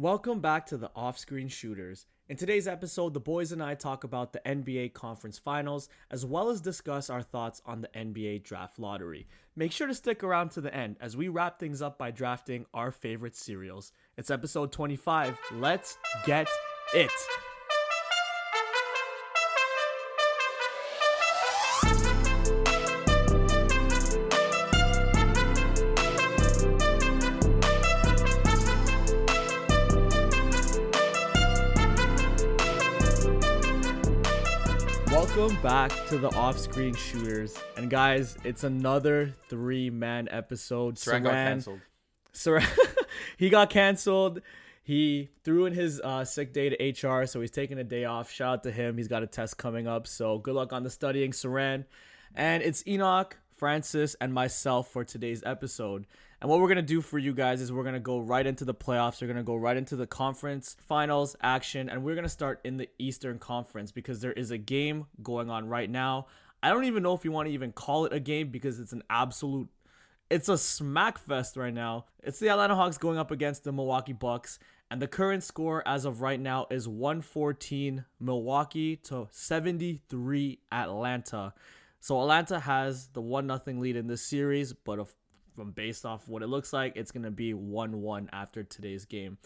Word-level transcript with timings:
Welcome 0.00 0.38
back 0.38 0.64
to 0.66 0.76
the 0.76 0.92
Off 0.94 1.18
Screen 1.18 1.48
Shooters. 1.48 2.06
In 2.28 2.36
today's 2.36 2.68
episode, 2.68 3.14
the 3.14 3.18
boys 3.18 3.50
and 3.50 3.60
I 3.60 3.74
talk 3.74 4.04
about 4.04 4.32
the 4.32 4.40
NBA 4.46 4.92
Conference 4.92 5.40
Finals 5.40 5.88
as 6.08 6.24
well 6.24 6.50
as 6.50 6.60
discuss 6.60 7.10
our 7.10 7.20
thoughts 7.20 7.60
on 7.66 7.80
the 7.80 7.88
NBA 7.88 8.44
Draft 8.44 8.78
Lottery. 8.78 9.26
Make 9.56 9.72
sure 9.72 9.88
to 9.88 9.94
stick 9.94 10.22
around 10.22 10.52
to 10.52 10.60
the 10.60 10.72
end 10.72 10.98
as 11.00 11.16
we 11.16 11.26
wrap 11.26 11.58
things 11.58 11.82
up 11.82 11.98
by 11.98 12.12
drafting 12.12 12.64
our 12.72 12.92
favorite 12.92 13.34
cereals. 13.34 13.90
It's 14.16 14.30
episode 14.30 14.70
25. 14.70 15.36
Let's 15.54 15.98
get 16.24 16.46
it. 16.94 17.10
Back 35.62 35.90
to 36.06 36.18
the 36.18 36.32
Off 36.36 36.56
Screen 36.56 36.94
Shooters. 36.94 37.58
And 37.76 37.90
guys, 37.90 38.36
it's 38.44 38.62
another 38.62 39.34
three 39.48 39.90
man 39.90 40.28
episode. 40.30 40.94
Saran 40.96 41.24
got 41.24 41.32
canceled. 41.32 41.80
Saran, 42.32 42.66
he 43.36 43.48
got 43.48 43.68
canceled. 43.68 44.40
He 44.84 45.30
threw 45.44 45.66
in 45.66 45.72
his 45.72 46.00
uh, 46.00 46.24
sick 46.24 46.52
day 46.52 46.68
to 46.70 47.08
HR, 47.08 47.26
so 47.26 47.40
he's 47.40 47.50
taking 47.50 47.78
a 47.78 47.84
day 47.84 48.04
off. 48.04 48.30
Shout 48.30 48.52
out 48.52 48.62
to 48.64 48.70
him. 48.70 48.96
He's 48.96 49.08
got 49.08 49.22
a 49.22 49.26
test 49.26 49.58
coming 49.58 49.88
up, 49.88 50.06
so 50.06 50.38
good 50.38 50.54
luck 50.54 50.72
on 50.72 50.84
the 50.84 50.90
studying, 50.90 51.32
Saran. 51.32 51.84
And 52.34 52.62
it's 52.62 52.86
Enoch, 52.86 53.36
Francis, 53.58 54.14
and 54.20 54.32
myself 54.32 54.92
for 54.92 55.04
today's 55.04 55.42
episode. 55.44 56.06
And 56.40 56.48
what 56.48 56.60
we're 56.60 56.68
gonna 56.68 56.82
do 56.82 57.00
for 57.00 57.18
you 57.18 57.32
guys 57.32 57.60
is 57.60 57.72
we're 57.72 57.84
gonna 57.84 57.98
go 57.98 58.18
right 58.18 58.46
into 58.46 58.64
the 58.64 58.74
playoffs. 58.74 59.20
We're 59.20 59.28
gonna 59.28 59.42
go 59.42 59.56
right 59.56 59.76
into 59.76 59.96
the 59.96 60.06
conference 60.06 60.76
finals 60.86 61.36
action, 61.42 61.88
and 61.88 62.04
we're 62.04 62.14
gonna 62.14 62.28
start 62.28 62.60
in 62.64 62.76
the 62.76 62.88
Eastern 62.98 63.38
Conference 63.38 63.90
because 63.92 64.20
there 64.20 64.32
is 64.32 64.50
a 64.50 64.58
game 64.58 65.06
going 65.22 65.50
on 65.50 65.68
right 65.68 65.90
now. 65.90 66.26
I 66.62 66.70
don't 66.70 66.84
even 66.84 67.02
know 67.02 67.14
if 67.14 67.24
you 67.24 67.32
want 67.32 67.48
to 67.48 67.54
even 67.54 67.72
call 67.72 68.04
it 68.04 68.12
a 68.12 68.20
game 68.20 68.50
because 68.50 68.80
it's 68.80 68.92
an 68.92 69.02
absolute 69.10 69.68
it's 70.30 70.48
a 70.48 70.58
smack 70.58 71.18
fest 71.18 71.56
right 71.56 71.72
now. 71.72 72.04
It's 72.22 72.38
the 72.38 72.50
Atlanta 72.50 72.76
Hawks 72.76 72.98
going 72.98 73.18
up 73.18 73.30
against 73.30 73.64
the 73.64 73.72
Milwaukee 73.72 74.12
Bucks, 74.12 74.58
and 74.90 75.00
the 75.00 75.08
current 75.08 75.42
score 75.42 75.86
as 75.86 76.04
of 76.04 76.20
right 76.20 76.40
now 76.40 76.66
is 76.70 76.86
114 76.86 78.04
Milwaukee 78.20 78.96
to 78.96 79.28
73 79.30 80.60
Atlanta. 80.70 81.54
So 82.00 82.20
Atlanta 82.20 82.60
has 82.60 83.08
the 83.08 83.20
one 83.20 83.46
nothing 83.46 83.80
lead 83.80 83.96
in 83.96 84.06
this 84.06 84.22
series, 84.22 84.72
but 84.72 84.98
of 84.98 85.14
from 85.54 85.72
based 85.72 86.06
off 86.06 86.28
what 86.28 86.42
it 86.42 86.46
looks 86.46 86.72
like, 86.72 86.92
it's 86.96 87.10
gonna 87.10 87.30
be 87.30 87.52
one 87.54 88.00
one 88.00 88.28
after 88.32 88.62
today's 88.62 89.04
game. 89.04 89.38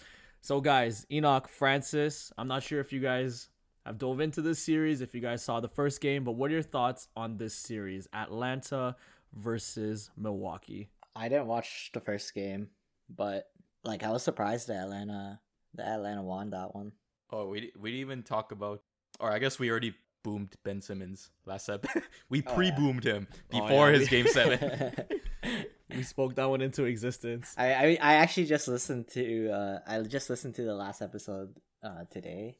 So 0.42 0.60
guys, 0.60 1.06
Enoch, 1.10 1.48
Francis, 1.48 2.32
I'm 2.36 2.48
not 2.48 2.62
sure 2.62 2.80
if 2.80 2.92
you 2.92 3.00
guys 3.00 3.48
have 3.86 3.98
dove 3.98 4.20
into 4.20 4.42
this 4.42 4.58
series, 4.58 5.00
if 5.00 5.14
you 5.14 5.20
guys 5.20 5.42
saw 5.42 5.60
the 5.60 5.68
first 5.68 6.00
game, 6.00 6.24
but 6.24 6.32
what 6.32 6.50
are 6.50 6.54
your 6.54 6.62
thoughts 6.62 7.08
on 7.16 7.36
this 7.38 7.54
series, 7.54 8.08
Atlanta 8.12 8.96
versus 9.32 10.10
Milwaukee? 10.16 10.88
I 11.16 11.28
didn't 11.28 11.46
watch 11.46 11.90
the 11.92 12.00
first 12.00 12.34
game, 12.34 12.68
but 13.08 13.50
like 13.84 14.02
I 14.02 14.10
was 14.10 14.22
surprised 14.22 14.68
that 14.68 14.82
Atlanta, 14.82 15.40
that 15.74 15.86
Atlanta 15.86 16.22
won 16.22 16.50
that 16.50 16.74
one. 16.74 16.92
Oh, 17.30 17.46
we 17.46 17.72
we 17.78 17.90
didn't 17.90 18.00
even 18.00 18.22
talk 18.22 18.52
about, 18.52 18.82
or 19.18 19.32
I 19.32 19.38
guess 19.38 19.58
we 19.58 19.70
already 19.70 19.94
boomed 20.22 20.54
Ben 20.64 20.80
Simmons 20.80 21.30
last 21.46 21.68
ep. 21.68 21.84
we 22.28 22.42
Oh, 22.46 22.54
pre-boomed 22.54 23.04
him 23.04 23.26
Oh, 23.30 23.60
before 23.60 23.90
yeah, 23.90 23.98
his 23.98 24.08
game 24.08 24.26
seven. 24.28 24.92
We 25.94 26.02
spoke 26.04 26.36
that 26.36 26.48
one 26.48 26.62
into 26.62 26.84
existence. 26.84 27.54
I, 27.58 27.74
I 27.74 27.98
I 28.00 28.14
actually 28.14 28.46
just 28.46 28.66
listened 28.66 29.08
to 29.08 29.50
uh 29.50 29.78
I 29.86 30.00
just 30.00 30.30
listened 30.30 30.54
to 30.54 30.62
the 30.62 30.74
last 30.74 31.02
episode 31.02 31.54
uh 31.84 32.04
today 32.10 32.56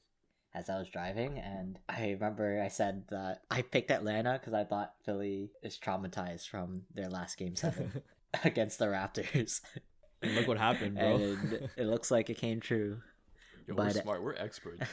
as 0.55 0.69
I 0.69 0.79
was 0.79 0.91
driving 0.91 1.39
and 1.39 1.79
I 1.89 2.11
remember 2.11 2.61
I 2.63 2.69
said 2.69 3.05
that 3.09 3.41
I 3.51 3.63
picked 3.63 3.91
Atlanta 3.91 4.35
because 4.39 4.53
I 4.53 4.65
thought 4.65 4.93
Philly 5.07 5.51
is 5.63 5.79
traumatized 5.83 6.47
from 6.49 6.83
their 6.93 7.09
last 7.09 7.39
game 7.39 7.57
seven 7.57 8.03
against 8.45 8.79
the 8.79 8.85
Raptors. 8.87 9.63
And 10.21 10.35
look 10.35 10.47
what 10.47 10.59
happened, 10.59 10.97
bro. 10.97 11.17
and 11.17 11.71
it 11.79 11.87
looks 11.87 12.11
like 12.11 12.29
it 12.29 12.37
came 12.37 12.61
true. 12.61 12.99
Yo, 13.67 13.75
we're 13.75 13.91
smart. 13.91 14.23
We're 14.23 14.35
experts. 14.35 14.87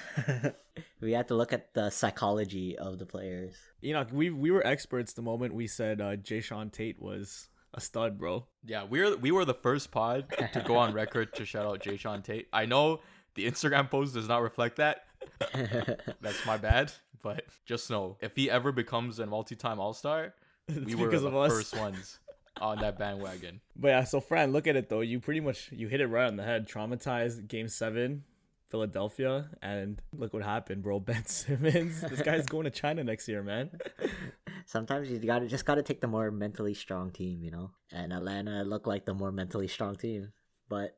we 1.02 1.13
had 1.13 1.28
to 1.30 1.35
look 1.35 1.53
at 1.53 1.74
the 1.74 1.90
psychology 1.90 2.78
of 2.78 3.00
the 3.00 3.06
players. 3.06 3.56
Enoch, 3.84 4.09
we 4.12 4.30
we 4.30 4.52
were 4.52 4.66
experts 4.66 5.13
the 5.13 5.22
moment 5.22 5.53
we 5.53 5.68
said 5.68 6.02
uh, 6.02 6.16
Jae'Sean 6.16 6.72
Tate 6.72 7.02
was 7.02 7.47
a 7.74 7.81
stud, 7.81 8.18
bro. 8.18 8.46
Yeah, 8.66 8.84
we're 8.84 9.16
we 9.18 9.31
were 9.31 9.46
the 9.46 9.53
first 9.53 9.91
pod 9.91 10.25
to 10.53 10.62
go 10.62 10.78
on 10.78 10.94
record 10.94 11.34
to 11.35 11.46
shout 11.46 11.66
out 11.66 11.81
Jae'Sean 11.81 12.24
Tate. 12.24 12.47
I 12.53 12.66
know 12.66 13.02
the 13.35 13.50
Instagram 13.50 13.90
post 13.90 14.13
does 14.13 14.28
not 14.28 14.41
reflect 14.41 14.78
that. 14.78 15.06
That's 16.22 16.46
my 16.46 16.57
bad. 16.57 16.91
But 17.22 17.46
just 17.66 17.90
know 17.90 18.18
if 18.22 18.36
he 18.36 18.50
ever 18.50 18.72
becomes 18.72 19.19
a 19.19 19.25
multi-time 19.25 19.80
All-Star, 19.80 20.34
we 20.86 20.96
were 20.96 21.07
because 21.07 21.24
the 21.24 21.30
us. 21.30 21.51
first 21.51 21.78
ones 21.78 22.19
on 22.62 22.80
that 22.80 22.97
bandwagon. 22.97 23.62
But 23.75 23.88
yeah, 23.90 24.03
so 24.03 24.19
Fran, 24.22 24.51
look 24.51 24.68
at 24.68 24.75
it 24.75 24.90
though. 24.90 25.01
You 25.01 25.19
pretty 25.19 25.40
much 25.40 25.69
you 25.72 25.88
hit 25.88 26.01
it 26.01 26.07
right 26.07 26.28
on 26.28 26.36
the 26.36 26.44
head. 26.44 26.68
Traumatized 26.68 27.47
game 27.47 27.68
seven, 27.68 28.24
Philadelphia, 28.69 29.50
and 29.62 30.02
look 30.16 30.34
what 30.34 30.44
happened, 30.44 30.84
bro. 30.84 31.00
Ben 31.09 31.25
Simmons. 31.25 32.02
this 32.02 32.22
guy's 32.22 32.46
going 32.46 32.66
to 32.66 32.72
China 32.72 33.03
next 33.03 33.28
year, 33.28 33.44
man. 33.44 33.72
Sometimes 34.66 35.09
you 35.09 35.18
gotta 35.19 35.47
just 35.47 35.66
gotta 35.66 35.81
take 35.81 36.02
the 36.02 36.07
more 36.07 36.30
mentally 36.31 36.74
strong 36.74 37.12
team, 37.12 37.44
you 37.44 37.52
know. 37.52 37.72
And 37.91 38.13
Atlanta 38.13 38.63
looked 38.63 38.88
like 38.88 39.06
the 39.06 39.13
more 39.13 39.31
mentally 39.31 39.68
strong 39.68 39.96
team, 39.96 40.31
but 40.68 40.96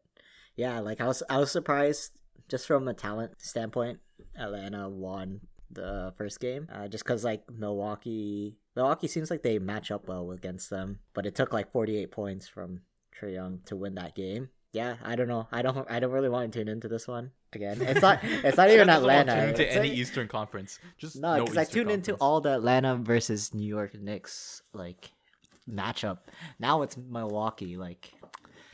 yeah, 0.55 0.79
like 0.79 0.99
I 0.99 1.07
was 1.07 1.23
I 1.29 1.37
was 1.37 1.51
surprised 1.51 2.11
just 2.49 2.67
from 2.67 2.87
a 2.87 2.93
talent 2.93 3.33
standpoint. 3.37 3.99
Atlanta 4.37 4.89
won 4.89 5.41
the 5.69 6.13
first 6.17 6.39
game, 6.39 6.67
uh, 6.73 6.87
just 6.87 7.05
because 7.05 7.23
like 7.23 7.43
Milwaukee, 7.49 8.57
Milwaukee 8.75 9.07
seems 9.07 9.31
like 9.31 9.43
they 9.43 9.57
match 9.59 9.89
up 9.89 10.07
well 10.07 10.31
against 10.31 10.69
them, 10.69 10.99
but 11.13 11.25
it 11.25 11.35
took 11.35 11.53
like 11.53 11.71
forty 11.71 11.97
eight 11.97 12.11
points 12.11 12.47
from 12.47 12.81
Trae 13.17 13.33
Young 13.33 13.61
to 13.65 13.75
win 13.75 13.95
that 13.95 14.15
game. 14.15 14.49
Yeah, 14.73 14.95
I 15.03 15.15
don't 15.15 15.27
know. 15.27 15.47
I 15.51 15.61
don't. 15.61 15.85
I 15.91 15.99
don't 15.99 16.11
really 16.11 16.29
want 16.29 16.51
to 16.51 16.59
tune 16.59 16.69
into 16.69 16.87
this 16.87 17.07
one 17.07 17.31
again. 17.53 17.81
It's 17.81 18.01
not. 18.01 18.19
It's 18.23 18.55
not 18.57 18.69
even 18.69 18.87
Doesn't 18.87 19.03
to 19.03 19.09
Atlanta. 19.09 19.35
Tune 19.35 19.49
into 19.49 19.71
any 19.71 19.89
like- 19.89 19.97
Eastern 19.97 20.27
Conference. 20.29 20.79
Just 20.97 21.17
no, 21.17 21.37
no 21.37 21.43
because 21.43 21.57
I 21.57 21.61
Eastern 21.63 21.73
tuned 21.87 21.91
into 21.91 22.15
all 22.15 22.39
the 22.39 22.55
Atlanta 22.55 22.95
versus 22.95 23.53
New 23.53 23.67
York 23.67 23.93
Knicks 23.99 24.61
like 24.73 25.11
matchup. 25.69 26.19
Now 26.59 26.83
it's 26.83 26.95
Milwaukee. 26.95 27.75
Like, 27.75 28.13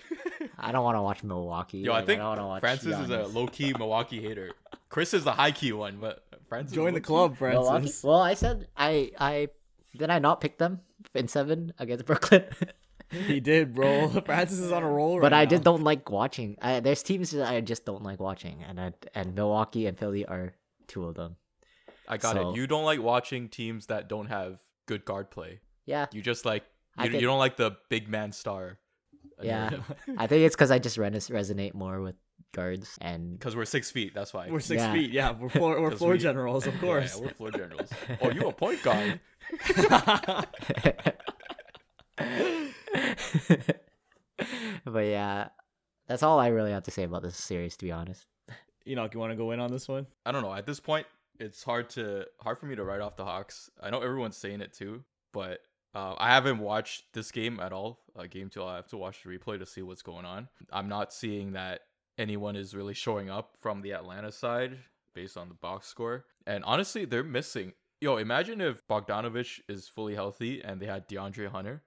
I 0.59 0.71
don't 0.71 0.83
want 0.83 0.97
to 0.97 1.01
watch 1.01 1.23
Milwaukee. 1.23 1.79
Yo, 1.79 1.93
I 1.93 2.05
think 2.05 2.19
don't 2.19 2.29
wanna 2.29 2.47
watch 2.47 2.59
Francis 2.61 2.97
is 2.99 3.09
a 3.09 3.23
low 3.23 3.47
key 3.47 3.73
Milwaukee 3.73 4.21
hater. 4.21 4.51
Chris 4.89 5.13
is 5.15 5.23
the 5.23 5.31
high 5.33 5.51
key 5.51 5.73
one, 5.73 5.97
but 5.99 6.23
Francis 6.47 6.75
Join 6.75 6.93
the 6.93 6.99
low-key. 6.99 7.03
club, 7.03 7.37
Milwaukee. 7.41 7.67
Francis. 7.69 8.03
Well, 8.03 8.21
I 8.21 8.35
said 8.35 8.67
I 8.77 9.11
I 9.19 9.49
did 9.97 10.09
I 10.09 10.19
not 10.19 10.41
pick 10.41 10.59
them 10.59 10.81
in 11.15 11.27
seven 11.27 11.73
against 11.79 12.05
Brooklyn, 12.05 12.45
He 13.27 13.39
did, 13.39 13.73
bro. 13.73 14.09
Francis 14.25 14.59
is 14.59 14.71
on 14.71 14.83
a 14.83 14.89
roll. 14.89 15.21
but 15.21 15.31
right 15.31 15.39
I 15.41 15.43
now. 15.45 15.49
just 15.49 15.63
don't 15.63 15.83
like 15.83 16.09
watching. 16.11 16.57
I, 16.61 16.79
there's 16.81 17.01
teams 17.03 17.31
that 17.31 17.47
I 17.49 17.61
just 17.61 17.85
don't 17.85 18.03
like 18.03 18.19
watching, 18.19 18.63
and 18.67 18.79
I, 18.81 18.91
and 19.15 19.33
Milwaukee 19.33 19.87
and 19.87 19.97
Philly 19.97 20.25
are 20.25 20.53
two 20.87 21.05
of 21.05 21.15
them. 21.15 21.37
I 22.07 22.17
got 22.17 22.35
So- 22.35 22.49
it. 22.51 22.55
You 22.57 22.67
don't 22.67 22.83
like 22.85 23.01
watching 23.01 23.47
teams 23.49 23.85
that 23.87 24.07
don't 24.09 24.27
have 24.27 24.59
good 24.87 25.05
guard 25.05 25.31
play. 25.31 25.59
Yeah, 25.85 26.07
You 26.11 26.21
just 26.21 26.45
like 26.45 26.63
you, 26.97 27.09
think- 27.09 27.21
you 27.21 27.27
don't 27.27 27.39
like 27.39 27.55
the 27.55 27.77
big 27.89 28.09
man 28.09 28.31
star. 28.33 28.77
yeah. 29.41 29.69
I 30.17 30.27
think 30.27 30.43
it's 30.45 30.55
because 30.55 30.71
I 30.71 30.79
just 30.79 30.97
res- 30.97 31.29
resonate 31.29 31.73
more 31.73 32.01
with 32.01 32.15
guards 32.53 32.97
and 33.01 33.37
Because 33.39 33.55
we're 33.55 33.65
six 33.65 33.89
feet. 33.91 34.13
That's 34.13 34.33
why. 34.33 34.47
We're 34.49 34.59
six 34.59 34.81
Yeah. 34.81 34.93
feet. 34.93 35.11
Yeah, 35.11 35.31
we're 35.31 35.47
floor. 35.49 35.79
We're 35.81 35.89
'Cause 35.91 35.99
floor 35.99 36.11
we- 36.13 36.17
generals, 36.17 36.67
of 36.67 36.77
course. 36.79 37.15
Yeah, 37.15 37.21
we're 37.23 37.29
floor 37.33 37.51
generals. 37.51 37.89
oh, 38.21 38.31
you 38.31 38.47
a 38.49 38.51
point 38.53 38.83
guard? 38.83 39.19
but 44.85 45.05
yeah, 45.05 45.49
that's 46.07 46.23
all 46.23 46.39
I 46.39 46.47
really 46.47 46.71
have 46.71 46.83
to 46.83 46.91
say 46.91 47.03
about 47.03 47.23
this 47.23 47.37
series, 47.37 47.75
to 47.77 47.85
be 47.85 47.91
honest. 47.91 48.25
Enoch, 48.87 49.13
you 49.13 49.19
want 49.19 49.31
to 49.31 49.37
go 49.37 49.51
in 49.51 49.59
on 49.59 49.71
this 49.71 49.87
one? 49.87 50.07
I 50.25 50.31
don't 50.31 50.43
know. 50.43 50.53
At 50.53 50.65
this 50.65 50.79
point, 50.79 51.05
it's 51.39 51.63
hard 51.63 51.89
to 51.91 52.25
hard 52.39 52.59
for 52.59 52.65
me 52.65 52.75
to 52.75 52.83
write 52.83 53.01
off 53.01 53.15
the 53.15 53.25
Hawks. 53.25 53.69
I 53.81 53.89
know 53.89 54.01
everyone's 54.01 54.37
saying 54.37 54.61
it 54.61 54.73
too, 54.73 55.03
but 55.33 55.59
uh, 55.93 56.15
I 56.17 56.29
haven't 56.29 56.59
watched 56.59 57.13
this 57.13 57.31
game 57.31 57.59
at 57.59 57.73
all. 57.73 57.99
Uh, 58.15 58.27
game 58.29 58.49
two, 58.49 58.63
I 58.63 58.75
have 58.75 58.87
to 58.89 58.97
watch 58.97 59.23
the 59.23 59.29
replay 59.29 59.59
to 59.59 59.65
see 59.65 59.81
what's 59.81 60.01
going 60.01 60.25
on. 60.25 60.47
I'm 60.71 60.87
not 60.87 61.13
seeing 61.13 61.53
that 61.53 61.81
anyone 62.17 62.55
is 62.55 62.75
really 62.75 62.93
showing 62.93 63.29
up 63.29 63.55
from 63.59 63.81
the 63.81 63.93
Atlanta 63.93 64.31
side 64.31 64.77
based 65.13 65.37
on 65.37 65.49
the 65.49 65.55
box 65.55 65.87
score. 65.87 66.25
And 66.45 66.63
honestly, 66.63 67.05
they're 67.05 67.23
missing. 67.23 67.73
Yo, 67.99 68.17
imagine 68.17 68.61
if 68.61 68.87
Bogdanovich 68.87 69.59
is 69.67 69.87
fully 69.87 70.15
healthy 70.15 70.61
and 70.63 70.79
they 70.79 70.85
had 70.85 71.07
DeAndre 71.07 71.49
Hunter. 71.49 71.83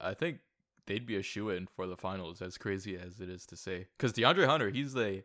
I 0.00 0.14
think 0.14 0.38
they'd 0.86 1.06
be 1.06 1.16
a 1.16 1.22
shoe 1.22 1.50
in 1.50 1.66
for 1.66 1.86
the 1.86 1.96
finals. 1.96 2.42
As 2.42 2.58
crazy 2.58 2.96
as 2.96 3.20
it 3.20 3.28
is 3.28 3.46
to 3.46 3.56
say, 3.56 3.86
because 3.96 4.12
DeAndre 4.12 4.46
Hunter, 4.46 4.70
he's 4.70 4.92
the 4.94 5.22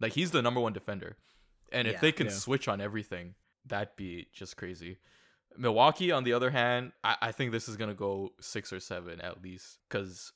like 0.00 0.12
he's 0.14 0.30
the 0.32 0.42
number 0.42 0.60
one 0.60 0.72
defender, 0.72 1.16
and 1.70 1.86
if 1.86 1.94
Yeah. 1.94 2.00
they 2.00 2.12
can 2.12 2.26
Yeah. 2.26 2.32
switch 2.32 2.68
on 2.68 2.80
everything, 2.80 3.34
that'd 3.64 3.94
be 3.96 4.28
just 4.32 4.56
crazy. 4.56 4.98
Milwaukee, 5.56 6.10
on 6.10 6.24
the 6.24 6.32
other 6.32 6.50
hand, 6.50 6.92
I, 7.04 7.16
I 7.22 7.32
think 7.32 7.52
this 7.52 7.68
is 7.68 7.76
gonna 7.76 7.94
go 7.94 8.32
six 8.40 8.72
or 8.72 8.80
seven 8.80 9.20
at 9.20 9.42
least, 9.42 9.78
because 9.88 10.32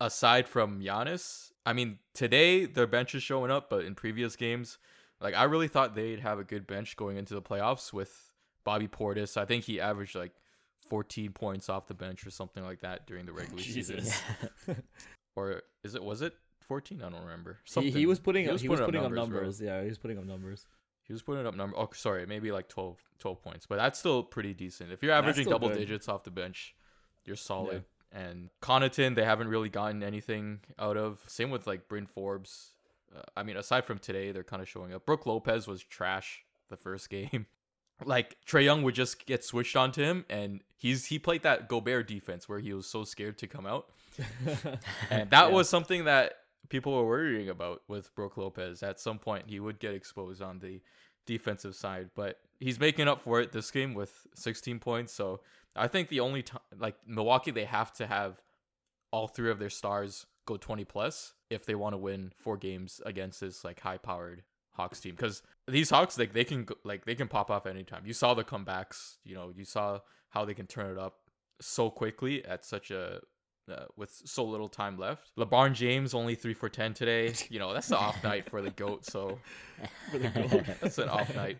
aside 0.00 0.48
from 0.48 0.80
Giannis, 0.80 1.52
I 1.64 1.72
mean, 1.72 1.98
today 2.14 2.64
their 2.66 2.86
bench 2.86 3.14
is 3.14 3.22
showing 3.22 3.50
up, 3.50 3.70
but 3.70 3.84
in 3.84 3.94
previous 3.94 4.34
games, 4.36 4.78
like 5.20 5.34
I 5.34 5.44
really 5.44 5.68
thought 5.68 5.94
they'd 5.94 6.20
have 6.20 6.38
a 6.38 6.44
good 6.44 6.66
bench 6.66 6.96
going 6.96 7.16
into 7.16 7.34
the 7.34 7.42
playoffs 7.42 7.92
with 7.92 8.32
Bobby 8.64 8.88
Portis. 8.88 9.36
I 9.36 9.44
think 9.44 9.64
he 9.64 9.80
averaged 9.80 10.14
like 10.16 10.32
14 10.90 11.32
points 11.32 11.68
off 11.68 11.86
the 11.86 11.94
bench 11.94 12.26
or 12.26 12.30
something 12.30 12.62
like 12.62 12.80
that 12.80 13.06
during 13.06 13.24
the 13.24 13.32
regular 13.40 13.62
season. 13.62 13.96
Jesus. 14.00 14.22
Or 15.36 15.62
is 15.84 15.94
it 15.94 16.02
was 16.02 16.22
it 16.22 16.34
14? 16.62 17.02
I 17.02 17.08
don't 17.08 17.22
remember. 17.22 17.58
He, 17.64 17.70
Something. 17.70 17.92
he 17.92 18.06
was 18.06 18.18
putting 18.18 18.44
he 18.44 18.50
was 18.50 18.62
putting, 18.62 19.00
up 19.00 19.10
bro. 19.10 19.22
numbers. 19.22 19.60
Yeah, 19.60 19.80
he 19.82 19.88
was 19.88 19.98
putting 19.98 20.18
up 20.18 20.24
numbers. 20.24 20.66
He 21.04 21.12
was 21.12 21.22
putting 21.22 21.46
up 21.46 21.54
number. 21.56 21.76
Oh, 21.76 21.88
sorry, 21.94 22.26
maybe 22.26 22.52
like 22.52 22.68
12, 22.68 22.96
12 23.18 23.42
points, 23.42 23.66
but 23.66 23.76
that's 23.76 23.98
still 23.98 24.22
pretty 24.22 24.54
decent. 24.54 24.92
If 24.92 25.02
you're 25.02 25.12
averaging 25.12 25.48
double 25.48 25.68
good. 25.68 25.78
digits 25.78 26.08
off 26.08 26.24
the 26.24 26.30
bench, 26.30 26.74
you're 27.24 27.36
solid. 27.36 27.84
And 28.12 28.50
Connaughton, 28.60 29.14
they 29.14 29.24
haven't 29.24 29.48
really 29.48 29.68
gotten 29.68 30.02
anything 30.02 30.60
out 30.78 30.96
of. 30.96 31.20
Same 31.26 31.50
with 31.50 31.66
like 31.66 31.88
Bryn 31.88 32.06
Forbes. 32.06 32.74
Uh, 33.16 33.22
I 33.36 33.42
mean, 33.42 33.56
aside 33.56 33.84
from 33.84 33.98
today, 33.98 34.30
they're 34.30 34.44
kind 34.44 34.62
of 34.62 34.68
showing 34.68 34.92
up. 34.92 35.04
Brook 35.06 35.26
Lopez 35.26 35.66
was 35.66 35.82
trash 35.82 36.44
the 36.68 36.76
first 36.76 37.08
game. 37.10 37.46
like 38.04 38.36
Trae 38.46 38.64
Young 38.64 38.82
would 38.82 38.94
just 38.94 39.26
get 39.26 39.44
switched 39.44 39.74
onto 39.74 40.02
him, 40.02 40.24
and 40.30 40.60
he's 40.80 41.06
he 41.06 41.18
played 41.18 41.42
that 41.44 41.68
Gobert 41.68 42.08
defense 42.08 42.48
where 42.48 42.58
he 42.58 42.72
was 42.72 42.86
so 42.86 43.04
scared 43.04 43.38
to 43.38 43.46
come 43.46 43.66
out. 43.66 43.86
And 45.10 45.30
that 45.30 45.48
Yeah. 45.48 45.54
was 45.54 45.68
something 45.68 46.04
that 46.04 46.34
people 46.68 46.92
were 46.94 47.06
worrying 47.06 47.48
about 47.48 47.82
with 47.88 48.12
Brook 48.14 48.36
Lopez. 48.36 48.82
At 48.82 48.98
some 49.00 49.18
point, 49.18 49.44
he 49.48 49.60
would 49.60 49.78
get 49.78 49.94
exposed 49.94 50.42
on 50.42 50.58
the 50.58 50.80
defensive 51.26 51.74
side, 51.76 52.10
but 52.14 52.38
he's 52.58 52.80
making 52.80 53.08
up 53.08 53.20
for 53.20 53.40
it 53.40 53.52
this 53.52 53.70
game 53.70 53.94
with 53.94 54.26
16 54.34 54.78
points. 54.80 55.12
So 55.12 55.40
I 55.76 55.86
think 55.88 56.08
the 56.08 56.20
only 56.20 56.42
time, 56.42 56.60
like 56.76 56.96
Milwaukee, 57.06 57.50
they 57.52 57.64
have 57.66 57.92
to 57.94 58.06
have 58.06 58.40
all 59.12 59.28
three 59.28 59.50
of 59.50 59.58
their 59.58 59.70
stars 59.70 60.26
go 60.46 60.56
20 60.56 60.84
plus 60.84 61.34
if 61.50 61.64
they 61.66 61.74
want 61.74 61.92
to 61.92 61.98
win 61.98 62.32
four 62.36 62.56
games 62.56 63.00
against 63.06 63.40
this 63.40 63.64
like 63.64 63.80
high 63.80 63.98
powered 63.98 64.42
Hawks 64.80 65.00
team. 65.00 65.14
Because 65.14 65.42
these 65.68 65.90
Hawks, 65.90 66.18
like 66.18 66.32
they 66.32 66.44
can 66.44 66.66
like 66.84 67.04
they 67.04 67.14
can 67.14 67.28
pop 67.28 67.50
off 67.50 67.66
anytime. 67.66 68.02
You 68.06 68.12
saw 68.12 68.34
the 68.34 68.44
comebacks. 68.44 69.16
You 69.24 69.34
know, 69.34 69.52
you 69.54 69.64
saw 69.64 70.00
how 70.30 70.44
they 70.44 70.54
can 70.54 70.66
turn 70.66 70.90
it 70.90 70.98
up 70.98 71.14
so 71.60 71.90
quickly 71.90 72.44
at 72.44 72.64
such 72.64 72.90
a 72.90 73.20
uh, 73.70 73.84
with 73.96 74.10
so 74.24 74.44
little 74.44 74.68
time 74.68 74.96
left. 74.98 75.30
LeBron 75.38 75.74
James 75.74 76.14
only 76.14 76.34
three 76.34 76.54
for 76.54 76.68
ten 76.68 76.94
today. 76.94 77.32
You 77.50 77.58
know 77.60 77.72
that's 77.74 77.88
the 77.88 77.98
off 77.98 78.22
night 78.30 78.48
for 78.50 78.62
the 78.62 78.70
goat. 78.70 79.04
So 79.04 79.38
For 80.10 80.18
the 80.18 80.28
goat. 80.50 80.64
that's 80.80 80.98
an 80.98 81.08
off 81.08 81.34
night. 81.36 81.58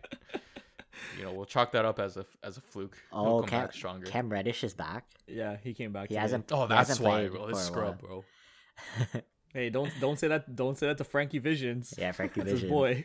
You 1.19 1.25
know 1.25 1.33
we'll 1.33 1.45
chalk 1.47 1.73
that 1.73 1.85
up 1.85 1.99
as 2.01 2.17
a 2.17 2.25
as 2.43 2.57
a 2.57 2.61
fluke. 2.61 2.97
He'll 3.13 3.21
Oh, 3.21 3.41
come 3.41 3.49
Cam, 3.49 3.61
back 3.67 3.73
stronger. 3.75 4.07
Cam 4.07 4.29
Reddish 4.29 4.65
is 4.65 4.75
back. 4.75 5.05
Yeah, 5.27 5.57
he 5.63 5.73
came 5.75 5.93
back. 5.93 6.05
He 6.09 6.15
today. 6.15 6.21
hasn't. 6.21 6.51
oh, 6.53 6.63
he 6.63 6.69
that's 6.69 6.89
hasn't 6.89 7.07
why, 7.07 7.21
played 7.21 7.33
bro. 7.33 7.47
This 7.49 7.65
scrub, 7.67 8.01
bro. 8.01 8.25
Hey, 9.53 9.71
don't 9.71 9.93
don't 10.01 10.19
say 10.19 10.29
that. 10.29 10.55
Don't 10.55 10.77
say 10.79 10.87
that 10.89 10.99
to 10.99 11.05
Frankie 11.05 11.39
Visions. 11.39 11.95
Yeah, 11.99 12.13
Frankie 12.13 12.41
That's 12.41 12.61
his 12.61 12.71
boy. 12.71 13.05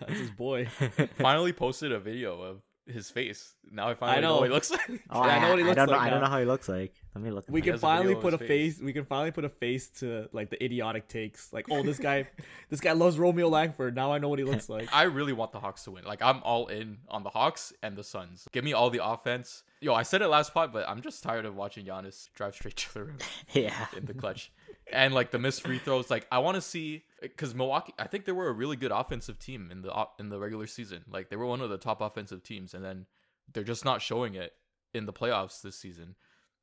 That's 0.00 0.18
his 0.18 0.30
boy. 0.30 0.66
Finally 1.18 1.52
posted 1.52 1.92
a 1.92 2.00
video 2.00 2.40
of 2.40 2.62
his 2.86 3.10
face. 3.10 3.54
Now 3.70 3.90
I 3.90 3.94
finally 3.94 4.18
I 4.18 4.20
know. 4.22 4.28
know. 4.34 4.40
what 4.40 4.48
he 4.48 4.52
looks 4.54 4.70
like. 4.72 4.80
Oh, 5.10 5.24
Yeah, 5.24 5.36
I 5.36 5.40
know 5.40 5.50
what 5.50 5.58
he 5.58 5.64
looks 5.64 5.76
don't 5.76 5.86
know. 5.86 5.92
like 5.92 6.02
I 6.02 6.10
don't 6.10 6.20
know 6.20 6.26
how 6.26 6.38
he 6.40 6.44
looks 6.46 6.68
like. 6.68 6.94
Let 7.14 7.22
me 7.22 7.30
look. 7.30 7.44
We 7.48 7.60
can 7.62 7.72
has 7.74 7.80
a 7.80 7.82
finally 7.82 8.14
put 8.16 8.34
a 8.34 8.38
face. 8.38 8.76
face. 8.76 8.82
We 8.82 8.92
can 8.92 9.04
finally 9.04 9.30
put 9.30 9.44
a 9.44 9.48
face 9.48 9.88
to 10.00 10.28
like 10.32 10.50
the 10.50 10.62
idiotic 10.64 11.06
takes. 11.08 11.52
Like, 11.52 11.66
oh, 11.70 11.82
this 11.84 11.98
guy, 12.08 12.26
this 12.70 12.80
guy 12.80 12.92
loves 12.92 13.18
Romeo 13.18 13.48
Langford. 13.48 13.94
Now 13.94 14.12
I 14.12 14.18
know 14.18 14.28
what 14.28 14.38
he 14.40 14.44
looks 14.44 14.68
like. 14.68 14.88
I 14.92 15.02
really 15.04 15.32
want 15.32 15.52
the 15.52 15.60
Hawks 15.60 15.84
to 15.84 15.92
win. 15.92 16.04
Like 16.04 16.22
I'm 16.22 16.42
all 16.42 16.66
in 16.68 16.98
on 17.08 17.22
the 17.22 17.30
Hawks 17.30 17.72
and 17.82 17.96
the 17.96 18.02
Suns. 18.02 18.48
Give 18.50 18.64
me 18.64 18.72
all 18.72 18.90
the 18.90 19.04
offense. 19.04 19.62
Yo, 19.80 19.94
I 19.94 20.02
said 20.02 20.22
it 20.22 20.28
last 20.28 20.52
pod, 20.54 20.72
but 20.72 20.88
I'm 20.88 21.02
just 21.02 21.22
tired 21.22 21.44
of 21.44 21.54
watching 21.54 21.84
Giannis 21.86 22.30
drive 22.34 22.54
straight 22.54 22.76
to 22.76 22.94
the 22.94 23.04
rim 23.04 23.18
Yeah. 23.52 23.86
in 23.96 24.06
the 24.06 24.14
clutch. 24.14 24.50
And 24.92 25.14
like 25.14 25.30
the 25.30 25.38
missed 25.38 25.62
free 25.62 25.78
throws, 25.78 26.10
like 26.10 26.26
I 26.30 26.38
want 26.38 26.56
to 26.56 26.60
see 26.60 27.04
because 27.20 27.54
Milwaukee. 27.54 27.94
I 27.98 28.06
think 28.06 28.24
they 28.24 28.32
were 28.32 28.48
a 28.48 28.52
really 28.52 28.76
good 28.76 28.92
offensive 28.92 29.38
team 29.38 29.70
in 29.70 29.82
the 29.82 30.06
in 30.18 30.28
the 30.28 30.38
regular 30.38 30.66
season. 30.66 31.04
Like 31.08 31.30
they 31.30 31.36
were 31.36 31.46
one 31.46 31.60
of 31.60 31.70
the 31.70 31.78
top 31.78 32.00
offensive 32.00 32.42
teams, 32.42 32.74
and 32.74 32.84
then 32.84 33.06
they're 33.52 33.64
just 33.64 33.84
not 33.84 34.02
showing 34.02 34.34
it 34.34 34.52
in 34.94 35.06
the 35.06 35.12
playoffs 35.12 35.62
this 35.62 35.76
season. 35.76 36.16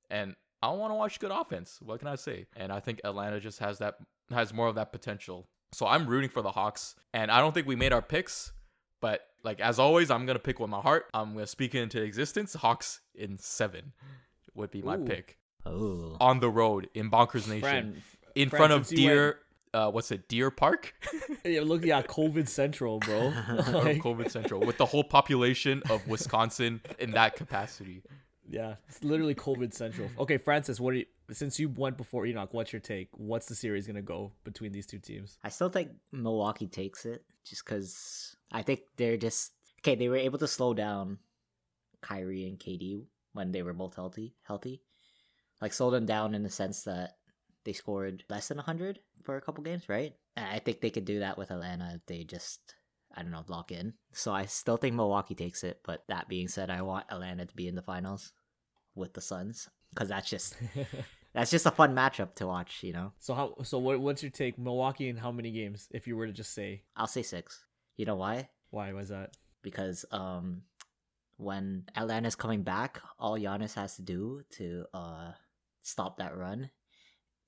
And 0.09 0.35
I 0.61 0.69
want 0.71 0.91
to 0.91 0.95
watch 0.95 1.19
good 1.19 1.31
offense. 1.31 1.79
What 1.81 2.00
can 2.00 2.07
I 2.07 2.15
say? 2.15 2.47
And 2.56 2.71
I 2.71 2.79
think 2.79 3.01
Atlanta 3.03 3.39
just 3.39 3.59
has 3.59 3.79
that 3.79 3.95
has 4.31 4.53
more 4.53 4.67
of 4.67 4.75
that 4.75 4.91
potential. 4.91 5.47
So 5.71 5.85
I'm 5.88 6.07
rooting 6.07 6.29
for 6.29 6.41
the 6.41 6.51
Hawks, 6.51 6.95
and 7.13 7.31
I 7.31 7.39
don't 7.39 7.53
think 7.53 7.67
we 7.67 7.75
made 7.75 7.94
our 7.94 8.01
picks. 8.01 8.51
But 9.01 9.21
like 9.44 9.59
as 9.59 9.79
always, 9.79 10.11
I'm 10.11 10.25
gonna 10.25 10.39
pick 10.39 10.59
with 10.59 10.69
my 10.69 10.81
heart. 10.81 11.06
I'm 11.13 11.33
gonna 11.33 11.47
speak 11.47 11.75
it 11.75 11.81
into 11.81 12.01
existence. 12.01 12.53
Hawks 12.53 13.01
in 13.15 13.38
seven 13.38 13.94
would 14.53 14.71
be 14.71 14.81
my 14.81 14.97
Ooh. 14.97 15.06
pick 15.06 15.38
Oh. 15.65 16.15
on 16.19 16.39
the 16.39 16.50
road 16.50 16.89
in 16.94 17.11
Bonkers 17.11 17.47
Nation 17.47 17.59
Fran, 17.61 18.01
in 18.35 18.50
Fran, 18.50 18.59
front 18.59 18.73
of 18.73 18.88
since 18.88 19.00
you 19.00 19.07
Deer. 19.09 19.39
Uh, 19.73 19.91
what's 19.91 20.09
it? 20.11 20.27
Deer 20.27 20.50
Park, 20.50 20.95
yeah, 21.45 21.61
look, 21.61 21.85
yeah, 21.85 22.01
COVID 22.01 22.47
Central, 22.47 22.97
bro. 23.00 23.27
In 23.27 23.33
front 23.33 23.59
of 23.59 23.83
Like, 23.85 23.97
COVID 24.01 24.31
Central, 24.31 24.61
with 24.61 24.77
the 24.77 24.85
whole 24.85 25.03
population 25.03 25.83
of 25.91 26.07
Wisconsin 26.07 26.81
in 26.97 27.11
that 27.11 27.35
capacity. 27.35 28.01
yeah, 28.50 28.75
it's 28.88 29.03
literally 29.03 29.35
COVID 29.35 29.71
Central. 29.73 30.09
Okay, 30.17 30.38
Francis, 30.39 30.79
what 30.79 30.95
are 30.95 30.97
you? 30.97 31.06
Since 31.31 31.59
you 31.59 31.69
went 31.69 31.97
before 31.97 32.25
Enoch, 32.25 32.51
what's 32.51 32.73
your 32.73 32.79
take? 32.79 33.09
What's 33.13 33.45
the 33.45 33.53
series 33.53 33.85
gonna 33.85 34.01
go 34.01 34.31
between 34.44 34.71
these 34.71 34.88
two 34.88 34.97
teams? 34.97 35.38
I 35.44 35.50
still 35.50 35.69
think 35.69 35.91
Milwaukee 36.11 36.65
takes 36.65 37.06
it 37.06 37.23
just 37.45 37.63
because 37.63 38.35
I 38.51 38.63
think 38.63 38.79
they're 38.97 39.17
just 39.17 39.51
okay. 39.81 39.94
They 39.94 40.09
were 40.09 40.15
able 40.17 40.39
to 40.39 40.47
slow 40.47 40.73
down 40.73 41.19
Kyrie 42.01 42.47
and 42.47 42.57
KD 42.57 43.03
when 43.33 43.51
they 43.51 43.61
were 43.61 43.73
both 43.73 43.94
healthy. 43.95 44.33
Healthy, 44.41 44.81
like 45.61 45.73
slow 45.73 45.91
them 45.91 46.06
down 46.06 46.33
in 46.33 46.44
the 46.44 46.50
sense 46.50 46.83
that 46.83 47.15
they 47.65 47.73
scored 47.73 48.23
less 48.29 48.47
than 48.47 48.57
hundred 48.57 49.00
for 49.23 49.35
a 49.35 49.41
couple 49.41 49.63
games, 49.63 49.89
right? 49.89 50.13
And 50.35 50.45
I 50.45 50.59
think 50.59 50.81
they 50.81 50.89
could 50.89 51.06
do 51.06 51.19
that 51.19 51.38
with 51.38 51.51
Atlanta 51.51 51.94
if 51.95 52.06
they 52.06 52.23
just 52.23 52.75
I 53.15 53.21
don't 53.21 53.31
know 53.31 53.44
lock 53.47 53.71
in. 53.71 53.94
So 54.13 54.31
I 54.31 54.45
still 54.45 54.77
think 54.77 54.95
Milwaukee 54.95 55.35
takes 55.35 55.63
it. 55.63 55.79
But 55.83 56.03
that 56.07 56.29
being 56.29 56.47
said, 56.47 56.69
I 56.69 56.81
want 56.81 57.06
Atlanta 57.09 57.45
to 57.45 57.56
be 57.56 57.67
in 57.67 57.75
the 57.75 57.81
finals 57.81 58.31
with 58.95 59.13
the 59.13 59.21
Suns 59.21 59.69
because 59.94 60.09
that's 60.09 60.29
just 60.29 60.56
that's 61.33 61.51
just 61.51 61.65
a 61.65 61.71
fun 61.71 61.95
matchup 61.95 62.35
to 62.35 62.47
watch. 62.47 62.83
You 62.83 62.94
know, 62.94 63.13
so 63.19 63.33
how? 63.33 63.56
So 63.63 63.79
what? 63.79 64.00
What's 64.00 64.23
your 64.23 64.31
take? 64.31 64.57
Milwaukee 64.57 65.09
in 65.09 65.17
how 65.17 65.31
many 65.31 65.51
games? 65.51 65.88
If 65.91 66.07
you 66.07 66.15
were 66.15 66.27
to 66.27 66.33
just 66.33 66.53
say 66.53 66.83
I'll 66.95 67.07
say 67.07 67.23
six. 67.23 67.65
You 67.97 68.06
know 68.06 68.15
why? 68.15 68.50
why 68.71 68.94
was 68.94 69.09
that? 69.09 69.35
because 69.61 70.06
um 70.11 70.63
when 71.38 71.85
Atlanta's 71.95 72.35
coming 72.35 72.63
back, 72.63 73.01
all 73.17 73.39
Giannis 73.39 73.75
has 73.75 73.95
to 73.95 74.01
do 74.01 74.41
to 74.51 74.85
uh 74.94 75.31
stop 75.81 76.17
that 76.17 76.35
run 76.37 76.69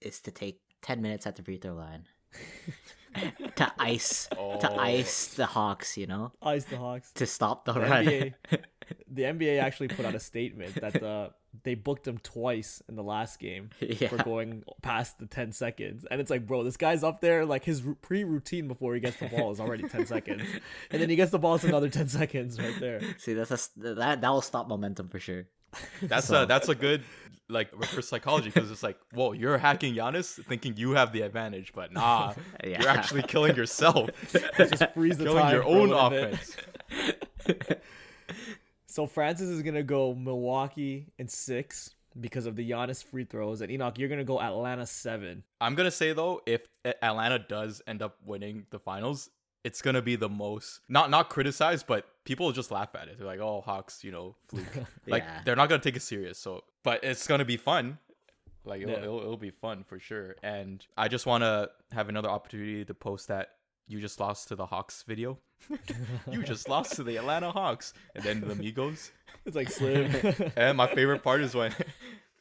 is 0.02 0.20
to 0.22 0.32
take 0.32 0.62
ten 0.82 1.02
minutes 1.02 1.28
at 1.28 1.36
the 1.36 1.44
free 1.44 1.58
throw 1.58 1.74
line 1.76 2.06
to 3.56 3.72
ice 3.78 4.28
to 4.32 4.38
Oh. 4.72 4.78
ice 4.78 5.28
the 5.36 5.46
Hawks, 5.46 5.98
you 5.98 6.08
know, 6.08 6.32
Ice 6.42 6.66
the 6.66 6.78
Hawks. 6.78 7.12
to 7.14 7.26
stop 7.26 7.66
the, 7.66 7.74
The 7.74 7.80
run. 7.82 8.06
NBA 8.06 8.34
The 9.08 9.24
NBA 9.24 9.62
actually 9.62 9.88
put 9.90 10.06
out 10.06 10.16
a 10.16 10.20
statement 10.20 10.76
that 10.76 10.94
the 10.94 11.32
they 11.64 11.76
booked 11.76 12.08
him 12.08 12.18
twice 12.18 12.82
in 12.90 12.96
the 12.96 13.04
last 13.04 13.40
game 13.40 13.70
yeah. 13.80 14.08
for 14.10 14.18
going 14.18 14.64
past 14.82 15.20
the 15.20 15.26
10 15.28 15.52
seconds. 15.52 16.06
And 16.10 16.20
it's 16.22 16.30
like, 16.30 16.46
bro, 16.48 16.64
this 16.64 16.78
guy's 16.78 17.04
up 17.04 17.20
there. 17.22 17.46
Like 17.46 17.64
his 17.66 17.84
pre 18.02 18.24
routine 18.24 18.68
before 18.68 18.94
he 18.96 19.00
gets 19.02 19.18
the 19.18 19.28
ball 19.28 19.52
is 19.52 19.60
already 19.62 19.88
10 19.88 20.06
seconds. 20.08 20.44
And 20.90 21.02
then 21.02 21.10
he 21.10 21.16
gets 21.18 21.32
the 21.32 21.40
ball, 21.40 21.56
it's 21.56 21.64
another 21.66 21.90
10 21.90 22.08
seconds 22.10 22.60
right 22.60 22.78
there. 22.80 23.02
See, 23.18 23.34
that's 23.34 23.52
a, 23.52 23.56
s- 23.56 23.70
that 23.78 24.22
that 24.22 24.30
will 24.30 24.42
stop 24.42 24.68
momentum 24.68 25.08
for 25.10 25.20
sure. 25.20 25.46
That's 26.04 26.28
So- 26.28 26.44
a 26.44 26.46
that's 26.46 26.70
a 26.70 26.76
good 26.76 27.04
like 27.50 27.70
reverse 27.74 28.08
psychology 28.08 28.50
because 28.50 28.72
it's 28.72 28.82
like, 28.84 28.98
whoa, 29.14 29.34
you're 29.34 29.58
hacking 29.58 29.94
Giannis 29.94 30.42
thinking 30.46 30.76
you 30.78 30.92
have 30.92 31.12
the 31.12 31.22
advantage, 31.24 31.74
but 31.76 31.92
nah, 31.92 32.34
Yeah. 32.64 32.80
you're 32.82 32.90
actually 32.90 33.24
killing 33.24 33.56
yourself, 33.58 34.10
Just 34.58 34.84
freeze 34.94 35.18
the 35.18 35.26
killing 35.26 35.42
time 35.44 35.54
your 35.54 35.66
own 35.66 35.92
offense. 35.92 36.56
So 38.88 39.08
Francis 39.08 39.48
is 39.50 39.62
gonna 39.64 39.84
go 39.84 40.14
Milwaukee 40.14 41.08
in 41.18 41.28
six 41.28 41.92
because 42.20 42.46
of 42.46 42.56
the 42.58 42.70
Giannis 42.70 43.02
free 43.04 43.24
throws, 43.24 43.62
and 43.62 43.72
Enoch, 43.72 43.98
you're 43.98 44.10
gonna 44.10 44.24
go 44.26 44.42
Atlanta 44.42 44.86
seven. 44.86 45.44
I'm 45.62 45.76
gonna 45.76 45.92
say 45.92 46.12
though, 46.12 46.42
if 46.46 46.62
Atlanta 47.02 47.40
does 47.40 47.82
end 47.88 48.02
up 48.02 48.18
winning 48.26 48.66
the 48.70 48.80
finals, 48.80 49.30
it's 49.64 49.82
gonna 49.82 50.02
be 50.02 50.16
the 50.16 50.30
most 50.30 50.82
not 50.90 51.10
not 51.10 51.30
criticized, 51.30 51.86
but 51.88 52.06
people 52.26 52.46
will 52.48 52.54
just 52.54 52.72
laugh 52.72 52.90
at 52.96 53.08
it. 53.08 53.18
They're 53.18 53.28
like, 53.28 53.40
"Oh, 53.40 53.62
Hawks, 53.62 54.04
you 54.04 54.12
know, 54.12 54.36
fluke." 54.48 54.66
like 55.08 55.24
Yeah. 55.24 55.42
they're 55.46 55.56
not 55.56 55.70
gonna 55.70 55.82
take 55.82 55.96
it 55.96 56.02
serious. 56.02 56.38
So, 56.38 56.64
but 56.84 57.04
it's 57.04 57.28
gonna 57.28 57.46
be 57.46 57.58
fun. 57.58 57.98
Like 58.64 58.82
it'll, 58.82 58.94
Yeah. 58.94 59.02
it'll, 59.04 59.20
it'll 59.22 59.38
be 59.38 59.50
fun 59.52 59.84
for 59.84 60.00
sure. 60.00 60.36
And 60.44 60.86
I 60.98 61.08
just 61.08 61.26
want 61.26 61.44
to 61.44 61.72
have 61.92 62.10
another 62.10 62.30
opportunity 62.30 62.86
to 62.86 62.94
post 62.94 63.28
that 63.30 63.50
you 63.88 64.00
just 64.00 64.20
lost 64.20 64.48
to 64.50 64.56
the 64.56 64.66
Hawks 64.68 65.04
video. 65.08 65.40
you 66.32 66.44
just 66.44 66.70
lost 66.70 66.96
to 66.96 67.04
the 67.04 67.18
Atlanta 67.18 67.52
Hawks, 67.52 67.94
and 68.16 68.24
then 68.24 68.42
the 68.42 68.54
Migos. 68.64 69.10
It's 69.46 69.56
like 69.56 69.70
Slim. 69.72 70.12
And 70.56 70.78
my 70.78 70.88
favorite 70.88 71.24
part 71.24 71.42
is 71.42 71.56
when 71.56 71.74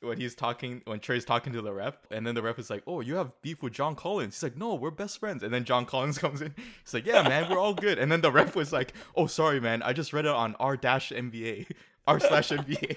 when 0.01 0.19
he's 0.19 0.35
talking 0.35 0.83
when 0.87 1.01
Trae's 1.01 1.25
talking 1.25 1.53
to 1.53 1.63
the 1.63 1.73
ref, 1.73 1.95
and 2.11 2.27
then 2.27 2.35
the 2.35 2.43
ref 2.43 2.59
is 2.59 2.71
like, 2.71 2.83
"Oh, 2.87 3.01
you 3.01 3.17
have 3.17 3.33
beef 3.43 3.63
with 3.63 3.73
John 3.73 3.95
Collins." 3.95 4.37
He's 4.37 4.43
like, 4.43 4.57
"No, 4.57 4.75
we're 4.75 4.91
best 4.91 5.19
friends." 5.19 5.43
And 5.43 5.53
then 5.53 5.65
John 5.65 5.87
Collins 5.87 6.19
comes 6.25 6.41
in. 6.41 6.55
He's 6.85 6.95
like, 6.95 7.07
"Yeah, 7.07 7.23
man, 7.23 7.51
we're 7.51 7.59
all 7.59 7.75
good." 7.75 7.99
And 7.99 8.11
then 8.11 8.21
the 8.21 8.33
ref 8.33 8.57
was 8.57 8.73
like, 8.73 8.93
"Oh, 9.17 9.27
sorry, 9.27 9.61
man, 9.61 9.83
I 9.83 9.93
just 9.93 10.13
read 10.13 10.25
it 10.25 10.31
on 10.31 10.57
r 10.59 10.77
dash 10.77 11.11
NBA, 11.11 11.67
r 12.07 12.19
slash 12.19 12.51
NBA." 12.51 12.97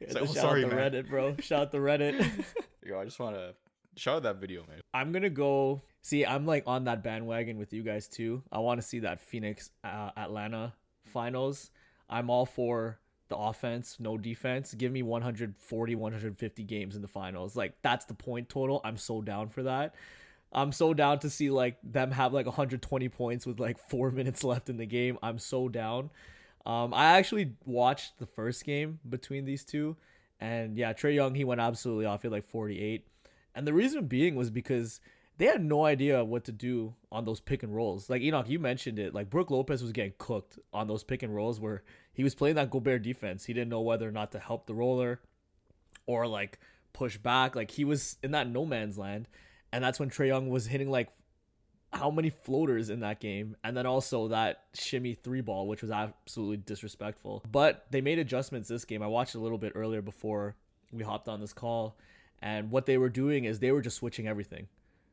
It's 0.00 0.14
like, 0.14 0.22
"Oh, 0.22 0.26
Shout 0.26 0.36
sorry, 0.36 0.64
out 0.64 0.70
the 0.70 0.76
man." 0.76 0.92
Reddit, 0.92 1.08
bro. 1.08 1.36
Shout 1.40 1.62
out 1.62 1.72
the 1.72 1.78
Reddit. 1.78 2.44
Yo, 2.86 2.98
I 3.00 3.04
just 3.04 3.18
want 3.18 3.36
to 3.36 3.54
shout 3.96 4.16
out 4.16 4.22
that 4.24 4.36
video, 4.36 4.64
man. 4.68 4.80
I'm 4.92 5.12
gonna 5.12 5.30
go. 5.30 5.82
See, 6.02 6.24
I'm 6.24 6.46
like 6.46 6.64
on 6.66 6.84
that 6.84 7.02
bandwagon 7.02 7.58
with 7.58 7.72
you 7.72 7.82
guys 7.82 8.06
too. 8.08 8.42
I 8.52 8.58
want 8.58 8.80
to 8.80 8.86
see 8.86 9.00
that 9.00 9.20
Phoenix 9.20 9.70
uh, 9.82 10.10
Atlanta 10.16 10.74
finals. 11.04 11.70
I'm 12.08 12.28
all 12.28 12.44
for 12.44 12.98
the 13.28 13.36
offense, 13.36 13.96
no 13.98 14.18
defense. 14.18 14.74
Give 14.74 14.92
me 14.92 15.02
140, 15.02 15.94
150 15.94 16.62
games 16.64 16.96
in 16.96 17.02
the 17.02 17.08
finals. 17.08 17.56
Like 17.56 17.74
that's 17.82 18.04
the 18.04 18.14
point 18.14 18.48
total. 18.48 18.80
I'm 18.84 18.96
so 18.96 19.20
down 19.20 19.48
for 19.48 19.62
that. 19.62 19.94
I'm 20.52 20.72
so 20.72 20.94
down 20.94 21.18
to 21.20 21.30
see 21.30 21.50
like 21.50 21.78
them 21.82 22.12
have 22.12 22.32
like 22.32 22.46
120 22.46 23.08
points 23.08 23.46
with 23.46 23.58
like 23.58 23.78
four 23.78 24.10
minutes 24.12 24.44
left 24.44 24.68
in 24.68 24.76
the 24.76 24.86
game. 24.86 25.18
I'm 25.22 25.38
so 25.38 25.68
down. 25.68 26.10
Um, 26.66 26.94
I 26.94 27.18
actually 27.18 27.52
watched 27.66 28.18
the 28.18 28.26
first 28.26 28.64
game 28.64 28.98
between 29.06 29.44
these 29.44 29.64
two, 29.64 29.96
and 30.40 30.78
yeah, 30.78 30.94
Trae 30.94 31.14
Young 31.14 31.34
he 31.34 31.44
went 31.44 31.60
absolutely 31.60 32.06
off. 32.06 32.22
He 32.22 32.28
had 32.28 32.32
like 32.32 32.46
48, 32.46 33.06
and 33.54 33.66
the 33.66 33.74
reason 33.74 34.06
being 34.06 34.34
was 34.34 34.50
because 34.50 35.00
they 35.36 35.46
had 35.46 35.62
no 35.62 35.84
idea 35.84 36.24
what 36.24 36.44
to 36.44 36.52
do 36.52 36.94
on 37.10 37.24
those 37.24 37.40
pick 37.40 37.62
and 37.62 37.74
rolls. 37.74 38.08
Like 38.08 38.22
Enoch, 38.22 38.48
you 38.48 38.58
mentioned 38.58 38.98
it. 38.98 39.12
Like 39.12 39.28
Brook 39.28 39.50
Lopez 39.50 39.82
was 39.82 39.92
getting 39.92 40.14
cooked 40.16 40.58
on 40.72 40.86
those 40.86 41.04
pick 41.04 41.22
and 41.22 41.34
rolls 41.34 41.60
where 41.60 41.82
he 42.14 42.24
was 42.24 42.34
playing 42.34 42.54
that 42.56 42.70
Gobert 42.70 43.02
defense. 43.02 43.44
He 43.44 43.52
didn't 43.52 43.70
know 43.70 43.80
whether 43.80 44.08
or 44.08 44.12
not 44.12 44.32
to 44.32 44.38
help 44.38 44.66
the 44.66 44.74
roller 44.74 45.20
or 46.06 46.26
like 46.26 46.58
push 46.92 47.18
back. 47.18 47.54
Like 47.54 47.72
he 47.72 47.84
was 47.84 48.16
in 48.22 48.30
that 48.30 48.48
no 48.48 48.64
man's 48.64 48.96
land. 48.96 49.28
And 49.72 49.82
that's 49.82 49.98
when 49.98 50.08
Trae 50.08 50.28
Young 50.28 50.48
was 50.48 50.66
hitting 50.66 50.90
like 50.90 51.08
how 51.92 52.10
many 52.10 52.30
floaters 52.30 52.90
in 52.90 53.00
that 53.00 53.20
game, 53.20 53.56
and 53.62 53.76
then 53.76 53.86
also 53.86 54.28
that 54.28 54.64
shimmy 54.74 55.14
three 55.14 55.40
ball, 55.40 55.66
which 55.66 55.82
was 55.82 55.90
absolutely 55.90 56.56
disrespectful. 56.58 57.42
But 57.50 57.86
they 57.90 58.00
made 58.00 58.18
adjustments 58.18 58.68
this 58.68 58.84
game. 58.84 59.02
I 59.02 59.06
watched 59.06 59.34
a 59.34 59.38
little 59.38 59.58
bit 59.58 59.72
earlier 59.74 60.02
before 60.02 60.56
we 60.92 61.04
hopped 61.04 61.28
on 61.28 61.40
this 61.40 61.52
call, 61.52 61.96
and 62.42 62.70
what 62.70 62.86
they 62.86 62.98
were 62.98 63.08
doing 63.08 63.44
is 63.44 63.58
they 63.58 63.72
were 63.72 63.80
just 63.80 63.96
switching 63.96 64.26
everything. 64.26 64.68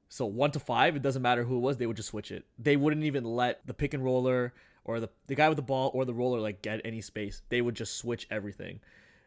So 0.10 0.26
one 0.26 0.52
to 0.52 0.60
five, 0.60 0.96
it 0.96 1.02
doesn't 1.02 1.22
matter 1.22 1.44
who 1.44 1.58
it 1.58 1.62
was, 1.62 1.78
they 1.78 1.86
would 1.86 1.98
just 1.98 2.10
switch 2.10 2.32
it. 2.32 2.46
They 2.60 2.76
wouldn't 2.76 3.06
even 3.06 3.24
let 3.24 3.66
the 3.66 3.74
pick 3.74 3.94
and 3.94 4.04
roller 4.04 4.54
or 4.84 5.00
the, 5.00 5.10
the 5.28 5.36
guy 5.36 5.48
with 5.50 5.58
the 5.58 5.62
ball 5.62 5.92
or 5.94 6.06
the 6.06 6.14
roller 6.14 6.40
like 6.40 6.62
get 6.62 6.82
any 6.84 7.02
space. 7.02 7.42
They 7.50 7.62
would 7.62 7.76
just 7.76 7.98
switch 7.98 8.28
everything. 8.32 8.80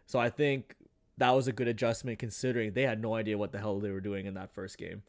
So 0.06 0.18
I 0.18 0.30
think 0.30 0.76
that 1.18 1.30
was 1.30 1.46
a 1.46 1.52
good 1.52 1.68
adjustment 1.68 2.18
considering 2.18 2.72
they 2.72 2.82
had 2.82 3.00
no 3.00 3.14
idea 3.14 3.38
what 3.38 3.52
the 3.52 3.58
hell 3.58 3.78
they 3.78 3.90
were 3.90 4.00
doing 4.00 4.26
in 4.26 4.34
that 4.34 4.52
first 4.52 4.78
game. 4.78 5.02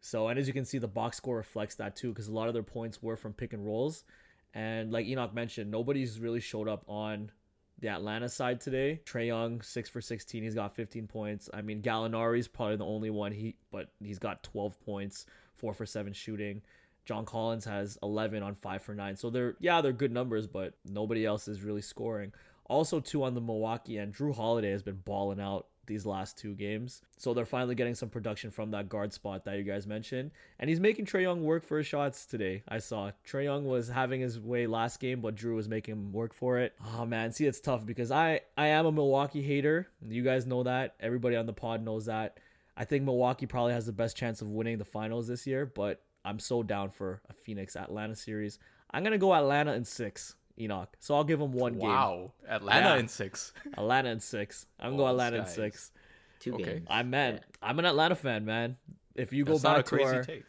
So, 0.00 0.28
and 0.28 0.38
as 0.38 0.46
you 0.46 0.52
can 0.52 0.64
see, 0.64 0.78
the 0.78 0.88
box 0.88 1.16
score 1.16 1.36
reflects 1.36 1.76
that 1.76 1.96
too, 1.96 2.10
because 2.10 2.28
a 2.28 2.32
lot 2.32 2.48
of 2.48 2.54
their 2.54 2.62
points 2.62 3.02
were 3.02 3.16
from 3.16 3.32
pick 3.32 3.52
and 3.52 3.64
rolls. 3.64 4.04
And 4.52 4.92
like 4.92 5.06
Enoch 5.06 5.34
mentioned, 5.34 5.70
nobody's 5.70 6.20
really 6.20 6.40
showed 6.40 6.68
up 6.68 6.84
on 6.86 7.30
the 7.78 7.88
Atlanta 7.88 8.28
side 8.28 8.60
today. 8.60 9.00
Trae 9.04 9.28
Young, 9.28 9.62
six 9.62 9.88
for 9.88 10.00
16. 10.00 10.42
He's 10.42 10.54
got 10.54 10.76
15 10.76 11.06
points. 11.06 11.48
I 11.52 11.62
mean, 11.62 11.82
Gallinari's 11.82 12.48
probably 12.48 12.76
the 12.76 12.84
only 12.84 13.10
one, 13.10 13.32
he 13.32 13.56
but 13.72 13.88
he's 14.02 14.18
got 14.18 14.42
12 14.42 14.78
points, 14.84 15.26
four 15.54 15.72
for 15.74 15.86
seven 15.86 16.12
shooting. 16.12 16.62
John 17.04 17.24
Collins 17.24 17.64
has 17.64 17.98
11 18.02 18.42
on 18.42 18.54
five 18.54 18.82
for 18.82 18.94
nine. 18.94 19.16
So 19.16 19.30
they're, 19.30 19.56
yeah, 19.60 19.80
they're 19.80 19.92
good 19.92 20.12
numbers, 20.12 20.46
but 20.46 20.74
nobody 20.84 21.24
else 21.24 21.48
is 21.48 21.62
really 21.62 21.82
scoring. 21.82 22.32
Also, 22.66 22.98
two 23.00 23.22
on 23.24 23.34
the 23.34 23.40
Milwaukee 23.40 23.98
end, 23.98 24.14
Jrue 24.14 24.34
Holiday 24.34 24.70
has 24.70 24.82
been 24.82 25.02
balling 25.04 25.40
out 25.40 25.66
these 25.86 26.06
last 26.06 26.38
two 26.38 26.54
games. 26.54 27.02
So 27.16 27.34
they're 27.34 27.44
finally 27.44 27.74
getting 27.74 27.94
some 27.94 28.08
production 28.08 28.50
from 28.50 28.70
that 28.70 28.88
guard 28.88 29.12
spot 29.12 29.44
that 29.44 29.56
you 29.58 29.64
guys 29.64 29.86
mentioned. 29.86 30.30
And 30.58 30.70
he's 30.70 30.80
making 30.80 31.06
Trae 31.06 31.22
Young 31.22 31.42
work 31.42 31.64
for 31.64 31.78
his 31.78 31.86
shots 31.86 32.26
today. 32.26 32.62
I 32.68 32.78
saw 32.78 33.10
Trae 33.26 33.44
Young 33.44 33.64
was 33.64 33.88
having 33.88 34.20
his 34.20 34.40
way 34.40 34.66
last 34.66 35.00
game, 35.00 35.20
but 35.20 35.36
Jrue 35.36 35.56
was 35.56 35.68
making 35.68 35.92
him 35.92 36.12
work 36.12 36.32
for 36.32 36.58
it. 36.58 36.74
Oh 36.96 37.04
man, 37.04 37.32
see 37.32 37.46
it's 37.46 37.60
tough 37.60 37.84
because 37.84 38.10
I 38.10 38.40
I 38.56 38.68
am 38.68 38.86
a 38.86 38.92
Milwaukee 38.92 39.42
hater. 39.42 39.88
You 40.06 40.22
guys 40.22 40.46
know 40.46 40.62
that. 40.62 40.94
Everybody 41.00 41.36
on 41.36 41.46
the 41.46 41.52
pod 41.52 41.84
knows 41.84 42.06
that. 42.06 42.38
I 42.76 42.84
think 42.84 43.04
Milwaukee 43.04 43.46
probably 43.46 43.72
has 43.72 43.86
the 43.86 43.92
best 43.92 44.16
chance 44.16 44.42
of 44.42 44.48
winning 44.48 44.78
the 44.78 44.84
finals 44.84 45.28
this 45.28 45.46
year, 45.46 45.64
but 45.64 46.02
I'm 46.24 46.38
so 46.38 46.62
down 46.62 46.90
for 46.90 47.20
a 47.28 47.34
Phoenix 47.34 47.76
Atlanta 47.76 48.16
series. 48.16 48.58
I'm 48.90 49.02
gonna 49.04 49.18
go 49.18 49.34
Atlanta 49.34 49.72
in 49.74 49.84
six. 49.84 50.36
Enoch. 50.58 50.96
So 51.00 51.16
I'll 51.16 51.24
give 51.24 51.40
them 51.40 51.52
one 51.52 51.72
game. 51.74 51.80
Wow, 51.82 52.32
Atlanta 52.48 52.90
Yeah. 52.90 52.96
in 52.98 53.08
six. 53.08 53.52
Atlanta 53.76 54.10
in 54.10 54.20
six. 54.20 54.66
I'm 54.78 54.92
gonna 54.92 55.02
Oh, 55.02 55.06
going 55.06 55.10
Atlanta 55.10 55.36
in 55.38 55.46
six. 55.46 55.90
Two 56.38 56.54
Okay. 56.54 56.64
games. 56.64 56.86
I 56.88 57.02
meant 57.02 57.42
I'm 57.62 57.78
an 57.78 57.86
Atlanta 57.86 58.14
fan, 58.14 58.44
man. 58.44 58.76
If 59.14 59.32
you 59.32 59.44
go 59.44 59.52
That's 59.54 59.64
not 59.64 59.72
a 59.72 59.78
back 59.78 59.86
to 59.86 59.90
crazy 59.90 60.16
our 60.16 60.22
take. 60.22 60.44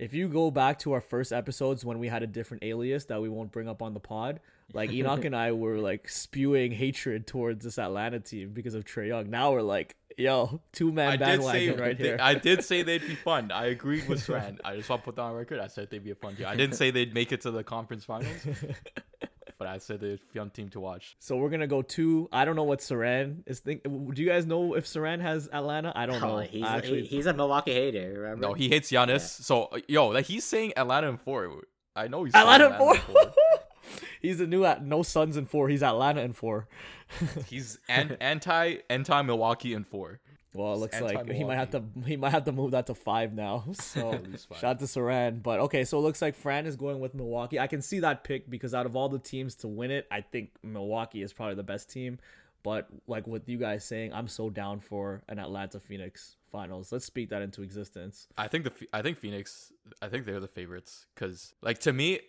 If 0.00 0.14
you 0.14 0.28
go 0.28 0.50
back 0.50 0.78
to 0.80 0.92
our 0.92 1.02
first 1.02 1.30
episodes 1.30 1.84
when 1.84 1.98
we 1.98 2.08
had 2.08 2.22
a 2.22 2.26
different 2.26 2.64
alias 2.64 3.04
that 3.06 3.20
we 3.20 3.28
won't 3.28 3.52
bring 3.52 3.68
up 3.68 3.82
on 3.82 3.92
the 3.92 4.00
pod, 4.00 4.40
like 4.72 4.90
Enoch 4.92 5.26
and 5.26 5.36
I 5.36 5.52
were 5.52 5.76
like 5.76 6.08
spewing 6.08 6.72
hatred 6.72 7.26
towards 7.26 7.64
this 7.64 7.78
Atlanta 7.78 8.18
team 8.18 8.52
because 8.54 8.72
of 8.72 8.84
Trae 8.86 9.08
Young. 9.08 9.28
Now 9.28 9.52
we're 9.52 9.60
like, 9.60 9.96
yo, 10.16 10.62
two 10.72 10.90
man 10.90 11.18
did 11.18 11.24
say 11.24 11.26
bandwagon 11.26 11.80
right 11.80 11.98
they- 11.98 12.04
here. 12.04 12.18
I 12.18 12.32
did 12.32 12.64
say 12.70 12.82
they'd 12.82 13.06
be 13.06 13.14
fun. 13.14 13.50
I 13.52 13.66
agreed 13.66 14.08
with 14.08 14.26
Saran. 14.26 14.58
I 14.64 14.74
just 14.76 14.88
want 14.88 15.02
to 15.02 15.04
put 15.04 15.16
that 15.16 15.22
on 15.22 15.34
record. 15.34 15.60
I 15.60 15.66
said 15.66 15.90
they'd 15.90 16.02
be 16.02 16.12
a 16.12 16.14
fun 16.14 16.34
team. 16.34 16.46
I 16.46 16.56
didn't 16.56 16.76
say 16.76 16.90
they'd 16.90 17.12
make 17.12 17.30
it 17.30 17.42
to 17.42 17.50
the 17.50 17.62
conference 17.62 18.04
finals, 18.06 18.46
but 19.60 19.68
I 19.68 19.78
said 19.78 20.00
they'd 20.00 20.18
be 20.32 20.38
a 20.38 20.42
fun 20.42 20.50
team 20.50 20.68
to 20.70 20.80
watch. 20.80 21.14
so 21.20 21.36
we're 21.36 21.50
gonna 21.50 21.68
go 21.68 21.82
two. 21.82 22.28
I 22.32 22.44
don't 22.44 22.56
know 22.56 22.64
what 22.64 22.80
Saran 22.80 23.44
is 23.46 23.60
think. 23.60 23.82
Do 23.84 24.20
you 24.22 24.26
guys 24.28 24.44
know 24.46 24.74
if 24.74 24.86
Saran 24.86 25.20
has 25.20 25.48
Atlanta? 25.52 25.92
I 25.94 26.06
don't 26.06 26.20
know. 26.20 26.38
Oh, 26.38 26.40
he's, 26.40 26.64
I 26.64 26.78
actually, 26.78 27.02
he- 27.02 27.16
he's 27.16 27.26
a 27.26 27.32
Milwaukee 27.34 27.72
hater. 27.74 28.14
Remember? 28.16 28.48
No, 28.48 28.54
he 28.54 28.68
hates 28.68 28.90
Giannis. 28.90 29.20
So 29.44 29.64
uh, 29.66 29.78
yo, 29.86 30.08
like 30.08 30.24
he's 30.26 30.44
saying 30.44 30.72
Atlanta 30.76 31.08
in 31.08 31.18
four. 31.18 31.62
I 31.94 32.08
know 32.08 32.24
he's 32.24 32.34
Atlanta 32.34 32.64
saying 32.64 32.72
in 32.72 32.78
four. 32.78 32.94
in 32.96 33.00
four. 33.02 33.32
he's 34.22 34.38
the 34.38 34.46
new 34.46 34.64
at 34.64 34.84
no 34.84 35.02
Suns 35.02 35.36
in 35.36 35.44
four. 35.46 35.68
He's 35.68 35.82
Atlanta 35.82 36.22
in 36.22 36.32
four. 36.32 36.66
He's 37.48 37.78
an- 37.88 38.16
anti 38.20 38.76
anti 38.88 39.22
Milwaukee 39.22 39.74
in 39.74 39.84
four. 39.84 40.20
Well, 40.52 40.74
it 40.74 40.78
looks 40.78 41.00
like 41.00 41.30
he 41.30 41.44
might 41.44 41.56
have 41.56 41.70
to 41.70 41.82
he 42.04 42.16
might 42.16 42.30
have 42.30 42.44
to 42.44 42.52
move 42.52 42.72
that 42.72 42.86
to 42.86 42.94
five 42.94 43.32
now. 43.32 43.64
So 43.74 44.20
shout 44.52 44.64
out 44.64 44.78
to 44.80 44.84
Saran. 44.84 45.42
But 45.42 45.60
okay, 45.60 45.84
so 45.84 45.98
it 45.98 46.02
looks 46.02 46.20
like 46.20 46.34
Fran 46.34 46.66
is 46.66 46.76
going 46.76 47.00
with 47.00 47.14
Milwaukee. 47.14 47.58
I 47.58 47.66
can 47.66 47.82
see 47.82 48.00
that 48.00 48.24
pick 48.24 48.48
because 48.50 48.74
out 48.74 48.86
of 48.86 48.96
all 48.96 49.08
the 49.08 49.18
teams 49.18 49.54
to 49.56 49.68
win 49.68 49.90
it, 49.90 50.06
I 50.10 50.20
think 50.20 50.50
Milwaukee 50.62 51.22
is 51.22 51.32
probably 51.32 51.54
the 51.54 51.62
best 51.62 51.90
team. 51.90 52.18
But 52.62 52.88
like 53.06 53.26
with 53.26 53.48
you 53.48 53.58
guys 53.58 53.84
saying, 53.84 54.12
I'm 54.12 54.28
so 54.28 54.50
down 54.50 54.80
for 54.80 55.22
an 55.28 55.38
Atlanta 55.38 55.80
Phoenix 55.80 56.36
finals. 56.50 56.92
Let's 56.92 57.04
speak 57.06 57.30
that 57.30 57.42
into 57.42 57.62
existence. 57.62 58.28
I 58.36 58.48
think 58.48 58.64
the 58.64 58.72
I 58.92 59.02
think 59.02 59.18
Phoenix. 59.18 59.72
I 60.02 60.08
think 60.08 60.26
they're 60.26 60.40
the 60.40 60.48
favorites 60.48 61.06
because 61.14 61.54
like 61.62 61.78
to 61.80 61.92
me, 61.92 62.20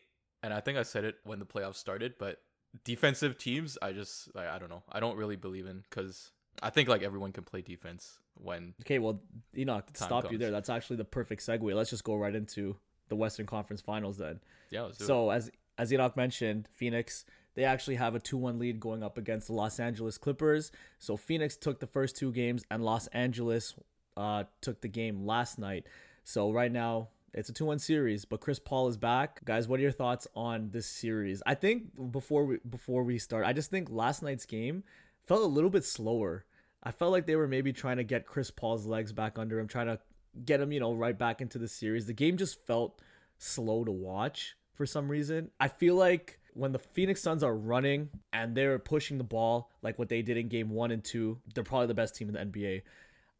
and 0.44 0.54
I 0.54 0.62
think 0.62 0.78
I 0.78 0.84
said 0.84 1.04
it 1.04 1.16
when 1.24 1.40
the 1.40 1.46
playoffs 1.46 1.76
started, 1.76 2.14
but 2.18 2.40
defensive 2.84 3.38
teams, 3.38 3.78
I 3.82 3.92
just 3.92 4.34
like 4.36 4.48
I 4.48 4.58
don't 4.60 4.70
know. 4.70 4.84
I 4.92 5.00
don't 5.00 5.18
really 5.18 5.36
believe 5.36 5.66
in 5.66 5.84
because 5.90 6.32
I 6.62 6.70
think 6.70 6.90
like 6.90 7.04
everyone 7.04 7.32
can 7.32 7.44
play 7.44 7.62
defense 7.62 8.20
when 8.36 8.74
Okay, 8.82 9.00
well, 9.00 9.22
Enoch, 9.58 9.86
stop 9.94 10.32
you 10.32 10.38
there. 10.38 10.52
That's 10.52 10.70
actually 10.70 10.98
the 10.98 11.06
perfect 11.06 11.46
segue. 11.46 11.74
Let's 11.76 11.90
just 11.90 12.04
go 12.04 12.16
right 12.16 12.36
into 12.36 12.78
the 13.10 13.16
Western 13.16 13.46
Conference 13.46 13.82
Finals 13.82 14.18
then. 14.18 14.40
yeah. 14.70 14.84
Let's 14.84 14.98
do 14.98 15.04
it. 15.04 15.08
So 15.08 15.30
as 15.30 15.52
as 15.78 15.92
Enoch 15.92 16.16
mentioned, 16.16 16.68
Phoenix 16.74 17.26
they 17.56 17.64
actually 17.66 17.96
have 17.96 18.16
a 18.16 18.20
2-1 18.20 18.60
lead 18.60 18.80
going 18.80 19.04
up 19.04 19.18
against 19.18 19.48
the 19.48 19.54
Los 19.54 19.80
Angeles 19.80 20.18
Clippers. 20.18 20.72
So 21.00 21.18
Phoenix 21.18 21.58
took 21.58 21.80
the 21.80 21.88
first 21.88 22.16
two 22.16 22.32
games 22.32 22.64
and 22.72 22.84
Los 22.84 23.08
Angeles 23.08 23.76
uh, 24.16 24.46
took 24.62 24.82
the 24.82 24.88
game 24.88 25.26
last 25.26 25.60
night. 25.60 25.86
So 26.24 26.52
right 26.52 26.72
now 26.72 27.10
it's 27.34 27.50
a 27.50 27.54
2-1 27.54 27.82
series, 27.82 28.26
but 28.26 28.40
Chris 28.42 28.60
Paul 28.60 28.88
is 28.88 28.98
back. 28.98 29.44
Guys, 29.46 29.68
what 29.68 29.80
are 29.80 29.84
your 29.84 29.92
thoughts 29.92 30.28
on 30.36 30.70
this 30.72 30.86
series? 30.86 31.42
I 31.46 31.56
think 31.56 32.12
before 32.12 32.46
we 32.46 32.60
before 32.70 33.04
we 33.04 33.18
start, 33.18 33.46
I 33.46 33.54
just 33.54 33.72
think 33.72 33.90
last 33.90 34.22
night's 34.22 34.46
game 34.46 34.84
felt 35.32 35.44
a 35.44 35.48
little 35.48 35.70
bit 35.70 35.86
slower. 35.86 36.44
I 36.84 36.92
felt 36.92 37.14
like 37.14 37.26
they 37.26 37.38
were 37.38 37.48
maybe 37.48 37.72
trying 37.72 37.96
to 37.96 38.04
get 38.04 38.26
Chris 38.26 38.52
Paul's 38.52 38.86
legs 38.86 39.14
back 39.14 39.40
under 39.40 39.60
him, 39.60 39.68
trying 39.68 39.88
to 39.88 39.98
get 40.44 40.60
him, 40.60 40.74
you 40.74 40.82
know, 40.82 40.92
right 40.92 41.18
back 41.18 41.40
into 41.40 41.58
the 41.58 41.70
series. 41.70 42.06
The 42.06 42.12
game 42.12 42.36
just 42.36 42.68
felt 42.68 43.02
slow 43.38 43.86
to 43.86 43.92
watch 43.92 44.58
for 44.74 44.86
some 44.86 45.08
reason. 45.08 45.50
I 45.58 45.70
feel 45.70 45.96
like 45.96 46.42
when 46.54 46.74
the 46.74 46.80
Phoenix 46.80 47.22
Suns 47.22 47.44
are 47.44 47.56
running 47.56 48.10
and 48.34 48.56
they're 48.56 48.78
pushing 48.78 49.18
the 49.18 49.24
ball 49.24 49.72
like 49.82 49.98
what 49.98 50.10
they 50.10 50.22
did 50.22 50.36
in 50.36 50.50
game 50.50 50.70
1 50.70 50.92
and 50.92 51.02
2, 51.02 51.40
they're 51.56 51.64
probably 51.64 51.88
the 51.88 51.94
best 51.94 52.14
team 52.14 52.28
in 52.28 52.34
the 52.34 52.42
NBA. 52.42 52.82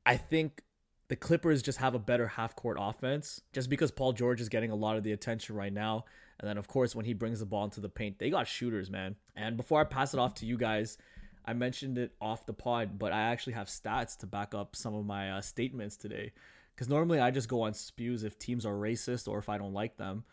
I 0.06 0.16
think 0.16 0.64
the 1.10 1.18
Clippers 1.18 1.62
just 1.62 1.80
have 1.80 1.94
a 1.94 2.00
better 2.00 2.26
half 2.28 2.56
court 2.56 2.78
offense 2.80 3.42
just 3.52 3.70
because 3.70 3.92
Paul 3.92 4.14
George 4.14 4.40
is 4.40 4.48
getting 4.48 4.72
a 4.72 4.76
lot 4.76 4.96
of 4.96 5.04
the 5.04 5.12
attention 5.12 5.58
right 5.58 5.74
now. 5.74 6.06
And 6.40 6.48
then, 6.48 6.58
of 6.58 6.70
course, 6.70 6.96
when 6.96 7.04
he 7.04 7.14
brings 7.14 7.42
the 7.42 7.46
ball 7.46 7.66
into 7.66 7.82
the 7.82 7.90
paint, 7.90 8.18
they 8.18 8.30
got 8.30 8.48
shooters, 8.48 8.90
man. 8.90 9.18
And 9.36 9.58
before 9.58 9.82
I 9.82 9.84
pass 9.84 10.14
it 10.14 10.22
off 10.22 10.36
to 10.36 10.46
you 10.46 10.58
guys, 10.58 10.98
I 11.46 11.54
mentioned 11.54 11.98
it 11.98 12.14
off 12.22 12.46
the 12.46 12.54
pod, 12.54 13.00
but 13.00 13.12
I 13.12 13.22
actually 13.32 13.54
have 13.54 13.68
stats 13.68 14.18
to 14.20 14.28
back 14.28 14.54
up 14.54 14.76
some 14.76 14.94
of 14.96 15.06
my 15.06 15.32
uh, 15.32 15.42
statements 15.42 15.98
today. 15.98 16.32
Because 16.76 16.90
normally 16.90 17.20
I 17.20 17.32
just 17.32 17.48
go 17.50 17.62
on 17.62 17.74
spews 17.74 18.24
if 18.24 18.40
teams 18.40 18.66
are 18.66 18.74
racist 18.74 19.28
or 19.28 19.38
if 19.38 19.50
I 19.50 19.58
don't 19.58 19.74
like 19.74 19.98
them. 19.98 20.24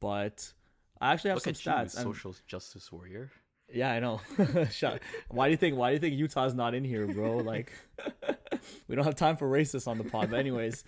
But 0.00 0.52
I 1.00 1.12
actually 1.12 1.30
have 1.30 1.36
look 1.36 1.44
some 1.44 1.50
at 1.52 1.64
you, 1.64 1.72
stats. 1.72 1.96
and- 1.96 2.04
social 2.04 2.34
justice 2.46 2.90
warrior. 2.92 3.30
yeah, 3.72 3.90
I 3.92 4.00
know. 4.00 4.20
Shut. 4.70 5.00
Why 5.28 5.46
do 5.46 5.52
you 5.52 5.56
think? 5.56 5.76
Why 5.76 5.90
do 5.90 5.94
you 5.94 6.00
think 6.00 6.14
Utah's 6.16 6.54
not 6.54 6.74
in 6.74 6.84
here, 6.84 7.06
bro? 7.06 7.38
Like, 7.38 7.72
we 8.88 8.96
don't 8.96 9.04
have 9.04 9.16
time 9.16 9.36
for 9.36 9.48
racists 9.48 9.88
on 9.88 9.98
the 9.98 10.04
pod. 10.04 10.30
But 10.30 10.40
anyways, 10.40 10.84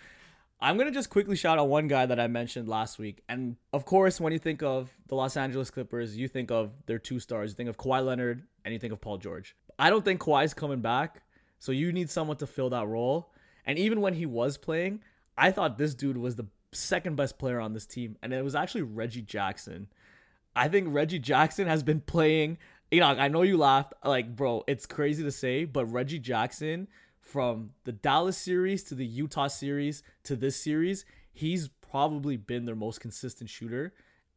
I'm 0.60 0.76
gonna 0.76 0.90
just 0.90 1.08
quickly 1.10 1.36
shout 1.36 1.58
out 1.58 1.68
one 1.68 1.88
guy 1.88 2.04
that 2.06 2.20
I 2.20 2.26
mentioned 2.26 2.68
last 2.68 2.98
week. 2.98 3.22
And 3.28 3.56
of 3.72 3.84
course, 3.86 4.20
when 4.20 4.32
you 4.32 4.38
think 4.38 4.62
of 4.62 4.90
the 5.08 5.14
Los 5.14 5.36
Angeles 5.36 5.70
Clippers, 5.70 6.16
you 6.16 6.28
think 6.28 6.50
of 6.50 6.72
their 6.86 6.98
two 6.98 7.18
stars. 7.20 7.52
You 7.52 7.54
think 7.56 7.68
of 7.68 7.76
Kawhi 7.78 8.04
Leonard 8.04 8.42
and 8.64 8.72
you 8.74 8.78
think 8.78 8.92
of 8.92 9.00
Paul 9.00 9.18
George. 9.18 9.56
I 9.78 9.90
don't 9.90 10.04
think 10.04 10.20
Kawhi's 10.20 10.54
coming 10.54 10.80
back, 10.80 11.22
so 11.58 11.72
you 11.72 11.92
need 11.92 12.10
someone 12.10 12.36
to 12.38 12.46
fill 12.46 12.70
that 12.70 12.86
role. 12.86 13.32
And 13.64 13.78
even 13.78 14.00
when 14.00 14.14
he 14.14 14.26
was 14.26 14.56
playing, 14.56 15.02
I 15.36 15.50
thought 15.50 15.78
this 15.78 15.94
dude 15.94 16.16
was 16.16 16.36
the 16.36 16.46
second 16.72 17.16
best 17.16 17.38
player 17.38 17.60
on 17.60 17.72
this 17.72 17.86
team, 17.86 18.16
and 18.22 18.32
it 18.32 18.44
was 18.44 18.54
actually 18.54 18.82
Reggie 18.82 19.22
Jackson. 19.22 19.88
I 20.54 20.68
think 20.68 20.88
Reggie 20.90 21.18
Jackson 21.18 21.66
has 21.66 21.82
been 21.82 22.00
playing. 22.00 22.58
You 22.90 23.00
know, 23.00 23.06
I 23.06 23.28
know 23.28 23.42
you 23.42 23.58
laughed. 23.58 23.92
Like, 24.04 24.34
bro, 24.34 24.64
it's 24.66 24.86
crazy 24.86 25.22
to 25.22 25.30
say, 25.30 25.64
but 25.64 25.84
Reggie 25.86 26.18
Jackson 26.18 26.88
from 27.20 27.70
the 27.84 27.92
Dallas 27.92 28.38
series 28.38 28.84
to 28.84 28.94
the 28.94 29.04
Utah 29.04 29.48
series 29.48 30.02
to 30.22 30.36
this 30.36 30.62
series, 30.62 31.04
he's 31.32 31.68
probably 31.68 32.36
been 32.36 32.64
their 32.64 32.76
most 32.76 33.00
consistent 33.00 33.50
shooter 33.50 33.92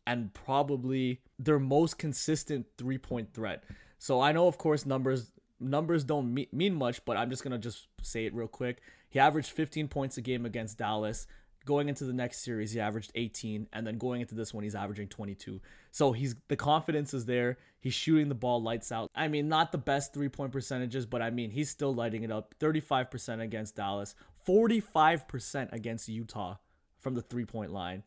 and 0.08 0.34
probably 0.34 1.22
their 1.38 1.60
most 1.60 1.98
consistent 1.98 2.65
three 2.77 2.98
point 2.98 3.34
threat. 3.34 3.63
So 4.00 4.22
I 4.22 4.32
know, 4.32 4.48
of 4.48 4.58
course, 4.58 4.86
numbers 4.86 5.32
numbers 5.60 6.06
don't 6.06 6.34
me- 6.34 6.48
mean 6.53 6.74
much, 6.74 7.03
but 7.06 7.18
I'm 7.18 7.29
just 7.29 7.44
gonna 7.44 7.60
just 7.60 7.88
say 8.01 8.25
it 8.25 8.34
real 8.34 8.48
quick. 8.48 8.82
He 9.10 9.20
averaged 9.20 9.51
15 9.51 9.89
points 9.89 10.18
a 10.18 10.22
game 10.22 10.46
against 10.46 10.77
Dallas. 10.77 11.27
Going 11.65 11.89
into 11.89 12.06
the 12.06 12.13
next 12.13 12.39
series, 12.39 12.72
he 12.72 12.79
averaged 12.79 13.12
18, 13.13 13.68
and 13.74 13.86
then 13.86 13.98
going 13.98 14.22
into 14.22 14.34
this 14.34 14.53
one, 14.53 14.63
he's 14.63 14.74
averaging 14.74 15.10
22. 15.10 15.60
So 15.91 16.13
he's 16.13 16.36
the 16.48 16.56
confidence 16.56 17.13
is 17.13 17.25
there. 17.25 17.58
He's 17.82 17.94
shooting 17.94 18.29
the 18.29 18.36
ball 18.36 18.63
lights 18.63 18.91
out. 18.91 19.12
I 19.13 19.27
mean, 19.27 19.50
not 19.50 19.74
the 19.74 19.77
best 19.77 20.13
three 20.13 20.29
point 20.29 20.53
percentages, 20.53 21.06
but 21.06 21.22
I 21.22 21.29
mean, 21.29 21.51
he's 21.51 21.70
still 21.70 21.94
lighting 21.94 22.24
it 22.24 22.32
up. 22.32 22.56
35% 22.60 23.41
against 23.41 23.75
Dallas, 23.75 24.15
45% 24.48 25.74
against 25.74 26.08
Utah 26.08 26.56
from 27.01 27.15
the 27.15 27.22
three 27.22 27.46
point 27.46 27.74
line, 27.74 28.03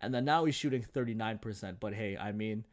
and 0.00 0.12
then 0.12 0.24
now 0.24 0.44
he's 0.44 0.56
shooting 0.56 0.82
39%. 0.82 1.76
But 1.78 1.94
hey, 1.94 2.16
I 2.16 2.32
mean, 2.32 2.64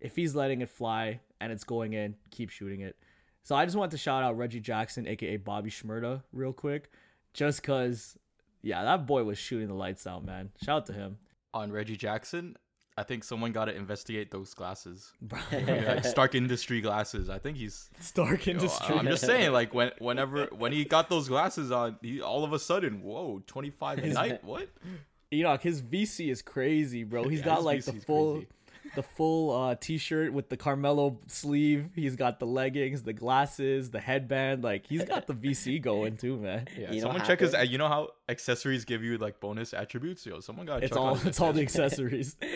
if 0.00 0.16
he's 0.16 0.34
letting 0.34 0.62
it 0.62 0.70
fly 0.70 1.20
and 1.42 1.52
it's 1.52 1.64
going 1.64 1.92
in, 1.92 2.14
keep 2.30 2.50
shooting 2.50 2.80
it. 2.80 2.96
So 3.42 3.56
I 3.56 3.64
just 3.64 3.76
want 3.76 3.90
to 3.90 3.98
shout 3.98 4.22
out 4.22 4.38
Reggie 4.38 4.60
Jackson, 4.60 5.06
aka 5.08 5.36
Bobby 5.36 5.68
Shmurda, 5.70 6.22
real 6.32 6.52
quick, 6.52 6.90
just 7.34 7.62
cause, 7.62 8.16
yeah, 8.62 8.84
that 8.84 9.06
boy 9.06 9.24
was 9.24 9.36
shooting 9.38 9.66
the 9.68 9.74
lights 9.74 10.06
out, 10.06 10.24
man. 10.24 10.50
Shout 10.62 10.76
out 10.82 10.86
to 10.86 10.92
him. 10.92 11.18
On 11.52 11.72
Reggie 11.72 11.96
Jackson, 11.96 12.56
I 12.96 13.02
think 13.02 13.24
someone 13.24 13.52
got 13.52 13.64
to 13.66 13.74
investigate 13.74 14.30
those 14.30 14.54
glasses. 14.54 15.12
Like 15.52 16.04
Stark 16.04 16.34
Industry 16.34 16.80
glasses. 16.80 17.28
I 17.28 17.38
think 17.38 17.56
he's. 17.56 17.90
Stark 18.00 18.46
Industry. 18.46 18.96
I'm 18.96 19.06
just 19.06 19.24
saying, 19.26 19.52
like 19.52 19.74
when 19.74 19.90
whenever 19.98 20.46
when 20.56 20.72
he 20.72 20.84
got 20.84 21.10
those 21.10 21.28
glasses 21.28 21.70
on, 21.72 21.96
he 22.00 22.20
all 22.22 22.44
of 22.44 22.52
a 22.52 22.58
sudden, 22.58 23.02
whoa, 23.02 23.42
25 23.46 23.98
a 23.98 24.06
night. 24.08 24.44
What? 24.44 24.68
Enoch, 25.32 25.62
his 25.62 25.80
VC 25.82 26.30
is 26.30 26.42
crazy, 26.42 27.04
bro. 27.04 27.26
He's 27.26 27.40
Yeah, 27.40 27.46
got 27.46 27.64
like 27.64 27.80
VC 27.80 27.84
the 27.86 27.92
full, 28.00 28.32
crazy. 28.34 28.48
The 28.94 29.02
full 29.02 29.50
uh, 29.50 29.74
t-shirt 29.74 30.32
with 30.32 30.48
the 30.48 30.56
Carmelo 30.56 31.18
sleeve. 31.26 31.90
He's 31.94 32.16
got 32.16 32.38
the 32.38 32.46
leggings, 32.46 33.02
the 33.02 33.12
glasses, 33.12 33.90
the 33.90 34.00
headband. 34.00 34.62
Like 34.64 34.86
he's 34.86 35.04
got 35.04 35.26
the 35.26 35.34
VC 35.34 35.80
going 35.80 36.16
too, 36.16 36.36
man. 36.38 36.68
Yeah. 36.78 36.92
You 36.92 37.00
someone 37.00 37.18
what 37.20 37.26
check 37.26 37.40
his. 37.40 37.54
You 37.68 37.78
know 37.78 37.88
how 37.88 38.08
accessories 38.28 38.84
give 38.84 39.02
you 39.02 39.18
like 39.18 39.40
bonus 39.40 39.72
attributes? 39.74 40.24
Yo, 40.26 40.40
someone 40.40 40.66
got. 40.66 40.82
It's 40.82 40.96
all 40.96 41.16
it's 41.26 41.40
all 41.40 41.52
the 41.52 41.62
accessories. 41.68 42.36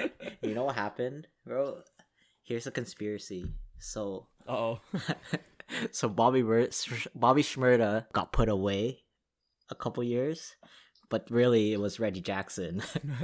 You 0.43 0.55
know 0.55 0.65
what 0.65 0.77
happened, 0.77 1.27
bro? 1.45 1.79
Here's 2.43 2.67
a 2.67 2.71
conspiracy. 2.71 3.53
So, 3.81 4.29
Oh, 4.47 4.81
so 5.91 6.09
Bobby 6.09 6.43
Wer- 6.43 6.69
Bobby 7.15 7.43
Shmurda 7.43 8.05
got 8.13 8.33
put 8.33 8.49
away 8.49 9.01
a 9.71 9.75
couple 9.75 10.05
years, 10.05 10.55
but 11.09 11.31
really 11.31 11.73
it 11.73 11.81
was 11.81 11.99
Reggie 12.01 12.21
Jackson. 12.21 12.83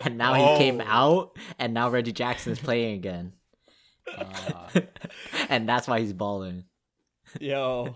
and 0.00 0.16
now 0.18 0.34
he 0.34 0.58
came 0.58 0.80
Oh. 0.80 0.84
out, 0.86 1.36
and 1.58 1.72
now 1.74 1.88
Reggie 1.90 2.12
Jackson 2.12 2.52
is 2.52 2.58
playing 2.60 2.94
again, 2.96 3.32
Ah. 4.18 4.70
and 5.48 5.68
that's 5.68 5.86
why 5.88 6.00
he's 6.00 6.12
balling. 6.12 6.64
yo, 7.40 7.94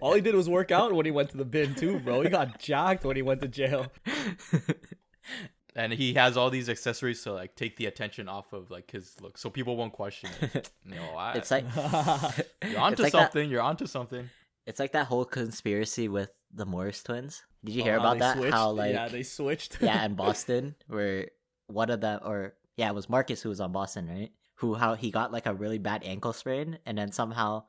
all 0.00 0.12
he 0.14 0.20
did 0.20 0.34
was 0.34 0.48
work 0.48 0.70
out 0.70 0.92
when 0.92 1.06
he 1.06 1.12
went 1.12 1.30
to 1.30 1.36
the 1.38 1.44
bin 1.44 1.74
too, 1.74 1.98
bro. 2.00 2.20
He 2.22 2.28
got 2.28 2.58
jacked 2.58 3.04
when 3.04 3.16
he 3.16 3.22
went 3.22 3.40
to 3.40 3.48
jail. 3.48 3.86
and 5.74 5.92
he 5.92 6.12
has 6.14 6.36
all 6.36 6.50
these 6.50 6.68
accessories 6.68 7.22
to 7.22 7.32
like 7.32 7.54
take 7.56 7.76
the 7.76 7.86
attention 7.86 8.28
off 8.28 8.52
of 8.52 8.70
like 8.70 8.90
his 8.90 9.16
look, 9.20 9.38
so 9.38 9.48
people 9.48 9.76
won't 9.76 9.92
question 9.92 10.28
it. 10.40 10.70
You 10.84 10.96
know, 10.96 11.14
I, 11.16 11.32
It's 11.34 11.50
like 11.50 11.64
you're 11.74 12.78
onto 12.80 12.94
it's 12.94 13.00
like 13.02 13.12
that- 13.12 13.32
something. 13.32 13.48
You're 13.50 13.62
onto 13.62 13.86
something. 13.86 14.28
it's 14.66 14.78
like 14.80 14.92
that 14.92 15.06
whole 15.06 15.24
conspiracy 15.24 16.08
with 16.08 16.30
the 16.52 16.66
Morris 16.66 17.02
twins. 17.02 17.42
Did 17.64 17.74
you 17.74 17.82
hear 17.82 17.96
Oh, 17.96 18.00
how 18.00 18.06
about 18.12 18.18
that? 18.20 18.36
switched? 18.36 18.54
How 18.54 18.70
like 18.70 18.92
yeah, 18.92 19.08
they 19.08 19.22
switched. 19.22 19.78
yeah, 19.80 20.04
in 20.04 20.14
Boston, 20.16 20.74
where 20.88 21.28
one 21.68 21.90
of 21.90 22.00
them, 22.00 22.20
or 22.24 22.54
yeah, 22.76 22.88
it 22.88 22.94
was 22.94 23.08
Marcus 23.08 23.42
who 23.42 23.48
was 23.48 23.60
on 23.60 23.72
Boston, 23.72 24.08
right? 24.08 24.30
Who 24.56 24.74
how 24.74 24.94
he 24.94 25.10
got 25.10 25.32
like 25.32 25.46
a 25.46 25.54
really 25.54 25.78
bad 25.78 26.02
ankle 26.04 26.32
sprain, 26.32 26.78
and 26.86 26.96
then 26.98 27.12
somehow, 27.12 27.64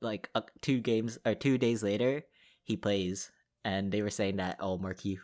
like 0.00 0.30
uh, 0.34 0.42
two 0.62 0.80
games 0.80 1.18
or 1.26 1.34
two 1.34 1.58
days 1.58 1.82
later, 1.82 2.22
he 2.64 2.76
plays, 2.76 3.30
and 3.64 3.92
they 3.92 4.02
were 4.02 4.10
saying 4.10 4.36
that 4.36 4.56
oh, 4.60 4.78
Marquis 4.78 5.18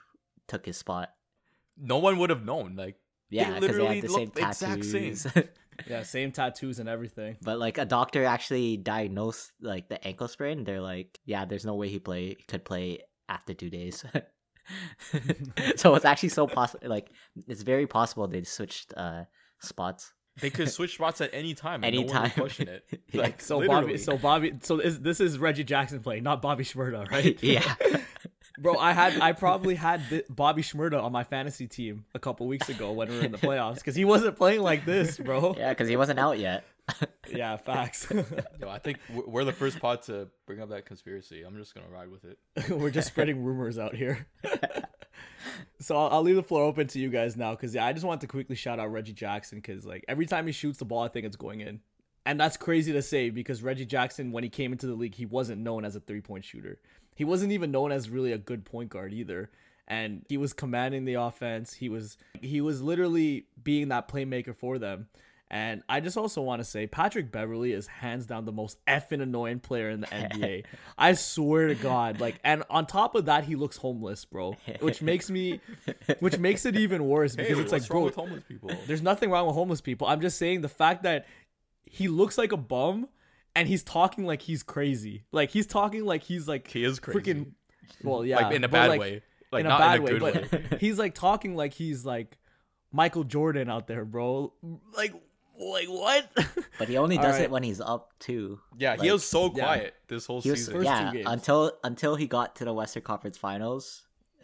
took 0.49 0.67
his 0.67 0.77
spot. 0.77 1.11
No 1.77 1.99
one 1.99 2.19
would 2.19 2.31
have 2.31 2.45
known. 2.45 2.77
Like 2.77 2.97
Yeah, 3.31 3.59
because 3.59 3.77
they 3.77 3.83
literally 3.83 3.95
had 4.01 4.05
the 4.05 4.09
same 4.09 4.33
exact 4.37 4.85
same. 4.85 5.15
tattoos. 5.15 5.27
yeah, 5.89 6.03
same 6.03 6.33
tattoos 6.33 6.79
and 6.79 6.89
everything. 6.89 7.37
but 7.43 7.59
like 7.59 7.79
a 7.79 7.85
doctor 7.87 8.25
actually 8.25 8.77
diagnosed 8.77 9.53
like 9.61 9.89
the 9.89 10.05
ankle 10.07 10.29
sprain. 10.29 10.65
They're 10.65 10.81
like, 10.83 11.19
yeah, 11.25 11.45
there's 11.47 11.65
no 11.65 11.75
way 11.77 11.89
he 11.89 11.99
play 11.99 12.37
could 12.47 12.65
play 12.65 13.01
after 13.29 13.55
two 13.55 13.71
days. 13.71 14.05
so 15.77 15.95
it's 15.95 16.05
actually 16.05 16.29
so 16.29 16.47
possible. 16.47 16.89
Like 16.89 17.11
it's 17.49 17.63
very 17.63 17.87
possible 17.87 18.27
they 18.29 18.43
switched 18.45 18.93
uh 18.97 19.25
spots. 19.61 20.13
they 20.41 20.51
could 20.51 20.71
switch 20.79 20.95
spots 20.95 21.21
at 21.21 21.31
any 21.33 21.55
time. 21.55 21.83
And 21.85 21.95
No 21.95 22.03
one 22.03 22.31
question 22.31 22.69
it. 22.69 22.85
Yeah. 23.13 23.23
Like 23.23 23.41
So 23.41 23.59
literally. 23.59 23.83
Bobby, 23.83 23.99
so 23.99 24.17
Bobby, 24.19 24.53
so 24.63 24.79
is, 24.79 25.01
this 25.01 25.21
is 25.21 25.39
Reggie 25.39 25.65
Jackson 25.65 26.01
playing, 26.01 26.23
not 26.23 26.41
Bobby 26.43 26.65
Shmurda, 26.65 27.11
right? 27.11 27.43
yeah. 27.43 27.75
Bro, 28.59 28.77
I 28.79 28.93
had 28.93 29.19
I 29.21 29.33
probably 29.33 29.75
had 29.75 30.25
Bobby 30.29 30.63
Shmurda 30.63 31.03
on 31.03 31.11
my 31.11 31.25
fantasy 31.25 31.67
team 31.67 32.05
a 32.15 32.19
couple 32.19 32.47
weeks 32.47 32.69
ago 32.69 32.93
when 32.93 33.09
we 33.09 33.17
were 33.19 33.25
in 33.25 33.33
the 33.33 33.39
playoffs 33.39 33.77
because 33.77 33.95
he 33.95 34.05
wasn't 34.05 34.37
playing 34.37 34.61
like 34.61 34.85
this, 34.85 35.19
bro. 35.19 35.55
Yeah, 35.57 35.71
because 35.71 35.89
he 35.89 35.97
wasn't 35.97 36.19
out 36.19 36.39
yet. 36.39 36.65
Yeah, 37.33 37.57
facts. 37.57 38.07
Yo, 38.61 38.69
I 38.69 38.79
think 38.79 38.99
we're- 39.09 39.25
we're 39.27 39.45
the 39.45 39.53
first 39.53 39.79
pod 39.81 40.03
to 40.03 40.29
bring 40.47 40.61
up 40.61 40.69
that 40.71 40.85
conspiracy. 40.85 41.43
I'm 41.43 41.57
just 41.57 41.75
gonna 41.75 41.89
ride 41.89 42.09
with 42.11 42.25
it. 42.25 42.39
we're 42.71 42.91
just 42.91 43.09
spreading 43.09 43.43
rumors 43.43 43.79
out 43.79 43.95
here. 43.95 44.27
so 45.81 45.97
I'll, 45.97 46.09
I'll 46.09 46.23
leave 46.23 46.37
the 46.37 46.43
floor 46.43 46.65
open 46.65 46.87
to 46.89 46.99
you 46.99 47.09
guys 47.09 47.37
now 47.37 47.53
because 47.53 47.75
yeah, 47.75 47.87
I 47.87 47.93
just 47.93 48.05
want 48.05 48.21
to 48.23 48.27
quickly 48.27 48.57
shout 48.57 48.79
out 48.79 48.93
Reggie 48.93 49.13
Jackson 49.15 49.59
because 49.59 49.85
like 49.87 50.05
every 50.09 50.27
time 50.27 50.47
he 50.47 50.53
shoots 50.53 50.79
the 50.79 50.85
ball, 50.85 51.03
I 51.05 51.09
think 51.09 51.25
it's 51.27 51.37
going 51.37 51.61
in, 51.61 51.81
and 52.27 52.39
that's 52.39 52.57
crazy 52.57 52.93
to 52.93 53.03
say 53.03 53.31
because 53.31 53.63
Reggie 53.63 53.87
Jackson 53.87 54.31
when 54.33 54.45
he 54.45 54.51
came 54.51 54.73
into 54.73 54.87
the 54.87 54.95
league, 54.95 55.15
he 55.15 55.25
wasn't 55.27 55.63
known 55.63 55.85
as 55.85 55.97
a 55.97 56.01
three 56.01 56.21
point 56.21 56.45
shooter. 56.45 56.79
He 57.15 57.25
wasn't 57.25 57.53
even 57.53 57.71
known 57.71 57.93
as 57.93 58.11
really 58.11 58.33
a 58.33 58.39
good 58.39 58.65
point 58.65 58.91
guard 58.91 59.13
either. 59.13 59.51
And 59.89 60.25
he 60.29 60.37
was 60.37 60.53
commanding 60.53 61.05
the 61.05 61.15
offense. 61.15 61.73
He 61.75 61.89
was 61.89 62.17
he 62.41 62.61
was 62.61 62.83
literally 62.83 63.47
being 63.63 63.89
that 63.89 64.09
playmaker 64.09 64.55
for 64.55 64.79
them. 64.79 65.09
And 65.53 65.83
I 65.87 66.01
just 66.01 66.17
also 66.17 66.41
want 66.41 66.61
to 66.61 66.65
say 66.65 66.87
Patrick 66.87 67.31
Beverley 67.31 67.73
is 67.73 67.87
hands 67.87 68.25
down 68.25 68.47
the 68.47 68.53
most 68.53 68.79
effing 68.87 69.21
annoying 69.21 69.61
player 69.61 69.91
in 69.91 70.01
the 70.01 70.07
NBA. 70.07 70.65
I 70.97 71.13
swear 71.13 71.69
to 71.69 71.75
God. 71.75 72.21
Like 72.21 72.41
and 72.43 72.65
on 72.71 72.87
top 72.87 73.15
of 73.15 73.27
that, 73.27 73.45
he 73.45 73.55
looks 73.55 73.77
homeless, 73.77 74.25
bro. 74.25 74.57
Which 74.81 75.03
makes 75.03 75.29
me 75.31 75.61
which 76.21 76.39
makes 76.39 76.65
it 76.65 76.75
even 76.75 77.07
worse 77.07 77.35
Hey, 77.37 77.43
because 77.43 77.59
it's 77.59 77.71
what's 77.71 77.83
like 77.85 77.91
wrong 77.93 78.01
bro, 78.01 78.05
with 78.07 78.15
homeless 78.15 78.45
people? 78.45 78.71
there's 78.87 79.03
nothing 79.03 79.31
wrong 79.31 79.47
with 79.47 79.55
homeless 79.55 79.83
people. 79.83 80.07
I'm 80.07 80.23
just 80.23 80.39
saying 80.39 80.63
the 80.63 80.71
fact 80.71 81.03
that 81.03 81.27
he 81.85 82.09
looks 82.09 82.39
like 82.39 82.53
a 82.53 82.57
bum 82.57 83.09
and 83.55 83.69
he's 83.69 83.83
talking 83.83 84.25
like 84.25 84.41
he's 84.41 84.63
crazy. 84.63 85.25
Like 85.33 85.51
he's 85.51 85.67
talking 85.67 86.07
like 86.07 86.23
he's 86.23 86.49
like 86.49 86.67
He 86.69 86.83
is 86.83 86.99
crazy. 86.99 87.21
freaking 87.21 87.53
well, 88.03 88.25
yeah, 88.25 88.37
like 88.37 88.57
in 88.57 88.65
a 88.65 88.69
bad 88.69 88.89
like, 88.89 89.01
way. 89.01 89.23
Like 89.51 89.67
in 89.67 89.71
a 89.71 89.79
bad 89.79 89.97
in 89.97 90.01
a 90.01 90.05
way, 90.05 90.19
good 90.19 90.51
but 90.51 90.53
way. 90.73 90.79
he's 90.81 90.99
like 90.99 91.15
talking 91.15 91.55
like 91.55 91.75
he's 91.75 92.07
like 92.07 92.39
Michael 92.91 93.25
Jordan 93.25 93.69
out 93.69 93.87
there, 93.87 94.07
bro. 94.07 94.55
Like, 94.97 95.15
like 95.71 95.89
what? 95.89 96.31
But 96.79 96.89
he 96.89 96.97
only 96.97 97.17
does 97.17 97.35
right. 97.37 97.43
it 97.43 97.51
when 97.51 97.63
he's 97.63 97.81
up 97.81 98.13
too. 98.19 98.59
Yeah, 98.79 98.93
Like, 98.93 99.03
he 99.03 99.11
was 99.13 99.25
so 99.25 99.45
yeah. 99.55 99.63
quiet 99.65 99.95
this 100.09 100.27
whole 100.27 100.41
He 100.41 100.51
was 100.51 100.61
season. 100.61 100.75
First 100.75 100.87
two 100.87 100.93
yeah 100.93 101.13
games. 101.13 101.27
until 101.29 101.73
until 101.85 102.17
he 102.17 102.27
got 102.27 102.57
to 102.57 102.65
the 102.65 102.73
Western 102.73 103.03
Conference 103.03 103.37
Finals. 103.39 104.03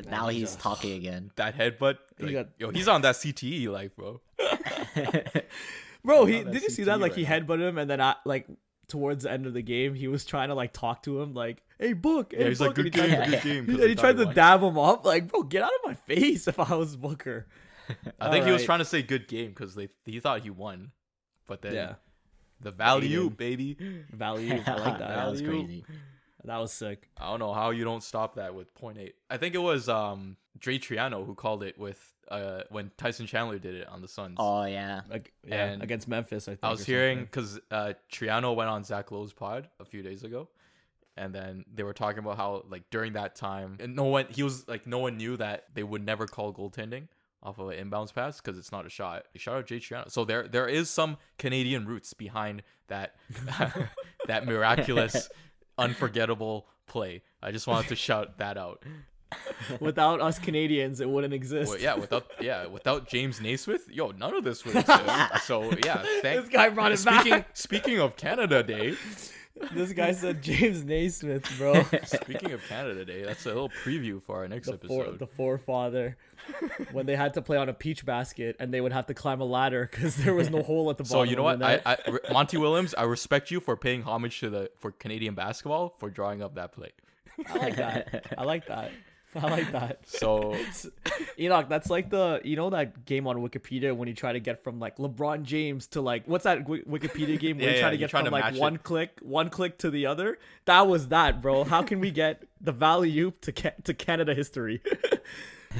now 0.08 0.28
he's 0.28 0.40
he's 0.40 0.48
just- 0.50 0.60
talking 0.60 0.92
again. 0.92 1.30
that 1.36 1.56
headbutt. 1.56 1.96
He 2.18 2.32
got- 2.32 2.48
Yo, 2.58 2.70
he's 2.70 2.86
on 2.88 3.02
that 3.02 3.16
CTE 3.16 3.68
life, 3.68 3.96
bro. 3.96 4.20
Bro, 6.04 6.26
he 6.26 6.44
did 6.44 6.62
you 6.62 6.70
see 6.70 6.84
that? 6.84 6.98
CTE 6.98 7.00
Like 7.00 7.12
right 7.12 7.18
he 7.18 7.24
headbutted 7.24 7.68
him, 7.68 7.78
and 7.78 7.90
then 7.90 8.00
I, 8.00 8.14
like 8.24 8.46
towards 8.86 9.24
the 9.24 9.32
end 9.32 9.46
of 9.46 9.52
the 9.54 9.62
game, 9.62 9.94
he 9.94 10.06
was 10.08 10.24
trying 10.24 10.48
to 10.48 10.54
like 10.54 10.72
talk 10.72 11.02
to 11.02 11.20
him, 11.20 11.34
like, 11.34 11.62
"Hey, 11.78 11.92
book." 11.92 12.32
Yeah, 12.32 12.44
Hey, 12.44 12.48
he's 12.50 12.58
Book," 12.58 12.68
and 12.68 12.74
good 12.76 12.84
he 12.84 12.90
tried 12.90 13.08
game, 13.10 13.24
to- 13.24 13.30
good 13.30 13.42
game. 13.42 13.68
And 13.80 13.80
he 13.88 13.92
of 13.92 13.98
tried 13.98 14.16
to 14.16 14.22
Tyler 14.24 14.34
dab 14.34 14.62
him 14.62 14.78
up, 14.78 15.04
like, 15.04 15.26
bro, 15.28 15.42
get 15.42 15.62
out 15.64 15.70
of 15.82 15.86
my 15.86 15.94
face 15.94 16.46
if 16.48 16.58
I 16.60 16.74
was 16.76 16.94
Booker. 16.96 17.46
I 18.20 18.30
think 18.30 18.44
he 18.46 18.52
was 18.52 18.64
trying 18.64 18.78
to 18.80 18.84
say 18.84 19.02
good 19.02 19.26
game 19.28 19.48
because 19.48 19.74
they 19.74 19.88
he 20.04 20.20
thought 20.20 20.42
he 20.42 20.50
won, 20.50 20.92
but 21.48 21.62
then 21.62 21.74
Yeah, 21.74 21.94
the 22.60 22.70
value, 22.70 23.22
Ayton. 23.22 23.34
baby. 23.34 23.76
value. 24.12 24.62
I 24.64 24.74
like 24.74 24.98
that. 24.98 25.08
that 25.08 25.30
was 25.30 25.42
crazy. 25.42 25.84
That 26.44 26.58
was 26.58 26.72
sick. 26.72 27.08
I 27.18 27.26
don't 27.30 27.40
know 27.40 27.52
how 27.52 27.70
you 27.70 27.82
don't 27.82 28.02
stop 28.02 28.36
that 28.36 28.54
with 28.54 28.72
point 28.74 28.98
eight. 28.98 29.16
I 29.28 29.36
think 29.38 29.56
it 29.56 29.58
was 29.58 29.88
um 29.88 30.36
Dre 30.58 30.78
Triano 30.78 31.26
who 31.26 31.34
called 31.34 31.62
it 31.64 31.76
with 31.78 32.00
uh 32.30 32.62
when 32.70 32.90
Tyson 32.96 33.26
Chandler 33.26 33.58
did 33.58 33.74
it 33.74 33.88
on 33.88 34.00
the 34.00 34.08
Suns. 34.08 34.36
Oh 34.38 34.64
yeah. 34.64 35.00
Like, 35.10 35.32
yeah, 35.46 35.64
And 35.64 35.82
against 35.82 36.06
Memphis, 36.06 36.46
I 36.46 36.52
think. 36.52 36.60
I 36.62 36.70
was 36.70 36.86
hearing 36.86 37.20
because 37.20 37.58
uh, 37.70 37.94
Triano 38.12 38.54
went 38.54 38.70
on 38.70 38.84
Zach 38.84 39.10
Lowe's 39.10 39.32
pod 39.32 39.68
a 39.80 39.84
few 39.84 40.02
days 40.02 40.22
ago, 40.22 40.48
and 41.16 41.34
then 41.34 41.64
they 41.74 41.82
were 41.82 41.92
talking 41.92 42.20
about 42.20 42.36
how 42.36 42.64
like 42.70 42.88
during 42.90 43.14
that 43.14 43.34
time, 43.34 43.76
and 43.80 43.96
no 43.96 44.04
one 44.04 44.26
he 44.30 44.42
was 44.42 44.66
like 44.68 44.86
no 44.86 44.98
one 45.00 45.16
knew 45.16 45.36
that 45.36 45.64
they 45.74 45.82
would 45.82 46.04
never 46.04 46.26
call 46.26 46.52
goaltending 46.54 47.08
off 47.42 47.58
of 47.58 47.68
an 47.68 47.90
inbounds 47.90 48.12
pass 48.12 48.40
because 48.40 48.58
it's 48.58 48.72
not 48.72 48.86
a 48.86 48.90
shot. 48.90 49.26
Shout 49.36 49.56
out 49.56 49.66
Jay 49.66 49.78
Triano. 49.78 50.10
So 50.10 50.24
there 50.24 50.48
there 50.48 50.66
is 50.66 50.90
some 50.90 51.16
Canadian 51.38 51.86
roots 51.86 52.12
behind 52.12 52.62
that 52.88 53.14
that 54.26 54.46
miraculous, 54.46 55.28
unforgettable 55.78 56.66
play. 56.86 57.22
I 57.42 57.52
just 57.52 57.66
wanted 57.66 57.88
to 57.88 57.96
shout 57.96 58.38
that 58.38 58.56
out. 58.56 58.84
Without 59.80 60.22
us 60.22 60.38
Canadians, 60.38 61.00
it 61.02 61.08
wouldn't 61.08 61.34
exist. 61.34 61.68
Well, 61.70 61.78
yeah, 61.78 61.96
without 61.96 62.24
yeah, 62.40 62.66
without 62.66 63.06
James 63.06 63.42
Naismith, 63.42 63.86
yo, 63.90 64.10
none 64.10 64.34
of 64.34 64.42
this 64.42 64.64
would 64.64 64.74
exist. 64.74 65.44
so 65.44 65.64
yeah, 65.84 66.02
thank 66.22 66.40
This 66.40 66.48
guy 66.48 66.70
brought 66.70 66.92
it 66.92 66.96
speaking, 66.96 67.32
back. 67.32 67.50
Speaking 67.54 68.00
of 68.00 68.16
Canada 68.16 68.62
Day, 68.62 68.94
This 69.72 69.92
guy 69.92 70.12
said 70.12 70.42
James 70.42 70.84
Naismith, 70.84 71.50
bro. 71.58 71.82
speaking 72.04 72.52
of 72.52 72.62
Canada 72.68 73.04
Day, 73.04 73.22
that's 73.22 73.44
a 73.46 73.48
little 73.48 73.70
preview 73.84 74.22
for 74.22 74.36
our 74.36 74.48
next 74.48 74.68
the, 74.68 74.78
fore, 74.78 75.02
episode. 75.02 75.18
the 75.18 75.26
forefather 75.26 76.16
when 76.92 77.06
they 77.06 77.16
had 77.16 77.34
to 77.34 77.42
play 77.42 77.56
on 77.56 77.68
a 77.68 77.74
peach 77.74 78.04
basket 78.04 78.56
and 78.58 78.72
they 78.72 78.80
would 78.80 78.92
have 78.92 79.06
to 79.06 79.14
climb 79.14 79.40
a 79.40 79.44
ladder 79.44 79.88
because 79.90 80.16
there 80.16 80.34
was 80.34 80.50
no 80.50 80.62
hole 80.62 80.90
at 80.90 80.96
the 80.96 81.04
bottom. 81.04 81.18
so 81.18 81.22
you 81.24 81.36
know 81.36 81.42
what, 81.42 81.62
I. 81.62 81.80
I 81.84 81.96
Monty 82.32 82.56
Williams, 82.56 82.94
I 82.94 83.04
respect 83.04 83.50
you 83.50 83.60
for 83.60 83.76
paying 83.76 84.02
homage 84.02 84.40
to 84.40 84.50
the 84.50 84.70
for 84.78 84.92
Canadian 84.92 85.34
basketball 85.34 85.94
for 85.98 86.10
drawing 86.10 86.42
up 86.42 86.54
that 86.54 86.72
play. 86.72 86.90
I 87.46 87.56
like 87.56 87.76
that. 87.76 88.34
I 88.36 88.44
like 88.44 88.66
that. 88.66 88.90
I 89.34 89.48
like 89.50 89.72
that. 89.72 90.00
So 90.08 90.56
Enoch, 91.38 91.68
that's 91.68 91.90
like 91.90 92.08
the 92.08 92.40
you 92.44 92.56
know 92.56 92.70
that 92.70 93.04
game 93.04 93.26
on 93.26 93.36
Wikipedia 93.36 93.94
when 93.94 94.08
you 94.08 94.14
try 94.14 94.32
to 94.32 94.40
get 94.40 94.64
from 94.64 94.80
like 94.80 94.96
LeBron 94.96 95.42
James 95.42 95.86
to 95.88 96.00
like 96.00 96.26
what's 96.26 96.44
that 96.44 96.60
Wi- 96.66 96.82
Wikipedia 96.88 97.38
game 97.38 97.58
where 97.58 97.68
Yeah, 97.68 97.74
you 97.74 97.80
try 97.80 97.88
yeah, 97.88 97.90
to 97.90 97.96
get 97.98 98.10
from 98.10 98.24
to 98.24 98.30
like 98.30 98.54
one 98.56 98.76
it. 98.76 98.82
click 98.84 99.18
one 99.20 99.50
click 99.50 99.78
to 99.78 99.90
the 99.90 100.06
other? 100.06 100.38
That 100.64 100.86
was 100.88 101.08
that, 101.08 101.42
bro. 101.42 101.64
How 101.64 101.82
can 101.82 102.00
we 102.00 102.10
get 102.10 102.44
the 102.60 102.72
valley 102.72 103.16
oop 103.20 103.40
to 103.42 103.52
ca- 103.52 103.76
to 103.84 103.92
Canada 103.92 104.34
history? 104.34 104.80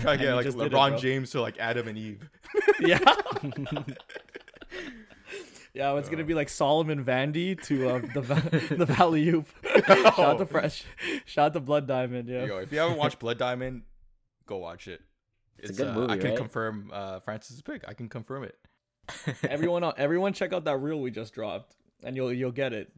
try 0.02 0.16
to 0.18 0.22
get 0.22 0.34
like 0.34 0.44
did 0.44 0.54
it, 0.54 0.70
LeBron. 0.70 0.98
James 1.00 1.30
to 1.30 1.40
like 1.40 1.58
Adam 1.58 1.88
and 1.88 1.96
Eve. 1.96 2.28
yeah. 2.80 2.98
Yeah, 5.78 5.96
it's 5.96 6.08
gonna 6.08 6.24
be 6.24 6.34
like 6.34 6.48
Solomon 6.48 7.04
Vandy 7.04 7.60
to 7.66 7.88
uh, 7.88 7.98
the 8.14 8.20
va- 8.20 8.74
the 8.74 8.84
Valley 8.84 9.28
Oop. 9.28 9.46
Shout 9.86 10.18
out 10.18 10.38
to 10.38 10.44
Fresh. 10.46 10.82
Shout 11.24 11.46
out 11.46 11.52
to 11.54 11.60
Blood 11.60 11.86
Diamond. 11.86 12.28
Yeah. 12.28 12.46
Yo, 12.46 12.56
if 12.58 12.72
you 12.72 12.80
haven't 12.80 12.96
watched 12.98 13.20
Blood 13.20 13.38
Diamond, 13.38 13.82
go 14.46 14.56
watch 14.56 14.88
it. 14.88 15.00
It's 15.56 15.70
a 15.70 15.72
good 15.74 15.86
uh, 15.88 15.94
movie, 15.94 16.12
I 16.12 16.16
can 16.16 16.30
right? 16.30 16.36
confirm 16.36 16.90
uh, 16.92 17.20
Francis' 17.20 17.62
pick. 17.62 17.84
I 17.86 17.94
can 17.94 18.08
confirm 18.08 18.42
it. 18.44 18.56
everyone, 19.48 19.84
everyone, 19.96 20.32
check 20.32 20.52
out 20.52 20.64
that 20.64 20.78
reel 20.78 21.00
we 21.00 21.10
just 21.12 21.32
dropped, 21.32 21.76
and 22.02 22.16
you'll 22.16 22.32
you'll 22.32 22.50
get 22.50 22.72
it. 22.72 22.90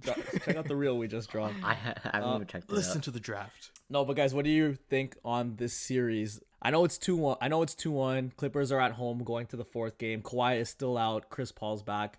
Check 0.44 0.56
out 0.56 0.66
the 0.66 0.74
reel 0.74 0.96
we 0.96 1.06
just 1.06 1.30
dropped. 1.30 1.56
I, 1.62 1.72
I 1.72 1.74
haven't 1.74 2.24
Uh, 2.30 2.34
even 2.36 2.46
checked 2.46 2.70
it 2.70 2.74
Listen 2.74 2.98
out. 2.98 3.04
to 3.04 3.10
the 3.10 3.20
draft. 3.20 3.72
No, 3.90 4.06
but 4.06 4.16
guys, 4.16 4.32
what 4.32 4.46
do 4.46 4.50
you 4.50 4.74
think 4.88 5.16
on 5.22 5.56
this 5.56 5.74
series? 5.74 6.40
I 6.62 6.70
know 6.70 6.84
it's 6.86 6.96
two 6.96 7.16
one. 7.16 7.36
I 7.42 7.48
know 7.48 7.60
it's 7.60 7.74
two 7.74 7.90
one. 7.92 8.32
Clippers 8.38 8.72
are 8.72 8.80
at 8.80 8.92
home 8.92 9.22
going 9.22 9.46
to 9.48 9.56
the 9.56 9.64
fourth 9.66 9.98
game. 9.98 10.22
Kawhi 10.22 10.58
is 10.58 10.70
still 10.70 10.96
out. 10.96 11.28
Chris 11.28 11.52
Paul's 11.52 11.82
back. 11.82 12.18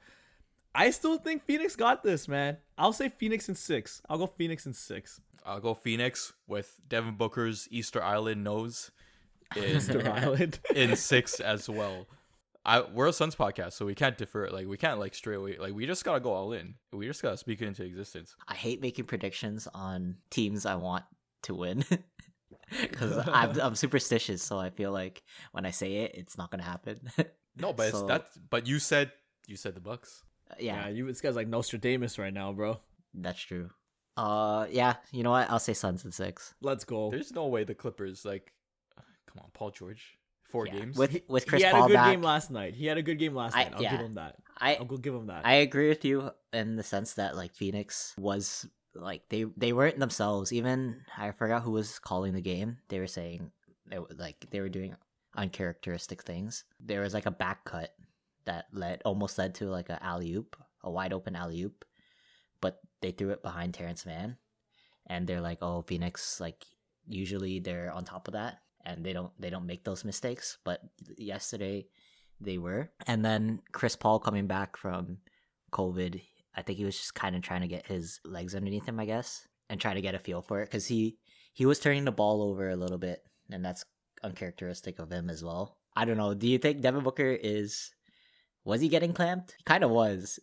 I 0.74 0.92
still 0.92 1.18
think 1.18 1.44
Phoenix 1.44 1.76
got 1.76 2.04
this, 2.04 2.28
man. 2.28 2.58
I'll 2.78 2.94
say 2.94 3.10
Phoenix 3.10 3.50
in 3.50 3.56
six. 3.56 4.02
I'll 4.10 4.18
go 4.18 4.28
Phoenix 4.28 4.66
in 4.66 4.74
six. 4.74 5.20
I'll 5.46 5.60
go 5.60 5.74
Phoenix 5.74 6.34
with 6.48 6.80
Devin 6.88 7.16
Booker's 7.16 7.68
Easter 7.72 8.02
Island 8.02 8.44
nose 8.44 8.92
in, 9.56 9.64
Easter 9.78 10.10
Island. 10.10 10.60
in 10.76 10.96
six 10.96 11.40
as 11.40 11.68
well. 11.70 12.08
I 12.64 12.82
we're 12.82 13.08
a 13.08 13.14
Suns 13.14 13.36
podcast, 13.36 13.74
so 13.74 13.86
we 13.88 13.96
can't 13.96 14.18
defer. 14.18 14.46
It. 14.46 14.54
Like 14.54 14.68
we 14.68 14.78
can't 14.78 15.00
like 15.00 15.16
straight 15.16 15.36
away. 15.38 15.58
Like 15.60 15.74
we 15.74 15.88
just 15.88 16.06
gotta 16.06 16.20
go 16.20 16.32
all 16.32 16.54
in. 16.54 16.76
We 16.94 17.08
just 17.08 17.22
gotta 17.24 17.38
speak 17.38 17.62
it 17.62 17.68
into 17.68 17.84
existence. 17.84 18.36
I 18.48 18.54
hate 18.54 18.82
making 18.82 19.06
predictions 19.06 19.68
on 19.74 20.18
teams 20.30 20.66
I 20.68 20.76
want 20.76 21.04
to 21.44 21.56
win. 21.56 21.84
Because 22.82 23.28
I'm, 23.28 23.60
I'm 23.60 23.76
superstitious, 23.76 24.42
so 24.42 24.58
I 24.58 24.70
feel 24.70 24.94
like 24.94 25.24
when 25.52 25.66
I 25.66 25.72
say 25.72 25.96
it, 25.98 26.16
it's 26.16 26.38
not 26.38 26.52
gonna 26.52 26.64
happen. 26.64 27.02
No, 27.58 27.74
but 27.74 27.92
So- 27.92 27.98
it's 28.00 28.08
that. 28.08 28.28
But 28.50 28.66
you 28.66 28.80
said 28.80 29.12
you 29.46 29.58
said 29.58 29.76
the 29.76 29.82
Bucks. 29.82 30.24
Yeah, 30.60 30.88
yeah, 30.88 30.90
you 30.90 31.06
this 31.08 31.22
guy's 31.22 31.36
like 31.36 31.48
Nostradamus 31.48 32.18
right 32.20 32.34
now, 32.34 32.52
bro. 32.54 32.80
that's 33.14 33.40
true. 33.40 33.70
Uh, 34.18 34.68
yeah, 34.70 34.96
you 35.12 35.24
know 35.24 35.32
what? 35.32 35.50
I'll 35.50 35.60
say 35.60 35.74
Suns 35.74 36.04
in 36.06 36.12
six. 36.12 36.54
Let's 36.62 36.84
go. 36.84 37.10
There's 37.12 37.34
no 37.34 37.48
way 37.48 37.64
the 37.64 37.74
Clippers 37.76 38.26
like. 38.26 38.52
Come 39.28 39.44
on, 39.44 39.50
Paul 39.54 39.72
George. 39.72 40.18
Four 40.44 40.68
Yeah. 40.68 40.80
games. 40.80 40.98
with 40.98 41.22
with 41.30 41.48
Chris 41.48 41.62
he 41.62 41.66
had 41.66 41.74
Paul 41.76 41.86
a 41.86 41.88
good 41.88 41.94
back. 41.94 42.12
game 42.12 42.22
last 42.22 42.52
night. 42.52 42.76
He 42.76 42.86
had 42.86 42.98
a 42.98 43.02
good 43.02 43.18
game 43.18 43.34
last 43.34 43.56
I- 43.56 43.64
night. 43.64 43.74
I'll 43.76 43.82
yeah. 43.82 43.92
give 43.92 44.06
him 44.06 44.16
that. 44.16 44.36
I 44.60 44.76
I'll 44.76 44.86
go 44.86 44.98
give 44.98 45.16
him 45.16 45.28
that. 45.28 45.46
I 45.46 45.54
agree 45.56 45.88
with 45.88 46.04
you 46.04 46.30
in 46.52 46.76
the 46.76 46.84
sense 46.84 47.14
that 47.14 47.38
like 47.38 47.56
Phoenix 47.56 48.14
was 48.18 48.68
like 48.94 49.22
they 49.30 49.46
they 49.56 49.72
weren't 49.72 49.98
themselves. 50.00 50.52
Even 50.52 51.02
I 51.18 51.32
forgot 51.32 51.62
who 51.64 51.72
was 51.72 51.98
calling 52.00 52.34
the 52.34 52.42
game. 52.42 52.78
They 52.90 53.00
were 53.00 53.08
saying 53.08 53.50
they 53.88 54.00
were, 54.00 54.10
like 54.18 54.46
they 54.52 54.60
were 54.60 54.68
doing 54.70 54.94
uncharacteristic 55.38 56.22
things. 56.24 56.66
There 56.80 57.00
was 57.02 57.14
like 57.14 57.26
a 57.26 57.32
back 57.32 57.64
cut 57.66 57.94
that 58.46 58.66
led 58.72 59.02
almost 59.06 59.38
led 59.38 59.56
to 59.56 59.66
like 59.66 59.90
a 59.90 60.04
alley 60.04 60.34
oop, 60.34 60.56
a 60.84 60.90
wide 60.90 61.14
open 61.14 61.36
alley 61.36 61.62
oop, 61.62 61.86
but 62.62 62.80
they 63.02 63.12
threw 63.12 63.30
it 63.30 63.44
behind 63.44 63.74
Terance 63.74 64.06
Mann, 64.06 64.38
and 65.08 65.28
they're 65.28 65.42
like, 65.42 65.60
oh 65.62 65.82
Phoenix 65.82 66.40
like 66.40 66.66
usually 67.08 67.60
they're 67.60 67.92
on 67.92 68.06
top 68.06 68.28
of 68.28 68.34
that 68.34 68.60
and 68.86 69.06
they 69.06 69.14
don't 69.14 69.32
they 69.40 69.50
don't 69.50 69.66
make 69.66 69.84
those 69.84 70.06
mistakes, 70.06 70.58
but 70.64 70.82
yesterday 71.18 71.88
they 72.40 72.58
were. 72.58 72.90
And 73.08 73.24
then 73.24 73.62
Chris 73.72 73.96
Paul 73.96 74.20
coming 74.20 74.48
back 74.48 74.78
from 74.78 75.18
COVID, 75.72 76.22
I 76.56 76.62
think 76.62 76.78
he 76.78 76.86
was 76.86 76.98
just 76.98 77.16
kind 77.16 77.36
of 77.36 77.42
trying 77.42 77.62
to 77.62 77.68
get 77.68 77.86
his 77.86 78.20
legs 78.26 78.56
underneath 78.56 78.88
him, 78.88 79.00
I 79.00 79.06
guess, 79.06 79.48
and 79.70 79.80
trying 79.80 79.96
to 79.96 80.02
get 80.02 80.16
a 80.16 80.20
feel 80.20 80.42
for 80.42 80.62
it 80.62 80.66
because 80.66 80.88
he 80.88 81.18
he 81.54 81.66
was 81.66 81.80
turning 81.80 82.06
the 82.06 82.12
ball 82.12 82.42
over 82.42 82.70
a 82.70 82.76
little 82.76 82.98
bit, 82.98 83.24
and 83.50 83.64
that's 83.64 83.86
uncharacteristic 84.24 85.00
of 85.00 85.12
him 85.12 85.30
as 85.30 85.44
well. 85.44 85.78
I 85.96 86.06
don't 86.06 86.18
know. 86.18 86.34
Do 86.34 86.48
you 86.48 86.58
think 86.58 86.82
Devin 86.82 87.04
Booker 87.04 87.38
is 87.42 87.92
was 88.64 88.82
he 88.82 88.90
getting 88.90 89.14
clamped? 89.14 89.56
He 89.58 89.64
kind 89.64 89.84
of 89.84 89.92
was. 89.92 90.40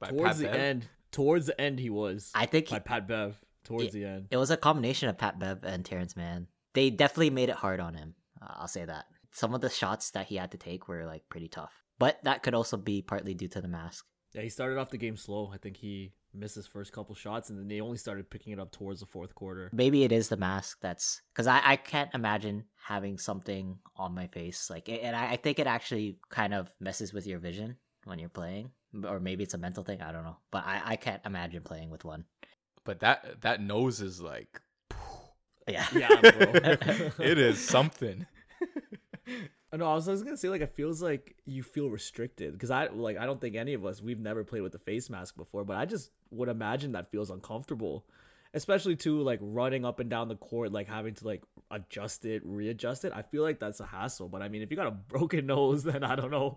by 0.00 0.08
towards 0.10 0.24
Pat 0.24 0.36
the 0.38 0.44
Bev. 0.44 0.54
end, 0.54 0.88
towards 1.12 1.46
the 1.46 1.60
end, 1.60 1.78
he 1.80 1.90
was 1.90 2.30
I 2.34 2.46
think 2.46 2.68
by 2.70 2.78
Pat 2.78 3.06
Bev. 3.08 3.36
Towards 3.64 3.86
Yeah. 3.86 3.90
the 3.90 4.04
end. 4.06 4.28
it 4.30 4.36
was 4.36 4.50
a 4.50 4.56
combination 4.56 5.08
of 5.08 5.18
Pat 5.18 5.38
Bev 5.38 5.62
and 5.64 5.84
Terance 5.84 6.16
Mann. 6.16 6.46
They 6.74 6.90
definitely 6.90 7.30
made 7.30 7.48
it 7.48 7.56
hard 7.56 7.80
on 7.80 7.94
him. 7.94 8.14
Uh, 8.40 8.46
I'll 8.58 8.68
say 8.68 8.84
that. 8.84 9.06
Some 9.32 9.54
of 9.54 9.60
the 9.60 9.68
shots 9.68 10.10
that 10.12 10.26
he 10.26 10.36
had 10.36 10.52
to 10.52 10.58
take 10.58 10.88
were 10.88 11.04
like 11.04 11.28
pretty 11.28 11.48
tough, 11.48 11.72
but 11.98 12.18
that 12.24 12.42
could 12.42 12.54
also 12.54 12.76
be 12.76 13.02
partly 13.02 13.34
due 13.34 13.48
to 13.48 13.60
the 13.60 13.68
mask. 13.68 14.06
Yeah, 14.34 14.42
he 14.42 14.48
started 14.48 14.78
off 14.78 14.90
the 14.90 14.96
game 14.98 15.16
slow. 15.16 15.50
I 15.52 15.58
think 15.58 15.76
he 15.76 16.12
missed 16.34 16.54
his 16.56 16.66
first 16.66 16.92
couple 16.92 17.14
shots, 17.14 17.50
and 17.50 17.58
then 17.58 17.68
they 17.68 17.80
only 17.80 17.96
started 17.98 18.30
picking 18.30 18.52
it 18.52 18.58
up 18.60 18.70
towards 18.70 19.00
the 19.00 19.06
fourth 19.06 19.34
quarter. 19.34 19.70
maybe 19.72 20.04
it 20.04 20.12
is 20.12 20.28
the 20.28 20.36
mask 20.36 20.78
that's 20.80 21.22
because 21.32 21.46
I, 21.46 21.60
I 21.64 21.76
can't 21.76 22.12
imagine 22.14 22.64
having 22.76 23.18
something 23.18 23.78
on 23.96 24.14
my 24.14 24.26
face 24.28 24.70
like 24.70 24.88
and 24.88 25.14
I, 25.16 25.32
I 25.32 25.36
think 25.36 25.58
it 25.58 25.66
actually 25.66 26.18
kind 26.30 26.54
of 26.54 26.70
messes 26.80 27.12
with 27.12 27.26
your 27.26 27.38
vision 27.38 27.76
when 28.04 28.18
you're 28.18 28.28
playing 28.28 28.70
or 29.04 29.20
maybe 29.20 29.42
it's 29.44 29.52
a 29.54 29.58
mental 29.58 29.84
thing 29.84 30.00
i 30.00 30.10
don't 30.12 30.24
know 30.24 30.38
but 30.50 30.64
i, 30.64 30.80
I 30.84 30.96
can't 30.96 31.20
imagine 31.26 31.62
playing 31.62 31.90
with 31.90 32.04
one 32.04 32.24
But 32.84 33.00
that 33.00 33.42
that 33.42 33.60
nose 33.60 34.00
is 34.00 34.20
like. 34.20 34.60
yeah 35.68 35.86
Yeah, 35.92 36.20
bro. 36.22 36.52
it 37.18 37.38
is 37.38 37.58
something. 37.60 38.26
I 39.72 39.76
know. 39.76 39.90
I 39.90 39.94
was, 39.94 40.06
gonna 40.06 40.36
say 40.36 40.48
like 40.48 40.62
it 40.62 40.74
feels 40.74 41.02
like 41.02 41.36
you 41.44 41.62
feel 41.62 41.90
restricted 41.90 42.52
because 42.54 42.70
I 42.70 42.86
like 42.86 43.18
I 43.18 43.26
don't 43.26 43.40
think 43.40 43.54
any 43.54 43.74
of 43.74 43.84
us 43.84 44.00
we've 44.00 44.20
never 44.20 44.42
played 44.42 44.62
with 44.62 44.72
the 44.72 44.78
face 44.78 45.10
mask 45.10 45.36
before, 45.36 45.64
but 45.64 45.76
I 45.76 45.84
just 45.84 46.10
would 46.30 46.48
imagine 46.48 46.92
that 46.92 47.10
feels 47.10 47.28
uncomfortable, 47.28 48.06
especially 48.54 48.96
to 48.96 49.20
like 49.20 49.40
running 49.42 49.84
up 49.84 50.00
and 50.00 50.08
down 50.08 50.28
the 50.28 50.36
court, 50.36 50.72
like 50.72 50.88
having 50.88 51.14
to 51.14 51.26
like 51.26 51.42
adjust 51.70 52.24
it, 52.24 52.40
readjust 52.46 53.04
it. 53.04 53.12
I 53.14 53.20
feel 53.20 53.42
like 53.42 53.60
that's 53.60 53.80
a 53.80 53.86
hassle. 53.86 54.28
But 54.28 54.40
I 54.40 54.48
mean, 54.48 54.62
if 54.62 54.70
you 54.70 54.76
got 54.76 54.86
a 54.86 54.90
broken 55.08 55.44
nose, 55.46 55.82
then 55.82 56.02
I 56.02 56.16
don't 56.16 56.30
know. 56.30 56.56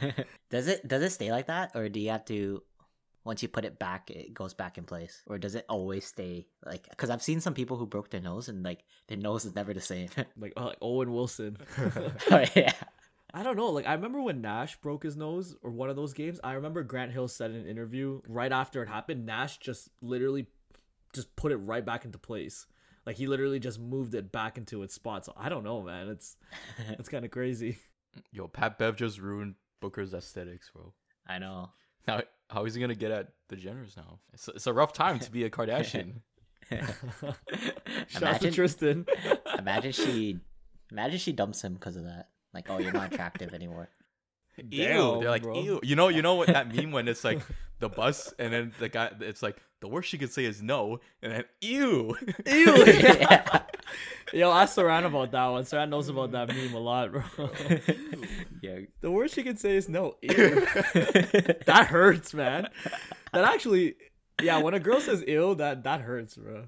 does 0.50 0.68
it 0.68 0.86
does 0.86 1.02
it 1.02 1.10
stay 1.10 1.32
like 1.32 1.46
that 1.48 1.72
or 1.74 1.88
do 1.88 1.98
you 1.98 2.10
have 2.10 2.24
to 2.26 2.62
once 3.24 3.42
you 3.42 3.48
put 3.48 3.64
it 3.64 3.78
back 3.78 4.10
it 4.10 4.34
goes 4.34 4.54
back 4.54 4.78
in 4.78 4.84
place 4.84 5.22
or 5.26 5.38
does 5.38 5.54
it 5.54 5.64
always 5.68 6.04
stay 6.04 6.46
like 6.64 6.88
because 6.90 7.10
i've 7.10 7.22
seen 7.22 7.40
some 7.40 7.54
people 7.54 7.76
who 7.76 7.86
broke 7.86 8.10
their 8.10 8.20
nose 8.20 8.48
and 8.48 8.62
like 8.62 8.84
their 9.08 9.18
nose 9.18 9.44
is 9.44 9.54
never 9.54 9.72
the 9.72 9.80
same 9.80 10.08
like 10.36 10.52
uh, 10.56 10.66
like 10.66 10.78
Owen 10.80 11.12
Wilson. 11.12 11.56
oh, 12.30 12.44
yeah 12.54 12.72
I 13.34 13.42
don't 13.42 13.56
know. 13.56 13.70
Like 13.70 13.86
I 13.86 13.94
remember 13.94 14.20
when 14.20 14.42
Nash 14.42 14.76
broke 14.76 15.02
his 15.02 15.16
nose 15.16 15.56
or 15.62 15.70
one 15.70 15.88
of 15.88 15.96
those 15.96 16.12
games. 16.12 16.38
I 16.44 16.52
remember 16.52 16.82
Grant 16.82 17.12
Hill 17.12 17.28
said 17.28 17.50
in 17.50 17.58
an 17.58 17.66
interview 17.66 18.20
right 18.28 18.52
after 18.52 18.82
it 18.82 18.88
happened, 18.88 19.24
Nash 19.24 19.58
just 19.58 19.88
literally 20.02 20.46
just 21.14 21.34
put 21.34 21.52
it 21.52 21.56
right 21.56 21.84
back 21.84 22.04
into 22.04 22.18
place. 22.18 22.66
Like 23.06 23.16
he 23.16 23.26
literally 23.26 23.58
just 23.58 23.80
moved 23.80 24.14
it 24.14 24.32
back 24.32 24.58
into 24.58 24.82
its 24.82 24.94
spot. 24.94 25.24
So 25.24 25.32
I 25.36 25.48
don't 25.48 25.64
know, 25.64 25.82
man. 25.82 26.08
It's 26.08 26.36
it's 26.90 27.08
kind 27.08 27.24
of 27.24 27.30
crazy. 27.30 27.78
Yo, 28.32 28.48
Pat 28.48 28.78
Bev 28.78 28.96
just 28.96 29.18
ruined 29.18 29.54
Booker's 29.80 30.12
aesthetics, 30.12 30.70
bro. 30.70 30.92
i 31.26 31.38
know 31.38 31.70
Now, 32.06 32.22
how 32.50 32.64
is 32.64 32.74
he 32.74 32.80
gonna 32.80 32.94
get 32.94 33.10
at 33.10 33.28
the 33.48 33.56
Jenners 33.56 33.96
now? 33.96 34.18
It's, 34.32 34.48
it's 34.48 34.66
a 34.66 34.72
rough 34.72 34.92
time 34.92 35.18
to 35.20 35.30
be 35.30 35.44
a 35.44 35.50
Kardashian. 35.56 36.14
Shout 36.70 36.82
out 37.24 38.16
Imagine- 38.22 38.52
Tristan. 38.54 39.06
Imagine 39.58 39.92
she, 39.92 40.40
imagine 40.90 41.18
she 41.18 41.32
dumps 41.32 41.62
him 41.62 41.74
because 41.74 41.96
of 41.96 42.04
that. 42.04 42.28
Like, 42.54 42.66
oh, 42.70 42.78
you're 42.78 42.92
not 42.92 43.12
attractive 43.12 43.54
anymore. 43.54 43.88
ew, 44.56 44.64
Damn, 44.84 45.20
they're 45.20 45.30
like 45.30 45.42
bro. 45.42 45.60
ew. 45.62 45.80
You 45.82 45.96
know, 45.96 46.08
you 46.08 46.22
know 46.22 46.34
what 46.34 46.48
that 46.48 46.74
meme 46.74 46.90
when 46.92 47.08
it's 47.08 47.24
like 47.24 47.40
the 47.82 47.88
bus 47.88 48.32
and 48.38 48.52
then 48.52 48.72
the 48.78 48.88
guy, 48.88 49.10
it's 49.20 49.42
like 49.42 49.60
the 49.80 49.88
worst 49.88 50.08
she 50.08 50.16
could 50.16 50.32
say 50.32 50.44
is 50.44 50.62
no, 50.62 51.00
and 51.20 51.32
then 51.32 51.44
ew. 51.60 52.16
Ew. 52.46 52.76
yeah. 52.86 53.62
Yo, 54.32 54.50
ask 54.50 54.76
Saran 54.76 55.04
about 55.04 55.32
that 55.32 55.46
one. 55.48 55.64
Saran 55.64 55.90
knows 55.90 56.08
about 56.08 56.30
that 56.30 56.48
meme 56.48 56.72
a 56.72 56.78
lot, 56.78 57.10
bro. 57.10 57.22
yeah. 58.62 58.78
the 59.00 59.10
worst 59.10 59.34
she 59.34 59.42
can 59.42 59.56
say 59.56 59.76
is 59.76 59.88
no. 59.88 60.14
Ew. 60.22 60.30
that 61.66 61.88
hurts, 61.90 62.32
man. 62.32 62.68
That 63.32 63.44
actually, 63.44 63.96
yeah. 64.42 64.58
When 64.58 64.74
a 64.74 64.80
girl 64.80 65.00
says 65.00 65.24
ill, 65.26 65.54
that 65.56 65.84
that 65.84 66.00
hurts, 66.02 66.36
bro. 66.36 66.64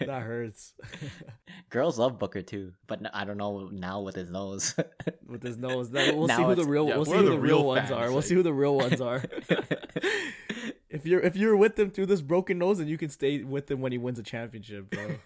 That 0.00 0.22
hurts. 0.22 0.74
Girls 1.70 1.98
love 1.98 2.18
Booker 2.18 2.42
too, 2.42 2.72
but 2.86 3.00
I 3.14 3.24
don't 3.24 3.36
know 3.36 3.68
now 3.72 4.00
with 4.00 4.14
his 4.16 4.30
nose. 4.30 4.74
With 5.26 5.44
his 5.44 5.56
nose, 5.56 5.90
Then 5.90 6.16
we'll 6.16 6.26
see 6.26 6.42
who 6.42 6.54
the 6.56 6.64
real. 6.64 6.88
yeah, 6.88 6.96
we'll 6.96 7.04
see 7.04 7.12
who 7.12 7.22
the 7.22 7.30
the 7.30 7.38
real 7.38 7.58
real 7.58 7.66
ones 7.66 7.88
fans, 7.88 7.92
are. 7.92 8.10
We'll 8.10 8.22
see 8.22 8.34
who 8.34 8.42
the 8.42 8.52
real 8.52 8.76
ones 8.76 9.00
are. 9.00 9.22
if 10.90 11.06
you're 11.06 11.20
if 11.20 11.36
you're 11.36 11.56
with 11.56 11.78
him 11.78 11.90
through 11.90 12.06
this 12.06 12.20
broken 12.20 12.58
nose, 12.58 12.78
then 12.78 12.88
you 12.88 12.98
can 12.98 13.10
stay 13.10 13.42
with 13.44 13.70
him 13.70 13.80
when 13.80 13.92
he 13.92 13.98
wins 13.98 14.18
a 14.18 14.24
championship, 14.24 14.90
bro. 14.90 15.16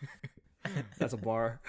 That's 0.99 1.15
a 1.15 1.17
bar. 1.17 1.61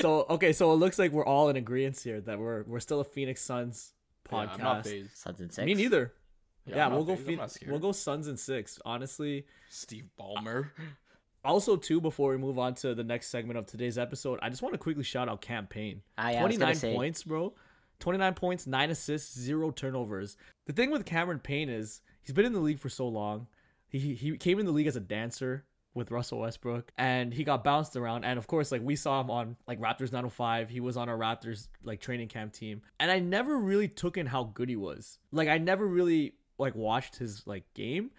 so 0.00 0.26
okay, 0.30 0.52
so 0.52 0.72
it 0.72 0.76
looks 0.76 0.98
like 0.98 1.10
we're 1.12 1.26
all 1.26 1.48
in 1.48 1.56
agreement 1.56 1.98
here 2.00 2.20
that 2.20 2.38
we're 2.38 2.62
we're 2.64 2.80
still 2.80 3.00
a 3.00 3.04
Phoenix 3.04 3.40
Suns 3.42 3.92
Yeah, 4.30 4.38
podcast. 4.46 4.54
I'm 4.54 4.60
not. 4.60 4.86
Suns 5.14 5.40
and 5.40 5.52
six. 5.52 5.66
Me 5.66 5.74
neither. 5.74 6.12
Yeah, 6.66 6.86
I'm 6.86 6.92
we'll 6.92 7.04
go. 7.04 7.16
phased. 7.16 7.28
I'm 7.30 7.36
not 7.36 7.58
we'll 7.66 7.78
go 7.78 7.92
Suns 7.92 8.28
and 8.28 8.38
six. 8.38 8.78
Honestly, 8.84 9.46
Steve 9.68 10.08
Ballmer. 10.18 10.70
also 11.44 11.76
too 11.76 12.00
before 12.00 12.30
we 12.30 12.38
move 12.38 12.58
on 12.58 12.74
to 12.76 12.94
the 12.94 13.04
next 13.04 13.28
segment 13.28 13.58
of 13.58 13.66
today's 13.66 13.98
episode, 13.98 14.38
I 14.42 14.48
just 14.48 14.62
want 14.62 14.74
to 14.74 14.78
quickly 14.78 15.04
shout 15.04 15.28
out 15.28 15.40
Cam 15.40 15.66
Payne. 15.66 16.02
Ah, 16.16 16.30
yeah, 16.30 16.40
29 16.40 16.94
points, 16.94 17.22
bro. 17.22 17.54
29 18.00 18.34
points, 18.34 18.66
9 18.66 18.90
assists, 18.90 19.38
0 19.38 19.70
turnovers. 19.70 20.36
The 20.66 20.72
thing 20.72 20.90
with 20.90 21.06
Cameron 21.06 21.38
Payne 21.38 21.68
is 21.68 22.00
he's 22.22 22.34
been 22.34 22.44
in 22.44 22.52
the 22.52 22.60
league 22.60 22.80
for 22.80 22.88
so 22.88 23.06
long. 23.06 23.46
He 23.88 24.14
he 24.14 24.36
came 24.36 24.58
in 24.58 24.66
the 24.66 24.72
league 24.72 24.88
as 24.88 24.96
a 24.96 25.00
dancer 25.00 25.64
with 25.94 26.10
Russell 26.10 26.40
Westbrook 26.40 26.90
and 26.98 27.32
he 27.32 27.44
got 27.44 27.62
bounced 27.62 27.94
around 27.94 28.24
and 28.24 28.36
of 28.36 28.48
course 28.48 28.72
like 28.72 28.82
we 28.82 28.96
saw 28.96 29.20
him 29.20 29.30
on 29.30 29.56
like 29.68 29.78
Raptors 29.78 30.10
905. 30.10 30.68
He 30.68 30.80
was 30.80 30.96
on 30.96 31.08
our 31.08 31.16
Raptors 31.16 31.68
like 31.84 32.00
training 32.00 32.28
camp 32.28 32.52
team. 32.52 32.82
And 32.98 33.10
I 33.10 33.20
never 33.20 33.56
really 33.56 33.86
took 33.86 34.16
in 34.16 34.26
how 34.26 34.44
good 34.44 34.68
he 34.68 34.76
was. 34.76 35.18
Like 35.30 35.48
I 35.48 35.58
never 35.58 35.86
really 35.86 36.34
like 36.58 36.74
watched 36.74 37.16
his 37.16 37.46
like 37.46 37.64
game. 37.74 38.10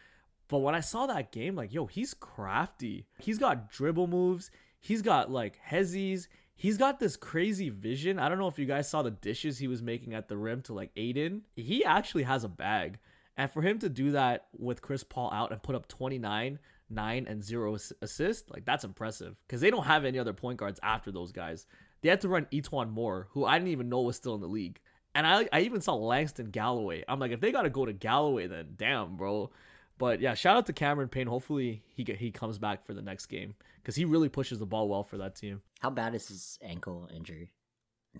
But 0.47 0.59
when 0.59 0.75
I 0.75 0.79
saw 0.79 1.07
that 1.07 1.31
game, 1.31 1.55
like, 1.55 1.73
yo, 1.73 1.87
he's 1.87 2.13
crafty. 2.13 3.07
He's 3.19 3.39
got 3.39 3.71
dribble 3.71 4.07
moves. 4.07 4.51
He's 4.79 5.01
got 5.01 5.31
like 5.31 5.59
hezzies. 5.69 6.27
He's 6.55 6.77
got 6.77 6.99
this 6.99 7.17
crazy 7.17 7.69
vision. 7.69 8.19
I 8.19 8.29
don't 8.29 8.37
know 8.37 8.47
if 8.47 8.59
you 8.59 8.65
guys 8.65 8.89
saw 8.89 9.01
the 9.01 9.11
dishes 9.11 9.57
he 9.57 9.67
was 9.67 9.81
making 9.81 10.13
at 10.13 10.27
the 10.27 10.37
rim 10.37 10.61
to 10.63 10.73
like 10.73 10.91
Ayton. 10.95 11.41
He 11.55 11.83
actually 11.83 12.23
has 12.23 12.43
a 12.43 12.49
bag. 12.49 12.99
And 13.37 13.51
for 13.51 13.61
him 13.61 13.79
to 13.79 13.89
do 13.89 14.11
that 14.11 14.45
with 14.57 14.81
Chris 14.81 15.03
Paul 15.03 15.31
out 15.33 15.51
and 15.51 15.61
put 15.61 15.75
up 15.75 15.87
29, 15.87 16.59
9, 16.89 17.25
and 17.27 17.43
0 17.43 17.73
ass- 17.75 17.91
assists, 18.01 18.49
like 18.49 18.63
that's 18.63 18.85
impressive. 18.85 19.35
Because 19.45 19.59
they 19.59 19.71
don't 19.71 19.83
have 19.85 20.05
any 20.05 20.19
other 20.19 20.31
point 20.31 20.57
guards 20.57 20.79
after 20.81 21.11
those 21.11 21.33
guys. 21.33 21.65
They 22.01 22.09
had 22.09 22.21
to 22.21 22.29
run 22.29 22.47
E'Twaun 22.51 22.91
Moore, 22.91 23.27
who 23.31 23.45
I 23.45 23.57
didn't 23.57 23.71
even 23.71 23.89
know 23.89 24.01
was 24.01 24.15
still 24.15 24.35
in 24.35 24.41
the 24.41 24.47
league. 24.47 24.79
And 25.15 25.25
I, 25.25 25.47
I 25.51 25.61
even 25.61 25.81
saw 25.81 25.95
Langston 25.95 26.51
Galloway. 26.51 27.03
I'm 27.07 27.19
like, 27.19 27.31
if 27.31 27.39
they 27.39 27.51
got 27.51 27.61
to 27.63 27.69
go 27.69 27.85
to 27.85 27.93
Galloway, 27.93 28.47
then 28.47 28.73
damn, 28.75 29.15
bro. 29.15 29.49
But 29.97 30.19
yeah, 30.19 30.33
shout 30.33 30.57
out 30.57 30.65
to 30.65 30.73
Cameron 30.73 31.07
Payne. 31.07 31.27
Hopefully 31.27 31.81
he 31.87 32.03
he 32.03 32.31
comes 32.31 32.59
back 32.59 32.85
for 32.85 32.93
the 32.93 33.01
next 33.01 33.27
game 33.27 33.55
because 33.81 33.95
he 33.95 34.03
really 34.03 34.29
pushes 34.29 34.59
the 34.59 34.65
ball 34.65 34.89
well 34.89 35.03
for 35.03 35.17
that 35.17 35.35
team. 35.35 35.61
How 35.79 35.89
bad 35.89 36.13
is 36.15 36.27
his 36.27 36.59
ankle 36.61 37.09
injury? 37.15 37.51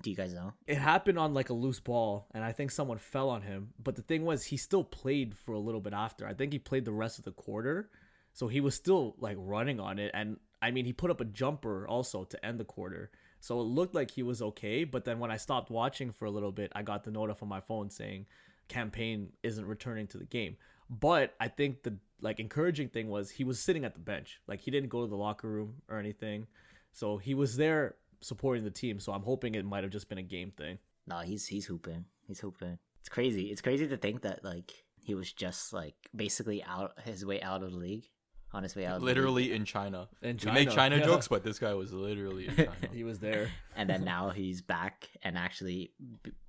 Do 0.02 0.10
you 0.10 0.16
guys 0.16 0.34
know? 0.34 0.54
It 0.68 0.78
happened 0.78 1.20
on 1.20 1.34
like 1.34 1.50
a 1.50 1.54
loose 1.54 1.80
ball, 1.80 2.28
and 2.34 2.44
I 2.44 2.52
think 2.52 2.72
someone 2.72 2.98
fell 2.98 3.30
on 3.30 3.42
him. 3.42 3.70
But 3.82 3.96
the 3.96 4.02
thing 4.02 4.26
was, 4.26 4.46
he 4.46 4.58
still 4.58 4.84
played 4.84 5.36
for 5.38 5.54
a 5.54 5.60
little 5.60 5.82
bit 5.82 5.94
after. 5.94 6.28
I 6.28 6.34
think 6.34 6.54
he 6.54 6.60
played 6.60 6.86
the 6.86 6.92
rest 6.92 7.18
of 7.18 7.26
the 7.26 7.32
quarter, 7.32 7.90
so 8.34 8.48
he 8.48 8.62
was 8.62 8.76
still 8.76 9.16
like 9.20 9.38
running 9.40 9.80
on 9.80 10.00
it. 10.00 10.12
And 10.14 10.38
I 10.62 10.72
mean, 10.72 10.86
he 10.86 10.94
put 10.94 11.12
up 11.12 11.22
a 11.22 11.26
jumper 11.26 11.88
also 11.88 12.24
to 12.26 12.46
end 12.46 12.60
the 12.60 12.66
quarter, 12.66 13.12
so 13.46 13.60
it 13.60 13.66
looked 13.66 13.94
like 13.94 14.10
he 14.10 14.24
was 14.24 14.42
okay. 14.42 14.86
But 14.86 15.06
then 15.06 15.20
when 15.20 15.30
I 15.30 15.38
stopped 15.38 15.70
watching 15.70 16.12
for 16.12 16.26
a 16.26 16.32
little 16.32 16.52
bit, 16.52 16.72
I 16.74 16.82
got 16.82 17.04
the 17.04 17.12
note 17.12 17.30
off 17.30 17.44
on 17.44 17.48
my 17.48 17.60
phone 17.60 17.92
saying 17.92 18.26
Cam 18.70 18.90
Payne 18.90 19.34
isn't 19.44 19.68
returning 19.68 20.08
to 20.08 20.18
the 20.18 20.26
game. 20.26 20.58
But 20.90 21.36
I 21.40 21.48
think 21.48 21.84
the 21.84 22.00
like 22.20 22.40
encouraging 22.40 22.90
thing 22.90 23.08
was 23.08 23.30
he 23.30 23.44
was 23.44 23.60
sitting 23.60 23.86
at 23.86 23.94
the 23.94 24.00
bench. 24.00 24.42
Like 24.48 24.62
he 24.62 24.72
didn't 24.72 24.90
go 24.90 25.02
to 25.02 25.08
the 25.08 25.16
locker 25.16 25.48
room 25.48 25.76
or 25.88 26.00
anything. 26.00 26.48
So 26.92 27.18
he 27.18 27.36
was 27.36 27.56
there 27.56 27.98
supporting 28.20 28.64
the 28.64 28.72
team. 28.72 29.00
So 29.00 29.14
I'm 29.14 29.22
hoping 29.22 29.54
it 29.54 29.64
might 29.64 29.84
have 29.84 29.94
just 29.94 30.10
been 30.10 30.18
a 30.18 30.24
game 30.24 30.50
thing. 30.50 30.80
No, 31.06 31.20
he's 31.20 31.46
he's 31.46 31.68
hooping. 31.68 32.06
He's 32.26 32.40
hooping. 32.40 32.80
It's 33.02 33.10
crazy. 33.10 33.52
It's 33.52 33.62
crazy 33.62 33.88
to 33.88 33.98
think 33.98 34.24
that 34.24 34.44
like 34.44 34.74
he 34.98 35.14
was 35.14 35.32
just 35.32 35.72
like 35.72 35.94
basically 36.16 36.64
out 36.64 36.94
his 37.04 37.24
way 37.24 37.44
out 37.44 37.62
of 37.62 37.74
the 37.74 37.78
league, 37.78 38.10
on 38.56 38.64
his 38.64 38.76
way 38.76 38.86
out. 38.86 38.96
Of 38.96 39.02
the 39.02 39.06
league. 39.08 39.16
Literally 39.18 39.54
in 39.54 39.66
China. 39.66 40.08
In 40.22 40.40
We 40.44 40.52
make 40.52 40.70
China, 40.70 40.76
China 40.76 40.98
yeah. 40.98 41.06
jokes, 41.06 41.28
but 41.28 41.44
this 41.44 41.60
guy 41.60 41.74
was 41.74 41.92
literally 41.94 42.48
in 42.48 42.56
China. 42.68 42.72
He 42.94 43.04
was 43.04 43.20
there. 43.20 43.50
and 43.76 43.90
then 43.90 44.04
now 44.04 44.30
he's 44.30 44.62
back 44.62 45.10
and 45.24 45.38
actually 45.38 45.92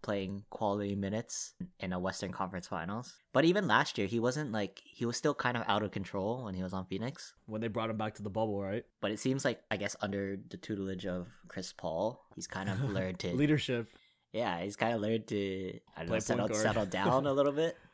playing 0.03 0.45
quality 0.51 0.95
minutes 0.95 1.55
in 1.81 1.93
a 1.93 1.99
Western 1.99 2.33
Conference 2.33 2.67
Finals. 2.69 3.15
But 3.33 3.45
even 3.45 3.67
last 3.67 3.99
year, 3.99 4.07
he 4.07 4.21
wasn't 4.21 4.53
like 4.53 4.81
he 4.85 5.05
was 5.05 5.17
still 5.17 5.35
kind 5.35 5.57
of 5.57 5.65
out 5.67 5.83
of 5.83 5.91
control 5.91 6.45
when 6.45 6.55
he 6.55 6.63
was 6.63 6.73
on 6.73 6.87
Phoenix. 6.87 7.35
when 7.47 7.61
they 7.61 7.69
brought 7.69 7.91
him 7.91 7.97
back 7.99 8.15
to 8.15 8.23
the 8.23 8.31
bubble, 8.31 8.63
right? 8.63 8.85
But 9.01 9.11
it 9.11 9.19
seems 9.21 9.45
like 9.45 9.61
I 9.71 9.77
guess 9.77 9.97
under 10.01 10.39
the 10.49 10.57
tutelage 10.57 11.07
of 11.07 11.27
Chris 11.49 11.73
Paul, 11.73 12.25
he's 12.35 12.47
kind 12.47 12.69
of 12.71 12.83
learned 12.99 13.19
to 13.21 13.35
Leadership. 13.35 13.89
yeah, 14.33 14.61
he's 14.63 14.77
kind 14.77 14.95
of 14.95 15.01
learned 15.01 15.27
to 15.29 15.79
I 15.97 16.01
don't 16.01 16.09
Play 16.09 16.17
know 16.17 16.21
settle 16.21 16.55
settle 16.55 16.87
down 16.87 17.27
a 17.27 17.33
little 17.33 17.53
bit. 17.53 17.77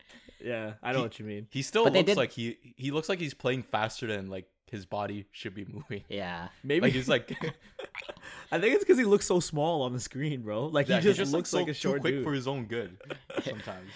Yeah, 0.44 0.74
I 0.83 0.92
know 0.92 0.98
He- 0.98 1.02
what 1.05 1.18
you 1.18 1.24
mean. 1.24 1.46
He 1.50 1.62
still 1.62 1.85
But 1.85 1.92
looks 1.94 2.07
did- 2.07 2.16
like 2.16 2.33
he 2.33 2.57
he 2.76 2.90
looks 2.90 3.09
like 3.09 3.18
he's 3.18 3.35
playing 3.35 3.62
faster 3.62 4.07
than 4.07 4.28
like 4.28 4.46
his 4.70 4.87
body 4.87 5.26
should 5.33 5.55
be 5.55 5.64
moving. 5.70 6.02
Yeah, 6.09 6.48
Maybe 6.64 6.83
Like 6.87 6.92
he's 6.94 7.09
like 7.09 7.31
I 8.52 8.59
think 8.59 8.74
it's 8.74 8.85
because 8.85 8.98
he 8.98 9.05
looks 9.05 9.26
so 9.26 9.40
small 9.40 9.83
on 9.83 9.92
the 9.92 10.00
screen, 10.00 10.42
bro. 10.42 10.66
Like 10.66 10.88
yeah, 10.88 11.00
he 11.00 11.12
just, 11.12 11.33
looks 11.33 11.52
like, 11.52 11.62
like, 11.66 11.70
a 11.70 11.74
short 11.74 11.96
too 11.96 12.00
quick 12.00 12.14
dude. 12.14 12.24
for 12.24 12.33
his 12.33 12.46
own 12.48 12.64
good 12.66 12.96
sometimes. 13.42 13.90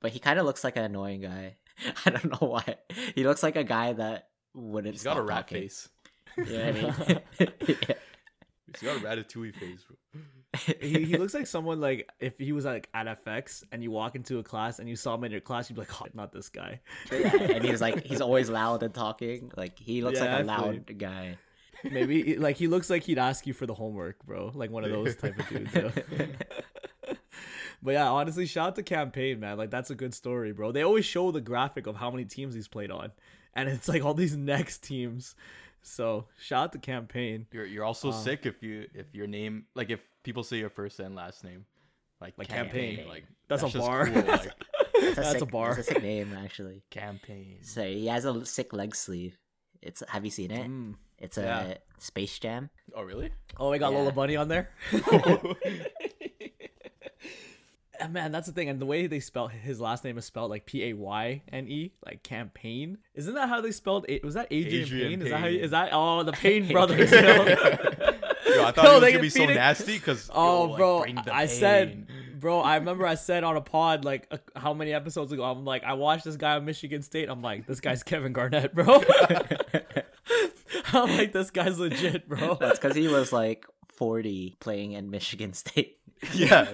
but 0.00 0.12
he 0.12 0.18
kind 0.18 0.38
of 0.38 0.44
looks 0.46 0.64
like 0.64 0.76
an 0.76 0.84
annoying 0.84 1.20
guy. 1.22 1.56
I 2.04 2.10
don't 2.10 2.30
know 2.40 2.48
why. 2.48 2.76
He 3.14 3.24
looks 3.24 3.42
like 3.42 3.56
a 3.56 3.64
guy 3.64 3.92
that 3.92 4.28
wouldn't. 4.54 4.94
He's 4.94 5.04
got 5.04 5.16
a 5.16 5.22
rat 5.22 5.46
talking. 5.48 5.62
face. 5.62 5.88
You 6.36 6.44
know 6.44 6.66
what 6.66 6.68
I 6.68 6.72
mean? 6.72 7.52
Yeah. 7.68 7.94
He's 8.66 8.82
got 8.82 8.96
a 8.96 9.00
ratatouille 9.00 9.54
face. 9.54 9.80
Bro. 10.12 10.20
He, 10.80 11.04
he 11.04 11.16
looks 11.18 11.34
like 11.34 11.46
someone 11.56 11.80
like 11.80 12.08
if 12.20 12.38
he 12.38 12.52
was 12.52 12.64
like 12.64 12.88
at 12.94 13.06
FX 13.24 13.64
and 13.70 13.82
you 13.82 13.90
walk 13.90 14.14
into 14.14 14.38
a 14.38 14.42
class 14.42 14.78
and 14.78 14.88
you 14.88 14.96
saw 14.96 15.14
him 15.14 15.24
in 15.24 15.32
your 15.32 15.40
class, 15.42 15.68
you'd 15.68 15.76
be 15.76 15.80
like, 15.82 16.02
oh, 16.02 16.06
not 16.14 16.32
this 16.32 16.48
guy. 16.48 16.80
Yeah, 17.12 17.34
and 17.36 17.64
he's 17.64 17.80
like, 17.80 18.02
he's 18.04 18.20
always 18.20 18.48
loud 18.48 18.82
and 18.82 18.94
talking. 18.94 19.52
Like 19.56 19.78
he 19.78 20.02
looks 20.02 20.18
Yeah, 20.18 20.36
like 20.36 20.44
a 20.44 20.44
feel 20.44 20.46
loud 20.72 20.98
guy. 20.98 21.36
Maybe 21.84 22.36
like 22.36 22.56
he 22.56 22.66
looks 22.66 22.88
like 22.90 23.04
he'd 23.04 23.18
ask 23.18 23.46
you 23.46 23.52
for 23.52 23.66
the 23.66 23.74
homework, 23.74 24.24
bro. 24.24 24.50
Like 24.54 24.70
one 24.70 24.84
of 24.84 24.90
those 24.90 25.14
type 25.16 25.38
of 25.38 25.48
dudes. 25.48 25.74
yo. 25.74 25.92
but 27.82 27.92
yeah, 27.92 28.08
honestly, 28.10 28.46
shout 28.46 28.68
out 28.68 28.76
to 28.76 28.82
Cam 28.82 29.10
Payne, 29.10 29.38
man. 29.40 29.56
Like 29.58 29.70
that's 29.70 29.90
a 29.90 29.94
good 29.94 30.14
story, 30.14 30.52
bro. 30.52 30.72
They 30.72 30.82
always 30.82 31.04
show 31.04 31.30
the 31.30 31.40
graphic 31.40 31.86
of 31.86 31.96
how 31.96 32.10
many 32.10 32.24
teams 32.24 32.54
he's 32.54 32.68
played 32.68 32.90
on, 32.90 33.12
and 33.54 33.68
it's 33.68 33.88
like 33.88 34.04
all 34.04 34.14
these 34.14 34.36
next 34.36 34.78
teams. 34.82 35.36
So 35.82 36.26
shout 36.38 36.64
out 36.64 36.72
to 36.72 36.78
Cam 36.78 37.06
Payne. 37.06 37.46
You're 37.52 37.64
you're 37.66 37.84
also 37.84 38.10
Wow. 38.10 38.16
sick 38.16 38.44
if 38.46 38.62
you 38.62 38.86
if 38.94 39.14
your 39.14 39.26
name 39.28 39.66
like 39.74 39.90
if 39.90 40.00
people 40.28 40.42
say 40.44 40.58
your 40.58 40.68
first 40.68 41.00
and 41.00 41.14
last 41.14 41.42
name, 41.42 41.64
like 42.20 42.34
Like 42.36 42.48
campaign, 42.48 42.96
campaign. 42.96 43.08
like 43.08 43.24
That's 43.48 43.62
a 43.62 43.78
bar. 43.78 44.04
cool, 44.04 44.14
like, 44.16 44.26
That's 44.26 44.44
a, 44.46 45.14
That's 45.14 45.30
sick, 45.32 45.40
a 45.40 45.46
bar. 45.46 45.74
That's 45.74 45.88
a 45.88 45.94
sick 45.94 46.02
name, 46.02 46.36
actually. 46.36 46.82
campaign. 46.90 47.60
So 47.62 47.82
he 47.82 48.08
has 48.08 48.26
a 48.26 48.44
sick 48.44 48.74
leg 48.74 48.94
sleeve. 48.94 49.38
It's 49.80 50.02
have 50.06 50.26
you 50.26 50.30
seen 50.30 50.50
it? 50.50 50.68
Mm. 50.68 50.96
It's 51.16 51.38
a 51.38 51.42
yeah. 51.42 51.74
Space 51.96 52.38
Jam. 52.38 52.68
Oh 52.94 53.02
really? 53.02 53.30
Oh, 53.56 53.70
we 53.70 53.78
got 53.78 53.90
Yeah. 53.92 53.98
Lola 54.00 54.12
Bunny 54.12 54.36
on 54.36 54.48
there. 54.48 54.68
And 58.00 58.12
man, 58.12 58.30
that's 58.30 58.46
the 58.46 58.52
thing. 58.52 58.68
And 58.68 58.78
the 58.80 58.86
way 58.86 59.08
they 59.08 59.18
spell 59.18 59.48
his 59.48 59.80
last 59.80 60.04
name 60.04 60.18
is 60.18 60.24
spelled 60.24 60.50
like 60.50 60.66
P 60.66 60.84
A 60.84 60.92
Y 60.92 61.42
N 61.52 61.66
E, 61.66 61.90
like 62.06 62.22
campaign. 62.22 62.98
Isn't 63.16 63.34
that 63.34 63.48
how 63.48 63.60
they 63.60 63.72
spelled 63.72 64.06
it? 64.08 64.24
Was 64.24 64.34
that 64.34 64.46
Adrian, 64.52 64.86
Adreian 64.86 65.08
Payne? 65.08 65.22
Is 65.22 65.30
that 65.30 65.40
how? 65.40 65.46
You, 65.48 65.58
is 65.60 65.70
that? 65.72 65.88
Oh, 65.90 66.22
the 66.22 66.30
Payne 66.30 66.68
brothers. 66.68 67.10
Yo. 68.48 68.54
Yo, 68.56 68.64
I 68.64 68.72
thought 68.72 68.84
Yo, 68.84 68.90
it 68.96 69.00
was 69.00 69.10
gonna 69.12 69.18
be 69.20 69.30
so 69.30 69.40
feeding- 69.40 69.56
nasty 69.56 69.98
because 69.98 70.30
Oh, 70.32 70.76
bro, 70.76 71.00
bring 71.02 71.14
the 71.16 71.34
I 71.34 71.46
said, 71.46 72.06
bro, 72.40 72.60
I 72.60 72.76
remember 72.76 73.06
I 73.06 73.14
said 73.14 73.44
on 73.44 73.56
a 73.56 73.60
pod 73.60 74.04
like 74.04 74.26
uh, 74.30 74.38
how 74.56 74.74
many 74.74 74.92
episodes 74.92 75.32
ago. 75.32 75.44
I'm 75.44 75.64
like, 75.64 75.84
I 75.84 75.94
watched 75.94 76.24
this 76.24 76.36
guy 76.36 76.56
on 76.56 76.64
Michigan 76.64 77.02
State. 77.02 77.28
I'm 77.28 77.42
like, 77.42 77.66
this 77.66 77.80
guy's 77.80 78.02
Kevin 78.02 78.32
Garnett, 78.32 78.74
bro. 78.74 79.02
I'm 80.92 81.16
like, 81.16 81.32
this 81.32 81.50
guy's 81.50 81.78
legit, 81.78 82.28
bro. 82.28 82.56
That's 82.60 82.78
because 82.78 82.96
he 82.96 83.08
was 83.08 83.32
like 83.32 83.66
40 83.92 84.56
playing 84.60 84.92
in 84.92 85.10
Michigan 85.10 85.52
State. 85.52 85.97
yeah, 86.34 86.66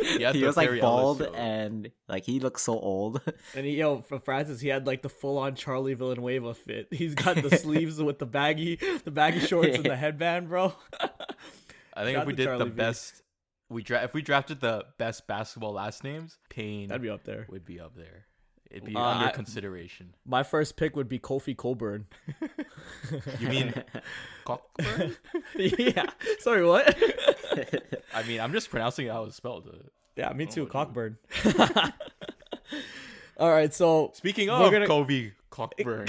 he, 0.00 0.38
he 0.38 0.44
was 0.44 0.56
like 0.56 0.80
bald 0.80 1.22
and 1.22 1.90
like 2.08 2.24
he 2.24 2.40
looks 2.40 2.62
so 2.62 2.72
old. 2.78 3.20
And 3.54 3.66
he, 3.66 3.72
yo, 3.76 4.00
for 4.02 4.18
Francis, 4.18 4.60
he 4.60 4.68
had 4.68 4.86
like 4.86 5.02
the 5.02 5.08
full-on 5.08 5.54
Charlie 5.54 5.94
Villanueva 5.94 6.54
fit. 6.54 6.88
He's 6.92 7.14
got 7.14 7.36
the 7.36 7.56
sleeves 7.56 8.00
with 8.00 8.18
the 8.18 8.26
baggy, 8.26 8.76
the 9.04 9.10
baggy 9.10 9.40
shorts 9.40 9.76
and 9.76 9.84
the 9.84 9.96
headband, 9.96 10.48
bro. 10.48 10.72
I 11.94 12.04
think 12.04 12.16
Shout 12.16 12.22
if 12.22 12.26
we 12.26 12.32
did 12.32 12.44
Charlie 12.46 12.64
the 12.64 12.70
V. 12.70 12.76
best, 12.76 13.22
we 13.68 13.82
dra- 13.82 14.04
if 14.04 14.14
we 14.14 14.22
drafted 14.22 14.60
the 14.60 14.84
best 14.98 15.26
basketball 15.26 15.72
last 15.72 16.04
names, 16.04 16.38
Payne 16.48 16.88
That'd 16.88 17.02
be 17.02 17.10
up 17.10 17.24
there. 17.24 17.46
would 17.50 17.64
be 17.64 17.80
up 17.80 17.94
there. 17.96 18.26
It'd 18.72 18.84
be 18.86 18.96
Uh, 18.96 19.00
under 19.00 19.26
I- 19.26 19.32
consideration. 19.32 20.14
My 20.24 20.42
first 20.42 20.76
pick 20.76 20.96
would 20.96 21.08
be 21.08 21.18
Kofi 21.18 21.56
Coburn. 21.56 22.06
You 23.38 23.48
mean 23.48 23.74
Cockburn? 24.44 25.16
yeah. 25.56 26.06
Sorry, 26.40 26.64
what? 26.64 26.96
I 28.14 28.22
mean, 28.22 28.40
I'm 28.40 28.52
just 28.52 28.70
pronouncing 28.70 29.06
it 29.06 29.12
how 29.12 29.24
it's 29.24 29.36
spelled. 29.36 29.68
Yeah, 30.16 30.32
me 30.32 30.46
too. 30.46 30.66
Cockburn. 30.66 31.18
All 33.38 33.50
right, 33.50 33.72
so 33.74 34.12
Speaking 34.14 34.48
of 34.50 34.70
gonna- 34.70 34.86
Kobe 34.86 35.32
Cockburn, 35.50 36.06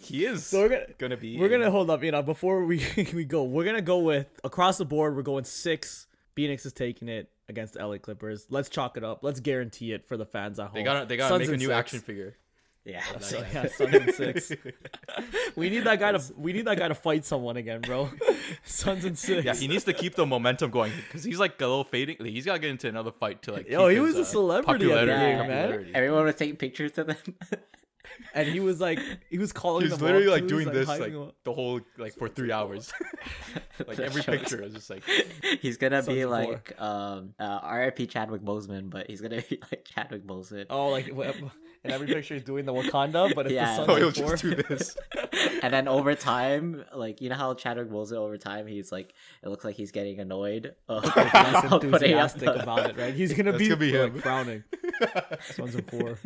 he 0.00 0.24
is 0.26 0.44
So 0.46 0.60
we're 0.60 0.68
gonna- 0.68 0.86
gonna 0.98 1.16
be. 1.16 1.38
we're 1.38 1.46
in- 1.46 1.52
gonna 1.60 1.70
hold 1.70 1.90
up. 1.90 2.02
You 2.04 2.12
know, 2.12 2.22
before 2.22 2.64
we 2.64 2.84
we 3.14 3.24
go, 3.24 3.44
we're 3.44 3.64
gonna 3.64 3.80
go 3.82 3.98
with 3.98 4.28
across 4.44 4.78
the 4.78 4.84
board. 4.84 5.16
We're 5.16 5.22
going 5.22 5.44
six. 5.44 6.05
Phoenix 6.36 6.64
is 6.66 6.72
taking 6.72 7.08
it 7.08 7.30
against 7.48 7.74
the 7.74 7.84
LA 7.86 7.96
Clippers. 7.98 8.46
Let's 8.50 8.68
chalk 8.68 8.96
it 8.96 9.02
up. 9.02 9.20
Let's 9.22 9.40
guarantee 9.40 9.92
it 9.92 10.06
for 10.06 10.16
the 10.16 10.26
fans 10.26 10.60
at 10.60 10.66
home. 10.66 10.74
They 10.74 10.82
gotta 10.84 11.06
they 11.06 11.16
gotta 11.16 11.38
make 11.38 11.48
a 11.48 11.52
new 11.56 11.66
six. 11.66 11.70
action 11.70 11.98
figure. 12.00 12.36
yeah. 12.84 13.02
So, 13.18 13.42
yeah, 13.52 13.66
Suns 13.68 13.94
in 13.94 14.12
six. 14.12 14.52
We 15.56 15.70
need 15.70 15.84
that 15.84 15.98
guy 15.98 16.12
to 16.12 16.22
we 16.36 16.52
need 16.52 16.66
that 16.66 16.78
guy 16.78 16.88
to 16.88 16.94
fight 16.94 17.24
someone 17.24 17.56
again, 17.56 17.80
bro. 17.80 18.10
Suns 18.64 19.04
and 19.06 19.18
six. 19.18 19.44
Yeah, 19.44 19.54
he 19.54 19.66
needs 19.68 19.84
to 19.84 19.94
keep 19.94 20.14
the 20.14 20.26
momentum 20.26 20.70
going 20.70 20.92
because 21.08 21.24
he's 21.24 21.38
like 21.40 21.58
a 21.62 21.66
little 21.66 21.82
fading. 21.84 22.16
Like, 22.20 22.30
he's 22.30 22.44
gotta 22.44 22.58
get 22.58 22.70
into 22.70 22.86
another 22.88 23.10
fight 23.12 23.40
to 23.44 23.52
like. 23.52 23.66
Oh, 23.72 23.88
keep 23.88 23.98
he 23.98 24.04
his, 24.04 24.14
was 24.14 24.16
a 24.16 24.20
uh, 24.20 24.24
celebrity 24.24 24.84
at 24.92 24.98
popularity- 24.98 25.12
game, 25.12 25.38
man. 25.48 25.68
popularity. 25.68 25.92
Everyone 25.94 26.24
was 26.24 26.34
taking 26.36 26.56
pictures 26.56 26.98
of 26.98 27.06
them. 27.06 27.16
and 28.34 28.48
he 28.48 28.60
was 28.60 28.80
like 28.80 28.98
he 29.30 29.38
was 29.38 29.52
calling 29.52 29.82
He's 29.82 29.90
them 29.92 30.00
literally 30.00 30.26
out, 30.26 30.32
like 30.32 30.42
too. 30.42 30.48
doing 30.48 30.66
He's, 30.68 30.86
this 30.86 30.88
like 31.00 31.12
the 31.44 31.52
whole 31.52 31.80
like 31.98 32.14
for 32.14 32.28
three 32.28 32.52
hours. 32.52 32.92
like 33.86 33.98
every 33.98 34.22
shows- 34.22 34.38
picture 34.38 34.62
is 34.62 34.74
just 34.74 34.90
like 34.90 35.02
he's 35.60 35.76
gonna 35.76 36.02
Sons 36.02 36.14
be 36.14 36.20
of 36.22 36.30
Four. 36.30 36.38
like 36.52 36.80
um 36.80 37.34
uh, 37.38 37.58
R.I.P. 37.62 38.06
Chadwick 38.06 38.42
Boseman, 38.42 38.90
but 38.90 39.08
he's 39.08 39.20
gonna 39.20 39.42
be 39.48 39.58
like 39.70 39.84
Chadwick 39.84 40.26
Boseman. 40.26 40.66
Oh, 40.70 40.88
like 40.88 41.08
and 41.08 41.92
every 41.92 42.06
picture 42.08 42.34
he's 42.34 42.42
doing 42.42 42.64
the 42.64 42.72
Wakanda, 42.72 43.32
but 43.34 43.46
it's 43.46 43.54
Yeah. 43.54 43.76
the 43.76 43.82
oh 43.82 43.86
Suns 43.86 44.16
he'll 44.16 44.24
in 44.24 44.30
just 44.30 44.42
do 44.42 44.54
this. 44.56 44.96
and 45.62 45.72
then 45.72 45.86
over 45.88 46.14
time, 46.14 46.84
like 46.94 47.20
you 47.20 47.28
know 47.28 47.36
how 47.36 47.54
Chadwick 47.54 47.90
Boseman 47.90 48.16
over 48.16 48.36
time, 48.38 48.66
he's 48.66 48.90
like 48.90 49.14
it 49.42 49.48
looks 49.48 49.64
like 49.64 49.76
he's 49.76 49.92
getting 49.92 50.18
annoyed. 50.18 50.74
Of 50.88 51.04
less 51.04 51.72
enthusiastic 51.72 52.44
the- 52.44 52.62
about 52.62 52.90
it, 52.90 52.96
right? 52.98 53.14
He's 53.14 53.32
gonna 53.34 53.52
That's 53.52 53.62
be, 53.62 53.68
gonna 53.68 53.80
be 53.80 53.98
like, 53.98 54.14
him. 54.14 54.20
frowning. 54.20 54.64
Suns 55.42 55.74
in 55.76 55.82
four. 55.84 56.18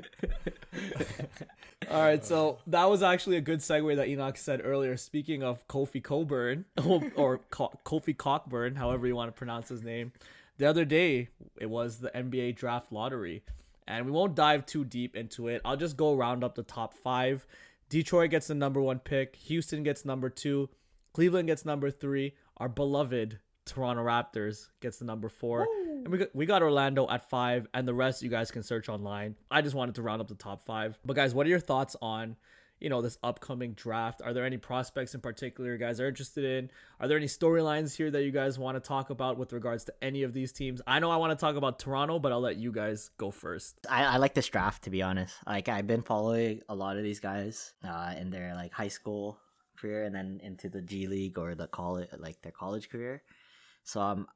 All 1.88 2.02
right, 2.02 2.24
so 2.24 2.58
that 2.66 2.84
was 2.84 3.02
actually 3.02 3.36
a 3.36 3.40
good 3.40 3.60
segue 3.60 3.96
that 3.96 4.08
Enoch 4.08 4.36
said 4.36 4.60
earlier. 4.62 4.96
Speaking 4.96 5.42
of 5.42 5.66
Kofi 5.66 6.02
Coburn 6.02 6.66
or 7.16 7.40
Kofi 7.50 8.16
Cockburn, 8.16 8.76
however 8.76 9.06
you 9.06 9.16
want 9.16 9.28
to 9.28 9.38
pronounce 9.38 9.70
his 9.70 9.82
name, 9.82 10.12
the 10.58 10.66
other 10.66 10.84
day 10.84 11.28
it 11.58 11.70
was 11.70 11.98
the 11.98 12.10
NBA 12.10 12.56
draft 12.56 12.92
lottery, 12.92 13.42
and 13.88 14.04
we 14.04 14.12
won't 14.12 14.36
dive 14.36 14.66
too 14.66 14.84
deep 14.84 15.16
into 15.16 15.48
it. 15.48 15.62
I'll 15.64 15.76
just 15.76 15.96
go 15.96 16.14
round 16.14 16.44
up 16.44 16.54
the 16.54 16.62
top 16.62 16.94
five. 16.94 17.46
Detroit 17.88 18.30
gets 18.30 18.48
the 18.48 18.54
number 18.54 18.80
one 18.80 18.98
pick. 18.98 19.34
Houston 19.36 19.82
gets 19.82 20.04
number 20.04 20.28
two. 20.28 20.68
Cleveland 21.12 21.48
gets 21.48 21.64
number 21.64 21.90
three. 21.90 22.34
Our 22.58 22.68
beloved 22.68 23.38
Toronto 23.66 24.02
Raptors 24.02 24.68
gets 24.80 24.98
the 24.98 25.04
number 25.04 25.28
four. 25.28 25.66
And 25.88 26.08
we 26.08 26.18
got, 26.18 26.34
we 26.34 26.46
got 26.46 26.62
Orlando 26.62 27.08
at 27.08 27.28
five, 27.28 27.66
and 27.74 27.86
the 27.86 27.94
rest 27.94 28.22
you 28.22 28.30
guys 28.30 28.50
can 28.50 28.62
search 28.62 28.88
online. 28.88 29.36
I 29.50 29.62
just 29.62 29.74
wanted 29.74 29.94
to 29.96 30.02
round 30.02 30.20
up 30.20 30.28
the 30.28 30.34
top 30.34 30.60
five. 30.62 30.98
But 31.04 31.14
guys, 31.14 31.34
what 31.34 31.46
are 31.46 31.50
your 31.50 31.60
thoughts 31.60 31.94
on, 32.00 32.36
you 32.80 32.88
know, 32.88 33.02
this 33.02 33.18
upcoming 33.22 33.74
draft? 33.74 34.22
Are 34.24 34.32
there 34.32 34.46
any 34.46 34.56
prospects 34.56 35.14
in 35.14 35.20
particular 35.20 35.72
you 35.72 35.78
guys 35.78 36.00
are 36.00 36.08
interested 36.08 36.44
in? 36.44 36.70
Are 36.98 37.06
there 37.06 37.18
any 37.18 37.26
storylines 37.26 37.94
here 37.94 38.10
that 38.10 38.22
you 38.22 38.30
guys 38.30 38.58
want 38.58 38.76
to 38.76 38.80
talk 38.80 39.10
about 39.10 39.36
with 39.36 39.52
regards 39.52 39.84
to 39.84 39.94
any 40.02 40.22
of 40.22 40.32
these 40.32 40.52
teams? 40.52 40.80
I 40.86 40.98
know 40.98 41.10
I 41.10 41.16
want 41.16 41.38
to 41.38 41.40
talk 41.40 41.56
about 41.56 41.78
Toronto, 41.78 42.18
but 42.18 42.32
I'll 42.32 42.40
let 42.40 42.56
you 42.56 42.72
guys 42.72 43.10
go 43.18 43.30
first. 43.30 43.76
I, 43.88 44.04
I 44.04 44.16
like 44.16 44.34
this 44.34 44.48
draft 44.48 44.84
to 44.84 44.90
be 44.90 45.02
honest. 45.02 45.36
Like 45.46 45.68
I've 45.68 45.86
been 45.86 46.02
following 46.02 46.62
a 46.68 46.74
lot 46.74 46.96
of 46.96 47.02
these 47.02 47.20
guys 47.20 47.74
uh, 47.84 48.14
in 48.18 48.30
their 48.30 48.54
like 48.54 48.72
high 48.72 48.88
school 48.88 49.38
career 49.76 50.04
and 50.04 50.14
then 50.14 50.40
into 50.42 50.68
the 50.68 50.80
G 50.80 51.06
League 51.06 51.38
or 51.38 51.54
the 51.54 51.66
college 51.66 52.08
like 52.18 52.40
their 52.42 52.52
college 52.52 52.88
career. 52.88 53.22
So 53.84 54.00
I'm, 54.00 54.26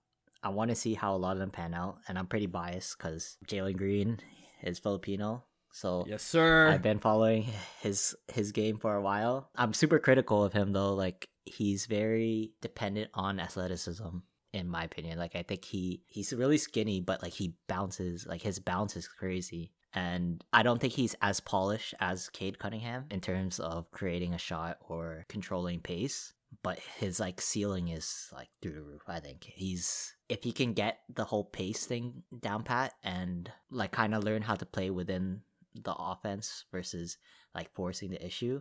I 0.43 0.49
want 0.51 0.71
to 0.71 0.75
see 0.75 0.95
how 0.95 1.15
a 1.15 1.19
lot 1.19 1.33
of 1.33 1.39
them 1.39 1.51
pan 1.51 1.75
out, 1.75 1.99
and 2.09 2.19
I'm 2.19 2.27
pretty 2.27 2.47
biased 2.47 2.99
because 2.99 3.37
Jalen 3.47 3.77
Green 3.77 4.19
is 4.63 4.79
Filipino. 4.79 5.45
So 5.75 6.05
Yes, 6.07 6.23
sir. 6.23 6.69
I've 6.69 6.83
been 6.83 7.01
following 7.01 7.49
his 7.81 8.15
his 8.33 8.53
game 8.53 8.79
for 8.79 8.95
a 8.95 9.03
while. 9.03 9.51
I'm 9.57 9.73
super 9.73 9.99
critical 9.99 10.45
of 10.45 10.53
him 10.53 10.73
though. 10.73 10.95
Like 10.95 11.29
he's 11.45 11.87
very 11.87 12.53
dependent 12.61 13.11
on 13.13 13.41
athleticism 13.41 14.19
in 14.53 14.69
my 14.69 14.85
opinion. 14.85 15.19
Like 15.19 15.35
I 15.35 15.43
think 15.43 15.65
he 15.65 16.03
he's 16.07 16.33
really 16.33 16.59
skinny 16.59 17.01
but 17.01 17.23
like 17.23 17.33
he 17.33 17.55
bounces 17.67 18.25
like 18.25 18.41
his 18.41 18.61
bounce 18.61 18.97
is 18.97 19.09
crazy. 19.09 19.73
And 19.93 20.43
I 20.53 20.63
don't 20.63 20.81
think 20.81 20.93
he's 20.93 21.17
as 21.23 21.41
polished 21.41 21.95
as 22.01 22.29
Cade 22.29 22.59
Cunningham 22.59 23.07
in 23.11 23.21
terms 23.21 23.59
of 23.59 23.91
creating 23.91 24.35
a 24.35 24.39
shot 24.39 24.79
or 24.89 25.25
controlling 25.29 25.81
pace. 25.81 26.33
But 26.63 26.79
his 26.99 27.21
like 27.21 27.41
ceiling 27.41 27.89
is 27.89 28.29
like 28.33 28.49
through 28.61 28.73
the 28.73 28.83
roof. 28.83 29.03
I 29.09 29.21
think 29.21 29.45
he's 29.45 30.15
if 30.29 30.43
he 30.45 30.53
can 30.53 30.73
get 30.73 30.99
the 31.13 31.25
whole 31.25 31.45
pace 31.45 31.87
thing 31.87 32.23
down 32.41 32.63
pat 32.63 32.95
and 33.03 33.51
like 33.71 33.93
kind 33.93 34.15
of 34.15 34.25
learn 34.25 34.43
how 34.43 34.55
to 34.55 34.67
play 34.67 34.91
within 34.91 35.41
the 35.75 35.95
offense 35.95 36.65
versus 36.73 37.19
like 37.55 37.75
forcing 37.75 38.11
the 38.11 38.25
issue. 38.25 38.61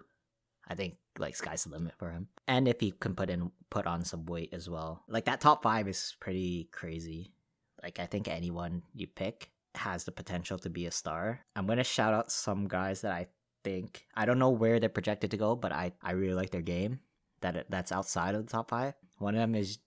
I 0.68 0.76
think 0.76 0.96
like 1.20 1.36
sky's 1.36 1.66
the 1.66 1.72
limit 1.72 1.94
for 1.98 2.12
him. 2.12 2.28
And 2.48 2.68
if 2.68 2.80
he 2.80 2.92
can 2.92 3.16
put 3.16 3.30
in 3.30 3.52
put 3.70 3.86
on 3.86 4.06
some 4.06 4.26
weight 4.26 4.54
as 4.54 4.70
well. 4.70 5.04
Like 5.08 5.26
that 5.26 5.42
top 5.42 5.64
5 5.64 5.88
is 5.88 6.16
pretty 6.20 6.70
crazy. 6.72 7.34
Like 7.82 8.00
I 8.00 8.06
think 8.06 8.28
anyone 8.28 8.84
you 8.94 9.08
pick 9.08 9.52
has 9.76 10.04
the 10.04 10.12
potential 10.12 10.58
to 10.60 10.70
be 10.70 10.86
a 10.86 10.92
star. 10.92 11.42
I'm 11.56 11.68
to 11.68 11.84
shout 11.84 12.14
out 12.14 12.32
some 12.32 12.68
guys 12.68 13.02
that 13.02 13.12
I 13.12 13.28
think 13.64 14.06
I 14.16 14.26
don't 14.26 14.40
know 14.40 14.52
where 14.52 14.80
they're 14.80 14.90
projected 14.90 15.32
to 15.32 15.38
go, 15.38 15.56
but 15.56 15.72
I 15.72 15.94
I 16.02 16.12
really 16.12 16.34
like 16.34 16.52
their 16.52 16.62
game. 16.62 17.00
That 17.44 17.66
that's 17.70 17.92
outside 17.92 18.36
of 18.36 18.46
the 18.46 18.52
top 18.52 18.70
5. 18.70 18.94
One 19.20 19.36
of 19.36 19.42
them 19.42 19.54
is 19.54 19.80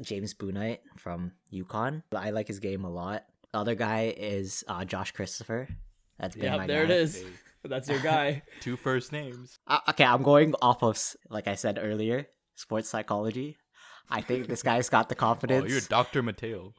James 0.00 0.34
Bouknight 0.34 0.78
from 0.96 1.32
UConn. 1.52 2.02
I 2.14 2.30
like 2.30 2.48
his 2.48 2.58
game 2.58 2.84
a 2.84 2.90
lot. 2.90 3.24
The 3.52 3.58
other 3.58 3.74
guy 3.74 4.14
is 4.16 4.64
uh, 4.66 4.84
Josh 4.84 5.12
Christopher. 5.12 5.68
That's 6.18 6.34
been 6.34 6.44
yeah, 6.46 6.56
my 6.56 6.66
there 6.66 6.86
guy. 6.86 6.94
it 6.94 7.00
is. 7.00 7.24
That's 7.64 7.88
your 7.88 8.00
guy. 8.00 8.42
Two 8.60 8.76
first 8.76 9.12
names. 9.12 9.58
Uh, 9.66 9.78
okay, 9.90 10.04
I'm 10.04 10.22
going 10.22 10.54
off 10.60 10.82
of 10.82 10.98
like 11.30 11.46
I 11.46 11.54
said 11.54 11.78
earlier, 11.80 12.26
sports 12.56 12.88
psychology. 12.88 13.56
I 14.10 14.20
think 14.20 14.48
this 14.48 14.62
guy's 14.70 14.88
got 14.88 15.08
the 15.08 15.14
confidence. 15.14 15.64
Oh, 15.66 15.68
you're 15.68 15.80
Doctor 15.82 16.22
Mateo. 16.22 16.74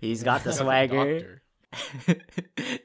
He's 0.00 0.22
got 0.22 0.42
the 0.42 0.52
swagger. 0.52 1.20
doctor. 1.20 2.22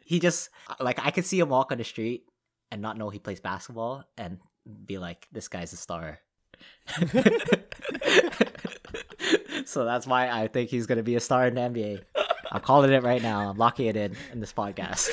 he 0.03 0.19
just 0.19 0.49
like 0.79 0.99
I 1.03 1.11
could 1.11 1.25
see 1.25 1.39
him 1.39 1.49
walk 1.49 1.71
on 1.71 1.77
the 1.77 1.83
street 1.83 2.25
and 2.71 2.81
not 2.81 2.97
know 2.97 3.09
he 3.09 3.19
plays 3.19 3.39
basketball 3.39 4.03
and 4.17 4.39
be 4.85 4.97
like, 4.97 5.27
"This 5.31 5.47
guy's 5.47 5.73
a 5.73 5.77
star." 5.77 6.19
so 9.65 9.85
that's 9.85 10.07
why 10.07 10.29
I 10.29 10.47
think 10.47 10.69
he's 10.69 10.87
gonna 10.87 11.03
be 11.03 11.15
a 11.15 11.19
star 11.19 11.47
in 11.47 11.55
the 11.55 11.61
NBA. 11.61 12.01
I'm 12.51 12.61
calling 12.61 12.91
it 12.91 13.03
right 13.03 13.21
now. 13.21 13.49
I'm 13.49 13.57
locking 13.57 13.87
it 13.87 13.95
in 13.95 14.15
in 14.33 14.39
this 14.39 14.53
podcast. 14.53 15.09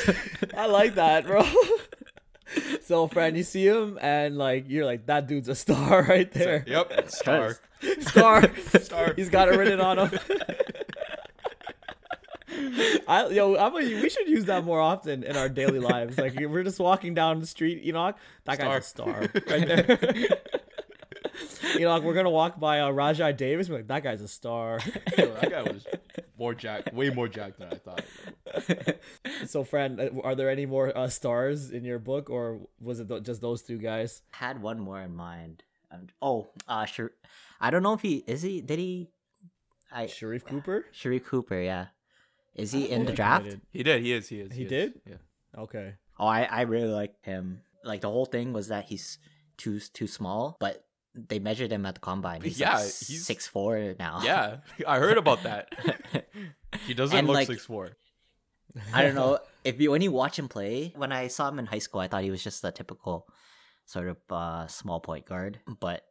I 0.57 0.67
like 0.67 0.95
that, 0.97 1.27
bro. 1.27 1.45
so, 2.83 3.07
friend, 3.07 3.37
you 3.37 3.45
see 3.45 3.67
him, 3.67 3.99
and 4.01 4.37
like 4.37 4.65
you're 4.69 4.85
like 4.85 5.07
that 5.07 5.29
dude's 5.29 5.49
a 5.49 5.55
star 5.55 6.03
right 6.03 6.31
there. 6.33 6.65
Yep, 6.67 7.11
star. 7.11 7.59
Star, 8.01 8.51
Star. 8.81 9.15
He's 9.15 9.29
got 9.29 9.49
it 9.49 9.57
written 9.57 9.81
on 9.81 9.99
him. 9.99 10.19
I 13.07 13.29
yo, 13.29 13.57
I'm 13.57 13.73
a, 13.73 13.77
we 13.77 14.11
should 14.11 14.27
use 14.29 14.47
that 14.47 14.65
more 14.65 14.81
often 14.81 15.23
in 15.23 15.37
our 15.37 15.49
daily 15.49 15.79
lives. 15.79 16.19
Like 16.19 16.35
if 16.41 16.51
we're 16.51 16.65
just 16.65 16.81
walking 16.81 17.15
down 17.15 17.39
the 17.41 17.47
street, 17.47 17.87
Enoch, 17.87 18.17
that 18.45 18.59
guy's 18.59 18.85
a 18.85 18.87
star 18.87 19.31
right 19.49 19.69
there. 19.69 19.99
Enoch, 21.79 22.03
we're 22.03 22.15
gonna 22.15 22.31
walk 22.31 22.59
by 22.59 22.81
uh, 22.81 22.91
Rajai 22.91 23.37
Davis. 23.37 23.69
We're 23.69 23.77
like, 23.77 23.89
that 23.89 24.03
guy's 24.03 24.21
a 24.21 24.29
star. 24.29 24.81
Yo, 25.17 25.33
that 25.41 25.51
guy 25.51 25.63
was 25.63 25.87
more 26.39 26.55
jack, 26.55 26.93
way 26.93 27.11
more 27.11 27.29
jack 27.29 27.57
than 27.57 27.69
I 27.73 27.77
thought. 27.77 28.99
so, 29.47 29.65
friend, 29.65 30.01
uh, 30.01 30.09
are 30.23 30.35
there 30.35 30.51
any 30.51 30.67
more 30.67 30.97
uh, 30.97 31.09
stars 31.09 31.71
in 31.71 31.85
your 31.85 31.99
book, 31.99 32.31
or 32.31 32.61
was 32.81 33.01
it 33.01 33.09
th- 33.09 33.23
just 33.23 33.41
those 33.41 33.63
two 33.63 33.79
guys? 33.79 34.23
had 34.31 34.61
one 34.63 34.81
more 34.81 35.01
in 35.01 35.15
mind. 35.15 35.63
Um, 35.91 36.07
oh, 36.21 36.49
uh, 36.67 36.85
Shar- 36.85 37.13
I 37.61 37.71
don't 37.71 37.83
know 37.83 37.95
if 37.95 38.03
he 38.03 38.25
is 38.27 38.43
he. 38.43 38.61
Did 38.61 38.79
he? 38.79 39.09
I 39.91 40.05
Sharife 40.05 40.45
Cooper. 40.45 40.85
Sharife 40.93 41.25
Cooper, 41.25 41.61
yeah. 41.61 41.87
Is 42.55 42.73
he 42.73 42.91
in 42.91 43.05
the 43.05 43.13
draft? 43.13 43.45
he 43.45 43.51
did. 43.51 43.61
He 43.71 43.83
did. 43.83 44.03
He 44.03 44.13
is. 44.13 44.29
He 44.29 44.41
is. 44.41 44.53
He 44.53 44.63
is. 44.65 44.69
did? 44.69 45.01
Yeah. 45.07 45.15
Okay. 45.57 45.95
Oh, 46.19 46.27
I 46.27 46.43
I 46.43 46.61
really 46.63 46.93
like 46.93 47.15
him. 47.23 47.63
Like 47.85 48.01
the 48.01 48.11
whole 48.11 48.27
thing 48.27 48.53
was 48.53 48.69
that 48.69 48.85
he's 48.87 49.19
too 49.57 49.81
too 49.81 50.07
small, 50.07 50.57
but 50.61 50.85
they 51.29 51.39
measured 51.39 51.73
him 51.73 51.85
at 51.87 51.95
the 51.95 52.01
combine. 52.01 52.41
He's 52.43 52.61
Yeah, 52.61 52.75
like 52.75 52.83
he's- 52.85 53.25
six 53.25 53.47
four 53.47 53.95
now. 53.99 54.21
Yeah, 54.23 54.59
I 54.87 54.99
heard 54.99 55.19
about 55.19 55.43
that. 55.43 55.75
He 56.87 56.95
doesn't 56.95 57.17
And, 57.17 57.27
look 57.27 57.35
like- 57.35 57.47
six 57.47 57.65
four. 57.65 57.97
I 58.93 59.03
don't 59.03 59.15
know 59.15 59.39
if 59.65 59.81
you 59.81 59.91
when 59.91 60.03
you 60.03 60.13
watch 60.13 60.39
him 60.39 60.49
play. 60.49 60.93
When 60.97 61.11
I 61.13 61.29
saw 61.29 61.49
him 61.49 61.59
in 61.59 61.67
high 61.67 61.79
school, 61.81 62.01
I 62.01 62.09
thought 62.09 62.23
he 62.23 62.31
was 62.31 62.45
just 62.45 62.63
a 62.65 62.71
typical 62.71 63.27
sort 63.87 64.09
of 64.09 64.19
uh, 64.31 64.67
small 64.67 65.01
point 65.01 65.25
guard. 65.27 65.59
But 65.81 66.03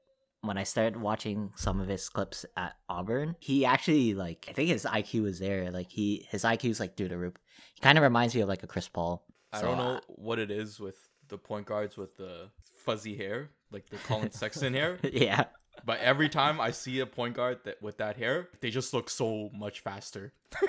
when 0.42 0.58
I 0.58 0.64
started 0.64 1.00
watching 1.00 1.52
some 1.56 1.80
of 1.80 1.88
his 1.88 2.10
clips 2.10 2.46
at 2.58 2.74
Auburn, 2.90 3.36
he 3.40 3.66
actually 3.66 4.14
like 4.16 4.48
I 4.50 4.54
think 4.54 4.70
his 4.70 4.86
IQ 4.86 5.24
was 5.24 5.40
there. 5.40 5.72
Like 5.72 5.90
he 5.92 6.26
his 6.30 6.44
IQ 6.44 6.72
is 6.72 6.80
like 6.80 6.98
through 6.98 7.10
the 7.10 7.18
roof. 7.18 7.36
He 7.76 7.82
kind 7.82 7.98
of 7.98 8.04
reminds 8.04 8.34
me 8.36 8.42
of 8.42 8.50
like 8.50 8.64
a 8.64 8.68
Chris 8.68 8.88
Paul 8.90 9.24
I 9.54 9.62
So, 9.62 9.68
don't 9.68 9.78
know 9.78 9.94
uh, 9.98 10.00
what 10.08 10.40
it 10.40 10.50
is 10.52 10.80
with 10.80 10.98
the 11.30 11.38
point 11.38 11.68
guards 11.68 11.96
with 11.96 12.18
the 12.18 12.50
fuzzy 12.76 13.16
hair, 13.16 13.52
like 13.72 13.90
the 13.90 13.98
Collin 13.98 14.32
Sexton 14.32 14.74
hair. 14.74 15.00
yeah. 15.04 15.46
But 15.86 16.00
every 16.00 16.28
time 16.30 16.60
I 16.60 16.72
see 16.72 17.00
a 17.00 17.06
point 17.06 17.36
guard 17.36 17.60
that 17.66 17.82
with 17.82 17.98
that 17.98 18.18
hair, 18.18 18.50
they 18.62 18.70
just 18.72 18.94
look 18.94 19.10
so 19.10 19.50
much 19.54 19.82
faster. 19.82 20.34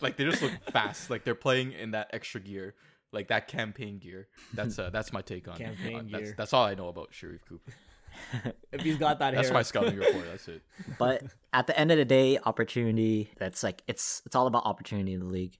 Like 0.00 0.16
they 0.16 0.24
just 0.24 0.42
look 0.42 0.52
fast. 0.72 1.10
Like 1.10 1.24
they're 1.24 1.34
playing 1.36 1.72
in 1.72 1.92
that 1.92 2.10
extra 2.12 2.40
gear, 2.40 2.74
like 3.12 3.28
that 3.28 3.46
campaign 3.46 3.98
gear. 3.98 4.26
That's 4.52 4.78
uh, 4.78 4.90
that's 4.90 5.12
my 5.12 5.22
take 5.22 5.46
on 5.46 5.56
Campaign 5.56 5.96
on- 5.96 6.08
That's, 6.10 6.24
gear. 6.24 6.34
that's 6.36 6.52
all 6.52 6.64
I 6.64 6.74
know 6.74 6.88
about 6.88 7.12
Sharife 7.12 7.44
Cooper. 7.48 7.72
If 8.72 8.82
he's 8.82 8.98
got 8.98 9.20
that 9.20 9.32
That's 9.34 9.48
hair. 9.48 9.54
my 9.54 9.62
scouting 9.62 9.96
report. 9.96 10.26
That's 10.30 10.46
it. 10.48 10.62
but 10.98 11.22
at 11.54 11.66
the 11.66 11.78
end 11.78 11.90
of 11.92 11.96
the 11.98 12.04
day, 12.04 12.38
opportunity. 12.44 13.30
That's 13.38 13.62
like 13.62 13.82
it's 13.86 14.22
it's 14.26 14.34
all 14.34 14.46
about 14.48 14.66
opportunity 14.66 15.14
in 15.14 15.20
the 15.20 15.26
league. 15.26 15.56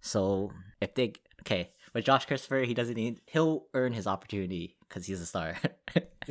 So 0.00 0.52
if 0.80 0.94
they 0.94 1.14
okay 1.42 1.72
with 1.92 2.04
Josh 2.04 2.24
Christopher, 2.26 2.60
he 2.60 2.72
doesn't 2.72 2.94
need 2.94 3.20
he'll 3.26 3.64
earn 3.74 3.92
his 3.92 4.06
opportunity 4.06 4.75
because 4.88 5.06
he's 5.06 5.20
a 5.20 5.26
star. 5.26 5.56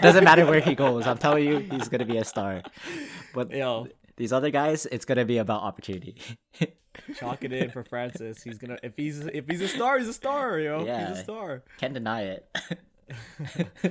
doesn't 0.00 0.24
matter 0.24 0.44
where 0.46 0.60
he 0.60 0.74
goes. 0.74 1.06
I'm 1.06 1.18
telling 1.18 1.44
you, 1.46 1.58
he's 1.58 1.88
gonna 1.88 2.04
be 2.04 2.18
a 2.18 2.24
star. 2.24 2.62
But 3.34 3.50
Yo, 3.50 3.88
these 4.16 4.32
other 4.32 4.50
guys, 4.50 4.86
it's 4.86 5.04
gonna 5.04 5.24
be 5.24 5.38
about 5.38 5.62
opportunity. 5.62 6.16
chalk 7.16 7.44
it 7.44 7.52
in 7.52 7.70
for 7.70 7.84
Francis. 7.84 8.42
He's 8.42 8.58
gonna 8.58 8.78
if 8.82 8.94
he's 8.96 9.20
if 9.20 9.46
he's 9.48 9.60
a 9.60 9.68
star, 9.68 9.98
he's 9.98 10.08
a 10.08 10.12
star. 10.12 10.58
Yo, 10.58 10.78
he's 10.80 10.88
Yeah. 10.88 11.12
a 11.12 11.16
star. 11.22 11.62
Can't 11.78 11.94
deny 11.94 12.22
it. 12.22 12.48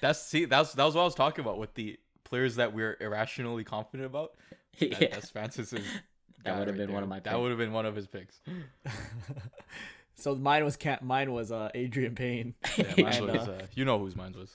That's 0.00 0.20
see. 0.22 0.44
That's 0.44 0.72
that 0.74 0.84
was 0.84 0.94
what 0.94 1.02
I 1.02 1.04
was 1.04 1.14
talking 1.14 1.44
about 1.44 1.58
with 1.58 1.74
the 1.74 1.98
players 2.24 2.56
that 2.56 2.72
we're 2.72 2.96
irrationally 3.00 3.64
confident 3.64 4.06
about. 4.06 4.32
That, 4.78 5.00
yeah. 5.00 5.08
That's 5.12 5.30
Francis's. 5.30 5.84
That 6.44 6.58
would've 6.58 6.74
right 6.76 6.86
been 6.86 6.92
one 6.94 7.02
of 7.02 7.08
my 7.08 7.20
That 7.20 7.40
would 7.40 7.50
have 7.50 7.58
been 7.58 7.72
one 7.72 7.86
of 7.86 7.96
his 7.96 8.06
picks. 8.06 8.38
So 10.16 10.34
mine 10.34 10.64
was 10.64 10.76
cat. 10.76 11.02
Mine 11.02 11.32
was 11.32 11.50
uh 11.52 11.70
Adreian 11.74 12.14
Payne. 12.16 12.54
Yeah, 12.76 12.84
mine 12.98 13.12
And, 13.14 13.26
was, 13.26 13.48
uh, 13.48 13.58
uh, 13.62 13.66
you 13.74 13.84
know 13.84 13.98
whose 13.98 14.16
mine 14.16 14.34
was. 14.38 14.54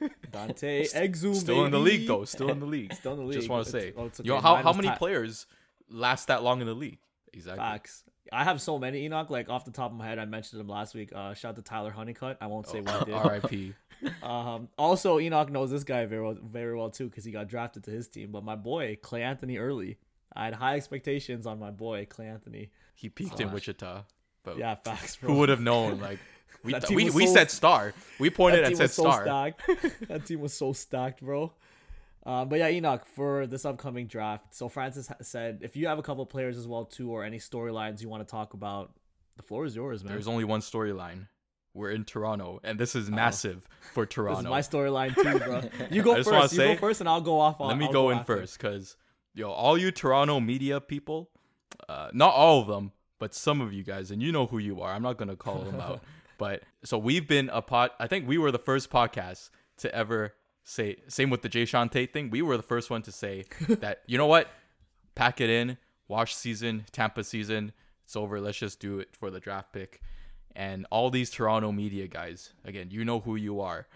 Dante 0.32 0.84
Exum. 0.94 1.34
Still 1.34 1.64
in 1.64 1.70
the 1.72 1.78
league 1.78 2.06
though. 2.06 2.24
Still 2.24 2.50
in 2.50 2.60
the 2.60 2.66
league. 2.66 2.92
Still 2.94 3.12
in 3.12 3.18
the 3.20 3.24
league. 3.24 3.38
Just 3.38 3.48
want 3.48 3.64
to 3.64 3.70
say, 3.70 3.92
oh, 3.96 4.06
it's 4.06 4.20
you 4.20 4.26
know, 4.26 4.36
okay. 4.36 4.42
how 4.42 4.54
Mine 4.54 4.64
how 4.64 4.72
many 4.72 4.88
Ty- 4.88 4.96
players 4.96 5.46
last 5.90 6.28
that 6.28 6.42
long 6.42 6.60
in 6.60 6.66
the 6.66 6.74
league? 6.74 6.98
Exactly. 7.32 7.58
Facts. 7.62 8.04
I 8.32 8.44
have 8.44 8.60
so 8.60 8.78
many 8.78 9.04
Enoch. 9.04 9.30
Like 9.30 9.48
off 9.48 9.64
the 9.64 9.70
top 9.70 9.90
of 9.90 9.96
my 9.96 10.06
head, 10.06 10.18
I 10.18 10.24
mentioned 10.24 10.60
him 10.60 10.68
last 10.68 10.94
week. 10.94 11.12
Uh, 11.14 11.34
shout 11.34 11.50
out 11.50 11.56
to 11.56 11.62
Tyler 11.62 11.90
Honeycutt. 11.90 12.38
I 12.40 12.46
won't 12.46 12.66
say 12.66 12.78
Oh, 12.78 12.82
what 12.92 12.98
he 13.00 13.04
did. 13.06 13.14
R.I.P. 13.14 13.74
Um, 14.22 14.68
also, 14.78 15.18
Enoch 15.20 15.50
knows 15.50 15.70
this 15.70 15.84
guy 15.84 16.04
very 16.06 16.22
well, 16.22 16.36
very 16.42 16.76
well 16.76 16.90
too, 16.90 17.08
because 17.08 17.24
he 17.24 17.30
got 17.32 17.48
drafted 17.48 17.84
to 17.84 17.90
his 17.90 18.08
team. 18.08 18.30
But 18.32 18.42
my 18.44 18.56
boy 18.56 18.96
Cleanthony 19.02 19.58
Early, 19.58 19.98
I 20.34 20.46
had 20.46 20.54
high 20.54 20.76
expectations 20.76 21.46
on 21.46 21.58
my 21.58 21.70
boy 21.70 22.06
Cleanthony. 22.10 22.70
He 22.94 23.08
peaked 23.08 23.40
in 23.40 23.52
Wichita. 23.52 24.02
But 24.44 24.58
Yeah, 24.58 24.74
facts. 24.76 25.16
Bro. 25.16 25.32
who 25.32 25.38
would 25.40 25.48
have 25.48 25.60
known? 25.60 26.00
Like 26.00 26.18
we 26.64 26.72
th- 26.72 26.88
we, 26.90 27.10
we 27.10 27.26
so- 27.26 27.34
said 27.34 27.50
star. 27.50 27.94
We 28.18 28.30
pointed 28.30 28.64
that 28.64 28.72
and 28.72 28.76
team 28.76 28.76
said 28.76 28.82
was 28.84 28.94
so 28.94 29.02
star. 29.02 29.22
stacked. 29.24 30.08
that 30.08 30.26
team 30.26 30.40
was 30.40 30.54
so 30.54 30.72
stacked, 30.72 31.20
bro. 31.22 31.52
Um, 32.24 32.48
but 32.48 32.58
yeah, 32.60 32.68
Enoch 32.68 33.04
for 33.04 33.46
this 33.48 33.64
upcoming 33.64 34.06
draft. 34.06 34.54
So 34.54 34.68
Francis 34.68 35.10
said, 35.22 35.58
if 35.62 35.74
you 35.76 35.88
have 35.88 35.98
a 35.98 36.02
couple 36.02 36.24
players 36.26 36.56
as 36.56 36.68
well 36.68 36.84
too, 36.84 37.10
or 37.10 37.24
any 37.24 37.38
storylines 37.38 38.00
you 38.00 38.08
want 38.08 38.26
to 38.26 38.30
talk 38.30 38.54
about, 38.54 38.92
the 39.36 39.42
floor 39.42 39.64
is 39.64 39.74
yours, 39.74 40.04
man. 40.04 40.12
There's 40.12 40.28
only 40.28 40.44
one 40.44 40.60
storyline. 40.60 41.26
We're 41.74 41.90
in 41.90 42.04
Toronto, 42.04 42.60
and 42.62 42.78
this 42.78 42.94
is 42.94 43.10
massive 43.10 43.66
for 43.94 44.04
This 44.06 44.14
Toronto. 44.14 44.40
is 44.40 44.46
my 44.46 44.60
storyline 44.60 45.14
too, 45.14 45.38
bro. 45.38 45.62
You 45.90 46.02
go 46.02 46.22
first. 46.22 46.52
You 46.52 46.58
go 46.58 46.76
first, 46.76 47.00
and 47.00 47.08
I'll 47.08 47.22
go 47.22 47.40
off. 47.40 47.60
On, 47.62 47.68
Let 47.68 47.78
me 47.78 47.86
I'll 47.86 47.92
go, 47.92 48.10
in 48.10 48.18
after. 48.18 48.36
first, 48.36 48.58
cause 48.58 48.96
yo, 49.34 49.50
all 49.50 49.78
you 49.78 49.90
Toronto 49.90 50.38
media 50.38 50.80
people, 50.82 51.30
uh, 51.88 52.10
not 52.12 52.34
all 52.34 52.60
of 52.60 52.66
them, 52.66 52.92
but 53.22 53.34
some 53.34 53.60
of 53.60 53.72
you 53.72 53.84
guys, 53.84 54.10
and 54.10 54.20
you 54.20 54.32
know 54.32 54.46
who 54.46 54.58
you 54.58 54.80
are. 54.80 54.92
I'm 54.92 55.02
not 55.04 55.16
gonna 55.16 55.36
call 55.36 55.60
them 55.60 55.80
out, 55.80 56.02
but 56.38 56.64
so 56.82 56.98
we've 56.98 57.28
been 57.28 57.50
a 57.50 57.62
pot. 57.62 57.94
I 58.00 58.08
think 58.08 58.26
we 58.26 58.36
were 58.36 58.50
the 58.50 58.58
first 58.58 58.90
podcast 58.90 59.50
to 59.76 59.94
ever 59.94 60.34
say. 60.64 60.96
Same 61.06 61.30
with 61.30 61.42
the 61.42 61.48
Jae'Sean 61.48 61.88
Tate 61.88 62.12
thing. 62.12 62.30
We 62.30 62.42
were 62.42 62.56
the 62.56 62.64
first 62.64 62.90
one 62.90 63.00
to 63.02 63.12
say 63.12 63.44
that 63.68 64.00
you 64.08 64.18
know 64.18 64.26
what, 64.26 64.48
pack 65.14 65.40
it 65.40 65.50
in, 65.50 65.78
wash 66.08 66.34
season, 66.34 66.84
Tampa 66.90 67.22
season, 67.22 67.70
it's 68.02 68.16
over. 68.16 68.40
Let's 68.40 68.58
just 68.58 68.80
do 68.80 68.98
it 68.98 69.10
for 69.12 69.30
the 69.30 69.38
draft 69.38 69.72
pick. 69.72 70.00
And 70.56 70.84
all 70.90 71.08
these 71.08 71.30
Toronto 71.30 71.70
media 71.70 72.08
guys, 72.08 72.52
again, 72.64 72.88
you 72.90 73.04
know 73.04 73.20
who 73.20 73.36
you 73.36 73.60
are, 73.60 73.86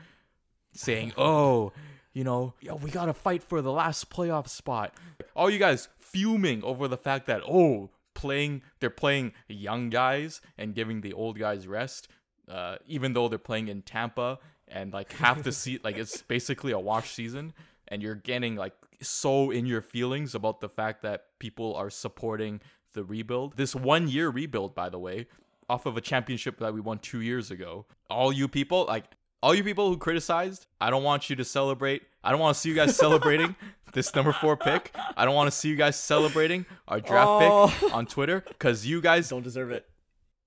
saying, 0.72 1.14
"Oh, 1.18 1.72
you 2.12 2.22
know, 2.22 2.54
yo, 2.60 2.76
we 2.76 2.92
gotta 2.92 3.12
fight 3.12 3.42
for 3.42 3.60
the 3.60 3.72
last 3.72 4.08
playoff 4.08 4.46
spot." 4.46 4.94
All 5.34 5.50
you 5.50 5.58
guys 5.58 5.88
fuming 5.98 6.62
over 6.62 6.86
the 6.86 6.96
fact 6.96 7.26
that 7.26 7.42
oh, 7.42 7.90
playing 8.16 8.62
they're 8.80 8.90
playing 8.90 9.32
young 9.46 9.90
guys 9.90 10.40
and 10.58 10.74
giving 10.74 11.02
the 11.02 11.12
old 11.12 11.38
guys 11.38 11.68
rest, 11.68 12.08
uh, 12.50 12.76
even 12.88 13.12
though 13.12 13.28
they're 13.28 13.38
playing 13.38 13.68
in 13.68 13.82
Tampa 13.82 14.40
and 14.66 14.92
like 14.92 15.12
half 15.12 15.42
the 15.44 15.52
seat, 15.52 15.84
like 15.84 15.96
it's 15.96 16.22
basically 16.22 16.72
a 16.72 16.78
wash 16.78 17.12
season, 17.12 17.52
and 17.88 18.02
you're 18.02 18.16
getting 18.16 18.56
like 18.56 18.74
so 19.00 19.50
in 19.50 19.66
your 19.66 19.82
feelings 19.82 20.34
about 20.34 20.60
the 20.60 20.68
fact 20.68 21.02
that 21.02 21.26
people 21.38 21.74
are 21.76 21.90
supporting 21.90 22.60
the 22.94 23.04
rebuild. 23.04 23.56
This 23.56 23.74
one 23.74 24.08
year 24.08 24.28
rebuild, 24.30 24.74
by 24.74 24.88
the 24.88 24.98
way, 24.98 25.26
off 25.68 25.86
of 25.86 25.96
a 25.96 26.00
championship 26.00 26.58
that 26.58 26.74
we 26.74 26.80
won 26.80 26.98
two 26.98 27.20
years 27.20 27.50
ago. 27.50 27.86
All 28.10 28.32
you 28.32 28.48
people, 28.48 28.86
like 28.86 29.04
all 29.42 29.54
you 29.54 29.62
people 29.62 29.88
who 29.88 29.98
criticized, 29.98 30.66
I 30.80 30.90
don't 30.90 31.04
want 31.04 31.30
you 31.30 31.36
to 31.36 31.44
celebrate. 31.44 32.02
I 32.26 32.30
don't 32.30 32.40
want 32.40 32.54
to 32.56 32.60
see 32.60 32.68
you 32.68 32.74
guys 32.74 32.96
celebrating 32.96 33.54
this 33.92 34.14
number 34.14 34.32
four 34.32 34.56
pick. 34.56 34.94
I 35.16 35.24
don't 35.24 35.34
want 35.34 35.46
to 35.50 35.56
see 35.56 35.68
you 35.68 35.76
guys 35.76 35.96
celebrating 35.96 36.66
our 36.88 37.00
draft 37.00 37.28
Oh. 37.28 37.72
pick 37.80 37.94
on 37.94 38.06
Twitter 38.06 38.42
because 38.48 38.84
you 38.84 39.00
guys, 39.00 39.28
Don't 39.28 39.42
deserve 39.42 39.70
it. 39.70 39.86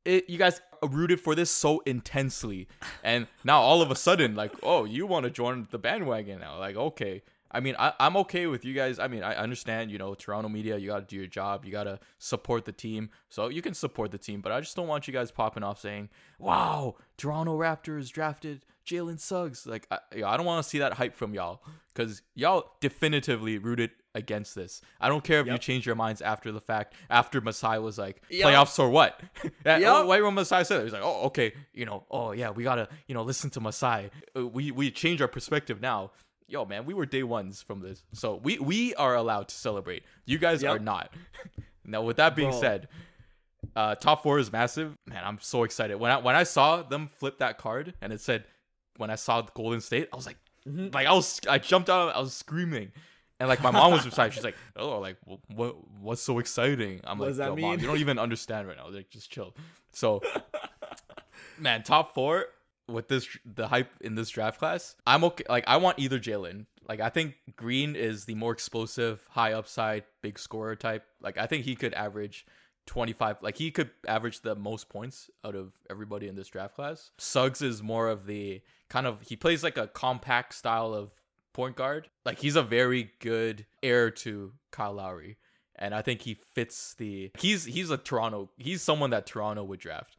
it, 0.06 0.30
you 0.30 0.38
guys 0.38 0.62
rooted 0.84 1.20
for 1.20 1.36
this 1.36 1.50
so 1.52 1.80
intensely, 1.86 2.68
and 3.04 3.28
now 3.44 3.60
all 3.62 3.82
of 3.82 3.92
a 3.92 3.96
sudden, 3.96 4.36
like, 4.36 4.52
oh, 4.64 4.84
you 4.86 5.06
want 5.08 5.24
to 5.26 5.30
join 5.30 5.68
the 5.72 5.78
bandwagon 5.78 6.40
now? 6.40 6.58
Like, 6.60 6.76
okay. 6.76 7.22
I 7.52 7.60
mean, 7.60 7.76
I, 7.80 7.94
I'm 8.00 8.16
okay 8.18 8.46
with 8.48 8.64
you 8.64 8.74
guys. 8.74 9.00
I 9.00 9.08
mean, 9.08 9.24
I 9.24 9.36
understand, 9.36 9.90
you 9.92 9.98
know, 9.98 10.14
Toronto 10.14 10.50
media, 10.50 10.78
you 10.78 10.88
got 10.90 11.00
to 11.00 11.06
do 11.06 11.16
your 11.16 11.28
job. 11.28 11.66
You 11.66 11.72
got 11.72 11.84
to 11.86 12.00
support 12.20 12.66
the 12.66 12.72
team. 12.72 13.10
So 13.30 13.48
you 13.50 13.62
can 13.62 13.74
support 13.74 14.12
the 14.12 14.18
team, 14.20 14.42
but 14.42 14.52
I 14.52 14.60
just 14.62 14.76
don't 14.76 14.88
want 14.88 15.08
you 15.08 15.14
guys 15.14 15.32
popping 15.32 15.64
off 15.64 15.80
saying, 15.80 16.10
wow, 16.38 16.96
Toronto 17.18 17.58
Raptors 17.58 18.12
drafted 18.12 18.66
Jalen 18.86 19.20
Suggs. 19.20 19.66
Like, 19.66 19.88
I, 19.92 20.00
I 20.26 20.38
don't 20.38 20.46
want 20.46 20.64
to 20.64 20.70
see 20.70 20.80
that 20.80 20.94
hype 20.94 21.16
from 21.16 21.34
y'all 21.34 21.62
because 21.94 22.22
y'all 22.36 22.72
definitively 22.82 23.58
rooted 23.58 23.92
against 24.16 24.56
this. 24.56 24.82
I 25.00 25.08
don't 25.10 25.24
care 25.24 25.40
if 25.40 25.48
you 25.48 25.58
change 25.58 25.86
your 25.86 25.96
minds 25.96 26.22
after 26.22 26.52
the 26.52 26.60
fact, 26.62 26.94
after 27.10 27.42
Masai 27.42 27.78
was 27.80 27.98
like, 27.98 28.22
Yep. 28.30 28.48
playoffs 28.48 28.80
or 28.80 28.90
what? 28.90 29.22
yeah, 29.66 29.78
Yep. 29.78 29.84
oh, 29.92 30.06
why 30.08 30.22
when 30.22 30.34
Masai 30.34 30.64
said 30.64 30.80
that? 30.80 30.84
He's 30.84 30.94
like, 30.94 31.04
oh, 31.04 31.26
okay, 31.28 31.54
you 31.74 31.86
know, 31.86 32.04
oh, 32.10 32.32
yeah, 32.32 32.50
we 32.50 32.64
got 32.64 32.76
to, 32.76 32.88
you 33.08 33.14
know, 33.14 33.22
listen 33.24 33.50
to 33.52 33.60
Masai. 33.60 34.10
Uh, 34.36 34.48
We, 34.48 34.72
we 34.72 34.90
change 34.92 35.22
our 35.22 35.28
perspective 35.28 35.80
now 35.82 36.12
yo 36.50 36.66
man 36.66 36.86
we 36.86 36.94
were 36.94 37.06
day 37.06 37.24
ones 37.24 37.62
from 37.62 37.80
this. 37.82 38.04
So 38.14 38.36
we 38.36 38.58
we 38.60 38.96
are 38.96 39.16
allowed 39.16 39.48
to 39.50 39.56
celebrate. 39.56 40.04
You 40.26 40.38
guys 40.38 40.62
Yep. 40.64 40.72
are 40.76 40.80
not. 40.80 41.14
Now 41.86 42.04
with 42.04 42.18
that 42.18 42.36
being 42.36 42.50
Bro. 42.52 42.60
said 42.62 42.88
uh 43.76 43.96
top 43.96 44.24
four 44.24 44.38
is 44.40 44.52
massive. 44.52 44.98
Man 45.08 45.24
i'm 45.26 45.40
so 45.42 45.64
excited. 45.64 45.96
When 45.96 46.12
i 46.12 46.18
when 46.18 46.36
i 46.36 46.44
saw 46.44 46.82
them 46.84 47.08
flip 47.08 47.40
that 47.40 47.58
card 47.58 47.94
and 48.02 48.14
it 48.14 48.22
said 48.22 48.46
when 48.98 49.10
i 49.10 49.16
saw 49.16 49.42
golden 49.54 49.82
state 49.82 50.08
i 50.12 50.16
was 50.16 50.26
like 50.26 50.38
Mhm. 50.68 50.94
like 50.94 51.08
i 51.08 51.14
was 51.14 51.40
i 51.50 51.58
jumped 51.58 51.90
out 51.90 52.14
i 52.16 52.20
was 52.20 52.34
screaming. 52.34 52.92
And 53.40 53.48
like 53.48 53.64
my 53.64 53.72
mom 53.72 53.94
was 53.94 54.04
beside. 54.04 54.34
She's 54.34 54.44
like 54.44 54.58
oh 54.76 55.00
like 55.00 55.16
what 55.56 55.76
what's 56.02 56.22
so 56.22 56.40
exciting? 56.40 57.00
I'm 57.06 57.18
What 57.18 57.38
like 57.38 57.48
Yo, 57.48 57.56
mom 57.56 57.80
you 57.80 57.88
don't 57.88 57.98
even 58.00 58.20
understand 58.20 58.68
right 58.68 58.76
now. 58.76 58.90
Like 58.90 59.10
just 59.10 59.32
chill. 59.32 59.56
So 59.94 60.22
man, 61.58 61.84
top 61.84 62.14
four 62.14 62.46
with 62.90 63.08
this 63.08 63.28
the 63.46 63.68
hype 63.68 63.92
in 64.02 64.16
this 64.16 64.30
draft 64.30 64.60
class. 64.60 64.96
I'm 65.06 65.24
okay. 65.26 65.46
Like 65.50 65.66
I 65.68 65.78
want 65.78 66.00
either 66.00 66.20
Jalen. 66.20 66.66
Like 66.88 67.00
I 67.00 67.10
think 67.10 67.36
Green 67.56 67.96
is 67.96 68.26
the 68.26 68.36
more 68.36 68.52
explosive, 68.52 69.26
high 69.30 69.54
upside, 69.54 70.04
big 70.22 70.40
scorer 70.40 70.76
type. 70.76 71.06
Like 71.22 71.38
I 71.38 71.46
think 71.46 71.66
he 71.66 71.76
could 71.76 71.94
average 71.94 72.46
25. 72.88 73.38
Like 73.42 73.58
he 73.58 73.70
could 73.70 73.92
average 74.08 74.42
the 74.42 74.56
most 74.56 74.90
points 74.90 75.30
out 75.46 75.56
of 75.56 75.74
everybody 75.90 76.28
in 76.28 76.36
this 76.36 76.48
draft 76.48 76.76
class. 76.76 77.12
Suggs 77.20 77.62
is 77.62 77.84
more 77.84 78.08
of 78.08 78.26
the 78.26 78.62
kind 78.90 79.06
of 79.06 79.22
he 79.22 79.36
plays 79.36 79.64
like 79.64 79.78
a 79.78 79.88
compact 79.88 80.56
style 80.56 80.94
of 80.94 81.12
point 81.54 81.76
guard. 81.76 82.10
Like 82.26 82.40
he's 82.40 82.56
a 82.56 82.64
very 82.64 83.12
good 83.20 83.66
heir 83.84 84.10
to 84.12 84.54
Kyle 84.72 84.94
Lowry. 84.94 85.38
And 85.76 85.94
I 85.94 86.02
think 86.02 86.24
he 86.24 86.34
fits 86.34 86.96
the 86.96 87.32
he's 87.38 87.66
he's 87.66 87.90
a 87.90 87.98
Toronto 87.98 88.50
he's 88.58 88.82
someone 88.82 89.12
that 89.12 89.28
Toronto 89.28 89.64
would 89.64 89.80
draft. 89.80 90.18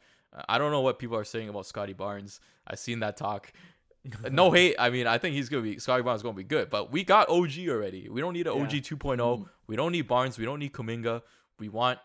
I 0.48 0.58
don't 0.58 0.70
know 0.70 0.80
what 0.80 0.98
people 0.98 1.16
are 1.16 1.24
saying 1.24 1.48
about 1.48 1.66
Scottie 1.66 1.92
Barnes. 1.92 2.40
I've 2.66 2.78
seen 2.78 3.00
that 3.00 3.16
talk. 3.16 3.52
no 4.30 4.50
hate. 4.50 4.76
I 4.78 4.90
mean, 4.90 5.06
I 5.06 5.18
think 5.18 5.34
he's 5.34 5.48
gonna 5.48 5.62
be 5.62 5.78
Scottie 5.78 6.02
Barnes 6.02 6.20
is 6.20 6.22
gonna 6.22 6.34
be 6.36 6.44
good, 6.44 6.70
but 6.70 6.90
we 6.90 7.04
got 7.04 7.28
OG 7.28 7.68
already. 7.68 8.08
We 8.08 8.20
don't 8.20 8.32
need 8.32 8.46
an 8.46 8.54
OG 8.60 8.72
Yeah. 8.72 8.80
2.0. 8.80 9.46
We 9.66 9.76
don't 9.76 9.92
need 9.92 10.08
Barnes. 10.08 10.38
We 10.38 10.44
don't 10.44 10.58
need 10.58 10.72
Kuminga. 10.72 11.22
We 11.58 11.68
want 11.68 11.98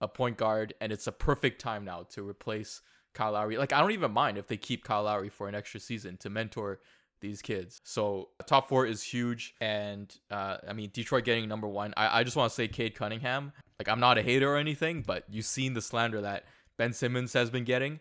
a 0.00 0.08
point 0.08 0.36
guard, 0.36 0.74
and 0.80 0.92
it's 0.92 1.06
a 1.06 1.12
perfect 1.12 1.60
time 1.60 1.84
now 1.84 2.04
to 2.10 2.26
replace 2.26 2.82
Kyle 3.14 3.32
Lowry. 3.32 3.58
Like 3.58 3.72
I 3.72 3.80
don't 3.80 3.92
even 3.92 4.12
mind 4.12 4.38
if 4.38 4.46
they 4.46 4.56
keep 4.56 4.84
Kyle 4.84 5.02
Lowry 5.02 5.28
for 5.28 5.48
an 5.48 5.54
extra 5.54 5.80
season 5.80 6.16
to 6.18 6.30
mentor 6.30 6.80
these 7.20 7.40
kids. 7.42 7.80
So 7.84 8.28
top 8.46 8.68
four 8.68 8.86
is 8.86 9.02
huge, 9.02 9.54
and 9.60 10.14
uh, 10.30 10.58
I 10.68 10.72
mean 10.72 10.90
Detroit 10.92 11.24
getting 11.24 11.48
number 11.48 11.66
one. 11.68 11.92
I, 11.96 12.20
I 12.20 12.24
just 12.24 12.36
want 12.36 12.50
to 12.50 12.54
say 12.54 12.68
Cade 12.68 12.94
Cunningham. 12.94 13.52
Like 13.78 13.88
I'm 13.88 14.00
not 14.00 14.18
a 14.18 14.22
hater 14.22 14.52
or 14.52 14.56
anything, 14.56 15.02
but 15.06 15.24
you've 15.28 15.46
seen 15.46 15.74
the 15.74 15.82
slander 15.82 16.22
that 16.22 16.44
Ben 16.76 16.92
Simmons 16.92 17.32
has 17.32 17.50
been 17.50 17.64
getting. 17.64 18.00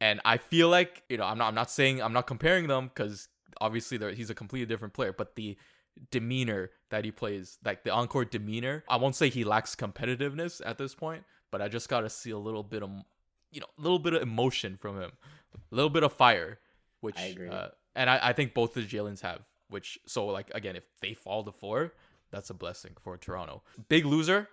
And 0.00 0.20
I 0.24 0.36
feel 0.36 0.68
like, 0.68 1.02
you 1.08 1.16
know, 1.16 1.24
I'm 1.24 1.38
not 1.38 1.48
I'm 1.48 1.54
not 1.54 1.70
saying 1.70 2.02
I'm 2.02 2.12
not 2.12 2.26
comparing 2.26 2.66
them 2.68 2.90
cuz 2.94 3.28
obviously 3.60 3.98
they're- 3.98 4.12
he's 4.12 4.30
a 4.30 4.34
completely 4.34 4.66
different 4.66 4.94
player, 4.94 5.12
but 5.12 5.36
the 5.36 5.56
demeanor 6.10 6.70
that 6.90 7.04
he 7.04 7.10
plays, 7.10 7.58
like 7.64 7.84
the 7.84 7.90
encore 7.90 8.24
demeanor, 8.24 8.84
I 8.88 8.96
won't 8.96 9.14
say 9.14 9.28
he 9.28 9.44
lacks 9.44 9.74
competitiveness 9.76 10.60
at 10.64 10.78
this 10.78 10.94
point, 10.94 11.24
but 11.50 11.60
I 11.62 11.68
just 11.68 11.88
got 11.88 12.00
to 12.00 12.10
see 12.10 12.30
a 12.30 12.38
little 12.38 12.62
bit 12.62 12.82
of 12.82 12.90
you 13.50 13.60
know, 13.60 13.66
a 13.78 13.82
little 13.82 13.98
bit 13.98 14.14
of 14.14 14.22
emotion 14.22 14.78
from 14.78 14.98
him. 14.98 15.12
A 15.54 15.74
little 15.74 15.90
bit 15.90 16.02
of 16.02 16.12
fire, 16.14 16.58
which 17.00 17.18
I 17.18 17.26
agree. 17.26 17.48
Uh, 17.50 17.68
and 17.94 18.08
I, 18.08 18.28
I 18.28 18.32
think 18.32 18.54
both 18.54 18.72
the 18.72 18.80
Jalen's 18.80 19.20
have, 19.20 19.42
which 19.68 19.98
so 20.06 20.26
like 20.26 20.50
again, 20.54 20.74
if 20.76 20.86
they 21.00 21.12
fall 21.12 21.44
to 21.44 21.52
four, 21.52 21.92
that's 22.30 22.48
a 22.48 22.54
blessing 22.54 22.92
for 22.98 23.18
Toronto. 23.18 23.62
Big 23.90 24.06
loser, 24.06 24.48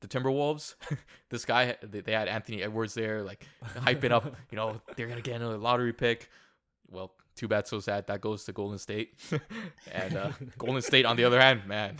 the 0.00 0.08
Timberwolves. 0.08 0.74
this 1.30 1.44
guy, 1.44 1.76
they, 1.82 2.00
they 2.00 2.12
had 2.12 2.28
Anthony 2.28 2.62
Edwards 2.62 2.94
there, 2.94 3.22
like 3.22 3.46
hyping 3.76 4.10
up. 4.10 4.34
You 4.50 4.56
know, 4.56 4.80
they're 4.96 5.08
gonna 5.08 5.20
get 5.20 5.36
another 5.36 5.58
lottery 5.58 5.92
pick. 5.92 6.30
Well, 6.90 7.12
too 7.34 7.48
bad, 7.48 7.66
so 7.66 7.80
sad. 7.80 8.06
That 8.06 8.20
goes 8.20 8.44
to 8.44 8.52
Golden 8.52 8.78
State, 8.78 9.14
and 9.92 10.16
uh, 10.16 10.32
Golden 10.58 10.82
State 10.82 11.04
on 11.04 11.16
the 11.16 11.24
other 11.24 11.40
hand, 11.40 11.66
man, 11.66 11.96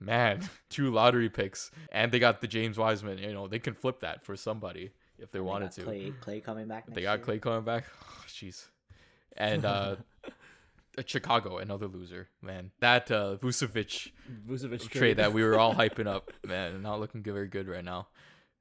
man, 0.00 0.48
two 0.70 0.90
lottery 0.90 1.28
picks, 1.28 1.70
and 1.90 2.10
they 2.12 2.18
got 2.18 2.40
the 2.40 2.46
James 2.46 2.78
Wiseman. 2.78 3.18
You 3.18 3.32
know, 3.32 3.48
they 3.48 3.58
can 3.58 3.74
flip 3.74 4.00
that 4.00 4.24
for 4.24 4.36
somebody 4.36 4.92
if 5.18 5.30
they 5.30 5.38
They 5.38 5.42
wanted 5.42 5.66
got 5.66 5.72
to. 5.72 5.82
Clay, 5.82 6.12
Clay 6.20 6.40
coming 6.40 6.68
back. 6.68 6.84
They 6.86 7.02
got 7.02 7.18
year. 7.18 7.24
Clay 7.24 7.38
coming 7.38 7.62
back. 7.64 7.84
Jeez. 8.28 8.68
and 9.36 9.64
uh 9.64 9.96
Chicago, 11.06 11.58
another 11.58 11.86
loser, 11.88 12.28
man. 12.42 12.70
That 12.80 13.10
uh 13.10 13.36
Vucevic 13.36 14.10
Vucevic 14.48 14.88
trade 14.90 15.16
that 15.18 15.32
we 15.32 15.42
were 15.42 15.58
all 15.58 15.74
hyping 15.82 16.06
up, 16.06 16.30
man, 16.46 16.82
not 16.82 17.00
looking 17.00 17.22
good, 17.22 17.34
very 17.34 17.48
good 17.48 17.68
right 17.68 17.84
now. 17.84 18.08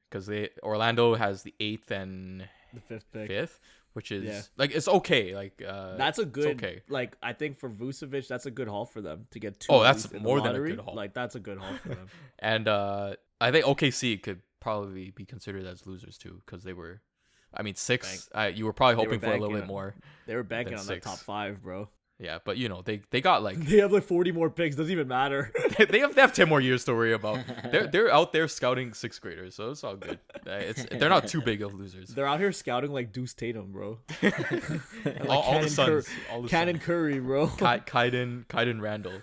Because 0.09 0.25
they 0.27 0.49
Orlando 0.61 1.15
has 1.15 1.43
the 1.43 1.53
eighth 1.59 1.89
and 1.91 2.47
the 2.73 2.79
fifth 2.81 3.11
pick. 3.11 3.27
fifth, 3.27 3.59
which 3.93 4.11
is 4.11 4.23
Yeah. 4.23 4.41
like 4.57 4.71
it's 4.75 4.87
okay. 4.87 5.35
Like 5.35 5.61
uh 5.67 5.95
That's 5.97 6.19
a 6.19 6.25
good 6.25 6.57
okay. 6.63 6.81
like 6.89 7.17
I 7.23 7.33
think 7.33 7.57
for 7.57 7.69
Vucevic 7.69 8.27
that's 8.27 8.45
a 8.45 8.51
good 8.51 8.67
haul 8.67 8.85
for 8.85 9.01
them 9.01 9.27
to 9.31 9.39
get 9.39 9.59
two. 9.59 9.71
Oh, 9.71 9.81
that's 9.83 10.03
least 10.05 10.13
in 10.15 10.23
the 10.23 10.27
more 10.27 10.41
than 10.41 10.55
a 10.55 10.59
good 10.59 10.79
haul. 10.79 10.95
Like 10.95 11.13
that's 11.13 11.35
a 11.35 11.39
good 11.39 11.57
haul 11.57 11.75
for 11.81 11.89
them. 11.89 12.07
And 12.39 12.67
uh 12.67 13.15
I 13.41 13.51
think 13.51 13.65
OKC 13.65 14.21
could 14.21 14.41
probably 14.59 15.11
be 15.11 15.25
considered 15.25 15.65
as 15.65 15.85
losers 15.85 16.17
too, 16.17 16.41
because 16.45 16.63
they 16.63 16.73
were 16.73 17.01
I 17.55 17.61
mean 17.61 17.75
six. 17.75 18.29
Uh, 18.33 18.49
you 18.53 18.65
were 18.65 18.73
probably 18.73 18.95
They 18.95 19.07
were 19.07 19.13
hoping 19.15 19.19
for 19.19 19.35
a 19.35 19.39
little 19.39 19.53
bit 19.55 19.61
on- 19.63 19.67
more. 19.67 19.95
They 20.27 20.35
were 20.35 20.43
banking 20.43 20.73
on 20.73 20.79
that 20.87 20.93
six. 20.93 21.05
top 21.05 21.19
five, 21.19 21.61
bro. 21.61 21.87
Yeah, 22.23 22.39
but 22.45 22.55
you 22.55 22.69
know 22.69 22.81
they 22.81 23.01
they 23.11 23.19
got 23.19 23.43
like 23.43 23.57
They 23.69 23.79
have 23.79 23.91
like 23.91 24.03
40 24.03 24.31
more 24.31 24.49
picks. 24.49 24.77
Doesn't 24.77 24.89
even 24.91 25.09
matter. 25.09 25.51
they 25.77 25.99
have 25.99 26.15
they 26.15 26.21
have 26.21 26.31
ten 26.33 26.47
more 26.47 26.61
years 26.61 26.85
to 26.85 26.93
worry 26.93 27.11
about. 27.11 27.39
They're 27.71 27.85
they're 27.87 28.13
out 28.13 28.31
there 28.31 28.47
scouting 28.47 28.93
sixth 28.93 29.19
graders, 29.21 29.55
so 29.55 29.71
it's 29.71 29.83
all 29.83 29.97
good. 29.97 30.19
Uh, 30.47 30.51
It's 30.51 30.85
they're 30.89 31.09
not 31.09 31.27
too 31.27 31.41
big 31.41 31.61
of 31.61 31.73
losers. 31.73 32.07
They're 32.09 32.25
out 32.25 32.39
here 32.39 32.53
scouting 32.53 32.93
like 32.93 33.11
Deuce 33.11 33.33
Tatum, 33.33 33.73
bro. 33.73 33.99
all, 35.27 35.41
all 35.41 35.59
the 35.61 35.67
Cannon 35.67 35.69
sons, 35.69 36.07
Cur- 36.07 36.13
all 36.31 36.41
the 36.43 36.47
Cannon 36.47 36.75
sons. 36.75 36.85
Curry, 36.85 37.19
bro. 37.19 37.47
Kai, 37.47 37.79
Kaiden 37.79 38.45
Kaiden 38.47 38.79
Randall. 38.79 39.21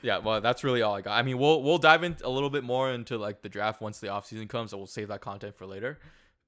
Yeah, 0.00 0.18
well, 0.18 0.40
that's 0.40 0.62
really 0.62 0.80
all 0.80 0.94
I 0.94 1.00
got. 1.02 1.18
I 1.18 1.22
mean, 1.22 1.38
we'll 1.38 1.62
we'll 1.62 1.78
dive 1.78 2.04
in 2.04 2.16
a 2.24 2.30
little 2.30 2.50
bit 2.50 2.62
more 2.64 2.90
into 2.90 3.18
like 3.18 3.42
the 3.42 3.48
draft 3.48 3.80
once 3.80 3.98
the 3.98 4.06
offseason 4.06 4.48
comes, 4.48 4.72
and 4.72 4.80
we'll 4.80 4.86
save 4.86 5.08
that 5.08 5.20
content 5.20 5.56
for 5.56 5.66
later. 5.66 5.98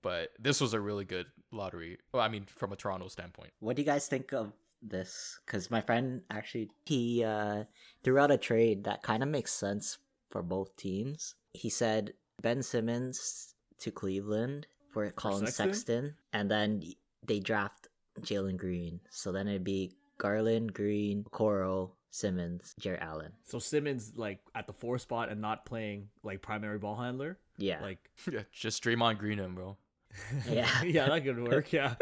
But 0.02 0.30
this 0.38 0.60
was 0.60 0.72
a 0.72 0.80
really 0.80 1.04
good 1.04 1.26
lottery. 1.50 1.98
Well, 2.12 2.22
I 2.22 2.28
mean, 2.28 2.46
from 2.46 2.72
a 2.72 2.76
Toronto 2.76 3.08
standpoint. 3.08 3.50
What 3.58 3.76
do 3.76 3.82
you 3.82 3.86
guys 3.86 4.06
think 4.06 4.32
of 4.32 4.52
this? 4.82 5.38
Because 5.44 5.70
my 5.70 5.80
friend 5.80 6.22
actually 6.30 6.70
he 6.86 7.24
uh, 7.24 7.64
threw 8.02 8.18
out 8.18 8.30
a 8.30 8.38
trade 8.38 8.84
that 8.84 9.02
kind 9.02 9.22
of 9.22 9.28
makes 9.28 9.52
sense 9.52 9.98
for 10.30 10.42
both 10.42 10.76
teams. 10.76 11.34
He 11.52 11.68
said 11.68 12.14
Ben 12.40 12.62
Simmons 12.62 13.54
to 13.80 13.90
Cleveland 13.90 14.66
for 14.90 15.10
Collin 15.10 15.46
Sexton? 15.46 15.72
Sexton, 15.72 16.14
and 16.32 16.50
then 16.50 16.82
they 17.26 17.40
draft 17.40 17.88
Jalen 18.20 18.56
Green. 18.56 19.00
So 19.10 19.32
then 19.32 19.48
it'd 19.48 19.64
be 19.64 19.92
Garland, 20.18 20.72
Green, 20.72 21.24
Coral, 21.30 21.96
Simmons, 22.10 22.74
Jarrett 22.78 23.02
Allen. 23.02 23.32
So 23.44 23.58
Simmons 23.58 24.12
like 24.16 24.40
at 24.54 24.66
the 24.66 24.72
four 24.72 24.98
spot 24.98 25.30
and 25.30 25.40
not 25.40 25.64
playing 25.64 26.08
like 26.22 26.42
primary 26.42 26.78
ball 26.78 26.96
handler. 26.96 27.38
Yeah, 27.56 27.80
Like 27.82 28.10
Yeah, 28.30 28.42
just 28.52 28.82
Draymond 28.82 29.18
Green 29.18 29.38
him, 29.38 29.54
bro. 29.54 29.76
yeah, 30.48 30.68
yeah, 30.84 31.08
that 31.08 31.24
could 31.24 31.42
work. 31.46 31.72
Yeah. 31.72 31.94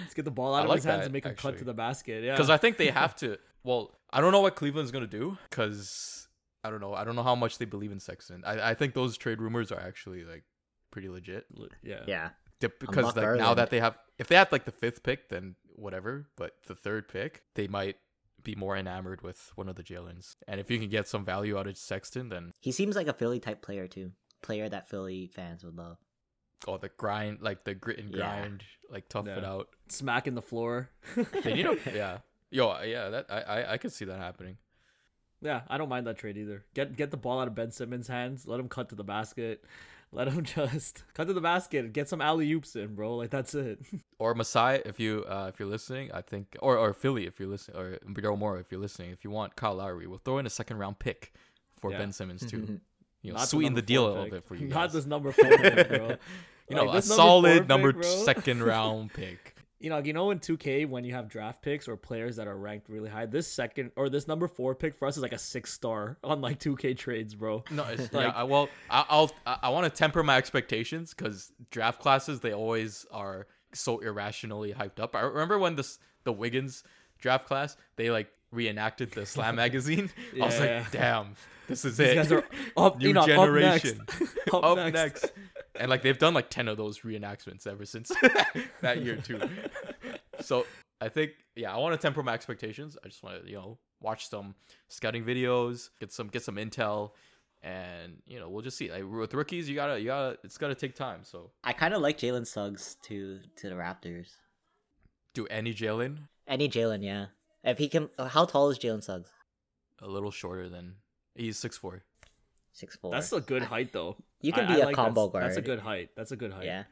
Let's 0.00 0.14
get 0.14 0.24
the 0.24 0.30
ball 0.30 0.54
out 0.54 0.60
I 0.60 0.62
of 0.64 0.68
like 0.70 0.76
his 0.78 0.84
hands 0.84 1.00
that, 1.00 1.04
and 1.04 1.12
make 1.12 1.24
him 1.24 1.34
cut 1.34 1.58
to 1.58 1.64
the 1.64 1.74
basket. 1.74 2.24
Yeah. 2.24 2.32
Because 2.32 2.50
I 2.50 2.56
think 2.56 2.76
they 2.76 2.90
have 2.90 3.14
to. 3.22 3.38
Well, 3.64 3.94
I 4.12 4.20
don't 4.20 4.32
know 4.32 4.40
what 4.40 4.56
Cleveland's 4.56 4.90
gonna 4.90 5.06
do. 5.06 5.38
Because 5.48 6.28
I 6.64 6.70
don't 6.70 6.80
know. 6.80 6.94
I 6.94 7.04
don't 7.04 7.16
know 7.16 7.22
how 7.22 7.34
much 7.34 7.58
they 7.58 7.64
believe 7.64 7.92
in 7.92 8.00
Sexton. 8.00 8.42
I, 8.44 8.70
I 8.70 8.74
think 8.74 8.94
those 8.94 9.16
trade 9.16 9.40
rumors 9.40 9.70
are 9.72 9.80
actually 9.80 10.24
like 10.24 10.44
pretty 10.90 11.08
legit. 11.08 11.46
yeah. 11.82 12.00
yeah. 12.06 12.30
Dep- 12.60 12.80
Because 12.80 13.14
Buck 13.14 13.16
like 13.16 13.38
now 13.38 13.54
that 13.54 13.70
they 13.70 13.78
have, 13.78 13.96
if 14.18 14.26
they 14.26 14.34
had 14.34 14.50
like 14.50 14.64
the 14.64 14.72
fifth 14.72 15.02
pick, 15.04 15.28
then 15.28 15.54
whatever. 15.76 16.26
But 16.36 16.54
the 16.66 16.74
third 16.74 17.08
pick, 17.08 17.44
they 17.54 17.68
might 17.68 17.96
be 18.42 18.54
more 18.54 18.76
enamored 18.76 19.22
with 19.22 19.52
one 19.54 19.68
of 19.68 19.76
the 19.76 19.82
Jalen's. 19.82 20.36
And 20.48 20.58
if 20.60 20.70
you 20.70 20.78
can 20.78 20.88
get 20.88 21.06
some 21.06 21.24
value 21.24 21.56
out 21.58 21.66
of 21.66 21.76
Sexton, 21.76 22.28
then 22.30 22.52
He 22.60 22.72
seems 22.72 22.96
like 22.96 23.06
a 23.06 23.12
Philly 23.12 23.38
type 23.38 23.62
player 23.62 23.86
too. 23.86 24.12
Player 24.42 24.68
that 24.68 24.88
Philly 24.88 25.28
fans 25.28 25.64
would 25.64 25.76
love. 25.76 25.98
Oh, 26.66 26.76
the 26.76 26.88
grind, 26.96 27.38
like 27.40 27.64
the 27.64 27.74
grit 27.74 27.98
and 27.98 28.10
Yeah. 28.12 28.18
grind, 28.40 28.64
like 28.90 29.08
tough 29.08 29.26
it 29.28 29.44
out. 29.44 29.68
Smacking 29.88 30.34
the 30.34 30.42
floor. 30.42 30.90
They 31.44 31.54
need 31.54 31.66
a 31.66 31.76
yeah. 31.94 32.18
Yo, 32.50 32.80
yeah, 32.82 33.08
that 33.10 33.26
I, 33.28 33.40
I 33.40 33.72
I 33.74 33.76
could 33.78 33.92
see 33.92 34.04
that 34.06 34.18
happening. 34.18 34.56
Yeah, 35.40 35.60
I 35.68 35.78
don't 35.78 35.88
mind 35.88 36.06
that 36.08 36.18
trade 36.18 36.36
either. 36.36 36.64
Get 36.74 36.96
get 36.96 37.10
the 37.10 37.16
ball 37.16 37.40
out 37.40 37.46
of 37.48 37.54
Ben 37.54 37.70
Simmons' 37.70 38.08
hands. 38.08 38.46
Let 38.46 38.58
him 38.58 38.68
cut 38.68 38.88
to 38.88 38.94
the 38.94 39.04
basket. 39.04 39.64
Let 40.10 40.26
him 40.28 40.42
just 40.56 41.04
cut 41.12 41.26
to 41.26 41.34
the 41.34 41.40
basket 41.42 41.84
and 41.84 41.92
get 41.92 42.08
some 42.08 42.22
alley 42.22 42.50
oops 42.52 42.74
in, 42.74 42.94
bro. 42.94 43.14
Like 43.16 43.28
that's 43.30 43.54
it. 43.54 43.78
or 44.18 44.34
Masai 44.34 44.80
if 44.86 44.98
you 44.98 45.24
uh 45.28 45.50
if 45.52 45.60
you're 45.60 45.68
listening 45.68 46.10
I 46.12 46.22
think 46.22 46.56
or 46.60 46.78
or 46.78 46.92
Philly 46.94 47.26
if 47.26 47.38
you're 47.38 47.50
listening 47.50 47.76
or 47.76 47.98
Daryl 48.14 48.38
Morey 48.38 48.60
if 48.60 48.72
you're 48.72 48.80
listening 48.80 49.10
if 49.10 49.22
you 49.22 49.30
want 49.30 49.54
Kyle 49.54 49.74
Lowry 49.74 50.06
we'll 50.06 50.18
throw 50.24 50.38
in 50.38 50.46
a 50.46 50.50
second 50.50 50.78
round 50.78 50.98
pick 50.98 51.34
for 51.78 51.92
Yeah. 51.92 51.98
Ben 51.98 52.12
Simmons 52.12 52.44
too 52.46 52.80
you 53.22 53.32
know 53.32 53.38
Not 53.38 53.48
sweeten 53.48 53.74
the 53.74 53.80
number 53.80 53.86
deal 53.86 54.06
a 54.06 54.08
little 54.08 54.30
bit 54.30 54.44
for 54.44 54.54
you 54.54 54.68
Not 54.68 54.74
guys 54.74 54.92
this 54.92 55.06
number 55.06 55.32
four 55.32 55.48
pick, 55.58 55.88
bro. 55.88 56.16
you 56.68 56.76
know 56.76 56.84
Like, 56.84 56.88
a 56.90 56.92
number 56.92 57.00
solid 57.02 57.68
number 57.68 57.92
pick, 57.92 58.02
bro. 58.02 58.10
second 58.24 58.62
round 58.72 59.12
pick 59.12 59.54
You 59.80 59.90
know, 59.90 59.98
you 59.98 60.12
know 60.12 60.30
in 60.30 60.38
2K 60.40 60.88
when 60.88 61.04
you 61.04 61.14
have 61.14 61.28
draft 61.28 61.62
picks 61.62 61.86
or 61.88 61.96
players 61.96 62.36
that 62.36 62.46
are 62.48 62.56
ranked 62.56 62.88
really 62.88 63.08
high, 63.08 63.26
this 63.26 63.46
second 63.46 63.92
or 63.96 64.08
this 64.08 64.26
number 64.28 64.48
four 64.48 64.74
pick 64.74 64.94
for 64.96 65.06
us 65.08 65.16
is 65.16 65.22
like 65.22 65.32
a 65.32 65.38
six 65.38 65.72
star 65.72 66.18
on 66.24 66.40
like 66.40 66.58
2K 66.58 66.96
trades, 66.96 67.34
bro. 67.34 67.64
no 67.70 67.84
it's, 67.84 68.12
Like- 68.12 68.26
yeah 68.26 68.32
I, 68.34 68.42
well 68.44 68.68
I, 68.90 69.04
I'll 69.08 69.30
I, 69.46 69.58
I 69.64 69.68
want 69.70 69.84
to 69.84 69.90
temper 69.90 70.22
my 70.22 70.36
expectations 70.36 71.14
because 71.14 71.52
draft 71.70 72.00
classes 72.00 72.40
they 72.40 72.52
always 72.52 73.06
are 73.12 73.46
so 73.72 73.98
irrationally 73.98 74.72
hyped 74.72 74.98
up 75.00 75.14
I 75.14 75.20
remember 75.20 75.58
when 75.58 75.76
this 75.76 75.98
the 76.24 76.32
Wiggins 76.32 76.82
draft 77.20 77.46
class 77.46 77.76
they 77.96 78.10
like 78.10 78.28
reenacted 78.50 79.10
the 79.12 79.26
Slam 79.26 79.56
magazine 79.64 80.10
I 80.40 80.44
was 80.46 80.58
Yeah. 80.58 80.78
like 80.82 80.90
damn 80.90 81.34
this 81.66 81.84
is 81.84 81.98
These 81.98 82.08
it 82.08 82.14
guys 82.14 82.32
are 82.32 82.44
up, 82.78 82.98
New 83.00 83.08
you 83.08 83.12
know, 83.12 83.26
generation. 83.26 84.00
up 84.00 84.20
next. 84.20 84.36
up, 84.54 84.64
up 84.64 84.76
next. 84.78 84.94
next. 84.94 85.32
And 85.78 85.90
like 85.90 86.00
they've 86.02 86.18
done 86.18 86.32
like 86.32 86.48
10 86.48 86.66
of 86.66 86.78
those 86.78 87.00
reenactments 87.00 87.66
ever 87.66 87.84
since 87.84 88.10
that 88.80 89.02
year 89.02 89.16
too. 89.16 89.38
So 90.40 90.64
I 91.00 91.10
think 91.10 91.32
yeah, 91.56 91.74
I 91.74 91.76
want 91.78 91.92
to 91.92 91.98
temper 92.00 92.22
my 92.22 92.32
expectations. 92.32 92.96
I 93.04 93.08
just 93.08 93.22
want 93.22 93.42
to, 93.44 93.48
you 93.50 93.56
know, 93.56 93.76
watch 94.00 94.28
some 94.30 94.54
scouting 94.88 95.24
videos, 95.24 95.90
get 96.00 96.10
some 96.10 96.28
get 96.28 96.42
some 96.42 96.56
intel 96.56 97.10
and 97.62 98.16
you 98.26 98.38
know, 98.40 98.48
we'll 98.48 98.62
just 98.62 98.78
see. 98.78 98.90
Like 98.90 99.04
with 99.06 99.34
rookies, 99.34 99.68
you 99.68 99.74
got 99.74 99.88
to 99.88 100.00
you 100.00 100.06
got 100.06 100.30
to 100.30 100.38
it's 100.44 100.56
got 100.56 100.68
to 100.68 100.74
take 100.74 100.94
time. 100.94 101.20
So 101.22 101.50
I 101.64 101.74
kind 101.74 101.92
of 101.92 102.00
like 102.00 102.16
Jalen 102.16 102.46
Suggs 102.46 102.96
to 103.02 103.40
to 103.56 103.68
the 103.68 103.74
Raptors. 103.74 104.28
do 105.34 105.46
any 105.48 105.74
Jalen 105.74 106.16
Any 106.46 106.68
Jalen, 106.68 107.04
yeah. 107.04 107.26
If 107.64 107.78
he 107.78 107.88
can, 107.88 108.08
how 108.18 108.44
tall 108.44 108.70
is 108.70 108.78
Jalen 108.78 109.02
Suggs? 109.02 109.30
a 110.00 110.06
little 110.06 110.30
shorter 110.30 110.68
than 110.68 110.94
he's 111.34 111.58
six 111.58 111.76
four. 111.76 112.04
Six 112.72 112.94
four. 112.96 113.10
That's 113.10 113.32
a 113.32 113.40
good 113.40 113.62
height 113.64 113.92
though. 113.92 114.16
You 114.40 114.52
can 114.52 114.66
I- 114.66 114.74
be 114.74 114.80
I 114.80 114.84
a 114.84 114.86
like 114.86 114.94
combo 114.94 115.22
that's, 115.24 115.32
guard. 115.32 115.44
That's 115.44 115.56
a 115.56 115.62
good 115.62 115.78
height. 115.80 116.10
That's 116.16 116.30
a 116.32 116.36
good 116.36 116.52
height. 116.52 116.66
Yeah, 116.66 116.84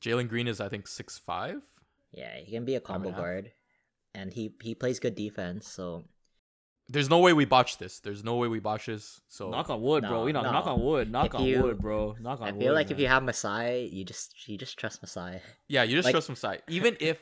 Jalen 0.00 0.28
Green 0.28 0.46
is 0.46 0.60
I 0.60 0.68
think 0.68 0.86
six 0.86 1.18
five. 1.18 1.62
yeah. 2.12 2.36
He 2.38 2.52
can 2.52 2.64
be 2.64 2.76
a 2.76 2.80
combo 2.80 3.08
and 3.08 3.14
a 3.14 3.16
half. 3.16 3.24
guard, 3.24 3.52
and 4.14 4.32
he 4.32 4.54
he 4.62 4.74
plays 4.76 5.00
good 5.00 5.16
defense. 5.16 5.66
So 5.66 6.04
There's 6.88 7.10
no 7.10 7.18
way 7.18 7.32
we 7.32 7.44
botch 7.44 7.78
this. 7.78 7.98
There's 8.00 8.22
no 8.22 8.36
way 8.36 8.46
we 8.48 8.60
botch 8.60 8.86
this. 8.86 9.20
So 9.28 9.50
Knock 9.50 9.70
on 9.70 9.82
wood, 9.82 10.02
bro. 10.04 10.20
No, 10.22 10.26
You 10.28 10.32
know, 10.32 10.42
knock 10.42 10.66
no. 10.66 10.72
on 10.74 10.80
wood. 10.84 11.10
Knock 11.10 11.26
If 11.26 11.34
on 11.40 11.44
you- 11.44 11.62
wood, 11.62 11.78
bro. 11.80 12.14
Knock 12.20 12.40
on 12.40 12.46
wood. 12.46 12.48
I 12.48 12.52
wood. 12.52 12.62
feel 12.62 12.74
like 12.74 12.90
if 12.92 12.98
you 13.00 13.08
have 13.08 13.22
Masai, 13.24 13.88
you 13.92 14.04
just 14.04 14.48
you 14.48 14.56
just 14.58 14.78
trust 14.78 15.02
Masai. 15.02 15.40
Yeah, 15.66 15.82
you 15.82 15.96
just 15.96 16.06
Like- 16.06 16.12
trust 16.12 16.28
Masai. 16.28 16.60
Even 16.68 16.96
if 17.00 17.18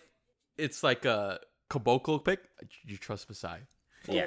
it's 0.58 0.82
like 0.82 1.04
a 1.06 1.40
Caboclo 1.70 2.22
pick, 2.22 2.40
you 2.84 2.96
trust 2.96 3.28
Masai. 3.28 3.58
Yeah. 4.08 4.26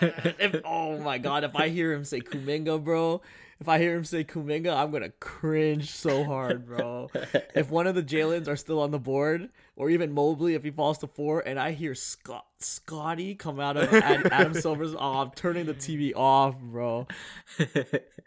Oh, 0.00 0.12
if, 0.38 0.60
oh 0.64 0.98
my 0.98 1.18
god, 1.18 1.44
if 1.44 1.54
I 1.54 1.68
hear 1.68 1.92
him 1.92 2.04
say 2.04 2.20
Kuminga, 2.20 2.82
bro, 2.82 3.22
if 3.60 3.68
I 3.68 3.78
hear 3.78 3.94
him 3.94 4.04
say 4.04 4.24
Kuminga, 4.24 4.74
I'm 4.76 4.90
gonna 4.90 5.12
cringe 5.20 5.90
so 5.90 6.24
hard, 6.24 6.66
bro. 6.66 7.08
if 7.54 7.70
one 7.70 7.86
of 7.86 7.94
the 7.94 8.02
Jalen's 8.02 8.48
are 8.48 8.56
still 8.56 8.80
on 8.80 8.90
the 8.90 8.98
board, 8.98 9.48
or 9.76 9.90
even 9.90 10.12
Mobley, 10.12 10.54
if 10.54 10.64
he 10.64 10.72
falls 10.72 10.98
to 10.98 11.06
four, 11.06 11.40
and 11.40 11.58
I 11.58 11.70
hear 11.70 11.94
Scott 11.94 12.46
Scottie 12.58 13.36
come 13.36 13.60
out 13.60 13.76
of 13.76 13.92
Adam 13.94 14.54
Silver's, 14.54 14.94
oh, 14.94 14.98
I'm 14.98 15.30
turning 15.30 15.66
the 15.66 15.74
TV 15.74 16.12
off, 16.16 16.58
bro. 16.58 17.06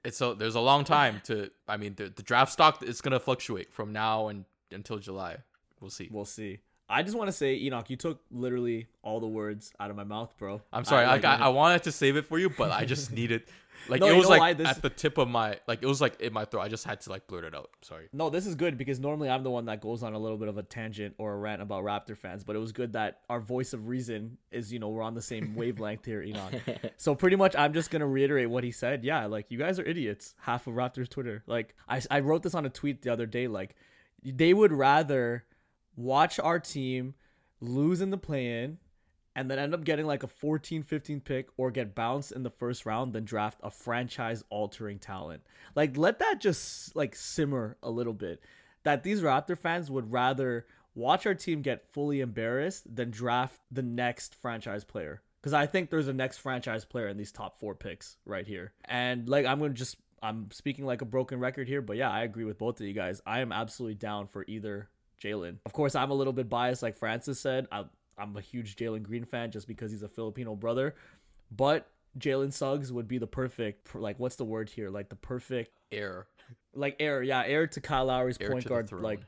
It's 0.05 0.17
so 0.17 0.35
there's 0.35 0.53
a 0.53 0.59
long 0.61 0.83
time 0.83 1.19
to. 1.25 1.49
I 1.67 1.77
mean, 1.77 1.95
the, 1.95 2.09
the 2.15 2.21
draft 2.21 2.51
stock 2.51 2.83
is 2.83 3.01
gonna 3.01 3.19
fluctuate 3.19 3.73
from 3.73 3.91
now 3.91 4.27
and 4.27 4.45
until 4.71 4.99
July. 4.99 5.37
We'll 5.81 5.89
see. 5.89 6.09
We'll 6.11 6.25
see. 6.25 6.59
I 6.87 7.01
just 7.03 7.17
want 7.17 7.27
to 7.29 7.31
say, 7.31 7.55
Enoch, 7.55 7.89
you 7.89 7.95
took 7.95 8.21
literally 8.31 8.87
all 9.01 9.19
the 9.19 9.27
words 9.27 9.71
out 9.79 9.89
of 9.89 9.95
my 9.95 10.03
mouth, 10.03 10.33
bro. 10.37 10.61
I'm 10.71 10.85
sorry. 10.85 11.05
I, 11.05 11.13
like, 11.13 11.25
I, 11.25 11.35
I 11.37 11.47
wanted 11.49 11.83
to 11.83 11.91
save 11.91 12.15
it 12.15 12.25
for 12.25 12.37
you, 12.37 12.49
but 12.49 12.71
I 12.71 12.85
just 12.85 13.11
needed. 13.11 13.43
Like 13.87 14.01
No, 14.01 14.07
it 14.07 14.15
was 14.17 14.27
like 14.27 14.39
why? 14.39 14.53
This- 14.53 14.67
at 14.67 14.81
the 14.81 14.89
tip 14.89 15.17
of 15.17 15.27
my 15.27 15.59
like 15.67 15.83
it 15.83 15.85
was 15.85 16.01
like 16.01 16.19
in 16.19 16.33
my 16.33 16.45
throat. 16.45 16.61
I 16.61 16.69
just 16.69 16.85
had 16.85 17.01
to 17.01 17.09
like 17.09 17.27
blurt 17.27 17.43
it 17.43 17.53
out. 17.53 17.69
Sorry. 17.81 18.07
No, 18.11 18.29
this 18.29 18.47
is 18.47 18.55
good 18.55 18.77
because 18.77 18.99
normally 18.99 19.29
I'm 19.29 19.43
the 19.43 19.51
one 19.51 19.65
that 19.65 19.81
goes 19.81 20.01
on 20.01 20.13
a 20.13 20.17
little 20.17 20.37
bit 20.37 20.47
of 20.47 20.57
a 20.57 20.63
tangent 20.63 21.15
or 21.17 21.33
a 21.33 21.37
rant 21.37 21.61
about 21.61 21.83
Raptor 21.83 22.17
fans, 22.17 22.43
but 22.43 22.55
it 22.55 22.59
was 22.59 22.71
good 22.71 22.93
that 22.93 23.19
our 23.29 23.39
voice 23.39 23.73
of 23.73 23.87
reason 23.87 24.37
is, 24.51 24.73
you 24.73 24.79
know, 24.79 24.89
we're 24.89 25.03
on 25.03 25.13
the 25.13 25.21
same 25.21 25.55
wavelength 25.55 26.05
here, 26.05 26.23
Enoch. 26.23 26.53
so 26.97 27.13
pretty 27.13 27.35
much 27.35 27.55
I'm 27.55 27.73
just 27.73 27.91
gonna 27.91 28.07
reiterate 28.07 28.49
what 28.49 28.63
he 28.63 28.71
said. 28.71 29.03
Yeah, 29.03 29.25
like 29.27 29.47
you 29.49 29.59
guys 29.59 29.77
are 29.77 29.85
idiots. 29.85 30.33
Half 30.39 30.67
of 30.67 30.73
Raptors 30.73 31.09
Twitter. 31.09 31.43
Like 31.45 31.75
I, 31.87 32.01
I 32.09 32.21
wrote 32.21 32.43
this 32.43 32.55
on 32.55 32.65
a 32.65 32.69
tweet 32.69 33.03
the 33.03 33.11
other 33.13 33.25
day. 33.27 33.47
Like 33.47 33.75
they 34.23 34.53
would 34.53 34.71
rather 34.71 35.45
watch 35.95 36.39
our 36.39 36.59
team 36.59 37.15
lose 37.59 38.01
in 38.01 38.09
the 38.09 38.17
play-in 38.17 38.77
and 39.35 39.51
then 39.51 39.59
end 39.59 39.73
up 39.73 39.83
getting 39.83 40.05
like 40.05 40.23
a 40.23 40.27
14 40.27 40.83
15 40.83 41.19
pick 41.21 41.49
or 41.57 41.69
get 41.69 41.93
bounced 41.93 42.31
in 42.31 42.43
the 42.43 42.49
first 42.49 42.85
round 42.85 43.13
then 43.13 43.25
draft 43.25 43.59
a 43.63 43.69
franchise 43.69 44.43
altering 44.49 44.97
talent. 44.97 45.43
Like 45.75 45.97
let 45.97 46.19
that 46.19 46.39
just 46.39 46.95
like 46.95 47.15
simmer 47.15 47.77
a 47.83 47.89
little 47.91 48.13
bit. 48.13 48.41
That 48.83 49.03
these 49.03 49.21
raptor 49.21 49.57
fans 49.57 49.91
would 49.91 50.11
rather 50.11 50.65
watch 50.93 51.25
our 51.25 51.35
team 51.35 51.61
get 51.61 51.91
fully 51.91 52.21
embarrassed 52.21 52.95
than 52.95 53.11
draft 53.11 53.59
the 53.69 53.81
next 53.81 54.35
franchise 54.35 54.83
player. 54.83 55.21
Because 55.41 55.53
i 55.53 55.65
think 55.65 55.89
there's 55.89 56.07
a 56.07 56.13
next 56.13 56.37
franchise 56.37 56.85
player 56.85 57.07
in 57.07 57.17
these 57.17 57.31
top 57.31 57.59
four 57.59 57.75
picks 57.75 58.17
right 58.25 58.47
here. 58.47 58.73
And 58.85 59.27
like 59.27 59.45
i'm 59.45 59.59
gonna 59.59 59.73
just 59.73 59.97
i'm 60.23 60.49
speaking 60.51 60.85
like 60.85 61.01
a 61.01 61.05
broken 61.05 61.39
record 61.39 61.67
here 61.67 61.81
but 61.81 61.97
yeah 61.97 62.09
i 62.09 62.23
agree 62.23 62.45
with 62.45 62.57
both 62.57 62.79
of 62.79 62.87
you 62.87 62.93
guys. 62.93 63.21
I 63.25 63.41
am 63.41 63.51
absolutely 63.51 63.95
down 63.95 64.27
for 64.27 64.45
either 64.47 64.89
Jalen. 65.25 65.57
Of 65.65 65.73
course, 65.73 65.95
I'm 65.95 66.11
a 66.11 66.13
little 66.13 66.33
bit 66.33 66.49
biased, 66.49 66.83
like 66.83 66.95
Francis 66.95 67.39
said. 67.39 67.67
I, 67.71 67.85
I'm 68.17 68.35
a 68.37 68.41
huge 68.41 68.75
Jalen 68.75 69.03
Green 69.03 69.25
fan 69.25 69.51
just 69.51 69.67
because 69.67 69.91
he's 69.91 70.03
a 70.03 70.07
Filipino 70.07 70.55
brother. 70.55 70.95
But 71.51 71.89
Jalen 72.19 72.53
Suggs 72.53 72.91
would 72.91 73.07
be 73.07 73.17
the 73.17 73.27
perfect, 73.27 73.95
like, 73.95 74.19
what's 74.19 74.35
the 74.35 74.45
word 74.45 74.69
here? 74.69 74.89
Like 74.89 75.09
the 75.09 75.15
perfect, 75.15 75.71
Air. 75.91 76.27
like 76.73 76.95
heir, 76.99 77.21
yeah, 77.23 77.43
heir 77.45 77.67
to 77.67 77.81
Kyle 77.81 78.05
Lowry's 78.05 78.37
Heir 78.39 78.51
point 78.51 78.67
guard. 78.67 78.91
Like, 78.91 79.21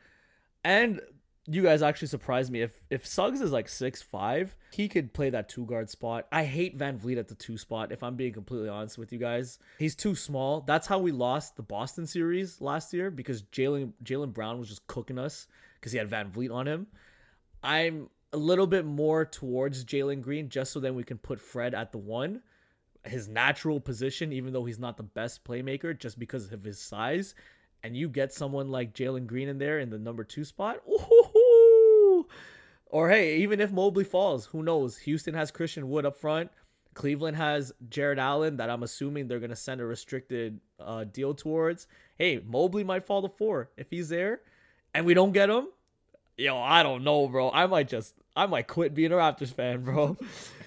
and 0.63 1.01
you 1.49 1.63
guys 1.63 1.81
actually 1.81 2.09
surprised 2.09 2.51
me. 2.51 2.61
If 2.61 2.83
if 2.89 3.05
Suggs 3.05 3.39
is 3.39 3.51
like 3.51 3.69
six 3.69 4.01
five, 4.01 4.55
he 4.71 4.89
could 4.89 5.13
play 5.13 5.29
that 5.29 5.47
two 5.47 5.65
guard 5.65 5.89
spot. 5.89 6.27
I 6.31 6.43
hate 6.43 6.77
VanVleet 6.77 7.17
at 7.17 7.29
the 7.29 7.35
two 7.35 7.57
spot. 7.57 7.91
If 7.91 8.03
I'm 8.03 8.15
being 8.15 8.33
completely 8.33 8.67
honest 8.69 8.97
with 8.97 9.13
you 9.13 9.19
guys, 9.19 9.59
he's 9.79 9.95
too 9.95 10.13
small. 10.13 10.61
That's 10.61 10.87
how 10.87 10.99
we 10.99 11.11
lost 11.11 11.55
the 11.55 11.63
Boston 11.63 12.05
series 12.05 12.59
last 12.59 12.93
year 12.93 13.09
because 13.09 13.43
Jalen 13.43 13.93
Jalen 14.03 14.33
Brown 14.33 14.59
was 14.59 14.67
just 14.67 14.85
cooking 14.87 15.17
us 15.17 15.47
because 15.79 15.91
he 15.91 15.97
had 15.97 16.09
VanVleet 16.09 16.53
on 16.53 16.67
him. 16.67 16.87
I'm 17.63 18.09
a 18.33 18.37
little 18.37 18.67
bit 18.67 18.85
more 18.85 19.25
towards 19.25 19.85
Jalen 19.85 20.21
Green 20.21 20.49
just 20.49 20.71
so 20.71 20.79
then 20.79 20.95
we 20.95 21.03
can 21.03 21.17
put 21.17 21.39
Fred 21.39 21.73
at 21.73 21.91
the 21.91 21.97
one, 21.97 22.41
his 23.03 23.27
natural 23.27 23.79
position, 23.79 24.33
even 24.33 24.53
though 24.53 24.65
he's 24.65 24.79
not 24.79 24.97
the 24.97 25.03
best 25.03 25.43
playmaker, 25.43 25.97
just 25.97 26.19
because 26.19 26.51
of 26.51 26.63
his 26.63 26.79
size. 26.79 27.35
And 27.83 27.95
you 27.95 28.09
get 28.09 28.33
someone 28.33 28.69
like 28.69 28.93
Jalen 28.93 29.27
Green 29.27 29.47
in 29.47 29.59
there 29.59 29.79
in 29.79 29.89
the 29.89 29.99
number 29.99 30.23
two 30.23 30.43
spot. 30.43 30.81
Ooh. 30.89 32.27
Or 32.89 33.09
hey, 33.09 33.37
even 33.37 33.59
if 33.59 33.71
Mobley 33.71 34.03
falls, 34.03 34.45
who 34.45 34.63
knows? 34.63 34.97
Houston 34.99 35.33
has 35.33 35.51
Christian 35.51 35.89
Wood 35.89 36.05
up 36.05 36.15
front. 36.15 36.49
Cleveland 36.93 37.37
has 37.37 37.71
Jarrett 37.89 38.17
Allen 38.17 38.57
that 38.57 38.69
I'm 38.69 38.81
assuming 38.81 39.27
they're 39.27 39.39
gonna 39.39 39.55
send 39.55 39.81
a 39.81 39.85
restricted 39.85 40.59
uh, 40.79 41.03
deal 41.03 41.33
towards. 41.33 41.87
Hey, 42.17 42.41
Mobley 42.43 42.83
might 42.83 43.05
fall 43.05 43.21
to 43.21 43.29
four 43.29 43.69
if 43.77 43.91
he's 43.91 44.09
there, 44.09 44.41
and 44.97 45.05
we 45.05 45.13
don't 45.13 45.31
get 45.31 45.47
him. 45.47 45.67
Yo, 46.37 46.57
I 46.57 46.81
don't 46.81 47.03
know, 47.03 47.27
bro. 47.27 47.51
I 47.51 47.67
might 47.67 47.87
just, 47.87 48.15
I 48.35 48.47
might 48.47 48.65
quit 48.65 48.95
being 48.95 49.11
a 49.11 49.15
Raptors 49.15 49.53
fan, 49.53 49.83
bro. 49.83 50.17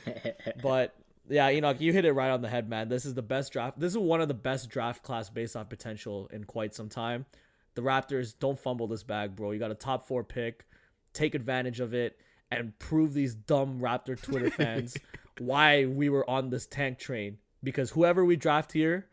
but 0.63 0.95
yeah, 1.29 1.51
Enoch, 1.51 1.81
you 1.81 1.93
hit 1.93 2.05
it 2.05 2.13
right 2.13 2.31
on 2.31 2.41
the 2.41 2.49
head, 2.49 2.69
man. 2.69 2.89
This 2.89 3.05
is 3.05 3.15
the 3.15 3.23
best 3.23 3.53
draft. 3.53 3.81
This 3.81 3.91
is 3.91 3.99
one 3.99 4.21
of 4.21 4.29
the 4.29 4.35
best 4.35 4.71
draft 4.71 5.03
class 5.03 5.29
based 5.29 5.57
off 5.57 5.69
potential 5.69 6.31
in 6.33 6.45
quite 6.45 6.77
some 6.77 6.89
time. 6.89 7.27
The 7.75 7.83
Raptors 7.83 8.33
don't 8.39 8.57
fumble 8.57 8.87
this 8.87 9.03
bag, 9.03 9.35
bro. 9.35 9.51
You 9.51 9.59
got 9.59 9.73
a 9.73 9.77
top 9.77 10.07
four 10.07 10.23
pick. 10.23 10.65
Take 11.13 11.35
advantage 11.35 11.81
of 11.81 11.93
it 11.93 12.17
and 12.53 12.79
prove 12.79 13.15
these 13.15 13.35
dumb 13.35 13.81
Raptor 13.81 14.21
Twitter 14.21 14.51
fans 14.51 14.97
why 15.41 15.87
we 15.87 16.09
were 16.09 16.29
on 16.31 16.51
this 16.51 16.67
tank 16.67 17.01
train. 17.01 17.39
Because 17.65 17.91
whoever 17.91 18.25
we 18.25 18.37
draft 18.37 18.71
here, 18.75 19.09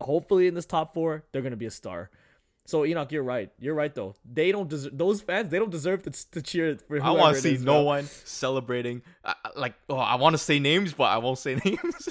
hopefully 0.00 0.46
in 0.46 0.54
this 0.54 0.64
top 0.64 0.94
four, 0.94 1.24
they're 1.30 1.42
gonna 1.42 1.56
be 1.56 1.66
a 1.66 1.70
star. 1.70 2.10
So 2.66 2.84
Enoch, 2.84 3.10
you're 3.12 3.22
right. 3.22 3.50
You're 3.58 3.74
right 3.74 3.94
though. 3.94 4.14
They 4.30 4.52
don't 4.52 4.68
deserve 4.68 4.98
those 4.98 5.20
fans. 5.20 5.50
They 5.50 5.58
don't 5.58 5.70
deserve 5.70 6.02
to, 6.02 6.30
to 6.32 6.42
cheer 6.42 6.76
for. 6.76 7.00
I 7.00 7.10
want 7.12 7.36
to 7.36 7.42
see 7.42 7.54
is, 7.54 7.64
no 7.64 7.74
bro. 7.74 7.82
one 7.82 8.04
celebrating. 8.24 9.02
Uh, 9.24 9.34
like, 9.54 9.74
oh, 9.88 9.96
I 9.96 10.16
want 10.16 10.34
to 10.34 10.38
say 10.38 10.58
names, 10.58 10.92
but 10.92 11.04
I 11.04 11.18
won't 11.18 11.38
say 11.38 11.54
names. 11.64 12.08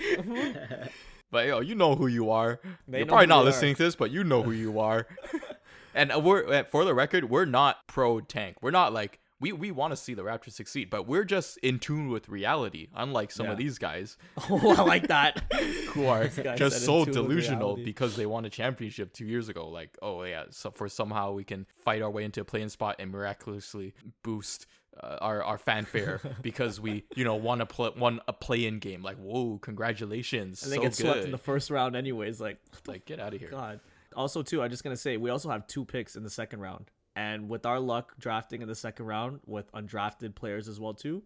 but 1.30 1.46
yo, 1.46 1.60
you 1.60 1.74
know 1.74 1.96
who 1.96 2.06
you 2.06 2.30
are. 2.30 2.60
They 2.86 2.98
You're 2.98 3.06
probably 3.06 3.26
not 3.26 3.38
they 3.38 3.42
are. 3.42 3.44
listening 3.46 3.74
to 3.74 3.82
this, 3.82 3.96
but 3.96 4.10
you 4.10 4.22
know 4.22 4.42
who 4.42 4.52
you 4.52 4.78
are. 4.78 5.08
and 5.94 6.12
uh, 6.12 6.20
we're 6.20 6.46
uh, 6.46 6.64
for 6.70 6.84
the 6.84 6.94
record, 6.94 7.28
we're 7.28 7.44
not 7.44 7.78
pro 7.88 8.20
tank. 8.20 8.58
We're 8.62 8.70
not 8.70 8.92
like 8.92 9.18
we 9.40 9.52
we 9.52 9.70
want 9.70 9.92
to 9.92 9.96
see 9.96 10.14
the 10.14 10.22
Raptors 10.22 10.52
succeed, 10.52 10.90
but 10.90 11.06
we're 11.06 11.24
just 11.24 11.58
in 11.58 11.78
tune 11.78 12.08
with 12.08 12.28
reality. 12.28 12.88
Unlike 12.94 13.32
some 13.32 13.46
Yeah. 13.46 13.52
of 13.52 13.58
these 13.58 13.78
guys 13.78 14.16
oh, 14.50 14.74
I 14.78 14.82
like 14.82 15.08
that. 15.08 15.42
who 15.88 16.06
are 16.06 16.28
just 16.28 16.84
so 16.84 17.02
in 17.02 17.12
delusional 17.12 17.76
because 17.76 18.16
they 18.16 18.26
won 18.26 18.44
a 18.44 18.50
championship 18.50 19.12
two 19.12 19.26
years 19.26 19.48
ago. 19.48 19.68
Like, 19.68 19.96
oh 20.02 20.22
yeah, 20.24 20.44
so 20.50 20.70
for 20.70 20.88
somehow 20.88 21.32
we 21.32 21.44
can 21.44 21.66
fight 21.84 22.02
our 22.02 22.10
way 22.10 22.24
into 22.24 22.40
a 22.40 22.44
playing 22.44 22.68
spot 22.68 22.96
and 22.98 23.10
miraculously 23.10 23.94
boost 24.22 24.66
uh, 25.02 25.16
our 25.20 25.42
our 25.42 25.58
fanfare 25.58 26.20
because 26.42 26.80
we 26.80 27.04
you 27.16 27.24
know 27.24 27.34
won 27.34 27.60
a 27.60 27.66
pl- 27.66 27.94
won 27.98 28.20
a 28.28 28.32
play-in 28.32 28.78
game. 28.78 29.02
Like, 29.02 29.16
whoa, 29.16 29.58
congratulations! 29.58 30.62
And 30.62 30.70
they 30.72 30.76
so 30.76 30.82
get 30.82 30.94
swept 30.94 31.14
good. 31.16 31.24
in 31.26 31.30
the 31.32 31.38
first 31.38 31.70
round, 31.70 31.96
anyways. 31.96 32.40
Like, 32.40 32.58
like, 32.86 33.04
get 33.04 33.18
out 33.20 33.34
of 33.34 33.40
here. 33.40 33.50
God. 33.50 33.80
Also, 34.14 34.42
too, 34.42 34.62
I'm 34.62 34.70
just 34.70 34.84
gonna 34.84 34.96
say 34.96 35.16
we 35.16 35.30
also 35.30 35.50
have 35.50 35.66
two 35.66 35.84
picks 35.84 36.14
in 36.14 36.22
the 36.22 36.30
second 36.30 36.60
round, 36.60 36.90
and 37.16 37.48
with 37.48 37.64
our 37.66 37.78
luck 37.80 38.14
drafting 38.18 38.62
in 38.62 38.68
the 38.68 38.74
second 38.74 39.06
round 39.06 39.40
with 39.46 39.70
undrafted 39.72 40.34
players 40.34 40.68
as 40.68 40.80
well 40.80 40.94
too, 40.94 41.22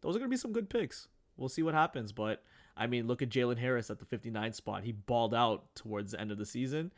those 0.00 0.14
are 0.16 0.18
gonna 0.18 0.28
be 0.28 0.36
some 0.36 0.52
good 0.52 0.68
picks. 0.70 1.08
We'll 1.36 1.48
see 1.48 1.62
what 1.62 1.74
happens, 1.74 2.12
but 2.12 2.42
I 2.76 2.86
mean, 2.86 3.06
look 3.06 3.20
at 3.22 3.28
Jalen 3.28 3.58
Harris 3.58 3.90
at 3.90 3.98
the 3.98 4.04
59 4.04 4.52
spot. 4.54 4.84
He 4.84 4.92
balled 4.92 5.34
out 5.34 5.74
towards 5.74 6.12
the 6.12 6.20
end 6.20 6.30
of 6.30 6.38
the 6.38 6.46
season, 6.46 6.90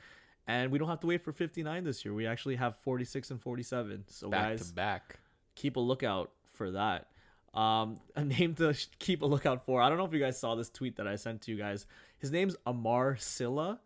and 0.47 0.71
we 0.71 0.79
don't 0.79 0.89
have 0.89 1.01
to 1.01 1.07
wait 1.07 1.23
for 1.25 1.33
59 1.33 1.85
this 1.85 2.05
year. 2.05 2.15
We 2.15 2.27
actually 2.27 2.57
have 2.57 2.77
46 2.77 3.31
and 3.33 3.41
47. 3.41 4.05
So 4.09 4.29
Back 4.31 4.51
guys, 4.51 4.69
to 4.69 4.75
back. 4.75 5.19
keep 5.55 5.77
a 5.77 5.81
lookout 5.81 6.31
for 6.53 6.71
that. 6.73 7.09
Um, 7.55 7.97
a 8.17 8.25
name 8.25 8.55
to 8.57 8.75
keep 8.99 9.23
a 9.23 9.27
lookout 9.27 9.65
for. 9.65 9.81
I 9.83 9.89
don't 9.89 9.99
know 9.99 10.05
if 10.05 10.13
you 10.13 10.21
guys 10.21 10.39
saw 10.39 10.55
this 10.55 10.69
tweet 10.71 10.97
that 10.97 11.09
I 11.09 11.17
sent 11.17 11.43
to 11.43 11.51
you 11.51 11.57
guys. 11.59 11.87
His 12.19 12.31
name's 12.31 12.57
Amar 12.67 13.17
Sylla. 13.17 13.81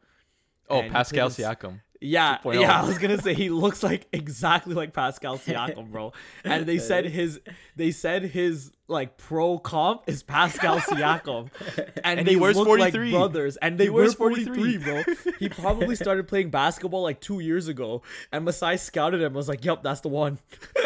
Oh, 0.71 0.83
Pascal 0.91 1.29
in- 1.29 1.33
Siakam. 1.33 1.81
Yeah, 2.01 2.39
2.0. 2.45 2.61
yeah. 2.61 2.83
I 2.83 2.87
was 2.87 2.97
oh. 2.97 3.01
gonna 3.01 3.21
say 3.21 3.35
he 3.35 3.51
looks 3.51 3.83
like 3.83 4.07
exactly 4.13 4.75
like 4.75 4.93
Pascal 4.93 5.39
Siakam, 5.39 5.91
bro. 5.91 6.13
And 6.45 6.67
they 6.67 6.79
said 6.79 7.07
his, 7.07 7.41
they 7.77 7.91
said 7.91 8.23
his 8.23 8.71
like 8.87 9.17
pro 9.19 9.59
comp 9.59 10.03
is 10.07 10.23
Pascal 10.23 10.79
Siakam, 10.81 11.51
and, 12.03 12.21
And 12.21 12.27
they 12.27 12.33
he 12.33 12.37
wears 12.37 12.57
look 12.57 12.69
like 12.69 12.95
43. 12.95 13.11
brothers. 13.11 13.57
And 13.59 13.79
they 13.79 13.85
He 13.85 13.91
wears 13.91 14.15
43, 14.15 14.79
43. 14.79 14.79
bro. 14.79 15.33
He 15.39 15.49
probably 15.49 15.95
started 15.97 16.27
playing 16.29 16.51
basketball 16.51 17.03
like 17.03 17.21
two 17.21 17.41
years 17.41 17.69
ago, 17.69 18.03
and 18.33 18.45
Masai 18.45 18.77
scouted 18.77 19.21
him. 19.21 19.27
and 19.27 19.37
Was 19.37 19.49
like, 19.49 19.65
"Yep, 19.65 19.83
that's 19.83 20.01
the 20.01 20.09
one." 20.09 20.39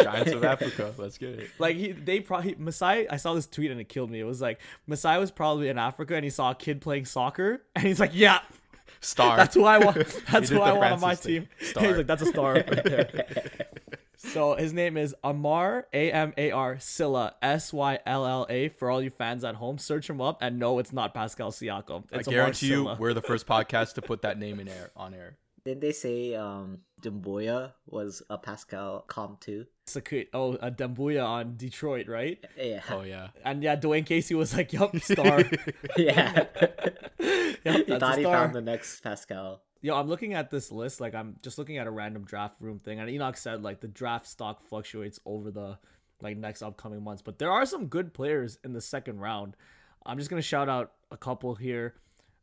Giants 0.03 0.33
of 0.33 0.45
Africa. 0.45 0.95
Let's 0.97 1.19
get 1.19 1.31
it. 1.39 1.51
Like 1.59 1.77
he, 1.77 1.93
they 1.93 2.21
probably 2.21 2.57
Masai. 2.59 3.09
I 3.09 3.17
saw 3.17 3.35
this 3.35 3.47
tweet 3.47 3.71
and 3.71 3.81
it 3.81 3.89
killed 3.89 4.11
me. 4.11 4.21
It 4.21 4.25
was 4.25 4.41
like 4.41 4.61
Masai 4.87 5.19
was 5.19 5.31
probably 5.31 5.69
in 5.69 5.79
Africa 5.79 6.15
and 6.15 6.25
he 6.25 6.31
saw 6.31 6.51
a 6.51 6.55
kid 6.55 6.81
playing 6.81 7.05
soccer, 7.05 7.63
and 7.77 7.87
he's 7.87 8.01
like, 8.01 8.13
"Yeah, 8.15 8.41
Star. 9.03 9.37
that's 9.37 9.55
who 9.55 9.65
I 9.65 9.79
want. 9.79 9.97
That's 10.31 10.49
who 10.49 10.61
I 10.61 10.73
want 10.73 10.93
on 10.95 11.01
my 11.01 11.15
Francis 11.17 11.27
team." 11.27 11.49
Star. 11.61 11.85
He's 11.89 11.97
like, 11.99 12.07
"That's 12.07 12.23
a 12.23 12.27
star." 12.27 12.55
right 12.55 12.85
there. 12.85 13.27
so 14.17 14.55
his 14.55 14.73
name 14.73 14.97
is 14.97 15.15
Amar 15.25 15.87
A 15.93 16.11
M 16.13 16.33
A 16.37 16.51
R 16.53 16.79
Sylla 16.79 17.35
S 17.43 17.73
Y 17.73 17.99
L 18.07 18.27
L 18.27 18.47
A. 18.49 18.69
For 18.69 18.91
all 18.91 19.03
you 19.03 19.11
fans 19.11 19.45
at 19.45 19.57
home, 19.57 19.79
search 19.79 20.09
him 20.09 20.21
up 20.21 20.39
and 20.41 20.59
no, 20.59 20.79
it's 20.79 20.93
not 20.93 21.15
Pascal 21.15 21.51
Siakam. 21.51 22.05
I 22.13 22.19
It's 22.19 22.29
Amar 22.29 22.39
guarantee 22.41 22.67
you, 22.69 22.85
Sylla. 22.85 22.97
we're 22.99 23.15
the 23.15 23.23
first 23.23 23.47
podcast 23.47 23.95
to 23.95 24.03
put 24.03 24.23
that 24.23 24.39
name 24.39 24.61
in 24.61 24.69
air 24.69 24.91
on 24.97 25.15
air. 25.15 25.37
Didn't 25.65 25.81
they 25.81 25.93
say 25.93 26.35
um 26.35 26.79
Doumbouya 27.03 27.73
was 27.87 28.23
a 28.31 28.39
Pascal 28.39 29.05
comp 29.09 29.41
too. 29.41 29.67
Saku- 29.87 30.27
oh, 30.33 30.55
uh, 30.55 30.71
Dembuya 30.71 31.25
on 31.27 31.57
Detroit, 31.57 32.07
right? 32.09 32.43
Yeah. 32.57 32.83
Oh 32.91 33.03
yeah. 33.03 33.29
And 33.45 33.63
yeah, 33.63 33.77
Dwane 33.77 34.07
Casey 34.07 34.35
was 34.35 34.57
like, 34.57 34.73
"Yup, 34.73 34.97
star." 35.01 35.43
yeah. 35.97 36.45
Yep, 36.59 37.07
he 37.19 37.57
that's 37.65 37.89
a 37.91 37.99
thought 37.99 38.19
he 38.19 38.25
found 38.25 38.55
the 38.55 38.61
next 38.61 39.01
Pascal. 39.01 39.61
Yo, 39.81 39.97
I'm 39.97 40.07
looking 40.09 40.35
at 40.35 40.51
this 40.51 40.71
list. 40.71 41.01
Like, 41.01 41.15
I'm 41.15 41.37
just 41.43 41.59
looking 41.59 41.79
at 41.79 41.89
a 41.89 41.91
random 41.91 42.25
draft 42.25 42.55
room 42.61 42.79
thing, 42.79 43.01
and 43.01 43.11
Enoch 43.11 43.37
said 43.37 43.63
like 43.63 43.81
the 43.81 43.89
draft 43.89 44.27
stock 44.27 44.63
fluctuates 44.63 45.19
over 45.27 45.51
the 45.51 45.79
like 46.21 46.37
next 46.37 46.63
upcoming 46.63 47.03
months, 47.03 47.21
but 47.21 47.41
there 47.41 47.51
are 47.51 47.67
some 47.67 47.87
good 47.87 48.15
players 48.15 48.59
in 48.63 48.73
the 48.75 48.81
second 48.81 49.19
round. 49.19 49.57
I'm 50.07 50.19
just 50.19 50.31
gonna 50.31 50.43
shout 50.43 50.69
out 50.69 50.93
a 51.11 51.17
couple 51.17 51.57
here. 51.57 51.95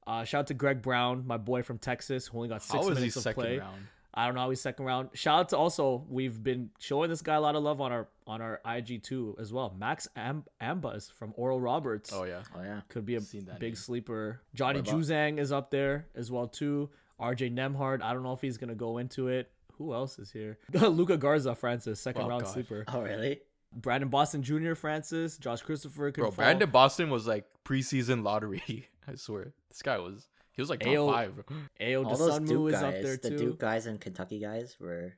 Uh, 0.05 0.25
shout 0.25 0.39
out 0.39 0.47
to 0.47 0.53
Greg 0.53 0.81
Brown, 0.81 1.25
my 1.25 1.37
boy 1.37 1.61
from 1.63 1.77
Texas, 1.77 2.27
who 2.27 2.37
only 2.39 2.49
got 2.49 2.61
six 2.61 2.73
How 2.73 2.81
is 2.81 2.87
he 2.89 2.93
minutes 2.95 3.15
of 3.15 3.23
second 3.23 3.41
play. 3.43 3.57
round? 3.59 3.87
I 4.13 4.25
don't 4.25 4.35
know 4.35 4.41
how 4.41 4.49
he's 4.49 4.59
second 4.61 4.85
round. 4.85 5.09
Shout 5.13 5.39
out 5.39 5.49
to 5.49 5.57
also 5.57 6.03
we've 6.09 6.41
been 6.43 6.71
showing 6.79 7.09
this 7.09 7.21
guy 7.21 7.35
a 7.35 7.41
lot 7.41 7.55
of 7.55 7.63
love 7.63 7.79
on 7.79 7.91
our 7.91 8.07
on 8.25 8.41
our 8.41 8.59
IG 8.65 9.03
too 9.03 9.35
as 9.39 9.53
well. 9.53 9.73
Max 9.77 10.07
Am- 10.15 10.45
Abmas 10.61 11.11
from 11.13 11.33
Oral 11.37 11.59
Roberts 11.61 12.11
Oh 12.13 12.23
yeah. 12.23 12.41
Oh 12.55 12.61
yeah. 12.61 12.81
could 12.89 13.05
be 13.05 13.15
a 13.15 13.21
big 13.21 13.61
name. 13.61 13.75
sleeper. 13.75 14.41
Johnny 14.55 14.81
What 14.81 14.89
Juzang 14.89 15.37
is 15.39 15.51
up 15.51 15.69
there 15.71 16.07
as 16.15 16.31
well 16.31 16.47
too. 16.47 16.89
RJ 17.19 17.53
Nembhard. 17.53 18.01
I 18.01 18.13
don't 18.13 18.23
know 18.23 18.33
if 18.33 18.41
he's 18.41 18.57
gonna 18.57 18.75
go 18.75 18.97
into 18.97 19.27
it. 19.27 19.51
Who 19.77 19.93
else 19.93 20.19
is 20.19 20.31
here? 20.31 20.57
Luka 20.73 21.15
Garza, 21.17 21.55
Francis, 21.55 21.99
second 22.01 22.23
Oh, 22.23 22.27
round 22.29 22.43
God. 22.43 22.53
sleeper. 22.53 22.83
Oh 22.87 23.01
really? 23.01 23.39
Brandon 23.71 24.09
Boston 24.09 24.41
Jr., 24.41 24.73
Francis, 24.73 25.37
Josh 25.37 25.61
Christopher. 25.61 26.11
Could 26.11 26.21
Bro, 26.21 26.31
fall. 26.31 26.43
Brandon 26.45 26.69
Boston 26.71 27.11
was 27.11 27.27
like 27.27 27.45
preseason 27.63 28.23
lottery. 28.23 28.89
I 29.07 29.13
swear. 29.15 29.53
This 29.69 29.81
guy 29.83 29.99
was 29.99 30.27
he 30.59 30.61
was 30.61 30.69
like 30.69 30.81
top 30.81 30.89
Ayo. 30.89 31.09
five. 31.09 31.43
Ayo 31.79 32.05
All 32.05 32.17
those 32.17 32.39
Dosunmu 32.39 32.47
Duke 32.47 32.67
is 32.67 32.73
guys, 32.73 32.83
up 32.83 33.01
there 33.01 33.17
the. 33.17 33.29
Duke 33.37 33.59
guys 33.59 33.85
and 33.85 34.01
Kentucky 34.01 34.39
guys 34.39 34.75
were. 34.77 35.13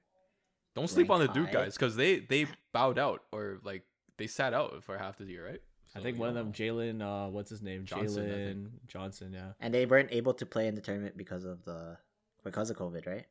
Don't 0.75 0.87
sleep 0.87 1.09
on 1.09 1.19
the 1.19 1.27
Duke 1.29 1.47
high. 1.47 1.53
guys 1.53 1.73
because 1.73 1.95
they 1.95 2.19
they 2.19 2.45
bowed 2.71 2.99
out 2.99 3.23
or 3.31 3.57
like 3.63 3.81
they 4.17 4.27
sat 4.27 4.53
out 4.53 4.83
for 4.83 4.99
half 4.99 5.17
the 5.17 5.25
year, 5.25 5.43
right? 5.47 5.61
I 5.95 5.99
think 5.99 6.17
you 6.17 6.19
one 6.21 6.29
of 6.29 6.35
them, 6.35 6.53
Jalen. 6.53 7.01
Uh, 7.01 7.29
what's 7.31 7.49
his 7.49 7.63
name? 7.63 7.85
Johnson, 7.85 8.23
Jalen 8.23 8.87
Johnson. 8.87 9.33
Yeah. 9.33 9.53
And 9.59 9.73
they 9.73 9.87
weren't 9.87 10.09
able 10.11 10.35
to 10.35 10.45
play 10.45 10.67
in 10.67 10.75
the 10.75 10.81
tournament 10.81 11.17
because 11.17 11.43
of 11.43 11.65
the 11.65 11.97
because 12.43 12.69
of 12.69 12.77
COVID, 12.77 13.07
right? 13.07 13.25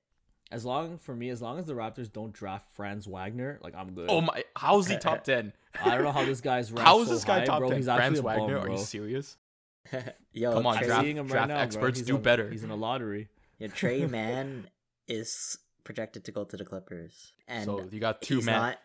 As 0.51 0.65
long 0.65 0.99
for 0.99 1.15
me, 1.15 1.31
as 1.31 1.41
long 1.41 1.61
as 1.61 1.67
the 1.67 1.75
Raptors 1.75 2.13
don't 2.13 2.33
draft 2.33 2.75
Franz 2.75 3.07
Wagner, 3.07 3.61
like 3.63 3.77
I'm 3.77 3.95
good. 3.95 4.07
Oh 4.11 4.21
my! 4.21 4.43
How's 4.57 4.89
he 4.89 4.99
top 4.99 5.23
ten? 5.31 5.53
I 5.81 5.95
don't 5.95 6.03
know 6.03 6.11
how 6.11 6.25
this 6.25 6.41
guy's 6.41 6.73
ranked 6.73 6.89
How 6.89 7.01
is 7.03 7.07
so 7.07 7.15
this 7.15 7.25
guy 7.25 7.39
high, 7.39 7.45
top 7.45 7.61
bro. 7.61 7.69
ten? 7.69 7.77
He's 7.79 7.87
Franz 7.87 8.19
actually 8.19 8.21
Wagner? 8.23 8.59
bum, 8.59 8.67
Are 8.69 8.73
you 8.73 8.79
serious? 8.79 9.37
Yo, 10.33 10.53
Come 10.53 10.67
on, 10.67 10.77
Trey, 10.79 10.87
draft- 10.87 11.05
Seeing 11.05 11.17
him 11.17 11.27
draft 11.27 11.49
right 11.49 11.55
now, 11.57 11.61
experts 11.63 12.01
do 12.03 12.17
a- 12.17 12.19
better. 12.19 12.51
He's 12.51 12.65
in 12.65 12.71
a 12.71 12.77
lottery. 12.77 13.29
yeah, 13.59 13.69
Tre 13.69 14.07
Mann 14.07 14.69
is 15.09 15.59
projected 15.85 16.25
to 16.27 16.33
go 16.33 16.45
to 16.45 16.57
the 16.57 16.65
Clippers, 16.65 17.33
and 17.49 17.65
so 17.65 17.87
you 17.91 18.01
got 18.01 18.23
two 18.23 18.37
he's 18.37 18.47
man, 18.47 18.61
not. 18.61 18.79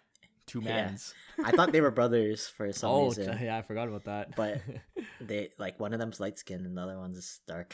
two 0.47 0.61
yeah. 0.61 0.91
I 1.43 1.51
thought 1.51 1.71
they 1.71 1.81
were 1.81 1.91
brothers 2.01 2.47
for 2.47 2.71
some 2.73 2.89
oh, 2.89 3.05
reason. 3.07 3.37
yeah, 3.41 3.57
I 3.57 3.61
forgot 3.61 3.87
about 3.87 4.05
that. 4.05 4.35
But- 4.35 4.61
They 5.21 5.49
like 5.57 5.79
one 5.79 5.93
of 5.93 5.99
them's 5.99 6.19
light 6.19 6.37
skinned 6.37 6.65
and 6.65 6.77
the 6.77 6.81
other 6.81 6.97
one's 6.97 7.39
dark. 7.47 7.73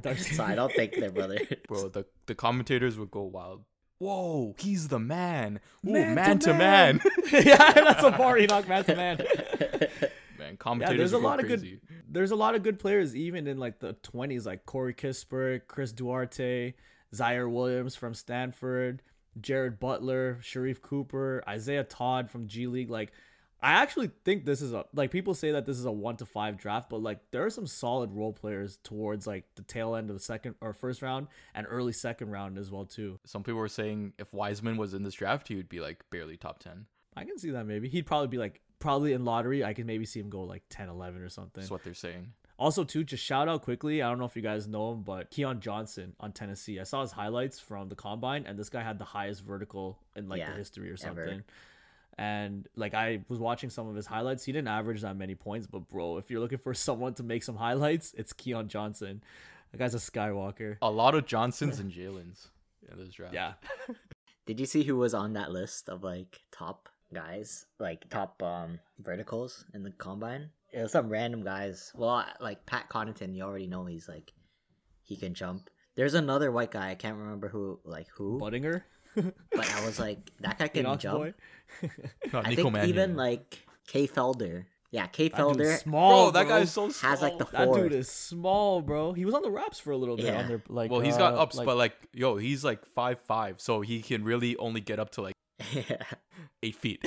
Dark 0.00 0.18
so 0.18 0.44
I 0.44 0.54
don't 0.54 0.72
think 0.72 0.94
they're 0.98 1.10
brothers. 1.10 1.40
Bro, 1.68 1.88
the 1.88 2.04
the 2.26 2.34
commentators 2.34 2.98
would 2.98 3.10
go 3.10 3.22
wild. 3.22 3.64
Whoa, 3.98 4.54
he's 4.58 4.88
the 4.88 4.98
man. 4.98 5.60
Ooh, 5.86 5.92
Man 5.92 6.14
man, 6.14 6.38
to 6.40 6.46
to 6.52 6.54
man. 6.54 7.00
yeah, 7.32 7.72
that's 7.72 8.02
a 8.02 8.10
bar 8.10 8.36
Enoch 8.38 8.68
man 8.68 8.84
to 8.84 8.94
man. 8.96 9.18
Man, 10.78 10.90
Yeah, 10.90 10.96
there's 10.96 11.12
a 11.12 11.18
lot 11.18 11.40
of 11.40 11.48
good. 11.48 11.80
There's 12.08 12.30
a 12.30 12.36
lot 12.36 12.54
of 12.54 12.62
good 12.62 12.78
players 12.78 13.14
even 13.16 13.46
in 13.46 13.58
like 13.58 13.80
the 13.80 13.94
20s, 13.94 14.46
like 14.46 14.66
Corey 14.66 14.94
Kispert, 14.94 15.62
Chris 15.68 15.92
Duarte, 15.92 16.74
Ziaire 17.14 17.50
Williams 17.50 17.94
from 17.96 18.14
Stanford, 18.14 19.02
Jared 19.40 19.78
Butler, 19.80 20.38
Sharife 20.42 20.80
Cooper, 20.80 21.42
Isaiah 21.48 21.84
Todd 21.84 22.30
from 22.30 22.46
G 22.46 22.66
League. 22.66 22.90
Like, 22.90 23.12
I 23.64 23.72
actually 23.72 24.10
think 24.24 24.44
this 24.44 24.60
is 24.60 24.74
a 24.74 24.84
like 24.92 25.10
people 25.10 25.32
say 25.32 25.52
that 25.52 25.64
this 25.64 25.78
is 25.78 25.86
a 25.86 25.90
one 25.90 26.18
to 26.18 26.26
five 26.26 26.58
draft, 26.58 26.90
but 26.90 27.02
like 27.02 27.18
there 27.30 27.44
are 27.46 27.50
some 27.50 27.66
solid 27.66 28.12
role 28.12 28.32
players 28.32 28.78
towards 28.84 29.26
like 29.26 29.46
the 29.54 29.62
tail 29.62 29.94
end 29.94 30.10
of 30.10 30.16
the 30.16 30.22
second 30.22 30.56
or 30.60 30.74
first 30.74 31.00
round 31.00 31.28
and 31.54 31.66
early 31.70 31.92
second 31.92 32.30
round 32.30 32.58
as 32.58 32.70
well 32.70 32.84
too. 32.84 33.18
Some 33.24 33.42
people 33.42 33.60
were 33.60 33.68
saying 33.68 34.12
if 34.18 34.34
Wiseman 34.34 34.76
was 34.76 34.92
in 34.92 35.02
this 35.02 35.14
draft, 35.14 35.48
he 35.48 35.54
would 35.54 35.70
be 35.70 35.80
like 35.80 36.04
barely 36.10 36.36
top 36.36 36.58
ten. 36.58 36.84
I 37.16 37.24
can 37.24 37.38
see 37.38 37.50
that 37.52 37.64
maybe 37.64 37.88
he'd 37.88 38.04
probably 38.06 38.28
be 38.28 38.36
like 38.38 38.60
probably 38.84 39.14
in 39.14 39.24
lottery. 39.24 39.64
I 39.64 39.72
can 39.72 39.86
maybe 39.86 40.04
see 40.04 40.20
him 40.20 40.28
go 40.28 40.42
like 40.42 40.62
10, 40.68 40.88
11 40.90 41.22
or 41.22 41.28
something. 41.30 41.62
That's 41.62 41.70
what 41.70 41.82
they're 41.82 41.94
saying. 41.94 42.32
Also, 42.58 42.84
too, 42.84 43.02
just 43.02 43.24
shout 43.24 43.48
out 43.48 43.62
quickly. 43.62 44.02
I 44.02 44.08
don't 44.10 44.18
know 44.18 44.26
if 44.26 44.36
you 44.36 44.42
guys 44.42 44.68
know 44.68 44.92
him, 44.92 45.02
but 45.02 45.30
Keon 45.30 45.60
Johnson 45.60 46.12
on 46.20 46.32
Tennessee. 46.32 46.78
I 46.78 46.84
saw 46.84 47.00
his 47.00 47.12
highlights 47.12 47.58
from 47.58 47.88
the 47.88 47.96
combine, 47.96 48.44
and 48.46 48.58
this 48.58 48.68
guy 48.68 48.82
had 48.82 48.98
the 48.98 49.04
highest 49.06 49.42
vertical 49.42 49.98
in 50.14 50.28
like 50.28 50.38
Yeah, 50.38 50.50
the 50.52 50.56
history 50.58 50.88
or 50.90 50.92
ever. 50.92 51.24
something. 51.24 51.42
And 52.16 52.68
like 52.76 52.94
I 52.94 53.22
was 53.28 53.40
watching 53.40 53.70
some 53.70 53.88
of 53.88 53.96
his 53.96 54.06
highlights, 54.06 54.44
he 54.44 54.52
didn't 54.52 54.68
average 54.68 55.00
that 55.00 55.16
many 55.16 55.34
points. 55.34 55.66
But 55.66 55.88
bro, 55.88 56.18
if 56.18 56.30
you're 56.30 56.40
looking 56.40 56.58
for 56.58 56.74
someone 56.88 57.14
to 57.14 57.22
make 57.22 57.42
some 57.42 57.56
highlights, 57.56 58.14
it's 58.16 58.32
Keon 58.32 58.68
Johnson. 58.68 59.22
That 59.72 59.78
guy's 59.78 59.94
a 59.94 59.98
Skywalker. 59.98 60.76
A 60.80 60.90
lot 60.90 61.16
of 61.16 61.26
Johnsons 61.26 61.80
and 61.80 61.90
Jalen's 61.90 62.48
in 62.92 62.98
this 62.98 63.08
draft. 63.14 63.34
Yeah, 63.34 63.54
Did 64.46 64.60
you 64.60 64.66
see 64.66 64.84
who 64.84 64.96
was 64.96 65.14
on 65.14 65.32
that 65.32 65.50
list 65.50 65.88
of 65.88 66.04
like 66.04 66.42
top 66.52 66.88
guys, 67.14 67.66
like 67.78 68.08
top 68.10 68.42
um 68.42 68.78
verticals 68.98 69.64
in 69.74 69.82
the 69.82 69.90
combine? 69.92 70.50
It 70.72 70.82
was 70.82 70.92
some 70.92 71.08
random 71.08 71.44
guys. 71.44 71.92
Well, 71.94 72.24
like 72.40 72.66
Pat 72.66 72.88
Connaughton, 72.90 73.34
you 73.34 73.42
already 73.42 73.66
know 73.68 73.86
he's 73.86 74.08
like 74.08 74.32
he 75.04 75.16
can 75.16 75.34
jump. 75.34 75.70
There's 75.96 76.14
another 76.14 76.50
white 76.50 76.72
guy. 76.72 76.90
I 76.90 76.94
can't 76.96 77.16
remember 77.16 77.48
who, 77.48 77.78
like 77.84 78.08
who, 78.16 78.38
Buttinger, 78.40 78.82
but 79.14 79.72
I 79.72 79.84
was 79.86 80.00
like, 80.00 80.18
that 80.40 80.58
guy 80.58 80.66
can 80.68 80.98
jump. 80.98 81.18
boy. 81.18 81.34
I 82.34 82.54
think 82.54 82.72
Mannion. 82.72 82.88
even 82.88 83.16
like 83.16 83.64
Kay 83.86 84.08
Felder. 84.08 84.64
Yeah, 84.90 85.06
Kay 85.08 85.28
That 85.28 85.40
Felder. 85.40 85.78
small. 85.78 86.26
bro, 86.26 86.30
that 86.32 86.46
bro. 86.46 86.58
guy's 86.58 86.70
so 86.70 86.88
small. 86.88 87.10
has, 87.10 87.20
like, 87.20 87.36
the 87.36 87.46
four. 87.46 87.74
That 87.74 87.82
dude 87.82 87.92
is 87.92 88.08
small, 88.08 88.80
bro. 88.80 89.12
He 89.12 89.24
was 89.24 89.34
on 89.34 89.42
the 89.42 89.50
Raps 89.50 89.80
for 89.80 89.90
a 89.90 89.96
little 89.96 90.16
bit. 90.16 90.26
Yeah. 90.26 90.38
On 90.42 90.46
their, 90.48 90.62
like, 90.68 90.88
well, 90.90 91.00
he's 91.00 91.16
got 91.16 91.34
uh, 91.34 91.38
ups, 91.38 91.56
like- 91.56 91.66
but 91.66 91.76
like, 91.76 91.94
yo, 92.12 92.36
he's 92.36 92.64
like 92.64 92.86
five 92.86 93.18
five, 93.20 93.60
so 93.60 93.80
he 93.80 94.02
can 94.02 94.22
really 94.24 94.56
only 94.56 94.80
get 94.80 95.00
up 95.00 95.10
to 95.10 95.22
like 95.22 95.34
yeah. 95.72 96.02
eight 96.62 96.76
feet. 96.76 97.04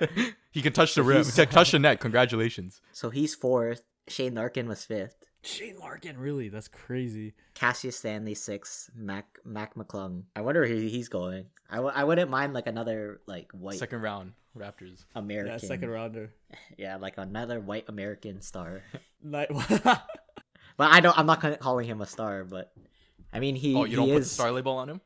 he 0.50 0.62
can 0.62 0.72
touch 0.72 0.94
the 0.94 1.02
rim, 1.02 1.18
he's- 1.18 1.34
t- 1.36 1.46
touch 1.46 1.72
the 1.72 1.78
net. 1.80 2.00
Congratulations. 2.00 2.80
So 2.92 3.10
he's 3.10 3.34
fourth. 3.34 3.82
Shane 4.08 4.34
Larkin 4.34 4.68
was 4.68 4.84
fifth. 4.84 5.16
Shane 5.42 5.78
Larkin. 5.78 6.18
Really, 6.18 6.48
that's 6.48 6.68
crazy. 6.68 7.34
Cassius 7.54 7.96
Stanley 7.96 8.34
six. 8.34 8.90
Mac 8.94 9.38
Mac 9.44 9.74
McClung. 9.74 10.24
I 10.36 10.42
wonder 10.42 10.66
who 10.66 10.74
he's 10.76 11.08
going. 11.08 11.46
I, 11.70 11.76
w- 11.76 11.92
I 11.94 12.04
wouldn't 12.04 12.30
mind 12.30 12.52
like 12.52 12.66
another 12.66 13.20
like 13.26 13.50
white 13.52 13.78
Second 13.78 14.02
round, 14.02 14.32
Raptors. 14.58 15.04
American. 15.14 15.52
Yeah, 15.52 15.58
second 15.58 15.88
rounder. 15.90 16.32
Yeah, 16.76 16.96
like 16.96 17.14
another 17.16 17.60
white 17.60 17.84
American 17.88 18.40
star. 18.42 18.82
Like, 19.24 19.50
but 19.84 20.02
I 20.78 21.00
don't. 21.00 21.16
I'm 21.18 21.26
not 21.26 21.60
calling 21.60 21.86
him 21.86 22.00
a 22.00 22.06
star. 22.06 22.44
But 22.44 22.72
I 23.32 23.38
mean, 23.40 23.54
he. 23.54 23.74
Oh, 23.74 23.84
you 23.84 23.90
he 23.90 23.96
don't 23.96 24.08
put 24.08 24.18
the 24.20 24.24
star 24.24 24.50
label 24.52 24.72
on 24.76 24.88
him? 24.90 25.00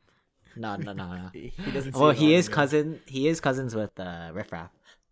No, 0.57 0.77
no, 0.77 0.93
no, 0.93 1.15
no. 1.15 1.31
he 1.33 1.53
doesn't. 1.73 1.95
see 1.95 2.01
well, 2.01 2.11
he 2.11 2.35
is 2.35 2.49
cousin. 2.49 3.01
He 3.07 3.29
is 3.29 3.41
cousins 3.41 3.75
with 3.75 3.99
uh, 3.99 4.31
Riff 4.33 4.53
Raff. 4.53 4.71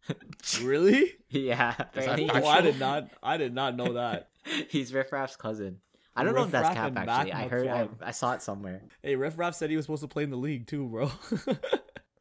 Really? 0.63 1.13
yeah, 1.31 1.75
Is 1.95 2.07
that 2.07 2.19
Oh, 2.19 2.47
I 2.49 2.61
did 2.61 2.81
not. 2.81 3.09
I 3.23 3.37
did 3.37 3.55
not 3.55 3.77
know 3.77 3.93
that. 3.93 4.31
he's 4.69 4.93
Riff 4.93 5.13
Raff's 5.13 5.37
cousin. 5.37 5.79
I 6.17 6.25
don't 6.25 6.35
know 6.35 6.43
if 6.43 6.51
that's 6.51 6.69
Raff 6.69 6.75
cap 6.75 6.87
and 6.87 6.95
Mac 6.95 7.09
actually. 7.09 7.33
I 7.33 7.49
heard. 7.49 7.69
I, 7.69 8.09
I 8.09 8.11
saw 8.11 8.33
it 8.33 8.43
somewhere. 8.43 8.83
Hey, 9.03 9.15
Riff 9.17 9.39
Raff 9.39 9.55
said 9.55 9.71
he 9.71 9.77
was 9.77 9.87
supposed 9.87 10.03
to 10.03 10.09
play 10.09 10.25
in 10.25 10.31
the 10.31 10.37
league 10.37 10.67
too, 10.67 10.87
bro. 10.89 11.11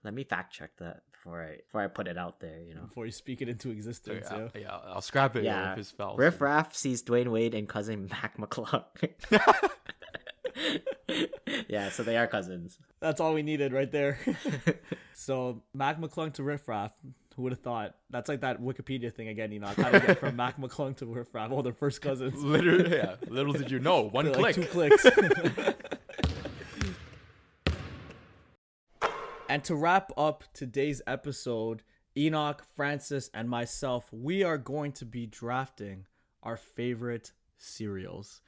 Let 0.04 0.14
me 0.14 0.24
fact 0.24 0.54
check 0.54 0.72
that 0.78 1.02
before 1.12 1.42
I 1.42 1.58
before 1.58 1.82
I 1.82 1.88
put 1.88 2.08
it 2.08 2.18
out 2.18 2.40
there. 2.40 2.60
You 2.66 2.76
know. 2.76 2.82
Before 2.82 3.06
you 3.06 3.12
speak 3.12 3.42
it 3.42 3.50
into 3.50 3.70
existence, 3.70 4.28
yeah, 4.32 4.48
yeah. 4.56 4.62
yeah, 4.62 4.78
I'll 4.88 5.02
scrap 5.02 5.36
it 5.36 5.44
Yeah, 5.44 5.74
if 5.74 5.80
it's 5.80 5.92
foul. 5.92 6.16
Riff 6.16 6.40
Raff 6.40 6.76
sees 6.76 7.04
Dwyane 7.04 7.32
Wade 7.32 7.54
and 7.54 7.68
cousin 7.68 8.08
Mac 8.10 8.38
McClung. 8.38 8.86
yeah, 11.68 11.90
so 11.90 12.04
they 12.04 12.18
are 12.18 12.28
cousins. 12.28 12.78
That's 13.00 13.20
all 13.20 13.34
we 13.34 13.44
needed 13.44 13.74
right 13.74 13.92
there. 13.92 14.20
so 15.14 15.62
Mac 15.74 16.00
McClung 16.00 16.34
to 16.34 16.44
Riff 16.44 16.68
Raff. 16.68 16.94
Who 17.36 17.44
would 17.44 17.54
have 17.54 17.62
thought? 17.62 17.96
That's 18.10 18.28
like 18.28 18.42
that 18.42 18.62
Wikipedia 18.62 19.14
thing 19.14 19.30
again, 19.30 19.52
you 19.54 19.60
know. 19.60 19.68
How 19.68 19.90
to 19.90 20.00
get 20.02 20.20
from 20.20 20.36
Mac 20.36 20.58
McClung 20.60 20.98
to 20.98 21.06
Riff 21.06 21.34
Raff? 21.34 21.50
Oh, 21.52 21.62
they're 21.62 21.72
first 21.72 22.02
cousins. 22.02 22.44
Literally, 22.44 22.92
yeah. 22.96 23.16
Little 23.28 23.54
did 23.54 23.72
you 23.72 23.80
know, 23.80 24.02
one 24.02 24.26
They're 24.26 24.34
click. 24.34 24.58
like 24.58 24.68
two 24.68 24.72
clicks. 24.72 25.06
and 29.48 29.64
to 29.64 29.76
wrap 29.76 30.12
up 30.18 30.44
today's 30.54 31.02
episode, 31.08 31.84
Enoch, 32.18 32.66
Francis, 32.76 33.30
and 33.34 33.50
myself, 33.50 34.10
we 34.12 34.44
are 34.44 34.58
going 34.58 34.92
to 34.94 35.06
be 35.06 35.26
drafting 35.26 36.08
our 36.44 36.58
favorite 36.58 37.32
cereals. 37.58 38.42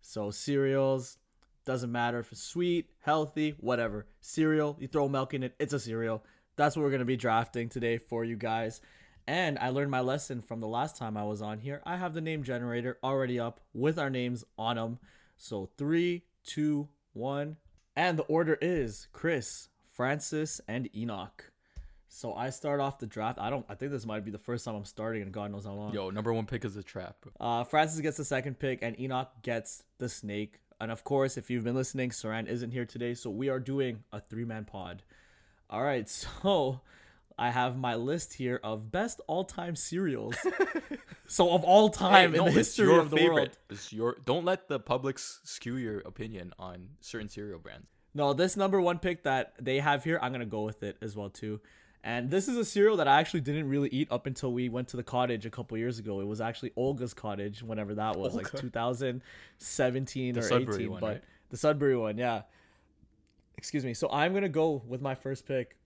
So 0.00 0.30
cereals 0.30 1.18
doesn't 1.64 1.92
matter 1.92 2.18
if 2.18 2.32
it's 2.32 2.42
sweet, 2.42 2.90
healthy, 3.00 3.54
whatever. 3.58 4.06
Cereal, 4.20 4.76
you 4.78 4.88
throw 4.88 5.08
milk 5.08 5.34
in 5.34 5.42
it, 5.42 5.54
it's 5.58 5.72
a 5.72 5.80
cereal. 5.80 6.24
That's 6.56 6.76
what 6.76 6.82
we're 6.82 6.90
going 6.90 7.00
to 7.00 7.04
be 7.04 7.16
drafting 7.16 7.68
today 7.68 7.98
for 7.98 8.24
you 8.24 8.36
guys. 8.36 8.80
And 9.26 9.58
I 9.58 9.70
learned 9.70 9.90
my 9.90 10.00
lesson 10.00 10.42
from 10.42 10.60
the 10.60 10.68
last 10.68 10.96
time 10.96 11.16
I 11.16 11.24
was 11.24 11.40
on 11.40 11.58
here. 11.58 11.82
I 11.84 11.96
have 11.96 12.14
the 12.14 12.20
name 12.20 12.42
generator 12.42 12.98
already 13.02 13.40
up 13.40 13.60
with 13.72 13.98
our 13.98 14.10
names 14.10 14.44
on 14.58 14.76
them. 14.76 14.98
So 15.36 15.70
three, 15.78 16.24
two, 16.44 16.88
one. 17.12 17.56
And 17.96 18.18
the 18.18 18.24
order 18.24 18.58
is 18.60 19.08
Chris, 19.12 19.68
Francis, 19.90 20.60
and 20.68 20.94
Enoch. 20.94 21.52
So 22.08 22.32
I 22.34 22.50
start 22.50 22.80
off 22.80 22.98
the 22.98 23.08
draft. 23.08 23.38
I 23.40 23.50
don't. 23.50 23.66
I 23.68 23.74
think 23.74 23.90
this 23.90 24.06
might 24.06 24.24
be 24.24 24.30
the 24.30 24.38
first 24.38 24.64
time 24.64 24.76
I'm 24.76 24.84
starting 24.84 25.22
and 25.22 25.32
God 25.32 25.50
knows 25.50 25.64
how 25.64 25.72
long. 25.72 25.92
Yo, 25.92 26.10
number 26.10 26.32
one 26.32 26.46
pick 26.46 26.64
is 26.64 26.76
a 26.76 26.82
trap. 26.82 27.16
Uh, 27.40 27.64
Francis 27.64 28.00
gets 28.00 28.16
the 28.16 28.24
second 28.24 28.60
pick, 28.60 28.82
and 28.82 28.98
Enoch 29.00 29.30
gets 29.42 29.82
the 29.98 30.08
snake. 30.08 30.60
And 30.80 30.90
of 30.90 31.04
course, 31.04 31.36
if 31.36 31.50
you've 31.50 31.64
been 31.64 31.74
listening, 31.74 32.10
Saran 32.10 32.48
isn't 32.48 32.72
here 32.72 32.84
today, 32.84 33.14
so 33.14 33.30
we 33.30 33.48
are 33.48 33.58
doing 33.60 34.04
a 34.12 34.20
three 34.20 34.44
man 34.44 34.64
pod. 34.64 35.02
All 35.70 35.82
right, 35.82 36.08
so 36.42 36.80
I 37.38 37.50
have 37.50 37.76
my 37.76 37.94
list 37.94 38.34
here 38.34 38.60
of 38.62 38.90
best 38.92 39.20
all 39.26 39.44
time 39.44 39.76
cereals. 39.76 40.36
so 41.26 41.52
of 41.52 41.64
all 41.64 41.88
time 41.90 42.32
Hey, 42.32 42.38
in 42.38 42.44
no, 42.44 42.50
the 42.50 42.50
history 42.52 42.96
of 42.96 43.10
the 43.10 43.16
favorite. 43.16 43.34
world. 43.34 43.58
It's 43.70 43.92
your. 43.92 44.16
Don't 44.24 44.44
let 44.44 44.68
the 44.68 44.78
public 44.80 45.18
skew 45.18 45.76
your 45.76 45.98
opinion 46.00 46.52
on 46.58 46.88
certain 47.00 47.28
cereal 47.28 47.58
brands. 47.58 47.86
No, 48.14 48.32
this 48.32 48.56
number 48.56 48.80
one 48.80 48.98
pick 49.00 49.24
that 49.24 49.54
they 49.60 49.80
have 49.80 50.04
here, 50.04 50.18
I'm 50.22 50.30
gonna 50.32 50.46
go 50.46 50.62
with 50.62 50.82
it 50.82 50.96
as 51.02 51.16
well 51.16 51.30
too. 51.30 51.60
And 52.06 52.30
this 52.30 52.48
is 52.48 52.58
a 52.58 52.66
cereal 52.66 52.98
that 52.98 53.08
I 53.08 53.18
actually 53.18 53.40
didn't 53.40 53.66
really 53.66 53.88
eat 53.88 54.08
up 54.10 54.26
until 54.26 54.52
we 54.52 54.68
went 54.68 54.88
to 54.88 54.98
the 54.98 55.02
cottage 55.02 55.46
a 55.46 55.50
couple 55.50 55.78
years 55.78 55.98
ago. 55.98 56.20
It 56.20 56.26
was 56.26 56.38
actually 56.38 56.72
Olga's 56.76 57.14
cottage, 57.14 57.62
whenever 57.62 57.94
that 57.94 58.16
was, 58.16 58.34
like 58.34 58.50
2017 58.52 60.34
The 60.34 60.40
or 60.40 60.42
Sudbury 60.42 60.74
18. 60.76 60.90
one, 60.90 61.00
but 61.00 61.06
right? 61.06 61.24
the 61.48 61.56
Sudbury 61.56 61.96
one, 61.96 62.18
yeah. 62.18 62.42
Excuse 63.56 63.84
me. 63.86 63.94
So 63.94 64.10
I'm 64.10 64.34
gonna 64.34 64.50
go 64.50 64.82
with 64.86 65.00
my 65.00 65.14
first 65.14 65.46
pick. 65.46 65.76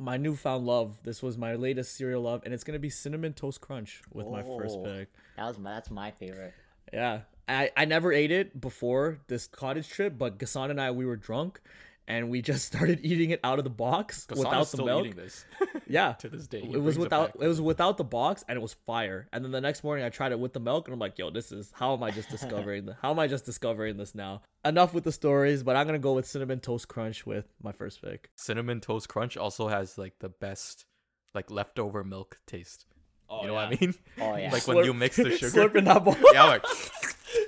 My 0.00 0.16
newfound 0.16 0.66
love. 0.66 0.96
This 1.04 1.22
was 1.22 1.38
my 1.38 1.54
latest 1.54 1.94
cereal 1.94 2.22
love, 2.22 2.42
and 2.44 2.52
it's 2.52 2.64
gonna 2.64 2.78
be 2.80 2.90
cinnamon 2.90 3.32
toast 3.32 3.60
crunch 3.60 4.02
with 4.12 4.26
my 4.26 4.42
first 4.42 4.76
Oh. 4.78 4.82
pick. 4.84 5.08
That 5.36 5.46
was 5.46 5.58
my 5.58 5.70
that's 5.74 5.90
my 5.90 6.10
favorite. 6.10 6.54
Yeah. 6.92 7.20
I, 7.50 7.70
I 7.76 7.84
never 7.86 8.12
ate 8.12 8.30
it 8.30 8.60
before 8.60 9.20
this 9.28 9.46
cottage 9.46 9.88
trip, 9.88 10.18
but 10.18 10.38
Gassan 10.38 10.70
and 10.70 10.80
I 10.80 10.90
we 10.90 11.06
were 11.06 11.16
drunk 11.16 11.60
and 12.08 12.30
we 12.30 12.42
just 12.42 12.64
started 12.74 12.98
eating 13.04 13.30
it 13.30 13.38
out 13.44 13.58
of 13.58 13.64
the 13.64 13.70
box 13.70 14.26
without 14.30 14.60
the 14.60 14.64
still 14.64 14.86
milk. 14.86 15.06
eating 15.06 15.16
this 15.16 15.44
Yeah. 15.86 16.12
to 16.18 16.28
this 16.28 16.48
day. 16.48 16.58
It 16.60 16.82
was 16.82 16.98
without 16.98 17.34
back. 17.34 17.42
it 17.44 17.48
was 17.48 17.60
without 17.60 17.96
the 17.98 18.04
box 18.04 18.44
and 18.48 18.56
it 18.56 18.60
was 18.60 18.74
fire. 18.86 19.28
And 19.32 19.44
then 19.44 19.52
the 19.52 19.60
next 19.60 19.84
morning 19.84 20.04
I 20.04 20.08
tried 20.08 20.32
it 20.32 20.40
with 20.40 20.52
the 20.54 20.60
milk 20.60 20.88
and 20.88 20.94
I'm 20.94 20.98
like, 20.98 21.18
yo, 21.18 21.30
this 21.30 21.52
is 21.52 21.70
how 21.72 21.92
am 21.94 22.02
I 22.02 22.10
just 22.10 22.30
discovering 22.30 22.86
the, 22.86 22.96
how 23.00 23.10
am 23.10 23.18
I 23.18 23.28
just 23.28 23.44
discovering 23.44 23.96
this 23.96 24.14
now? 24.14 24.42
Enough 24.64 24.92
with 24.92 25.04
the 25.04 25.12
stories, 25.12 25.62
but 25.62 25.76
I'm 25.76 25.86
gonna 25.86 25.98
go 25.98 26.14
with 26.14 26.26
cinnamon 26.26 26.58
toast 26.60 26.88
crunch 26.88 27.24
with 27.24 27.46
my 27.62 27.72
first 27.72 28.02
pick. 28.02 28.30
cinnamon 28.36 28.80
toast 28.80 29.08
crunch 29.08 29.36
also 29.36 29.68
has 29.68 29.96
like 29.96 30.14
the 30.18 30.28
best 30.28 30.86
like 31.34 31.50
leftover 31.50 32.02
milk 32.02 32.38
taste. 32.46 32.86
Oh, 33.30 33.42
you 33.42 33.48
know 33.48 33.54
what 33.54 33.66
I 33.66 33.78
mean? 33.80 33.94
Oh 34.20 34.36
yeah. 34.36 34.50
Like 34.50 34.66
when 34.66 34.84
you 34.84 34.94
mix 34.94 35.16
the 35.16 35.30
sugar. 35.36 35.68
slurping 35.68 35.84
that 35.84 36.02
bowl, 36.02 36.16
yeah, 36.32 36.44
like 36.44 36.64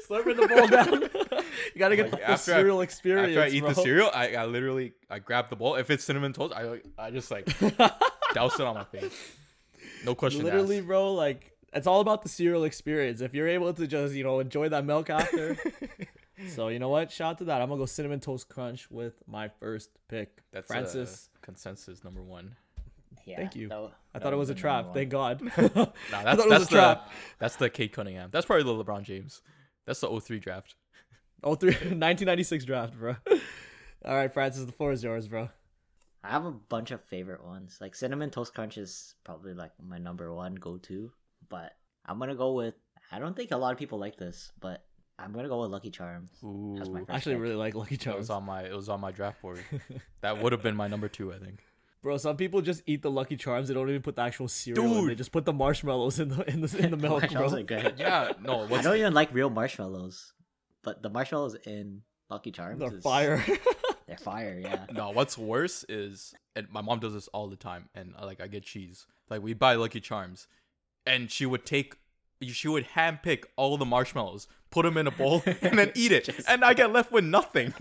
slurping 0.09 0.37
the 0.37 0.47
bowl 0.47 0.67
down. 0.69 1.10
You 1.75 1.79
gotta 1.79 1.97
get 1.97 2.05
Like, 2.05 2.11
the 2.13 2.17
full 2.19 2.27
after 2.35 2.53
I- 2.53 2.57
cereal 2.57 2.81
experience. 2.81 3.29
after 3.37 3.43
I 3.43 3.49
eat 3.49 3.61
bro. 3.61 3.69
the 3.71 3.83
cereal, 3.83 4.11
I, 4.15 4.35
I 4.35 4.45
literally 4.47 4.93
I 5.09 5.19
grab 5.19 5.51
the 5.51 5.57
bowl. 5.57 5.77
If 5.77 5.91
it's 5.91 6.05
cinnamon 6.05 6.33
toast, 6.33 6.55
I 6.55 6.81
I 6.99 7.11
just 7.11 7.31
like 7.31 7.47
douse 8.35 8.59
it 8.59 8.67
on 8.67 8.75
my 8.75 8.85
face. 8.85 9.37
No 10.05 10.15
question 10.15 10.45
Literally, 10.45 10.79
asked. 10.79 10.87
bro, 10.87 11.13
like 11.15 11.53
it's 11.73 11.87
all 11.87 12.01
about 12.01 12.23
the 12.23 12.29
cereal 12.29 12.65
experience. 12.65 13.21
If 13.21 13.35
you're 13.35 13.49
able 13.49 13.73
to 13.75 13.87
just, 13.87 14.15
you 14.15 14.25
know, 14.25 14.41
enjoy 14.41 14.69
that 14.71 14.85
milk 14.85 15.09
after. 15.11 15.57
so 16.49 16.69
you 16.69 16.79
know 16.79 16.89
what? 16.89 17.11
Shout 17.13 17.31
out 17.33 17.39
to 17.39 17.45
that. 17.45 17.61
I'm 17.63 17.69
gonna 17.69 17.79
go 17.81 17.87
cinnamon 17.87 18.21
toast 18.21 18.49
crunch 18.49 18.91
with 18.91 19.15
my 19.27 19.49
first 19.61 19.91
pick. 20.09 20.43
That's 20.53 20.67
Francis. 20.67 21.29
uh, 21.35 21.39
consensus 21.43 22.03
number 22.03 22.23
one. 22.23 22.57
Yeah, 23.27 23.37
Thank 23.37 23.55
you. 23.57 23.69
that 23.69 23.77
I 23.79 23.89
that 24.15 24.23
thought 24.23 24.33
it 24.33 24.37
was 24.37 24.51
a 24.51 24.55
trap. 24.55 24.87
number 24.87 24.99
Thank 24.99 25.11
God. 25.11 25.41
Nah, 25.77 26.19
I 26.19 26.25
that's 26.25 26.37
thought 26.37 26.39
it 26.39 26.39
was 26.39 26.49
that's 26.49 26.63
a 26.63 26.67
the 26.67 26.67
trap. 26.71 27.11
that's 27.39 27.57
the 27.57 27.71
Cade 27.71 27.93
Cunningham. 27.93 28.31
That's 28.33 28.47
probably 28.47 28.65
the 28.65 28.83
LeBron 28.85 29.03
James. 29.03 29.43
That's 29.87 30.01
the 30.01 30.21
03 30.21 30.39
draft. 30.39 30.75
Oh, 31.43 31.55
three, 31.55 31.71
1996 31.75 32.65
draft, 32.65 32.99
bro. 32.99 33.17
All 34.05 34.15
right, 34.15 34.33
Francis, 34.33 34.65
the 34.65 34.73
floor 34.73 34.93
is 34.93 35.03
yours, 35.03 35.29
bro. 35.29 35.49
I 36.23 36.29
have 36.31 36.45
a 36.45 36.51
bunch 36.53 36.91
of 36.91 37.03
favorite 37.03 37.45
ones. 37.45 37.79
Like 37.81 37.95
cinnamon 37.95 38.31
toast 38.31 38.55
crunch 38.55 38.77
is 38.77 39.15
probably 39.25 39.55
like 39.55 39.73
my 39.83 39.99
number 39.99 40.33
one 40.35 40.55
go 40.55 40.77
to, 40.79 41.13
but 41.49 41.73
I'm 42.05 42.19
gonna 42.19 42.35
go 42.35 42.53
with. 42.53 42.75
I 43.11 43.19
don't 43.19 43.35
think 43.35 43.51
a 43.53 43.57
lot 43.57 43.73
of 43.73 43.79
people 43.79 43.99
like 43.99 44.17
this, 44.19 44.53
but 44.61 44.85
I'm 45.19 45.33
gonna 45.33 45.49
go 45.49 45.63
with 45.63 45.71
Lucky 45.71 45.91
Charms. 45.91 46.31
Ooh, 46.45 46.75
That's 46.77 46.91
my 46.91 47.01
I 47.09 47.17
actually 47.17 47.37
pick. 47.37 47.43
really 47.43 47.55
like 47.55 47.75
Lucky 47.75 47.97
that 47.97 48.05
Charms. 48.05 48.19
was 48.19 48.31
on 48.31 48.45
my 48.45 48.63
it 48.65 48.75
was 48.77 48.89
on 48.91 49.01
my 49.01 49.13
draft 49.13 49.41
board. 49.41 49.61
that 50.21 50.43
would 50.43 50.53
have 50.53 50.63
been 50.63 50.77
my 50.77 50.89
number 50.89 51.09
two, 51.09 51.33
I 51.33 51.39
think. 51.39 51.61
Bro, 52.03 52.19
some 52.19 52.37
people 52.37 52.61
just 52.63 52.83
eat 52.87 53.01
the 53.03 53.11
Lucky 53.11 53.37
Charms. 53.37 53.69
They 53.69 53.75
don't 53.75 53.89
even 53.89 54.01
put 54.03 54.17
the 54.17 54.23
actual 54.23 54.49
cereal. 54.49 54.99
in. 54.99 55.07
They 55.09 55.15
just 55.15 55.33
put 55.33 55.45
the 55.47 55.53
marshmallows 55.55 56.19
in 56.21 56.29
the 56.29 56.51
in 56.51 56.61
the 56.61 56.79
in 56.79 56.91
the 56.91 56.97
milk, 57.09 57.23
Marshmallows 57.23 57.51
bro. 57.53 57.61
are 57.61 57.63
good. 57.63 57.95
Yeah, 57.99 58.33
no, 58.43 58.65
I 58.75 58.83
don't 58.83 58.97
even 58.97 59.15
like 59.15 59.33
real 59.35 59.51
marshmallows, 59.51 60.33
but 60.83 61.03
the 61.03 61.11
marshmallows 61.11 61.57
in 61.67 62.03
Lucky 62.31 62.51
Charms 62.51 62.79
They're 62.81 62.97
is- 62.97 63.03
fire. 63.03 63.45
They're 64.07 64.17
fire, 64.19 64.59
yeah. 64.61 64.87
No, 64.93 65.11
what's 65.11 65.39
worse 65.39 65.85
is, 65.89 66.35
and 66.57 66.67
my 66.71 66.81
mom 66.81 66.99
does 66.99 67.13
this 67.15 67.29
all 67.29 67.49
the 67.49 67.55
time, 67.57 67.89
and 67.95 68.13
uh, 68.21 68.27
like 68.27 68.41
I 68.41 68.49
get 68.49 68.65
cheese. 68.65 69.07
Like 69.29 69.41
we 69.43 69.55
buy 69.55 69.75
Lucky 69.77 70.01
Charms, 70.01 70.49
and 71.07 71.31
she 71.31 71.47
would 71.47 71.65
take, 71.65 71.95
she 72.43 72.67
would 72.67 72.87
handpick 72.89 73.45
all 73.57 73.77
the 73.77 73.85
marshmallows, 73.85 74.49
put 74.71 74.83
them 74.83 74.97
in 74.97 75.07
a 75.07 75.13
bowl, 75.13 75.43
and 75.63 75.79
then 75.79 75.93
eat 75.95 76.11
it, 76.11 76.29
and 76.49 76.65
I 76.65 76.75
get 76.75 76.93
left 76.93 77.13
with 77.13 77.25
nothing. 77.25 77.73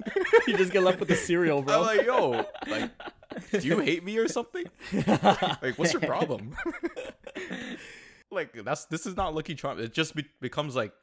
you 0.45 0.56
just 0.56 0.72
get 0.72 0.84
left 0.84 1.00
with 1.00 1.10
the 1.10 1.16
cereal, 1.16 1.64
bro. 1.64 1.82
I'm 1.82 1.97
like, 1.97 2.06
yo, 2.06 2.45
like, 2.70 2.91
do 3.52 3.68
you 3.68 3.80
hate 3.80 4.04
me 4.04 4.16
or 4.20 4.28
something? 4.28 4.66
Like, 4.93 5.80
what's 5.80 5.93
your 5.93 6.02
problem? 6.04 6.56
like 8.32 8.54
that's 8.64 8.86
this 8.86 9.06
is 9.06 9.16
not 9.18 9.34
Lucky 9.34 9.56
Charms. 9.56 9.82
It 9.82 9.93
just 9.93 10.16
be- 10.16 10.28
becomes 10.41 10.76
like 10.76 10.93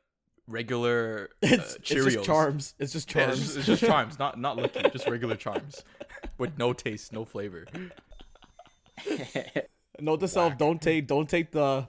regular 0.49 1.31
uh, 1.43 1.49
it's, 1.51 1.75
it's 1.77 1.89
just 1.89 2.25
charms. 2.25 2.75
It's 2.79 2.93
just 2.93 3.15
Yeah, 3.15 3.27
charms. 3.27 3.39
it's, 3.39 3.47
just, 3.47 3.57
it's 3.59 3.67
just 3.67 3.85
charms, 3.85 4.19
not 4.21 4.39
not 4.39 4.57
lucky, 4.57 4.83
just 4.91 5.09
regular 5.09 5.37
charms, 5.37 5.85
with 6.39 6.57
no 6.59 6.73
taste, 6.73 7.13
no 7.13 7.25
flavor. 7.25 7.67
Note 10.01 10.21
to 10.21 10.29
self: 10.29 10.57
don't 10.59 10.81
take 10.81 11.07
don't 11.07 11.29
take 11.29 11.53
the 11.53 11.89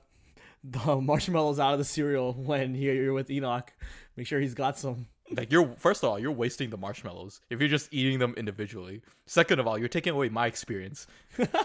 the 0.64 0.96
marshmallows 0.98 1.60
out 1.60 1.74
of 1.74 1.80
the 1.80 1.86
cereal 1.86 2.34
when 2.34 2.76
you're, 2.76 2.94
you're 2.96 3.14
with 3.14 3.30
Enoch. 3.30 3.74
Make 4.16 4.28
sure 4.28 4.40
he's 4.40 4.54
got 4.54 4.78
some. 4.78 5.08
Like 5.30 5.52
you're 5.52 5.76
first 5.78 6.04
of 6.04 6.10
all, 6.10 6.18
you're 6.18 6.32
wasting 6.32 6.70
the 6.70 6.78
marshmallows 6.78 7.42
if 7.50 7.60
you're 7.60 7.68
just 7.70 7.94
eating 7.94 8.20
them 8.20 8.34
individually. 8.38 9.02
Second 9.26 9.60
of 9.60 9.68
all, 9.68 9.78
you're 9.78 9.90
taking 9.90 10.14
away 10.14 10.30
my 10.30 10.48
experience 10.48 11.06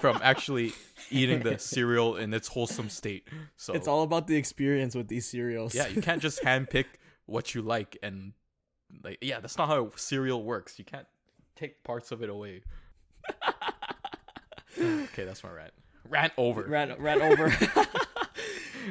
from 0.00 0.18
actually 0.22 0.72
eating 1.10 1.40
the 1.44 1.58
cereal 1.60 2.16
in 2.16 2.34
its 2.34 2.48
wholesome 2.48 2.88
state. 2.88 3.28
So 3.56 3.72
It's 3.74 3.86
all 3.86 4.02
about 4.02 4.26
the 4.26 4.36
experience 4.36 4.94
with 4.96 5.06
these 5.08 5.26
cereals. 5.28 5.74
yeah, 5.74 5.86
you 5.86 6.02
can't 6.02 6.20
just 6.20 6.42
handpick 6.44 6.86
what 7.26 7.54
you 7.54 7.62
like 7.62 7.96
and 8.02 8.32
like 9.04 9.18
yeah, 9.20 9.38
that's 9.38 9.56
not 9.56 9.68
how 9.68 9.90
cereal 9.96 10.42
works. 10.42 10.78
You 10.78 10.84
can't 10.84 11.06
take 11.54 11.84
parts 11.84 12.10
of 12.10 12.20
it 12.22 12.30
away. 12.30 12.62
okay, 14.78 15.24
that's 15.24 15.44
my 15.44 15.50
rant. 15.50 15.72
Rant 16.08 16.32
over. 16.36 16.62
Rant 16.62 16.98
ran 16.98 17.22
over. 17.22 17.54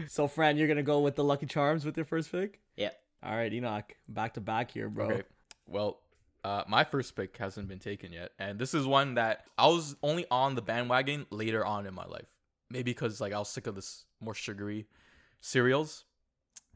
so, 0.07 0.28
Fran, 0.28 0.57
you're 0.57 0.67
gonna 0.67 0.84
go 0.84 0.99
with 1.01 1.15
the 1.15 1.24
Lucky 1.24 1.45
Charms 1.45 1.86
with 1.86 1.97
your 1.97 2.05
first 2.05 2.32
pick. 2.32 2.59
yep. 2.78 2.97
All 3.24 3.36
right, 3.36 3.53
Enoch, 3.53 3.95
back 4.07 4.34
to 4.34 4.41
back 4.41 4.72
here, 4.72 4.89
bro. 4.89 5.05
Okay. 5.05 5.24
Well, 5.67 5.99
uh, 6.43 6.63
my 6.67 6.84
first 6.84 7.15
pick 7.15 7.38
hasn't 7.38 7.67
been 7.67 7.80
taken 7.80 8.11
yet, 8.11 8.32
and 8.39 8.57
this 8.57 8.74
is 8.74 8.88
one 8.88 9.13
that 9.15 9.45
I 9.57 9.67
was 9.67 9.95
only 10.01 10.26
on 10.32 10.55
the 10.55 10.61
bandwagon 10.61 11.28
later 11.30 11.63
on 11.63 11.86
in 11.86 11.93
my 11.93 12.05
life. 12.05 12.26
Maybe 12.72 12.91
because 12.91 13.22
like 13.22 13.32
I 13.32 13.38
was 13.39 13.49
sick 13.49 13.67
of 13.67 13.76
this 13.76 14.05
more 14.19 14.34
sugary 14.34 14.88
cereals, 15.39 16.05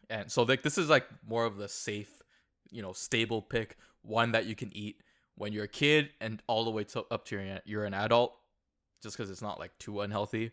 and 0.09 0.31
so 0.31 0.43
like 0.43 0.61
this 0.61 0.77
is 0.77 0.87
like 0.87 1.07
more 1.27 1.45
of 1.45 1.57
the 1.57 1.67
safe, 1.67 2.21
you 2.69 2.83
know, 2.83 2.93
stable 2.93 3.41
pick, 3.41 3.77
one 4.03 4.33
that 4.33 4.45
you 4.45 4.55
can 4.55 4.75
eat 4.75 5.01
when 5.33 5.51
you're 5.51 5.63
a 5.63 5.69
kid 5.69 6.09
and 6.21 6.43
all 6.47 6.63
the 6.63 6.71
way 6.71 6.83
to 6.83 7.05
up 7.09 7.25
to 7.25 7.35
you're, 7.35 7.59
you're 7.65 7.85
an 7.85 7.95
adult, 7.95 8.35
just 9.01 9.17
because 9.17 9.31
it's 9.31 9.41
not 9.41 9.59
like 9.59 9.75
too 9.79 10.01
unhealthy. 10.01 10.51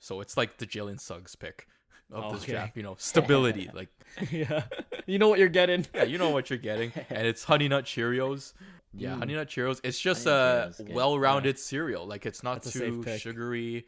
So 0.00 0.20
it's 0.20 0.36
like 0.36 0.58
the 0.58 0.66
Jalen 0.66 1.00
Suggs 1.00 1.34
pick 1.34 1.66
of 2.12 2.32
this 2.32 2.42
Okay. 2.42 2.52
draft, 2.52 2.76
you 2.76 2.82
know, 2.82 2.94
stability, 2.98 3.70
like 3.72 3.88
yeah, 4.30 4.64
you 5.06 5.18
know 5.18 5.28
what 5.28 5.38
you're 5.38 5.48
getting. 5.48 5.86
yeah, 5.94 6.04
you 6.04 6.18
know 6.18 6.30
what 6.30 6.50
you're 6.50 6.58
getting, 6.58 6.92
and 7.10 7.26
it's 7.26 7.44
Honey 7.44 7.68
Nut 7.68 7.84
Cheerios. 7.84 8.52
Yeah, 8.96 9.14
Mm. 9.14 9.18
Honey 9.18 9.34
Nut 9.34 9.48
Cheerios. 9.48 9.80
It's 9.82 9.98
just 9.98 10.24
Honey 10.24 10.36
a 10.36 10.72
well-rounded 10.90 11.58
cereal. 11.58 12.06
Like 12.06 12.26
it's 12.26 12.42
not 12.42 12.62
That's 12.62 12.72
too 12.72 13.02
sugary. 13.18 13.86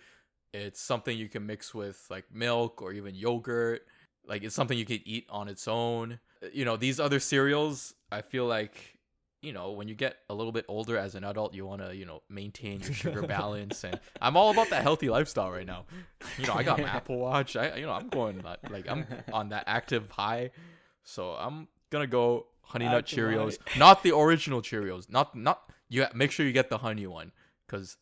It's 0.52 0.80
something 0.80 1.16
you 1.16 1.28
can 1.28 1.46
mix 1.46 1.74
with 1.74 2.04
like 2.10 2.24
milk 2.32 2.82
or 2.82 2.92
even 2.92 3.14
yogurt. 3.14 3.86
Like 4.26 4.42
it's 4.42 4.54
something 4.54 4.76
you 4.76 4.84
can 4.86 5.00
eat 5.04 5.26
on 5.30 5.48
its 5.48 5.68
own. 5.68 6.18
You 6.52 6.64
know, 6.64 6.76
these 6.76 6.98
other 6.98 7.20
cereals, 7.20 7.94
I 8.10 8.22
feel 8.22 8.46
like 8.46 8.95
you 9.42 9.52
know, 9.52 9.72
when 9.72 9.86
you 9.88 9.94
get 9.94 10.16
a 10.30 10.34
little 10.34 10.52
bit 10.52 10.64
older 10.68 10.96
as 10.98 11.14
an 11.14 11.22
adult, 11.24 11.54
you 11.54 11.66
want 11.66 11.82
to, 11.82 11.94
you 11.94 12.04
know, 12.06 12.22
maintain 12.28 12.80
your 12.80 12.92
sugar 12.94 13.22
balance. 13.22 13.84
And 13.84 14.00
I'm 14.20 14.36
all 14.36 14.50
about 14.50 14.70
that 14.70 14.82
healthy 14.82 15.08
lifestyle 15.08 15.50
right 15.50 15.66
now. 15.66 15.84
You 16.38 16.46
know, 16.46 16.54
I 16.54 16.62
got 16.62 16.78
my 16.80 16.88
Apple 16.96 17.18
Watch. 17.18 17.54
I, 17.56 17.76
you 17.76 17.86
know, 17.86 17.92
I'm 17.92 18.08
going 18.08 18.42
like, 18.70 18.88
I'm 18.88 19.06
on 19.32 19.50
that 19.50 19.64
active 19.66 20.10
high. 20.10 20.50
So 21.04 21.32
I'm 21.32 21.68
gonna 21.90 22.06
go 22.06 22.46
Honey 22.62 22.86
Nut 22.86 22.94
Active 23.04 23.18
Cheerios, 23.18 23.58
not 23.78 24.02
the 24.02 24.16
original 24.16 24.60
Cheerios. 24.62 25.08
Not 25.10 25.36
not 25.36 25.62
you. 25.88 26.04
Make 26.14 26.32
sure 26.32 26.44
you 26.44 26.52
get 26.52 26.68
the 26.68 26.78
honey 26.78 27.06
one, 27.06 27.30
because 27.66 27.96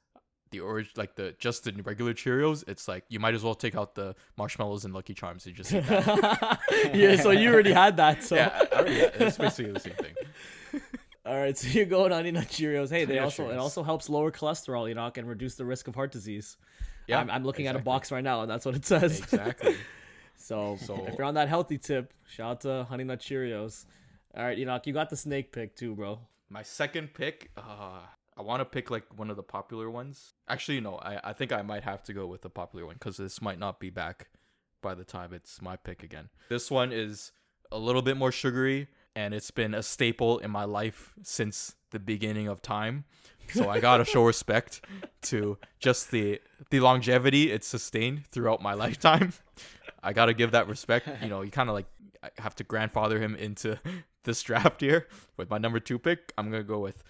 the 0.51 0.61
orig 0.61 0.87
like 0.97 1.16
the 1.16 1.35
just 1.39 1.64
the 1.64 1.72
regular 1.82 2.14
Cheerios, 2.14 2.64
it's 2.66 2.89
like 2.89 3.05
you 3.11 3.20
might 3.20 3.35
as 3.35 3.43
well 3.43 3.55
take 3.55 3.76
out 3.76 3.95
the 3.95 4.14
marshmallows 4.39 4.85
and 4.87 4.95
Lucky 4.95 5.12
Charms 5.12 5.45
and 5.45 5.55
just 5.55 5.72
eat 5.74 5.85
that. 5.87 6.61
yeah, 6.95 7.16
so 7.16 7.30
you 7.30 7.53
already 7.53 7.72
had 7.72 7.99
that. 7.99 8.22
So 8.22 8.37
yeah, 8.37 8.62
already- 8.72 8.95
it's 8.97 9.37
basically 9.37 9.72
the 9.72 9.80
same 9.80 9.95
thing. 9.95 10.14
All 11.27 11.37
right, 11.37 11.57
so 11.59 11.68
you're 11.68 11.87
going 11.87 12.12
Honey 12.12 12.31
Nut 12.31 12.49
Cheerios. 12.49 12.91
Hey, 12.91 13.05
they 13.05 13.16
Yeah, 13.16 13.25
also 13.25 13.49
it 13.51 13.57
also 13.59 13.83
helps 13.83 14.09
lower 14.09 14.31
cholesterol, 14.31 14.89
you 14.89 14.95
know, 14.95 15.11
and 15.14 15.29
reduce 15.29 15.55
the 15.55 15.64
risk 15.64 15.89
of 15.89 15.95
heart 15.95 16.12
disease. 16.12 16.57
Yeah, 17.07 17.20
I'm, 17.20 17.31
I'm 17.31 17.45
looking 17.45 17.66
at 17.66 17.77
a 17.77 17.81
box 17.81 18.11
right 18.11 18.25
now, 18.25 18.43
and 18.43 18.51
that's 18.51 18.64
what 18.64 18.75
it 18.75 18.85
says. 18.85 19.18
Exactly. 19.20 19.77
So, 20.37 20.77
So- 20.81 21.07
if 21.07 21.16
you're 21.16 21.27
on 21.27 21.35
that 21.35 21.49
healthy 21.49 21.79
tip, 21.79 22.12
shout 22.27 22.51
out 22.51 22.61
to 22.62 22.85
Honey 22.89 23.05
Nut 23.05 23.20
Cheerios. 23.20 23.87
All 24.37 24.43
right, 24.45 24.59
Enoch, 24.59 24.85
you 24.87 24.93
got 24.93 25.09
the 25.09 25.16
snake 25.16 25.53
pick 25.53 25.77
too, 25.77 25.95
bro. 25.95 26.18
My 26.51 26.62
second 26.62 27.14
pick, 27.14 27.51
uh, 27.57 28.01
I 28.37 28.43
want 28.43 28.61
to 28.61 28.64
pick 28.64 28.91
like 28.91 29.05
one 29.16 29.31
of 29.31 29.37
the 29.37 29.45
popular 29.45 29.89
ones. 29.89 30.35
Actually, 30.49 30.81
no, 30.81 30.97
I, 30.97 31.31
I 31.31 31.33
think 31.35 31.53
I 31.53 31.62
might 31.62 31.85
have 31.85 32.03
to 32.05 32.12
go 32.12 32.27
with 32.27 32.43
the 32.43 32.51
popular 32.51 32.85
one 32.85 32.95
because 32.95 33.16
this 33.16 33.41
might 33.41 33.61
not 33.61 33.79
be 33.79 33.91
back 33.91 34.27
by 34.83 34.95
the 34.95 35.05
time 35.05 35.33
it's 35.33 35.62
my 35.62 35.77
pick 35.77 36.03
again. 36.03 36.29
This 36.49 36.68
one 36.68 36.91
is 36.93 37.31
a 37.70 37.79
little 37.79 38.03
bit 38.03 38.16
more 38.16 38.33
sugary 38.33 38.89
and 39.17 39.35
it's 39.35 39.51
been 39.51 39.75
a 39.75 39.83
staple 39.83 40.39
in 40.39 40.51
my 40.51 40.65
life 40.65 41.15
since 41.23 41.77
the 41.91 41.99
beginning 41.99 42.49
of 42.49 42.62
time. 42.62 43.05
So 43.53 43.69
I 43.69 43.81
gotta 43.81 44.05
show 44.05 44.25
respect 44.27 44.85
to 45.23 45.59
just 45.79 46.11
the 46.11 46.41
the 46.71 46.81
longevity 46.81 47.51
it's 47.51 47.67
sustained 47.67 48.27
throughout 48.27 48.62
my 48.62 48.75
lifetime. 48.75 49.33
I 50.03 50.12
gotta 50.12 50.35
give 50.35 50.53
that 50.53 50.69
respect. 50.69 51.09
You 51.23 51.29
know, 51.29 51.43
you 51.43 51.51
kind 51.51 51.69
of 51.69 51.75
like 51.75 51.87
have 52.39 52.55
to 52.57 52.65
grandfather 52.65 53.21
him 53.21 53.37
into 53.37 53.79
this 54.25 54.43
draft 54.43 54.81
here 54.81 55.09
with 55.37 55.51
my 55.51 55.59
number 55.59 55.79
two 55.81 55.99
pick. 55.99 56.33
I'm 56.37 56.51
gonna 56.51 56.62
go 56.62 56.81
with 56.81 57.03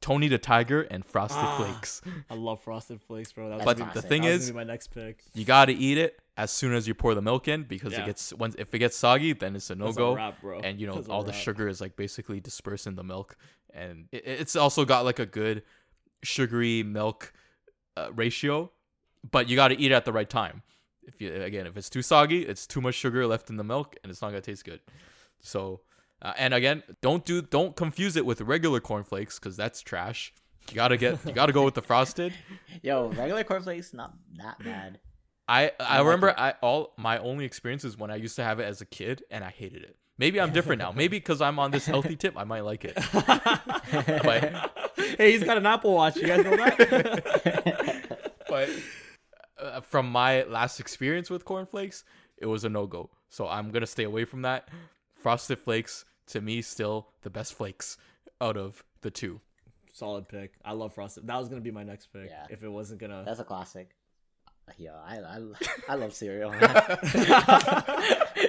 Tony 0.00 0.28
the 0.28 0.38
Tiger 0.38 0.82
and 0.82 1.04
Frosted 1.04 1.38
Ah. 1.40 1.56
Flakes. 1.58 2.02
I 2.30 2.34
love 2.34 2.60
Frosted 2.62 3.00
Flakes, 3.02 3.32
bro. 3.32 3.48
That 3.48 3.64
was 3.64 3.64
But 3.78 3.94
the 3.94 4.02
thing 4.02 4.22
was 4.22 4.48
is- 4.48 4.52
my 4.52 4.64
next 4.64 4.88
pick. 4.88 5.22
You 5.34 5.44
gotta 5.44 5.72
eat 5.72 5.98
it 5.98 6.20
as 6.36 6.50
soon 6.50 6.74
as 6.74 6.86
you 6.86 6.94
pour 6.94 7.14
the 7.14 7.22
milk 7.22 7.48
in 7.48 7.62
because 7.64 7.92
Yeah. 7.92 8.02
it 8.02 8.06
gets 8.06 8.32
once 8.34 8.54
if 8.58 8.74
it 8.74 8.78
gets 8.78 8.96
soggy, 8.96 9.32
then 9.32 9.56
it's 9.56 9.70
a 9.70 9.74
no 9.74 9.92
go. 9.92 10.16
And 10.62 10.80
you 10.80 10.86
know 10.86 10.94
That's 10.96 11.08
all 11.08 11.22
the 11.22 11.32
sugar 11.32 11.66
is 11.68 11.80
like 11.80 11.96
basically 11.96 12.40
dispersed 12.40 12.86
in 12.86 12.94
the 12.94 13.04
milk, 13.04 13.36
and 13.72 14.08
it, 14.12 14.22
it's 14.26 14.54
also 14.56 14.84
got 14.84 15.04
like 15.04 15.18
a 15.18 15.26
good 15.26 15.62
sugary 16.22 16.82
milk 16.82 17.32
uh, 17.96 18.10
ratio, 18.14 18.70
but 19.30 19.48
you 19.48 19.56
gotta 19.56 19.74
eat 19.80 19.90
it 19.90 19.94
at 19.94 20.04
the 20.04 20.12
right 20.12 20.28
time. 20.28 20.62
If 21.04 21.20
you 21.20 21.32
again, 21.32 21.66
if 21.66 21.76
it's 21.76 21.88
too 21.88 22.02
soggy, 22.02 22.42
it's 22.44 22.66
too 22.66 22.80
much 22.80 22.94
sugar 22.96 23.26
left 23.26 23.48
in 23.48 23.56
the 23.56 23.64
milk, 23.64 23.96
and 24.02 24.10
it's 24.10 24.20
not 24.20 24.28
gonna 24.28 24.40
taste 24.42 24.64
good. 24.64 24.80
So, 25.40 25.80
uh, 26.26 26.32
and 26.38 26.52
again, 26.52 26.82
don't 27.02 27.24
do 27.24 27.40
don't 27.40 27.76
confuse 27.76 28.16
it 28.16 28.26
with 28.26 28.40
regular 28.40 28.80
cornflakes 28.80 29.38
because 29.38 29.56
that's 29.56 29.80
trash. 29.80 30.34
You 30.68 30.74
gotta 30.74 30.96
get 30.96 31.24
you 31.24 31.32
gotta 31.32 31.52
go 31.52 31.64
with 31.64 31.74
the 31.74 31.82
frosted. 31.82 32.34
Yo, 32.82 33.10
regular 33.10 33.44
cornflakes 33.44 33.94
not 33.94 34.12
that 34.38 34.58
bad. 34.58 34.98
I 35.46 35.70
I 35.78 35.98
like 35.98 36.04
remember 36.04 36.28
it. 36.30 36.34
I 36.36 36.54
all 36.60 36.94
my 36.96 37.18
only 37.18 37.44
experiences 37.44 37.96
when 37.96 38.10
I 38.10 38.16
used 38.16 38.34
to 38.36 38.42
have 38.42 38.58
it 38.58 38.64
as 38.64 38.80
a 38.80 38.84
kid 38.84 39.22
and 39.30 39.44
I 39.44 39.50
hated 39.50 39.84
it. 39.84 39.96
Maybe 40.18 40.40
I'm 40.40 40.52
different 40.52 40.80
now. 40.80 40.90
Maybe 40.90 41.18
because 41.18 41.40
I'm 41.40 41.60
on 41.60 41.70
this 41.70 41.86
healthy 41.86 42.16
tip, 42.16 42.36
I 42.36 42.42
might 42.42 42.62
like 42.62 42.84
it. 42.84 42.98
But 44.24 44.72
hey, 44.96 45.30
he's 45.30 45.44
got 45.44 45.58
an 45.58 45.64
Apple 45.64 45.94
Watch. 45.94 46.16
You 46.16 46.26
guys 46.26 46.44
know 46.44 46.56
that? 46.56 48.20
but 48.48 48.68
uh, 49.62 49.80
from 49.80 50.10
my 50.10 50.42
last 50.42 50.80
experience 50.80 51.30
with 51.30 51.44
cornflakes, 51.44 52.02
it 52.36 52.46
was 52.46 52.64
a 52.64 52.68
no 52.68 52.88
go. 52.88 53.10
So 53.28 53.46
I'm 53.46 53.70
gonna 53.70 53.86
stay 53.86 54.02
away 54.02 54.24
from 54.24 54.42
that. 54.42 54.68
Frosted 55.14 55.60
Flakes 55.60 56.04
to 56.28 56.40
me 56.40 56.62
still 56.62 57.08
the 57.22 57.30
best 57.30 57.54
flakes 57.54 57.96
out 58.40 58.56
of 58.56 58.82
the 59.02 59.10
two. 59.10 59.40
Solid 59.92 60.28
pick. 60.28 60.52
I 60.64 60.72
love 60.72 60.92
Frosted. 60.94 61.26
That 61.26 61.38
was 61.38 61.48
gonna 61.48 61.60
be 61.62 61.70
my 61.70 61.82
next 61.84 62.06
pick 62.12 62.28
Yeah. 62.28 62.46
if 62.50 62.62
it 62.62 62.68
wasn't 62.68 63.00
gonna. 63.00 63.22
That's 63.24 63.40
a 63.40 63.44
classic. 63.44 63.90
Yo, 64.78 64.90
I 65.06 65.18
I, 65.18 65.40
I 65.90 65.94
love 65.94 66.12
cereal. 66.12 66.52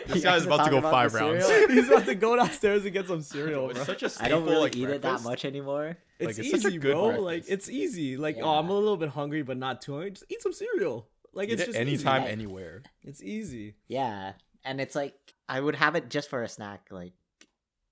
This 0.08 0.24
guy's 0.24 0.46
about 0.48 0.66
to 0.66 0.72
go 0.72 0.82
five 0.82 1.14
rounds. 1.14 1.48
he's 1.70 1.88
about 1.90 2.06
to 2.06 2.16
go 2.16 2.36
downstairs 2.36 2.84
and 2.86 2.94
get 2.94 3.08
some 3.08 3.22
cereal, 3.22 3.70
It's 3.70 3.80
bro. 3.80 3.86
such 3.86 4.04
a 4.04 4.10
staple 4.10 4.26
I 4.26 4.30
don't 4.30 4.46
really 4.46 4.58
like 4.62 4.76
eat 4.76 4.90
it 4.90 5.02
that 5.02 5.22
much 5.22 5.46
anymore. 5.46 5.98
It's, 6.20 6.38
like, 6.38 6.46
it's 6.46 6.52
such 6.52 6.66
a 6.66 6.68
easy, 6.70 6.78
good 6.80 6.94
bro. 6.94 7.04
breakfast. 7.06 7.24
Like 7.24 7.44
it's 7.48 7.70
easy. 7.70 8.18
Like 8.18 8.38
oh, 8.42 8.50
I'm 8.58 8.70
a 8.70 8.74
little 8.74 8.98
bit 8.98 9.10
hungry, 9.10 9.44
but 9.44 9.58
not 9.58 9.82
too 9.82 9.94
hungry. 9.94 10.12
Just 10.12 10.26
eat 10.30 10.42
some 10.42 10.54
cereal. 10.54 11.08
Like 11.34 11.50
Eat 11.50 11.54
it's 11.54 11.62
it 11.64 11.66
just 11.68 11.78
anytime, 11.78 12.24
Easy. 12.24 12.32
anywhere. 12.32 12.82
It's 13.04 13.22
easy. 13.22 13.76
Yeah, 13.88 14.34
and 14.66 14.82
it's 14.82 14.96
like 14.96 15.14
I 15.48 15.60
would 15.62 15.76
have 15.76 15.96
it 15.96 16.10
just 16.10 16.30
for 16.30 16.42
a 16.44 16.50
snack, 16.50 16.88
like 16.90 17.14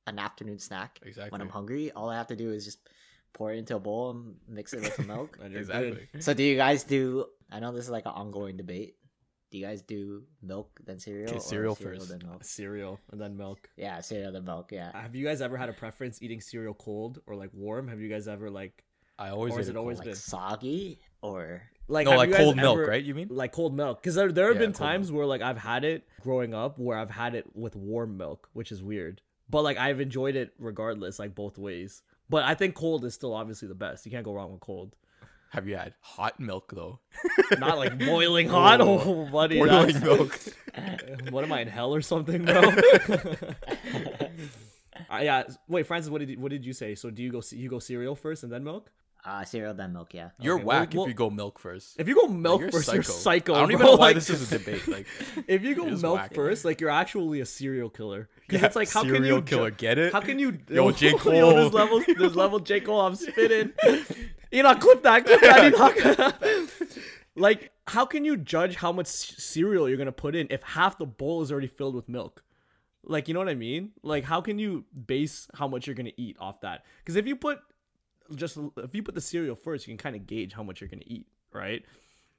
an 0.07 0.19
afternoon 0.19 0.59
snack. 0.59 0.99
Exactly. 1.03 1.31
When 1.31 1.41
I'm 1.41 1.49
hungry, 1.49 1.91
all 1.91 2.09
I 2.09 2.15
have 2.15 2.27
to 2.27 2.35
do 2.35 2.51
is 2.51 2.65
just 2.65 2.79
pour 3.33 3.51
it 3.51 3.57
into 3.57 3.75
a 3.75 3.79
bowl 3.79 4.11
and 4.11 4.35
mix 4.47 4.73
it 4.73 4.81
with 4.81 4.93
some 4.93 5.07
milk. 5.07 5.37
Exactly. 5.43 6.07
so, 6.19 6.33
do 6.33 6.43
you 6.43 6.55
guys 6.55 6.83
do? 6.83 7.25
I 7.51 7.59
know 7.59 7.71
this 7.71 7.85
is 7.85 7.91
like 7.91 8.05
an 8.05 8.11
ongoing 8.13 8.57
debate. 8.57 8.95
Do 9.51 9.59
you 9.59 9.65
guys 9.65 9.81
do 9.83 10.23
milk 10.41 10.79
then 10.85 10.99
cereal? 10.99 11.29
Okay, 11.29 11.37
or 11.37 11.41
cereal 11.41 11.75
first. 11.75 12.09
then 12.09 12.21
milk? 12.25 12.43
Cereal 12.43 12.99
and 13.11 13.21
then 13.21 13.37
milk. 13.37 13.69
Yeah, 13.77 14.01
cereal 14.01 14.31
then 14.31 14.43
milk. 14.43 14.71
Yeah. 14.71 14.91
Have 14.99 15.15
you 15.15 15.25
guys 15.25 15.41
ever 15.41 15.55
had 15.55 15.69
a 15.69 15.73
preference 15.73 16.21
eating 16.21 16.41
cereal 16.41 16.73
cold 16.73 17.19
or 17.27 17.35
like 17.35 17.51
warm? 17.53 17.87
Have 17.87 18.01
you 18.01 18.09
guys 18.09 18.27
ever 18.27 18.49
like 18.49 18.83
I 19.17 19.29
always 19.29 19.53
Or 19.53 19.59
is 19.61 19.69
it 19.69 19.75
it 19.75 19.77
always 19.77 19.99
like 19.99 20.07
been- 20.07 20.15
soggy 20.15 20.99
or 21.21 21.61
like 21.87 22.05
no, 22.05 22.17
like 22.17 22.29
you 22.29 22.33
guys 22.33 22.43
cold 22.43 22.55
milk, 22.57 22.79
ever- 22.79 22.89
right? 22.89 23.03
You 23.03 23.13
mean? 23.15 23.27
Like 23.29 23.51
cold 23.53 23.73
milk, 23.73 24.01
because 24.01 24.15
there 24.15 24.31
there 24.31 24.47
have 24.47 24.55
Yeah, 24.55 24.61
been 24.63 24.73
cold 24.73 24.89
times 24.89 25.11
where 25.11 25.25
like 25.25 25.41
I've 25.41 25.59
had 25.59 25.85
it 25.85 26.05
growing 26.21 26.53
up 26.53 26.77
where 26.79 26.97
I've 26.97 27.11
had 27.11 27.35
it 27.35 27.45
with 27.55 27.75
warm 27.77 28.17
milk, 28.17 28.49
which 28.53 28.71
is 28.73 28.81
weird. 28.83 29.21
But 29.49 29.63
like 29.63 29.77
I've 29.77 29.99
enjoyed 29.99 30.35
it 30.35 30.53
regardless, 30.57 31.19
like 31.19 31.35
both 31.35 31.57
ways. 31.57 32.01
But 32.29 32.43
I 32.43 32.55
think 32.55 32.75
cold 32.75 33.05
is 33.05 33.13
still 33.13 33.33
obviously 33.33 33.67
the 33.67 33.75
best. 33.75 34.05
You 34.05 34.11
can't 34.11 34.25
go 34.25 34.33
wrong 34.33 34.51
with 34.51 34.61
cold. 34.61 34.95
Have 35.49 35.67
you 35.67 35.77
had 35.77 35.93
hot 36.01 36.39
milk 36.39 36.73
though? 36.75 36.99
Not 37.59 37.77
like 37.77 37.97
boiling 37.97 38.49
hot. 38.49 38.81
Oh, 38.81 39.25
buddy, 39.31 39.59
Boiling 39.59 39.99
milk. 40.01 40.37
what 41.29 41.43
am 41.43 41.51
I 41.51 41.61
in 41.61 41.67
hell 41.67 41.93
or 41.93 42.01
something, 42.01 42.45
bro? 42.45 42.61
Uh, 45.07 45.19
yeah. 45.21 45.43
Wait, 45.67 45.85
Francis, 45.85 46.09
what 46.09 46.19
did 46.19 46.29
you, 46.29 46.39
what 46.39 46.49
did 46.49 46.65
you 46.65 46.73
say? 46.73 46.95
So 46.95 47.11
do 47.11 47.21
you 47.21 47.31
go 47.31 47.41
you 47.51 47.69
go 47.69 47.79
cereal 47.79 48.15
first 48.15 48.43
and 48.43 48.51
then 48.51 48.63
milk? 48.63 48.91
Uh, 49.25 49.43
cereal 49.43 49.73
then 49.73 49.93
milk? 49.93 50.13
Yeah. 50.13 50.29
You're 50.39 50.55
Okay, 50.55 50.63
whack 50.63 50.93
well- 50.93 51.03
if 51.03 51.09
you 51.09 51.13
go 51.15 51.29
milk 51.29 51.57
first. 51.59 51.99
If 51.99 52.07
you 52.07 52.15
go 52.15 52.27
milk 52.27 52.61
you're 52.61 52.71
first, 52.71 52.93
you're 52.93 53.03
psycho. 53.03 53.55
I 53.55 53.59
don't 53.59 53.71
even 53.71 53.81
bro. 53.81 53.91
know 53.93 53.97
why 53.97 54.07
Like, 54.07 54.15
this 54.15 54.29
is 54.29 54.51
a 54.51 54.57
debate. 54.59 54.87
Like, 54.87 55.07
If 55.47 55.63
you 55.63 55.75
go 55.75 55.85
milk 55.85 56.17
whack. 56.19 56.33
first, 56.33 56.63
like 56.65 56.79
you're 56.81 56.89
actually 56.91 57.39
a 57.41 57.45
serial 57.45 57.89
killer. 57.89 58.29
Because 58.47 58.61
yeah, 58.61 58.67
it's 58.67 58.75
like 58.75 58.91
how 58.91 59.01
can 59.01 59.11
serial 59.11 59.37
you 59.37 59.41
killer? 59.43 59.71
Get 59.71 59.97
it? 59.97 60.13
How 60.13 60.21
can 60.21 60.37
you 60.39 60.59
Yo, 60.69 60.91
J. 61.01 61.11
Yo, 61.11 61.17
Cole. 61.17 61.31
there's 61.55 61.73
level 61.73 62.01
there's 62.17 62.35
level 62.35 62.59
J. 62.59 62.79
Cole, 62.81 63.01
I'm 63.01 63.15
spitting. 63.15 63.73
Enoch, 64.53 64.79
clip 64.79 65.01
that, 65.03 65.25
clip 65.25 65.41
that, 65.41 65.73
Enoch. 65.73 66.81
like, 67.35 67.71
how 67.87 68.05
can 68.05 68.23
you 68.25 68.37
judge 68.37 68.75
how 68.75 68.91
much 68.91 69.07
cereal 69.07 69.87
you're 69.89 69.97
gonna 69.97 70.11
put 70.11 70.35
in 70.35 70.47
if 70.49 70.61
half 70.63 70.97
the 70.97 71.05
bowl 71.05 71.41
is 71.41 71.51
already 71.51 71.67
filled 71.67 71.95
with 71.95 72.07
milk? 72.07 72.43
Like, 73.07 73.27
you 73.27 73.33
know 73.33 73.39
what 73.39 73.49
I 73.49 73.55
mean? 73.55 73.91
Like, 74.01 74.23
how 74.23 74.41
can 74.41 74.57
you 74.57 74.85
base 75.05 75.47
how 75.53 75.67
much 75.67 75.85
you're 75.87 75.95
gonna 75.95 76.11
eat 76.17 76.37
off 76.39 76.61
that? 76.61 76.85
Because 76.99 77.15
if 77.15 77.27
you 77.27 77.35
put 77.35 77.59
just 78.35 78.57
if 78.77 78.95
you 78.95 79.03
put 79.03 79.15
the 79.15 79.21
cereal 79.21 79.55
first, 79.55 79.87
you 79.87 79.91
can 79.93 79.97
kind 79.97 80.15
of 80.15 80.25
gauge 80.27 80.53
how 80.53 80.63
much 80.63 80.81
you're 80.81 80.87
gonna 80.89 81.03
eat, 81.05 81.27
right? 81.53 81.83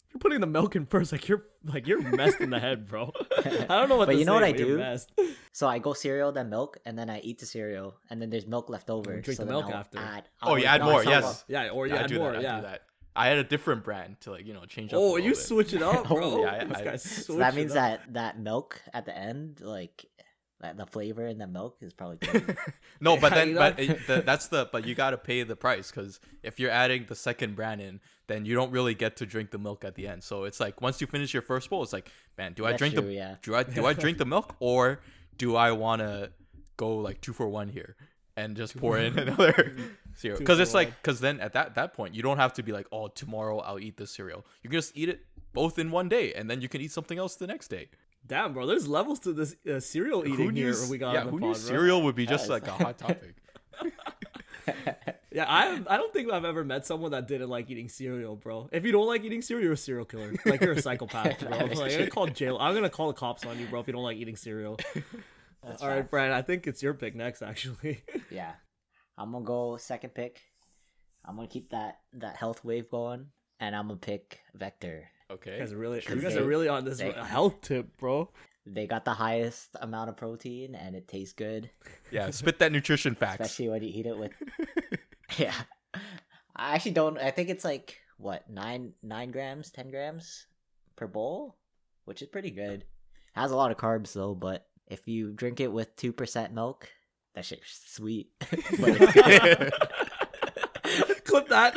If 0.09 0.15
you're 0.15 0.21
putting 0.21 0.41
the 0.41 0.47
milk 0.47 0.77
in 0.77 0.87
first, 0.87 1.13
like 1.13 1.29
you're 1.29 1.45
like 1.65 1.87
you're 1.87 2.01
messed 2.01 2.41
in 2.41 2.51
the 2.51 2.59
head, 2.61 2.87
bro. 2.87 3.13
I 3.39 3.43
don't 3.67 3.89
know 3.89 3.97
what. 3.97 4.07
But 4.07 4.13
to 4.13 4.19
you 4.19 4.25
know 4.25 4.33
say, 4.33 4.41
what 4.41 4.45
I 4.45 4.53
do? 4.53 4.79
messed. 4.79 5.13
So 5.53 5.67
I 5.67 5.79
go 5.79 5.93
cereal 5.95 6.33
then 6.33 6.49
milk, 6.49 6.79
and 6.87 6.99
then 6.99 7.11
I 7.11 7.21
eat 7.21 7.39
the 7.39 7.47
cereal, 7.47 7.97
and 8.11 8.21
then 8.23 8.31
there's 8.31 8.47
milk 8.47 8.69
left 8.71 8.89
over. 8.91 9.21
drink 9.21 9.37
so 9.37 9.45
the 9.45 9.51
milk 9.51 9.67
I'll 9.67 9.75
after. 9.75 9.99
Add, 9.99 10.29
Oh, 10.43 10.57
you 10.57 10.65
I'll- 10.67 10.75
add 10.75 10.81
no, 10.81 10.91
more, 10.91 11.01
it's 11.03 11.11
not 11.11 11.23
yes. 11.23 11.45
Yeah, 11.49 11.69
or 11.71 11.87
you 11.87 11.95
Yeah, 11.95 12.01
I 12.01 12.03
add 12.05 12.09
do 12.09 12.19
more. 12.19 12.33
that. 12.33 12.39
I 12.39 12.43
yeah. 12.43 12.57
do 12.57 12.63
that. 12.63 12.83
I 13.19 13.29
had 13.29 13.39
a 13.39 13.45
different 13.45 13.83
brand 13.83 14.21
to 14.21 14.31
like 14.31 14.47
you 14.47 14.53
know 14.55 14.65
change 14.67 14.93
up. 14.93 14.99
Oh, 14.99 15.13
little 15.13 15.21
you 15.21 15.31
bit. 15.31 15.39
switch 15.39 15.73
it 15.73 15.83
up, 15.83 16.11
oh, 16.11 16.15
bro. 16.15 16.25
Oh, 16.25 16.41
yeah, 16.43 16.59
I- 16.61 16.65
this 16.65 16.77
I- 16.79 16.85
guy 16.85 16.97
so 16.97 17.33
So 17.33 17.39
that 17.39 17.55
means 17.55 17.71
up. 17.73 17.77
that 17.77 18.13
that 18.15 18.39
milk 18.39 18.81
at 18.95 19.07
the 19.07 19.17
end, 19.17 19.61
like 19.63 20.05
that 20.16 20.16
the 20.61 20.87
flavor 20.87 21.27
in 21.27 21.39
the 21.39 21.47
milk, 21.47 21.77
is 21.81 21.93
probably 21.93 22.17
good. 22.33 22.57
no, 23.01 23.17
but 23.17 23.35
then 23.35 23.55
but 23.55 23.79
it, 23.79 24.07
the, 24.07 24.23
that's 24.23 24.49
the 24.49 24.69
but 24.73 24.87
you 24.87 24.95
got 24.95 25.11
to 25.11 25.19
pay 25.19 25.43
the 25.43 25.57
price 25.57 25.91
because 25.91 26.21
if 26.43 26.59
you're 26.59 26.71
adding 26.71 27.05
the 27.07 27.15
second 27.15 27.57
brand 27.57 27.81
in, 27.81 28.01
then 28.27 28.45
you 28.45 28.55
don't 28.55 28.71
really 28.71 28.95
get 28.95 29.17
to 29.17 29.27
drink 29.27 29.51
the 29.51 29.59
milk 29.59 29.85
at 29.85 29.95
the 29.95 30.09
end. 30.09 30.23
So 30.25 30.45
it's 30.45 30.61
like 30.61 30.81
once 30.81 31.01
you 31.01 31.07
finish 31.07 31.33
your 31.33 31.43
first 31.43 31.71
bowl, 31.71 31.83
it's 31.83 31.93
like, 31.93 32.11
man, 32.39 32.53
do 32.55 32.67
I 32.67 32.73
drink 32.73 32.95
true, 32.95 33.05
the 33.05 33.13
yeah. 33.13 33.37
do 33.43 33.55
I 33.55 33.63
do 33.63 33.87
I 33.87 33.93
drink 34.05 34.19
the 34.19 34.25
milk 34.25 34.57
or 34.61 35.01
do 35.37 35.57
I 35.57 35.73
want 35.73 36.01
to 36.01 36.31
go 36.77 36.97
like 36.97 37.21
two 37.21 37.33
for 37.33 37.49
one 37.49 37.69
here 37.69 37.97
and 38.37 38.57
just 38.57 38.77
pour 38.77 38.99
in 38.99 39.19
another 39.19 39.77
cereal? 40.15 40.39
Because 40.39 40.61
it's 40.61 40.75
like 40.75 40.91
because 41.03 41.21
then 41.21 41.41
at 41.41 41.53
that 41.53 41.75
that 41.75 41.95
point 41.95 42.15
you 42.15 42.23
don't 42.23 42.39
have 42.39 42.55
to 42.55 42.63
be 42.63 42.73
like, 42.73 42.87
oh, 42.93 43.09
tomorrow 43.09 43.59
I'll 43.59 43.79
eat 43.79 43.97
this 43.97 44.11
cereal. 44.11 44.47
You 44.63 44.71
can 44.71 44.79
just 44.79 44.97
eat 44.97 45.09
it 45.09 45.21
both 45.53 45.79
in 45.79 45.91
one 45.91 46.09
day, 46.09 46.35
and 46.35 46.51
then 46.51 46.61
you 46.61 46.69
can 46.69 46.81
eat 46.81 46.93
something 46.93 47.19
else 47.19 47.37
the 47.37 47.47
next 47.47 47.69
day. 47.69 47.89
Damn, 48.27 48.53
bro. 48.53 48.67
There's 48.67 48.89
levels 48.89 49.21
to 49.21 49.33
this 49.33 49.57
uh, 49.71 49.81
cereal 49.81 50.27
eating 50.27 50.55
here. 50.55 50.75
We 50.91 50.99
got 50.99 51.15
yeah, 51.15 51.21
on 51.21 51.27
the 51.27 51.33
who 51.33 51.39
pod, 51.39 51.49
knew 51.49 51.55
bro. 51.55 51.61
cereal 51.61 52.03
would 52.03 52.17
be 52.17 52.27
just 52.27 52.49
like 52.49 52.67
a 52.67 52.73
hot 52.73 52.99
topic? 52.99 53.37
Yeah, 55.37 55.45
I 55.47 55.83
I 55.87 55.99
don't 55.99 56.11
think 56.15 56.33
I've 56.33 56.47
ever 56.47 56.65
met 56.65 56.87
someone 56.87 57.11
that 57.11 57.29
didn't 57.29 57.51
like 57.51 57.71
eating 57.71 57.91
cereal, 57.91 58.37
bro. 58.37 58.71
If 58.73 58.87
you 58.87 58.93
don't 58.93 59.07
like 59.07 59.23
eating 59.23 59.43
cereal, 59.43 59.65
you're 59.65 59.75
a 59.75 59.77
serial 59.77 60.07
killer. 60.07 60.33
Like 60.47 60.63
you're 60.63 60.73
a 60.73 60.81
psychopath, 60.81 61.41
bro. 61.41 61.51
That 61.51 61.73
is 61.73 61.79
Like, 61.79 61.93
I'm 61.93 61.99
gonna 61.99 62.11
call 62.11 62.27
jail. 62.29 62.57
I'm 62.59 62.75
gonna 62.75 62.89
call 62.89 63.09
the 63.09 63.13
cops 63.13 63.45
on 63.45 63.59
you, 63.61 63.67
bro, 63.67 63.81
if 63.81 63.87
you 63.87 63.93
don't 63.93 64.03
like 64.03 64.17
eating 64.17 64.37
cereal. 64.37 64.79
That's 65.63 65.83
All 65.83 65.91
right, 65.91 65.99
facts. 65.99 66.11
Brad. 66.11 66.33
I 66.33 66.41
think 66.41 66.67
it's 66.67 66.83
your 66.83 66.95
pick 66.95 67.15
next, 67.15 67.43
actually. 67.43 68.03
Yeah, 68.31 68.53
I'm 69.19 69.31
gonna 69.31 69.45
go 69.45 69.77
second 69.77 70.15
pick. 70.15 70.41
I'm 71.23 71.37
gonna 71.37 71.49
keep 71.49 71.69
that 71.69 71.99
that 72.15 72.37
health 72.37 72.65
wave 72.65 72.89
going, 72.91 73.27
and 73.61 73.77
I'm 73.77 73.89
gonna 73.89 73.99
pick 73.99 74.41
Vector. 74.55 75.11
You 75.29 75.35
Okay. 75.37 75.59
guys 75.59 75.73
are 75.73 75.77
really, 75.77 76.03
you 76.09 76.17
guys 76.21 76.35
they- 76.35 76.41
are 76.41 76.45
really 76.45 76.69
on 76.69 76.85
this 76.85 76.99
they- 76.99 77.11
health 77.13 77.61
tip, 77.61 77.97
bro. 77.99 78.31
they 78.65 78.87
got 78.87 79.05
the 79.05 79.15
highest 79.15 79.71
amount 79.81 80.09
of 80.09 80.17
protein 80.17 80.75
and 80.75 80.95
it 80.97 81.09
tastes 81.09 81.33
good, 81.35 81.71
Yeah, 82.11 82.31
spit 82.31 82.59
that 82.61 82.73
nutrition 82.73 83.15
facts. 83.21 83.41
especially 83.41 83.69
when 83.69 83.83
you 83.83 83.91
eat 83.93 84.07
it 84.07 84.17
with. 84.19 84.33
yeah, 85.39 85.55
I 86.55 86.75
actually 86.75 86.93
don't. 86.93 87.19
I 87.19 87.31
think 87.33 87.49
it's 87.49 87.65
like 87.65 87.99
what 88.19 88.49
nine 88.49 88.93
nine 89.03 89.31
grams, 89.33 89.71
ten 89.71 89.91
grams 89.91 90.47
per 90.97 91.07
bowl, 91.07 91.57
which 92.05 92.23
is 92.23 92.29
pretty 92.29 92.51
good. 92.51 92.85
Has 93.35 93.51
a 93.51 93.57
lot 93.57 93.71
of 93.71 93.77
carbs 93.77 94.13
though, 94.13 94.35
but 94.35 94.67
if 94.87 95.07
you 95.09 95.33
drink 95.33 95.61
it 95.61 95.73
with 95.73 95.95
two 95.97 96.13
percent 96.13 96.55
milk, 96.55 96.89
that 97.35 97.45
shit's 97.45 97.81
sweet. 97.89 98.31
but 98.41 98.51
it's 98.61 99.13
good. 99.13 99.73
Clip 101.25 101.49
that. 101.49 101.75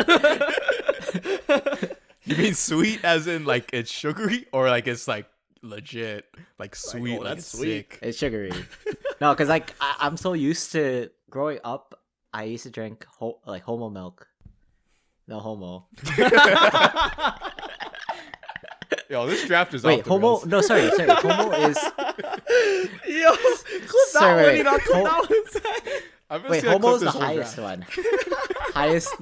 You 2.29 2.35
mean 2.37 2.53
sweet 2.53 3.03
as 3.03 3.27
in 3.27 3.45
like 3.45 3.69
it's 3.73 3.89
sugary 3.91 4.45
or 4.51 4.69
like 4.69 4.87
it's 4.87 5.07
like 5.07 5.25
legit 5.61 6.25
like 6.59 6.75
sweet 6.75 7.17
oh, 7.17 7.21
like 7.21 7.29
that's 7.35 7.39
it's 7.41 7.57
sweet. 7.57 7.91
sick? 7.91 7.99
It's 8.01 8.17
sugary. 8.17 8.51
no, 9.21 9.33
because 9.33 9.49
like 9.49 9.73
I- 9.81 9.95
I'm 10.01 10.15
so 10.17 10.33
used 10.33 10.71
to 10.73 11.09
growing 11.29 11.59
up. 11.63 11.99
I 12.33 12.43
used 12.43 12.63
to 12.63 12.69
drink 12.69 13.05
ho- 13.17 13.39
like 13.45 13.63
homo 13.63 13.89
milk. 13.89 14.27
No 15.27 15.39
homo. 15.39 15.87
Yo, 19.09 19.25
this 19.25 19.45
draft 19.47 19.73
is 19.73 19.83
Wait, 19.83 19.99
off 19.99 20.03
the 20.05 20.09
homo? 20.11 20.27
rails. 20.27 20.45
No, 20.45 20.61
sorry, 20.61 20.89
sorry. 20.91 21.09
Homo 21.21 21.51
is 21.67 21.77
Yo, 23.07 23.35
clip 23.35 23.65
that 23.87 24.07
Sorry, 24.11 24.35
one. 24.35 24.43
wait. 24.45 24.57
You 24.57 24.63
know, 24.63 24.77
clip 24.77 24.95
Ho- 24.97 25.03
that 25.03 25.29
one. 25.29 26.01
I'm 26.29 26.43
wait. 26.49 26.61
see 26.61 26.67
I 26.67 26.71
clip 26.77 26.81
Homo 26.83 26.95
is 26.95 27.01
the 27.01 27.11
highest 27.11 27.55
draft. 27.55 27.79
one. 27.79 27.85
highest 28.73 29.15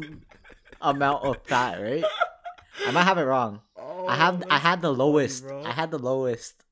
amount 0.81 1.23
of 1.25 1.37
fat, 1.43 1.81
right? 1.81 2.03
I 2.85 2.91
might 2.91 3.03
have 3.03 3.17
it 3.17 3.23
wrong. 3.23 3.61
I 3.77 3.81
oh 3.81 4.07
have 4.09 4.43
I 4.49 4.57
had 4.57 4.81
the 4.81 4.91
lowest. 4.93 5.43
bro. 5.43 5.63
I 5.63 5.71
had 5.71 5.91
the 5.91 5.97
lowest 5.99 6.63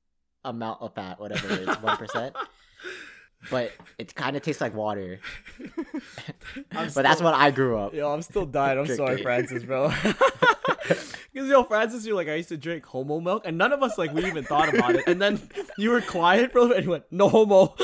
amount 0.44 0.82
of 0.82 0.94
fat, 0.94 1.20
whatever 1.20 1.48
it 1.54 1.62
is, 1.68 1.76
one 1.82 1.98
percent. 1.98 2.36
But 3.52 3.72
it 3.98 4.16
kind 4.16 4.36
of 4.36 4.42
tastes 4.42 4.62
like 4.62 4.74
water. 4.74 5.20
But 6.72 6.94
that's 6.94 7.16
still- 7.20 7.26
what 7.26 7.36
I 7.36 7.52
grew 7.52 7.78
up. 7.78 7.94
Yo, 7.94 8.12
I'm 8.12 8.22
still 8.22 8.46
dying. 8.46 8.80
I'm 8.80 8.88
sorry, 8.88 9.22
Francis, 9.22 9.64
bro. 9.64 9.92
Because 11.34 11.50
yo, 11.50 11.64
Francis, 11.64 12.06
you're 12.06 12.16
like, 12.16 12.30
I 12.30 12.36
used 12.36 12.48
to 12.50 12.58
drink 12.58 12.86
homo 12.86 13.20
milk, 13.20 13.44
and 13.46 13.58
none 13.58 13.74
of 13.74 13.84
us 13.84 13.98
like 13.98 14.14
we 14.14 14.24
even 14.26 14.46
thought 14.46 14.74
about 14.74 14.96
it. 14.96 15.04
And 15.08 15.22
then 15.22 15.42
you 15.78 15.90
were 15.90 16.00
quiet 16.00 16.54
bro, 16.54 16.72
and 16.72 16.86
you 16.86 16.92
went, 16.92 17.04
no 17.12 17.28
homo. 17.28 17.76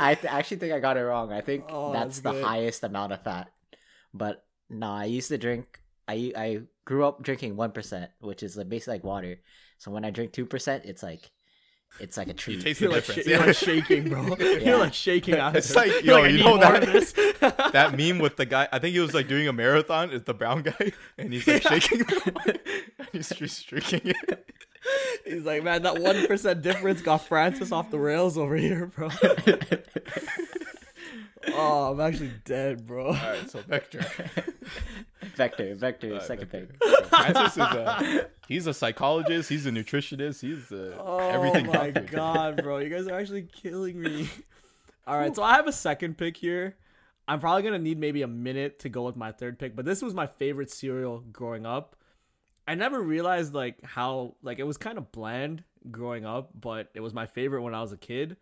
I 0.00 0.14
th- 0.14 0.32
actually 0.32 0.56
think 0.58 0.72
I 0.72 0.80
got 0.80 0.96
it 0.96 1.02
wrong. 1.02 1.32
I 1.32 1.40
think 1.40 1.64
Oh, 1.68 1.92
that's 1.92 2.20
that's 2.20 2.36
the 2.38 2.44
highest 2.44 2.82
amount 2.82 3.12
of 3.12 3.22
fat. 3.22 3.50
But 4.14 4.44
no, 4.70 4.86
I 4.90 5.04
used 5.04 5.28
to 5.28 5.38
drink. 5.38 5.80
I 6.08 6.32
I 6.36 6.60
grew 6.84 7.04
up 7.04 7.22
drinking 7.22 7.56
one 7.56 7.72
percent, 7.72 8.10
which 8.20 8.42
is 8.42 8.56
like 8.56 8.68
basically 8.68 8.94
like 8.94 9.04
water. 9.04 9.40
So 9.78 9.90
when 9.90 10.04
I 10.04 10.10
drink 10.10 10.32
two 10.32 10.46
percent, 10.46 10.84
it's 10.84 11.02
like 11.02 11.30
it's 12.00 12.16
like 12.16 12.26
a 12.26 12.30
You 12.30 12.34
treat. 12.34 12.60
taste 12.62 12.80
You're 12.80 12.90
the 12.90 12.96
like, 12.96 13.06
difference. 13.06 13.26
sh- 13.26 13.30
you're 13.30 13.46
like 13.46 13.56
shaking, 13.88 14.08
bro. 14.08 14.36
Yeah. 14.38 14.58
You're 14.58 14.78
like 14.78 14.92
shaking 14.94 15.34
after. 15.34 15.58
It's 15.58 15.74
like, 15.74 16.02
yo, 16.04 16.22
I 16.24 16.28
you 16.28 16.44
know 16.44 16.58
that- 16.58 16.82
this. 16.82 17.12
that 17.40 17.96
meme 17.96 18.18
with 18.18 18.36
the 18.36 18.44
guy, 18.46 18.68
I 18.72 18.78
think 18.78 18.92
he 18.94 19.00
was 19.00 19.14
like 19.14 19.28
doing 19.28 19.48
a 19.48 19.52
marathon. 19.52 20.10
Is 20.10 20.24
the 20.24 20.34
brown 20.34 20.62
guy, 20.62 20.92
and 21.18 21.32
he's 21.32 21.46
like 21.46 21.64
Yeah. 21.70 21.78
shaking, 21.78 22.04
and 22.98 23.08
he's 23.12 23.28
just 23.30 23.66
drinking 23.68 24.02
it. 24.04 24.50
He's 25.24 25.44
like, 25.44 25.64
man, 25.64 25.82
that 25.82 25.98
one 26.00 26.26
percent 26.26 26.62
difference 26.62 27.02
got 27.02 27.18
Francis 27.26 27.72
off 27.72 27.90
the 27.90 27.98
rails 27.98 28.36
over 28.38 28.56
here, 28.56 28.86
bro. 28.86 29.08
Oh, 31.54 31.92
I'm 31.92 32.00
actually 32.00 32.32
dead, 32.44 32.86
bro. 32.86 33.06
All 33.08 33.12
right, 33.12 33.48
so 33.50 33.60
Vector. 33.60 34.04
Vector, 35.36 35.74
Vector, 35.74 36.14
Uh, 36.14 36.20
second 36.20 36.50
Vector. 36.50 36.66
pick. 36.80 36.82
So 36.82 37.04
Francis 37.04 37.52
is 37.52 37.58
a 37.58 38.30
he's 38.48 38.66
a 38.66 38.74
psychologist. 38.74 39.48
He's 39.48 39.66
a 39.66 39.70
nutritionist. 39.70 40.40
He's 40.40 40.70
a 40.72 40.96
Oh 41.00 41.18
everything. 41.18 41.66
my 41.66 41.90
doctor. 41.90 42.16
god, 42.16 42.62
bro. 42.62 42.78
You 42.78 42.88
guys 42.88 43.06
are 43.08 43.18
actually 43.18 43.42
killing 43.42 44.00
me. 44.00 44.28
All 45.06 45.16
right, 45.18 45.34
so 45.34 45.42
I 45.42 45.54
have 45.54 45.68
a 45.68 45.72
second 45.72 46.18
pick 46.18 46.36
here. 46.36 46.76
I'm 47.28 47.40
probably 47.40 47.62
going 47.62 47.74
to 47.74 47.80
need 47.80 47.98
maybe 47.98 48.22
a 48.22 48.28
minute 48.28 48.80
to 48.80 48.88
go 48.88 49.02
with 49.02 49.16
my 49.16 49.32
third 49.32 49.58
pick, 49.58 49.74
but 49.74 49.84
this 49.84 50.00
was 50.02 50.14
my 50.14 50.26
favorite 50.26 50.70
cereal 50.70 51.24
growing 51.32 51.66
up. 51.66 51.96
I 52.68 52.74
never 52.76 53.00
realized 53.00 53.52
like 53.54 53.82
how 53.84 54.34
like 54.42 54.58
it 54.58 54.64
was 54.64 54.76
kind 54.76 54.98
of 54.98 55.12
bland 55.12 55.62
growing 55.90 56.24
up, 56.24 56.50
but 56.60 56.88
it 56.94 57.00
was 57.00 57.14
my 57.14 57.26
favorite 57.26 57.62
when 57.62 57.74
I 57.74 57.80
was 57.80 57.92
a 57.92 57.96
kid. 57.96 58.36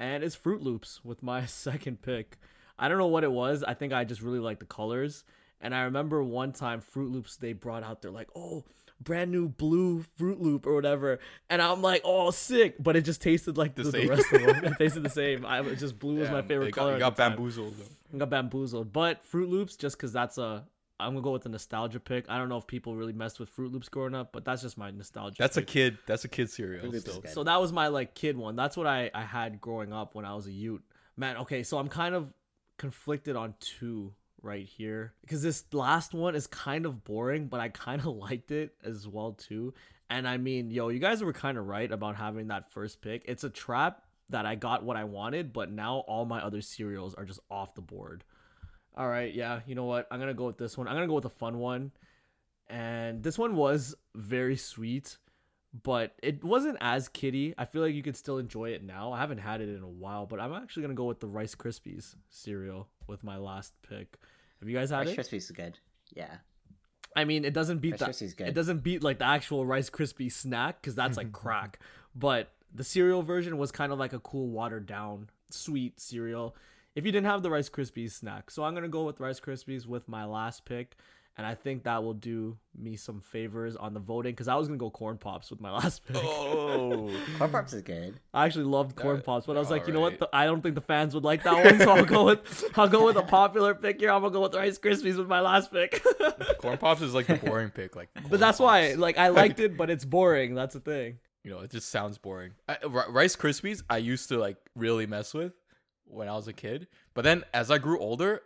And 0.00 0.24
it's 0.24 0.34
Froot 0.36 0.62
Loops 0.62 1.00
with 1.04 1.22
my 1.22 1.44
second 1.64 2.00
pick. 2.02 2.38
I 2.78 2.88
don't 2.88 2.98
know 2.98 3.06
what 3.06 3.22
it 3.22 3.30
was. 3.30 3.62
I 3.62 3.74
think 3.74 3.92
I 3.92 4.04
just 4.04 4.22
really 4.22 4.38
like 4.38 4.58
the 4.58 4.64
colors. 4.64 5.22
And 5.60 5.74
I 5.74 5.82
remember 5.82 6.24
one 6.24 6.52
time 6.52 6.80
Froot 6.80 7.12
Loops 7.12 7.36
they 7.36 7.52
brought 7.52 7.82
out 7.84 8.00
they're 8.00 8.10
like, 8.10 8.30
"Oh, 8.34 8.64
brand 8.98 9.30
new 9.30 9.46
blue 9.48 10.06
Fruit 10.16 10.40
Loop 10.40 10.66
or 10.66 10.74
whatever." 10.74 11.18
And 11.50 11.60
I'm 11.60 11.82
like, 11.82 12.00
"Oh, 12.02 12.30
sick." 12.30 12.76
But 12.82 12.96
it 12.96 13.02
just 13.02 13.20
tasted 13.20 13.58
like 13.58 13.74
The 13.74 13.82
the, 13.82 13.90
the 13.90 13.98
same. 13.98 14.08
rest 14.08 14.32
of 14.32 14.40
them. 14.42 14.64
It 14.72 14.78
tasted 14.78 15.02
the 15.02 15.10
same. 15.10 15.44
I 15.44 15.60
was 15.60 15.78
just 15.78 15.98
blue 15.98 16.14
was 16.20 16.30
my 16.30 16.40
favorite 16.40 16.68
it 16.68 16.72
got, 16.72 16.80
color. 16.80 16.96
it 16.96 17.00
got 17.00 17.16
bamboozled. 17.16 17.74
Though. 17.76 18.16
I 18.16 18.18
got 18.20 18.30
bamboozled. 18.30 18.90
But 18.90 19.22
Froot 19.30 19.50
Loops, 19.50 19.76
just 19.76 19.98
because 19.98 20.14
that's 20.14 20.38
a, 20.38 20.64
I'm 21.00 21.12
gonna 21.12 21.22
go 21.22 21.32
with 21.32 21.42
the 21.42 21.48
nostalgia 21.48 22.00
pick. 22.00 22.26
I 22.28 22.38
don't 22.38 22.48
know 22.48 22.58
if 22.58 22.66
people 22.66 22.94
really 22.96 23.12
messed 23.12 23.40
with 23.40 23.54
Froot 23.54 23.72
Loops 23.72 23.88
growing 23.88 24.14
up, 24.14 24.32
but 24.32 24.44
that's 24.44 24.62
just 24.62 24.78
my 24.78 24.90
nostalgia. 24.90 25.36
That's 25.38 25.56
a 25.56 25.62
kid. 25.62 25.98
That's 26.06 26.24
a 26.24 26.28
kid 26.28 26.50
cereal. 26.50 26.84
Froot 26.84 26.92
Loops 26.92 26.96
is 26.96 27.02
Still. 27.12 27.20
good. 27.22 27.30
So 27.32 27.44
that 27.44 27.60
was 27.60 27.72
my 27.72 27.88
like 27.88 28.14
kid 28.14 28.36
one. 28.36 28.56
That's 28.56 28.76
what 28.76 28.86
I 28.86 29.10
I 29.14 29.22
had 29.22 29.60
growing 29.60 29.92
up 29.92 30.14
when 30.14 30.24
I 30.24 30.34
was 30.34 30.46
a 30.46 30.52
youth. 30.52 30.82
Man, 31.16 31.36
okay, 31.38 31.62
so 31.62 31.78
I'm 31.78 31.88
kind 31.88 32.14
of 32.14 32.32
conflicted 32.78 33.36
on 33.36 33.54
two 33.60 34.14
right 34.42 34.64
here 34.64 35.12
because 35.20 35.42
this 35.42 35.64
last 35.72 36.14
one 36.14 36.34
is 36.34 36.46
kind 36.46 36.86
of 36.86 37.04
boring, 37.04 37.46
but 37.48 37.60
I 37.60 37.68
kind 37.68 38.00
of 38.00 38.06
liked 38.16 38.50
it 38.50 38.74
as 38.84 39.06
well 39.06 39.32
too. 39.32 39.74
And 40.08 40.26
I 40.26 40.38
mean, 40.38 40.70
yo, 40.70 40.88
you 40.88 40.98
guys 40.98 41.22
were 41.22 41.32
kind 41.32 41.56
of 41.58 41.66
right 41.66 41.90
about 41.90 42.16
having 42.16 42.48
that 42.48 42.72
first 42.72 43.00
pick. 43.00 43.24
It's 43.26 43.44
a 43.44 43.50
trap 43.50 44.02
that 44.30 44.46
I 44.46 44.54
got 44.54 44.82
what 44.82 44.96
I 44.96 45.04
wanted, 45.04 45.52
but 45.52 45.70
now 45.70 45.98
all 46.06 46.24
my 46.24 46.42
other 46.42 46.60
cereals 46.62 47.14
are 47.14 47.24
just 47.24 47.40
off 47.50 47.74
the 47.74 47.80
board. 47.80 48.24
All 48.96 49.08
right, 49.08 49.32
yeah, 49.32 49.60
you 49.66 49.74
know 49.74 49.84
what? 49.84 50.06
I'm 50.10 50.18
gonna 50.18 50.34
go 50.34 50.46
with 50.46 50.58
this 50.58 50.76
one. 50.76 50.88
I'm 50.88 50.94
gonna 50.94 51.06
go 51.06 51.14
with 51.14 51.24
a 51.24 51.30
fun 51.30 51.58
one, 51.58 51.92
and 52.68 53.22
this 53.22 53.38
one 53.38 53.56
was 53.56 53.94
very 54.14 54.56
sweet 54.56 55.18
but 55.82 56.14
it 56.22 56.42
wasn't 56.42 56.76
as 56.80 57.08
kitty. 57.08 57.54
I 57.56 57.64
feel 57.64 57.82
like 57.82 57.94
you 57.94 58.02
could 58.02 58.16
still 58.16 58.38
enjoy 58.38 58.70
it 58.70 58.82
now. 58.82 59.12
I 59.12 59.20
haven't 59.20 59.38
had 59.38 59.60
it 59.60 59.68
in 59.68 59.82
a 59.82 59.88
while, 59.88 60.26
but 60.26 60.40
I'm 60.40 60.52
actually 60.52 60.82
gonna 60.82 60.94
go 60.94 61.04
with 61.04 61.20
the 61.20 61.28
Rice 61.28 61.54
Krispies 61.54 62.16
cereal 62.28 62.88
with 63.06 63.22
my 63.22 63.36
last 63.36 63.72
pick. 63.88 64.18
Have 64.58 64.68
you 64.68 64.76
guys 64.76 64.90
had 64.90 65.06
Rice 65.06 65.10
it? 65.10 65.18
Krispies 65.18 65.36
is 65.36 65.50
good. 65.52 65.78
Yeah. 66.14 66.36
I 67.14 67.24
mean, 67.24 67.44
it 67.44 67.54
doesn't 67.54 67.78
beat 67.78 68.00
Rice 68.00 68.18
that. 68.18 68.36
Good. 68.36 68.48
It 68.48 68.54
doesn't 68.54 68.82
beat 68.82 69.02
like 69.02 69.18
the 69.18 69.26
actual 69.26 69.64
Rice 69.64 69.90
Krispie 69.90 70.32
snack 70.32 70.80
because 70.80 70.94
that's 70.94 71.16
like 71.16 71.32
crack. 71.32 71.78
But 72.14 72.52
the 72.74 72.84
cereal 72.84 73.22
version 73.22 73.56
was 73.56 73.70
kind 73.70 73.92
of 73.92 73.98
like 73.98 74.12
a 74.12 74.20
cool 74.20 74.48
watered 74.48 74.86
down 74.86 75.30
sweet 75.50 76.00
cereal. 76.00 76.56
If 76.94 77.06
you 77.06 77.12
didn't 77.12 77.26
have 77.26 77.42
the 77.42 77.50
Rice 77.50 77.68
Krispies 77.70 78.12
snack, 78.12 78.50
so 78.50 78.64
I'm 78.64 78.74
gonna 78.74 78.88
go 78.88 79.04
with 79.04 79.20
Rice 79.20 79.38
Krispies 79.40 79.86
with 79.86 80.08
my 80.08 80.24
last 80.24 80.64
pick, 80.64 80.96
and 81.38 81.46
I 81.46 81.54
think 81.54 81.84
that 81.84 82.02
will 82.02 82.14
do 82.14 82.58
me 82.76 82.96
some 82.96 83.20
favors 83.20 83.76
on 83.76 83.94
the 83.94 84.00
voting 84.00 84.32
because 84.32 84.48
I 84.48 84.56
was 84.56 84.66
gonna 84.66 84.76
go 84.76 84.90
Corn 84.90 85.16
Pops 85.16 85.50
with 85.50 85.60
my 85.60 85.70
last 85.78 86.04
pick. 86.04 86.16
Oh. 86.16 87.08
Corn 87.38 87.50
Pops 87.52 87.72
is 87.74 87.82
good. 87.82 88.18
I 88.34 88.44
actually 88.44 88.64
loved 88.64 88.96
corn 88.96 89.16
They're- 89.16 89.22
pops, 89.22 89.46
but 89.46 89.56
I 89.56 89.60
was 89.60 89.68
they're 89.68 89.78
like, 89.78 89.86
you 89.86 89.92
know 89.94 90.00
what? 90.00 90.18
The, 90.18 90.28
I 90.32 90.46
don't 90.46 90.62
think 90.62 90.74
the 90.74 90.80
fans 90.80 91.14
would 91.14 91.22
like 91.24 91.44
that 91.44 91.64
one, 91.64 91.78
so 91.78 91.90
I'll 91.92 92.04
go 92.04 92.24
with 92.24 92.64
I'll 92.76 92.88
go 92.88 93.06
with 93.06 93.16
a 93.16 93.22
popular 93.22 93.72
pick 93.74 94.00
here. 94.00 94.10
I'm 94.10 94.20
gonna 94.22 94.32
go 94.32 94.40
with 94.42 94.54
Rice 94.56 94.78
Krispies 94.78 95.16
with 95.16 95.28
my 95.28 95.40
last 95.40 95.72
pick. 95.72 96.02
Corn 96.58 96.76
Pops 96.76 97.02
is 97.02 97.14
like 97.14 97.28
the 97.28 97.36
boring 97.36 97.70
pick. 97.70 97.94
Like, 97.94 98.12
Corn 98.14 98.26
but 98.30 98.40
that's 98.40 98.58
why, 98.58 98.94
like, 98.94 99.16
I 99.16 99.28
liked 99.28 99.60
it, 99.60 99.76
but 99.76 99.90
it's 99.90 100.04
boring. 100.04 100.54
That's 100.56 100.74
the 100.74 100.80
thing. 100.80 101.18
you 101.44 101.52
know, 101.52 101.60
it 101.60 101.70
just 101.70 101.88
sounds 101.90 102.18
boring. 102.18 102.50
I, 102.68 102.78
R- 102.82 103.10
Rice 103.10 103.36
Krispies, 103.36 103.84
I 103.88 103.98
used 103.98 104.28
to 104.30 104.38
like 104.38 104.56
really 104.74 105.06
mess 105.06 105.32
with 105.32 105.52
when 106.10 106.28
I 106.28 106.34
was 106.34 106.48
a 106.48 106.52
kid, 106.52 106.88
but 107.14 107.22
then 107.22 107.44
as 107.54 107.70
I 107.70 107.78
grew 107.78 107.98
older, 107.98 108.42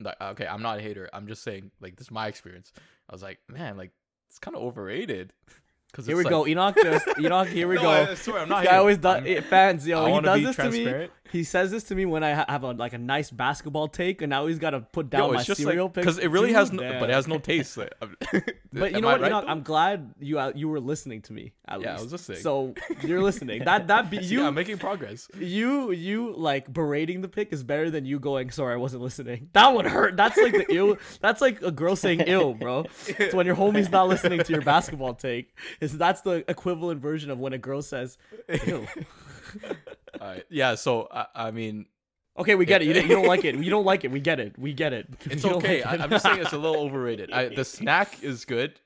like, 0.00 0.20
okay, 0.20 0.46
I'm 0.46 0.62
not 0.62 0.78
a 0.78 0.82
hater. 0.82 1.08
I'm 1.12 1.26
just 1.26 1.42
saying, 1.42 1.70
like, 1.80 1.96
this 1.96 2.08
is 2.08 2.10
my 2.10 2.26
experience. 2.26 2.72
I 3.08 3.12
was 3.12 3.22
like, 3.22 3.38
man, 3.48 3.76
like, 3.76 3.92
it's 4.28 4.38
kind 4.38 4.56
of 4.56 4.62
overrated. 4.62 5.32
Here 6.04 6.16
we 6.16 6.24
like- 6.24 6.30
go, 6.30 6.46
Enoch. 6.46 6.76
Just 6.82 7.06
Enoch. 7.18 7.48
Here 7.48 7.68
we 7.68 7.74
No, 7.76 7.82
go. 7.82 7.90
I 7.90 8.14
swear, 8.14 8.40
I'm 8.40 8.48
not 8.48 8.60
This 8.60 8.66
guy 8.66 8.70
hating. 8.72 8.78
always 8.80 8.98
does. 8.98 9.24
I'm- 9.24 9.42
fans, 9.44 9.86
yo, 9.86 10.04
I 10.04 10.10
he 10.12 10.20
does 10.20 10.42
this 10.42 10.56
to 10.56 10.70
me. 10.70 11.08
He 11.32 11.42
says 11.42 11.72
this 11.72 11.82
to 11.84 11.94
me 11.96 12.06
when 12.06 12.22
I 12.22 12.34
ha- 12.34 12.44
have 12.48 12.62
a 12.62 12.70
like 12.70 12.92
a 12.92 12.98
nice 12.98 13.32
basketball 13.32 13.88
take, 13.88 14.22
and 14.22 14.30
now 14.30 14.46
he's 14.46 14.60
got 14.60 14.70
to 14.70 14.80
put 14.80 15.10
down 15.10 15.30
Yo, 15.30 15.32
my 15.34 15.42
cereal 15.42 15.86
like 15.86 15.94
pick 15.94 16.02
because 16.04 16.18
it 16.18 16.28
really 16.28 16.52
has 16.52 16.70
no, 16.72 16.82
but 17.00 17.10
it 17.10 17.14
has 17.14 17.26
no 17.26 17.38
taste. 17.38 17.76
But 18.72 18.92
you 18.92 19.00
know 19.00 19.08
I 19.08 19.12
what, 19.12 19.20
right, 19.22 19.30
Enoch? 19.30 19.44
though? 19.44 19.50
I'm 19.50 19.62
glad 19.62 20.14
you 20.20 20.38
uh, 20.38 20.52
you 20.54 20.68
were 20.68 20.80
listening 20.80 21.22
to 21.22 21.32
me. 21.32 21.52
At 21.66 21.80
Yeah, 21.80 21.88
I 21.88 21.92
least. 21.92 22.02
was 22.04 22.12
listening. 22.12 22.38
So 22.40 22.74
you're 23.02 23.22
listening. 23.22 23.64
That 23.64 23.88
that 23.88 24.10
be 24.10 24.18
you 24.18 24.44
I'm 24.44 24.54
making 24.54 24.78
progress. 24.78 25.28
you 25.38 25.90
you 25.92 26.32
like 26.36 26.70
berating 26.72 27.22
the 27.22 27.28
pick 27.28 27.52
is 27.52 27.64
better 27.64 27.90
than 27.90 28.04
you 28.04 28.18
going 28.20 28.50
sorry 28.50 28.74
i 28.74 28.76
wasn't 28.76 29.02
listening 29.02 29.48
that 29.54 29.72
would 29.74 29.86
hurt 29.86 30.16
that's 30.16 30.36
like 30.36 30.52
the 30.52 30.66
ill 30.68 30.96
that's 31.20 31.40
like 31.40 31.60
a 31.62 31.70
girl 31.70 31.96
saying 31.96 32.20
ill 32.26 32.54
bro 32.54 32.84
it's 33.08 33.34
when 33.34 33.46
your 33.46 33.56
homie's 33.56 33.90
not 33.90 34.06
listening 34.08 34.40
to 34.42 34.52
your 34.52 34.62
basketball 34.62 35.14
take 35.14 35.54
is 35.92 35.98
that's 35.98 36.20
the 36.22 36.44
equivalent 36.50 37.00
version 37.00 37.30
of 37.30 37.38
when 37.38 37.52
a 37.52 37.58
girl 37.58 37.82
says 37.82 38.18
ill 38.66 38.86
All 40.20 40.26
right. 40.28 40.44
Yeah. 40.48 40.74
So 40.74 41.08
I, 41.10 41.26
I 41.34 41.50
mean, 41.50 41.86
okay 42.38 42.54
we 42.54 42.66
get 42.66 42.82
it 42.82 42.86
you, 42.88 42.94
don't- 42.94 43.08
you 43.08 43.14
don't 43.16 43.26
like 43.26 43.44
it 43.44 43.54
you 43.64 43.70
don't 43.70 43.84
like 43.84 44.04
it 44.04 44.10
we 44.10 44.20
get 44.20 44.40
it 44.40 44.58
we 44.58 44.72
get 44.74 44.92
it 44.92 45.06
it's 45.24 45.42
You 45.44 45.50
don't 45.50 45.58
okay. 45.64 45.82
like 45.82 45.92
I, 45.92 45.94
it. 45.94 46.00
I'm 46.02 46.10
just 46.10 46.24
saying 46.24 46.40
it's 46.40 46.52
a 46.52 46.58
little 46.58 46.80
overrated. 46.82 47.32
I, 47.32 47.48
the 47.48 47.64
snack 47.64 48.22
is 48.22 48.44
good, 48.44 48.78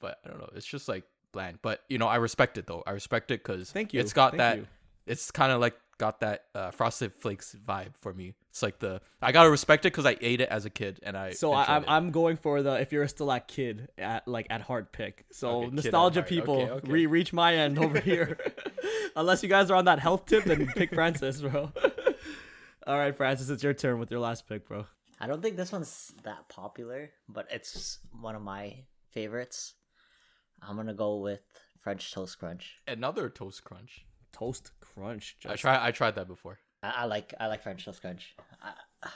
but 0.00 0.18
I 0.24 0.28
don't 0.28 0.38
know. 0.38 0.50
It's 0.54 0.66
just 0.66 0.88
like 0.88 1.04
bland. 1.32 1.58
But 1.62 1.82
you 1.88 1.98
know, 1.98 2.06
I 2.06 2.16
respect 2.16 2.58
it 2.58 2.66
though. 2.66 2.82
I 2.86 2.92
respect 2.92 3.30
it 3.30 3.42
because 3.42 3.70
Thank 3.70 3.92
you. 3.94 4.00
It's 4.00 4.12
got 4.12 4.32
Thank 4.32 4.38
that. 4.38 4.56
you. 4.58 4.66
It's 5.06 5.30
kind 5.30 5.52
of 5.52 5.60
like 5.60 5.74
got 5.98 6.20
that 6.20 6.44
uh, 6.54 6.70
frosted 6.70 7.14
flakes 7.14 7.56
vibe 7.66 7.96
for 7.96 8.12
me. 8.12 8.34
It's 8.50 8.62
like 8.62 8.78
the 8.78 9.00
I 9.20 9.32
gotta 9.32 9.50
respect 9.50 9.84
it 9.84 9.92
because 9.92 10.06
I 10.06 10.16
ate 10.20 10.40
it 10.40 10.48
as 10.48 10.64
a 10.64 10.70
kid 10.70 11.00
and 11.02 11.16
I. 11.16 11.32
So 11.32 11.52
I, 11.52 11.62
enjoyed 11.62 11.76
I'm 11.76 11.82
it. 11.82 11.90
I'm 11.90 12.10
going 12.10 12.36
for 12.36 12.62
the 12.62 12.80
if 12.80 12.92
you're 12.92 13.06
still 13.08 13.30
a 13.30 13.40
kid 13.40 13.88
at 13.98 14.26
like 14.26 14.46
at 14.50 14.62
heart 14.62 14.92
pick. 14.92 15.24
So 15.32 15.64
Okay, 15.64 15.70
nostalgia 15.74 16.22
people, 16.22 16.62
Okay, 16.62 16.70
okay. 16.70 16.90
Re- 16.90 17.06
reach 17.06 17.32
my 17.32 17.54
end 17.54 17.78
over 17.78 18.00
here. 18.00 18.38
Unless 19.16 19.42
you 19.42 19.48
guys 19.48 19.70
are 19.70 19.74
on 19.76 19.86
that 19.86 19.98
health 19.98 20.26
tip, 20.26 20.44
then 20.44 20.66
pick 20.68 20.94
Francis, 20.94 21.40
bro. 21.40 21.72
All 22.86 22.98
right, 22.98 23.16
Francis, 23.16 23.48
it's 23.48 23.62
your 23.62 23.74
turn 23.74 23.98
with 23.98 24.10
your 24.10 24.20
last 24.20 24.48
pick, 24.48 24.68
bro. 24.68 24.86
I 25.20 25.26
don't 25.26 25.42
think 25.42 25.56
this 25.56 25.72
one's 25.72 26.12
that 26.24 26.48
popular, 26.48 27.10
but 27.28 27.46
it's 27.50 27.98
one 28.20 28.36
of 28.36 28.42
my 28.42 28.84
favorites. 29.12 29.74
I'm 30.62 30.76
gonna 30.76 30.94
go 30.94 31.16
with 31.16 31.40
French 31.82 32.12
toast 32.12 32.38
crunch. 32.38 32.76
another 32.86 33.28
toast 33.28 33.64
crunch. 33.64 34.04
Toast 34.38 34.72
crunch. 34.80 35.36
I 35.46 35.56
try. 35.56 35.86
I 35.86 35.90
tried 35.90 36.16
that 36.16 36.28
before. 36.28 36.58
I, 36.82 36.90
I 36.98 37.04
like 37.04 37.34
I 37.40 37.46
like 37.46 37.62
French 37.62 37.84
toast 37.84 38.00
crunch. 38.00 38.34
I, 38.62 38.72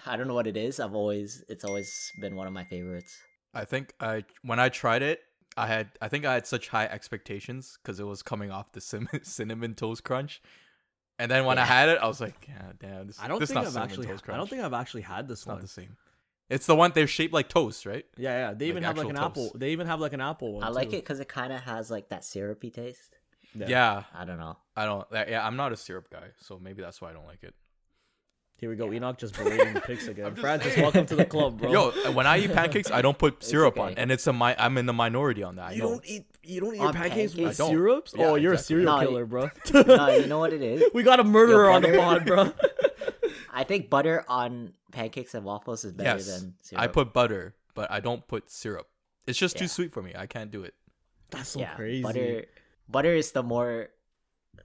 I 0.06 0.16
don't 0.16 0.28
know 0.28 0.34
what 0.34 0.47
it 0.47 0.56
is. 0.56 0.80
I've 0.80 0.94
always 0.94 1.44
it's 1.48 1.64
always 1.64 2.12
been 2.20 2.36
one 2.36 2.47
of 2.47 2.52
my 2.52 2.64
favorites. 2.64 3.18
I 3.52 3.64
think 3.64 3.94
I 4.01 4.24
when 4.42 4.59
I 4.59 4.68
tried 4.68 5.02
it, 5.02 5.20
I 5.56 5.66
had 5.66 5.90
I 6.01 6.09
think 6.09 6.24
I 6.24 6.34
had 6.34 6.47
such 6.47 6.68
high 6.68 6.86
expectations 6.86 7.78
because 7.82 8.01
it 8.01 8.06
was 8.06 8.22
coming 8.22 8.51
off 8.51 8.72
the 8.72 8.80
sim- 8.80 9.09
cinnamon 9.22 9.74
toast 9.74 10.05
crunch, 10.05 10.40
and 11.18 11.30
then 11.30 11.44
when 11.44 11.59
I 11.59 11.64
had 11.64 11.88
it, 11.88 11.98
I 12.01 12.06
was 12.06 12.20
like, 12.20 12.47
yeah, 12.48 12.72
damn, 12.78 13.09
this, 13.09 13.20
I 13.20 13.28
don't 13.28 13.38
this 13.38 13.51
think 13.51 13.64
not 13.64 13.66
I've 13.66 13.76
actually. 13.76 14.06
toast 14.06 14.24
I 14.28 14.36
don't 14.36 14.48
think 14.48 14.62
I've 14.62 14.72
actually 14.72 15.02
had 15.02 15.28
this 15.28 15.40
it's 15.40 15.47
not 15.47 15.60
the 15.60 15.68
same. 15.68 15.97
It's 16.48 16.66
the 16.66 16.74
one 16.74 16.90
they're 16.94 17.06
shaped 17.06 17.32
like 17.32 17.48
toast, 17.48 17.86
right? 17.86 18.05
Yeah, 18.16 18.48
yeah. 18.48 18.55
They 18.55 18.66
even 18.66 18.82
have 18.82 18.98
like 18.98 19.09
an 19.09 19.16
actual 19.16 19.26
apple. 19.26 19.52
They 19.55 19.70
even 19.70 19.86
have 19.86 20.01
like 20.01 20.12
an 20.12 20.20
apple 20.20 20.55
one. 20.55 20.64
I 20.64 20.68
like 20.68 20.90
too. 20.90 20.97
it 20.97 21.02
because 21.02 21.20
it 21.20 21.28
kind 21.28 21.52
of 21.52 21.60
has 21.60 21.92
like 21.92 22.09
that 22.09 22.24
syrupy 22.24 22.70
taste. 22.70 23.16
Yeah, 23.55 24.05
I 24.14 24.24
don't 24.24 24.39
know. 24.39 24.56
I 24.77 24.85
don't. 24.85 25.06
Yeah, 25.12 25.47
I'm 25.47 25.56
not 25.56 25.72
a 25.72 25.77
syrup 25.77 26.09
guy, 26.10 26.28
so 26.40 26.59
maybe 26.59 26.82
that's 26.82 27.01
why 27.01 27.10
I 27.10 27.12
don't 27.12 27.27
like 27.27 27.43
it. 27.43 27.55
Here 28.56 28.68
we 28.68 28.77
go. 28.77 28.93
Enoch 28.93 29.16
just 29.16 29.35
berating 29.36 29.72
the 29.72 29.81
picks 29.86 30.06
again. 30.06 30.35
Francis, 30.36 30.74
saying. 30.74 30.82
welcome 30.82 31.06
to 31.06 31.16
the 31.16 31.24
club, 31.24 31.59
bro. 31.60 31.72
Yo, 31.72 32.12
when 32.12 32.27
I 32.27 32.39
eat 32.39 32.52
pancakes, 32.55 32.90
I 32.90 33.01
don't 33.01 33.16
put 33.16 33.36
It's 33.39 33.48
syrup 33.48 33.78
on, 33.78 33.94
and 33.94 34.12
it's 34.12 34.27
a 34.27 34.32
mi- 34.35 34.55
I'm 34.59 34.77
in 34.77 34.85
the 34.85 34.93
minority 34.93 35.43
on 35.43 35.56
that. 35.56 35.68
I 35.68 35.72
you 35.72 35.78
know. 35.82 35.89
don't 35.90 36.05
eat. 36.06 36.27
You 36.44 36.60
don't 36.60 36.74
eat 36.74 36.81
your 36.81 36.93
pancakes, 36.93 37.32
with 37.35 37.39
pancakes? 37.44 37.60
I 37.60 37.62
don't. 37.64 37.70
syrups. 37.72 38.14
Yeah, 38.16 38.27
oh, 38.27 38.35
you're 38.35 38.52
exactly. 38.52 38.77
a 38.77 38.78
serial 38.78 38.97
No, 38.98 39.06
killer, 39.06 39.27
bro. 39.27 39.51
no, 39.97 40.09
you 40.16 40.27
know 40.27 40.39
what 40.39 40.52
it 40.52 40.62
is. 40.62 40.82
we 40.93 41.02
got 41.02 41.20
a 41.20 41.24
murderer 41.24 41.70
on 41.70 41.82
the 41.82 41.89
butter- 41.89 41.98
pod, 41.98 42.27
bro. 42.27 42.52
I 43.52 43.64
think 43.64 43.90
butter 43.90 44.24
on 44.28 44.74
pancakes 44.93 45.35
and 45.35 45.44
waffles 45.44 45.85
is 45.85 45.93
better 45.93 46.18
Yes, 46.18 46.27
than 46.40 46.55
syrup. 46.62 46.82
I 46.82 46.86
put 46.86 47.12
butter, 47.12 47.55
but 47.74 47.90
I 47.90 48.01
don't 48.01 48.27
put 48.28 48.51
syrup. 48.51 48.89
It's 49.27 49.39
just 49.39 49.56
too 49.59 49.68
sweet 49.68 49.93
for 49.93 50.02
me. 50.02 50.12
I 50.16 50.27
can't 50.27 50.51
do 50.51 50.64
it. 50.64 50.74
That's 51.31 51.51
so 51.51 51.60
yeah, 51.60 51.74
crazy. 51.74 52.02
butter. 52.02 52.44
Butter 52.91 53.15
is 53.15 53.33
the 53.33 53.43
more. 53.43 53.89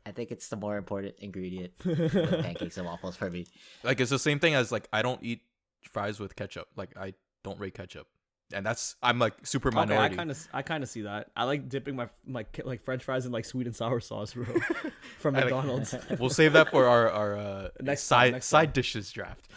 I 0.06 0.12
think 0.12 0.32
it's 0.32 0.50
the 0.50 0.56
more 0.56 0.78
important 0.78 1.16
ingredient 1.20 1.74
with 1.86 2.12
pancakes 2.12 2.78
and 2.78 2.86
waffles 2.86 3.16
for 3.16 3.30
me. 3.30 3.46
Like 3.84 4.00
it's 4.02 4.10
the 4.12 4.20
same 4.20 4.40
thing 4.40 4.54
as 4.56 4.72
like 4.72 4.88
I 4.92 5.02
don't 5.02 5.22
eat 5.24 5.42
fries 5.84 6.20
with 6.20 6.36
ketchup. 6.36 6.68
Like 6.76 6.96
I 6.98 7.14
don't 7.44 7.60
rate 7.60 7.74
ketchup, 7.76 8.08
and 8.54 8.66
that's 8.66 8.96
I'm 9.02 9.20
like 9.20 9.34
super 9.46 9.70
Okay, 9.70 9.78
I 9.78 9.86
minority. 9.86 10.16
kind 10.16 10.32
of, 10.32 10.48
I 10.54 10.62
kind 10.64 10.84
of 10.84 10.90
see 10.90 11.02
that. 11.04 11.32
I 11.36 11.44
like 11.46 11.70
dipping 11.70 11.96
my 11.96 12.10
my 12.26 12.46
like 12.64 12.82
French 12.84 13.04
fries 13.04 13.26
in 13.26 13.32
like 13.32 13.46
sweet 13.46 13.68
and 13.68 13.76
sour 13.76 14.00
sauce, 14.00 14.34
bro, 14.34 14.46
from 15.20 15.36
I 15.36 15.40
like- 15.44 15.46
McDonald's. 15.52 15.96
We'll 16.20 16.30
save 16.30 16.54
that 16.54 16.70
for 16.72 16.86
our 16.88 17.10
our 17.10 17.38
uh, 17.38 17.70
Next 17.82 18.08
time, 18.08 18.18
side 18.28 18.32
next 18.34 18.46
side 18.48 18.74
dishes 18.74 19.12
draft. 19.12 19.48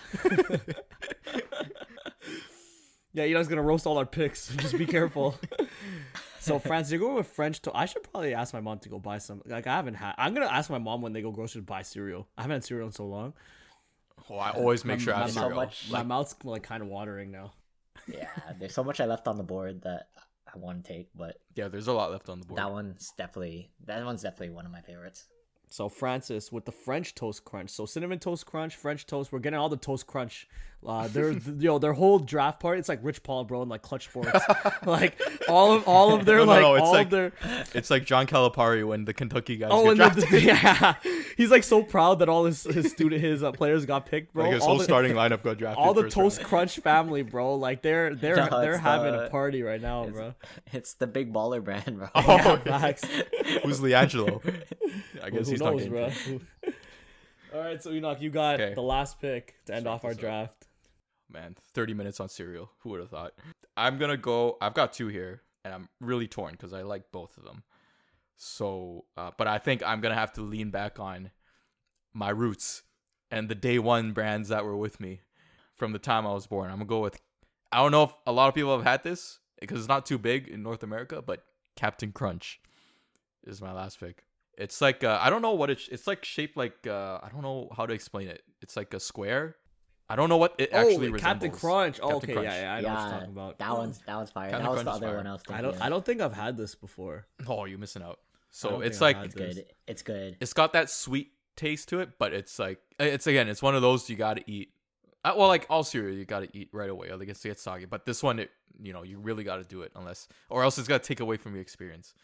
yeah, 3.12 3.24
you 3.24 3.35
know, 3.35 3.40
guys 3.40 3.49
gonna 3.49 3.62
roast 3.62 3.86
all 3.86 3.99
our 3.99 4.07
picks. 4.07 4.49
Just 4.57 4.77
be 4.78 4.86
careful. 4.86 5.36
So, 6.48 6.58
Francis, 6.68 6.92
you're 6.92 7.00
going 7.00 7.14
with 7.14 7.26
French 7.28 7.62
toast. 7.62 7.76
I 7.76 7.86
should 7.86 8.02
probably 8.02 8.34
ask 8.34 8.52
my 8.52 8.60
mom 8.60 8.78
to 8.80 8.88
go 8.88 8.98
buy 8.98 9.18
some. 9.18 9.42
Like, 9.46 9.66
I 9.66 9.76
haven't 9.76 9.94
had. 9.94 10.14
I'm 10.18 10.34
gonna 10.34 10.46
ask 10.46 10.68
my 10.70 10.78
mom 10.78 11.00
when 11.02 11.12
they 11.12 11.22
go 11.22 11.30
grocery 11.30 11.60
to 11.60 11.64
buy 11.66 11.82
cereal. 11.82 12.26
I 12.36 12.42
haven't 12.42 12.56
had 12.56 12.64
cereal 12.64 12.86
in 12.86 12.92
so 12.92 13.06
long. 13.06 13.34
Oh, 14.30 14.36
I 14.36 14.50
always 14.50 14.84
make 14.84 14.98
My- 14.98 15.04
sure 15.04 15.14
I 15.14 15.18
have 15.20 15.34
mom- 15.34 15.44
cereal. 15.44 15.56
much- 15.56 15.88
My 15.90 15.98
Like, 15.98 16.06
mouth's 16.06 16.34
like 16.44 16.62
kind 16.62 16.82
of 16.82 16.88
watering 16.88 17.30
now. 17.30 17.52
Yeah, 18.06 18.28
there's 18.58 18.74
so 18.74 18.82
much 18.84 19.00
I 19.00 19.06
left 19.06 19.28
on 19.28 19.36
the 19.36 19.42
board 19.44 19.82
that 19.82 20.08
I 20.52 20.58
want 20.58 20.84
to 20.84 20.92
take, 20.92 21.08
but 21.14 21.36
yeah, 21.54 21.68
there's 21.68 21.88
a 21.88 21.92
lot 21.92 22.10
left 22.10 22.28
on 22.28 22.40
the 22.40 22.46
board. 22.46 22.58
that 22.58 22.70
one's 22.70 23.12
definitely 23.16 23.70
that 23.86 24.04
one's 24.04 24.22
definitely 24.22 24.50
one 24.50 24.66
of 24.66 24.72
my 24.72 24.80
favorites. 24.80 25.26
So 25.70 25.88
Francis 25.90 26.50
with 26.50 26.64
the 26.64 26.72
French 26.72 27.14
toast 27.14 27.44
crunch. 27.44 27.68
So 27.70 27.84
cinnamon 27.84 28.18
toast 28.18 28.46
crunch, 28.46 28.74
French 28.74 29.04
toast. 29.06 29.30
We're 29.32 29.38
getting 29.38 29.58
all 29.58 29.68
the 29.68 29.76
toast 29.76 30.06
crunch. 30.06 30.48
Uh, 30.86 31.09
their 31.12 31.32
yo 31.32 31.78
their 31.78 31.92
whole 31.92 32.20
draft 32.20 32.60
part. 32.60 32.78
It's 32.78 32.88
like 32.88 33.00
Rich 33.02 33.24
Paul, 33.24 33.44
bro, 33.44 33.62
and 33.62 33.70
like 33.70 33.82
Clutch 33.82 34.05
Sports. 34.09 34.30
like 34.86 35.20
all 35.48 35.72
of 35.72 35.86
all 35.88 36.14
of 36.14 36.24
their 36.24 36.38
No, 36.38 36.44
no, 36.44 36.50
like 36.52 36.60
no, 36.62 36.74
it's 36.76 36.82
all 36.84 36.92
like- 36.92 37.06
of 37.06 37.10
their. 37.10 37.32
It's 37.74 37.90
like 37.90 38.05
John 38.05 38.26
Calipari 38.28 38.86
when 38.86 39.05
the 39.05 39.12
Kentucky 39.12 39.56
guys 39.56 39.70
Oh, 39.72 39.92
get 39.92 40.00
and 40.14 40.22
the, 40.22 40.26
drafted. 40.26 40.42
yeah, 40.44 40.94
he's 41.36 41.50
like 41.50 41.64
so 41.64 41.82
proud 41.82 42.20
that 42.20 42.28
all 42.28 42.44
his 42.44 42.62
his 42.62 42.90
student 42.92 43.20
his 43.20 43.42
uh, 43.42 43.50
players 43.50 43.86
got 43.86 44.06
picked, 44.06 44.32
bro. 44.32 44.44
like 44.44 44.52
his 44.55 44.62
all 44.62 44.68
whole 44.68 44.78
the, 44.78 44.84
starting 44.84 45.12
lineup 45.14 45.42
got 45.42 45.59
drafted. 45.59 45.84
all 45.84 45.94
the 45.94 46.09
toast 46.09 46.38
round. 46.38 46.48
crunch 46.48 46.76
family, 46.78 47.22
bro. 47.22 47.56
Like 47.56 47.82
they're 47.82 48.14
they're 48.14 48.36
No, 48.36 48.60
they're 48.60 48.78
having 48.78 49.12
the- 49.14 49.26
a 49.26 49.30
party 49.30 49.62
right 49.64 49.80
now, 49.82 50.02
it's- 50.05 50.14
bro. 50.14 50.34
It's 50.72 50.94
the 50.94 51.09
big 51.09 51.32
baller 51.32 51.62
brand, 51.62 51.98
bro. 51.98 52.09
Oh, 52.14 52.22
Yeah, 52.64 52.78
facts. 52.78 53.05
Who's 53.64 53.80
LiAngelo? 53.80 54.40
I 55.22 55.30
Who 55.30 55.38
guess 55.38 55.48
he's 55.48 55.60
not 55.60 55.72
knows, 55.72 55.82
getting 55.88 56.38
bro? 56.62 56.70
All 57.55 57.60
right, 57.62 57.82
so 57.82 57.90
Enoch, 57.90 58.20
you 58.20 58.28
got 58.30 58.60
Okay. 58.60 58.74
the 58.74 58.82
last 58.82 59.20
pick 59.20 59.55
to 59.66 59.74
end 59.74 59.86
wrap 59.86 59.94
off 59.96 60.05
our 60.05 60.10
up. 60.12 60.18
draft. 60.18 60.57
Man, 61.30 61.56
30 61.74 61.94
minutes 61.94 62.20
on 62.20 62.28
cereal. 62.28 62.70
Who 62.80 62.90
would 62.90 63.00
have 63.00 63.10
thought? 63.10 63.34
I'm 63.76 63.98
gonna 63.98 64.16
go. 64.16 64.56
I've 64.60 64.74
got 64.74 64.92
two 64.92 65.09
here, 65.09 65.42
and 65.64 65.74
I'm 65.74 65.88
really 66.00 66.26
torn 66.26 66.52
because 66.52 66.72
I 66.72 66.82
like 66.82 67.12
both 67.12 67.36
of 67.36 67.44
them. 67.44 67.64
So, 68.36 69.05
uh, 69.16 69.32
but 69.36 69.46
I 69.46 69.59
think 69.59 69.82
I'm 69.84 70.00
gonna 70.00 70.14
have 70.14 70.32
to 70.34 70.42
lean 70.42 70.70
back 70.70 70.98
on 70.98 71.30
my 72.14 72.30
roots 72.30 72.82
and 73.30 73.48
the 73.48 73.55
day 73.55 73.78
one 73.78 74.12
brands 74.12 74.48
that 74.48 74.64
were 74.64 74.76
with 74.76 75.00
me 75.00 75.20
from 75.74 75.92
the 75.92 75.98
time 75.98 76.26
I 76.26 76.32
was 76.32 76.46
born. 76.46 76.70
I'm 76.70 76.76
gonna 76.76 76.86
go 76.86 77.00
with. 77.00 77.20
I 77.70 77.78
don't 77.78 77.92
know 77.92 78.05
if 78.05 78.12
a 78.26 78.32
lot 78.32 78.48
of 78.48 78.55
people 78.55 78.74
have 78.74 78.86
had 78.86 79.05
this 79.05 79.38
because 79.60 79.78
it's 79.78 79.88
not 79.88 80.06
too 80.06 80.18
big 80.18 80.48
in 80.48 80.62
North 80.62 80.82
America, 80.82 81.22
but 81.22 81.44
Captain 81.76 82.12
Crunch 82.12 82.60
is 83.44 83.60
my 83.60 83.72
last 83.72 84.00
pick. 84.00 84.24
It's 84.56 84.80
like 84.80 85.05
uh, 85.05 85.18
I 85.20 85.30
don't 85.30 85.42
know 85.42 85.52
what 85.52 85.70
it's. 85.70 85.88
It's 85.88 86.06
like 86.06 86.24
shaped 86.24 86.56
like 86.56 86.86
uh, 86.86 87.20
I 87.22 87.28
don't 87.32 87.42
know 87.42 87.68
how 87.76 87.86
to 87.86 87.94
explain 87.94 88.28
it. 88.28 88.42
It's 88.60 88.76
like 88.76 88.94
a 88.94 89.00
square. 89.00 89.56
I 90.09 90.16
don't 90.16 90.28
know 90.28 90.39
what 90.39 90.55
it 90.59 90.72
actually 90.72 91.09
oh, 91.09 91.12
resembles. 91.12 91.22
Captain 91.22 91.51
Crunch. 91.51 92.01
Oh, 92.02 92.09
Captain 92.09 92.30
okay, 92.30 92.32
Crunch. 92.32 92.48
yeah, 92.48 92.60
yeah, 92.60 92.74
I 92.74 92.80
know 92.80 92.89
what 92.89 92.94
you're 92.94 93.05
yeah, 93.05 93.12
talking 93.12 93.30
about. 93.30 93.59
that 93.59 93.72
one's 93.72 93.98
that 94.06 94.16
one's 94.16 94.30
fire. 94.30 94.51
Captain 94.51 94.64
that 94.64 94.70
was 94.70 94.82
Crunch 94.82 94.85
the 94.85 94.90
other 94.93 95.06
fire. 95.06 95.16
one 95.16 95.26
I 95.26 95.32
was 95.32 95.43
thinking. 95.43 95.56
I 95.56 95.62
don't. 95.62 95.74
of. 95.74 95.82
I 95.82 95.89
don't 95.89 96.05
think 96.05 96.20
I've 96.20 96.35
had 96.35 96.56
this 96.56 96.74
before. 96.74 97.26
Oh, 97.47 97.64
you're 97.66 97.78
missing 97.78 98.02
out. 98.02 98.20
So 98.51 98.80
it's 98.80 99.01
like 99.01 99.16
It's 99.18 99.35
good. 99.35 99.64
It's 99.86 100.02
good. 100.02 100.36
it's 100.40 100.52
got 100.52 100.72
that 100.72 100.90
sweet 100.90 101.32
taste 101.56 101.89
to 101.90 102.01
it, 102.01 102.10
but 102.18 102.32
it's 102.32 102.59
like 102.59 102.80
it's 102.98 103.26
again, 103.26 103.48
it's 103.48 103.62
one 103.62 103.74
of 103.74 103.82
those 103.82 104.09
you 104.09 104.16
got 104.16 104.39
to 104.39 104.51
eat. 104.51 104.70
Uh, 105.24 105.35
well, 105.36 105.48
like 105.48 105.66
all 105.68 105.85
cereal, 105.85 106.16
you 106.16 106.24
got 106.24 106.40
to 106.40 106.48
eat 106.56 106.68
right 106.72 106.89
away, 106.89 107.09
or 107.10 107.18
they 107.18 107.26
gets 107.26 107.43
get 107.43 107.59
soggy. 107.59 107.85
But 107.85 108.06
this 108.06 108.22
one, 108.22 108.39
it 108.39 108.51
you 108.80 108.93
know, 108.93 109.02
you 109.02 109.18
really 109.18 109.44
got 109.44 109.56
to 109.56 109.64
do 109.64 109.82
it 109.82 109.93
unless, 109.97 110.28
or 110.48 110.62
else 110.62 110.78
it's 110.78 110.89
gonna 110.89 111.01
take 111.01 111.20
away 111.20 111.36
from 111.36 111.52
your 111.52 111.62
experience. 111.62 112.14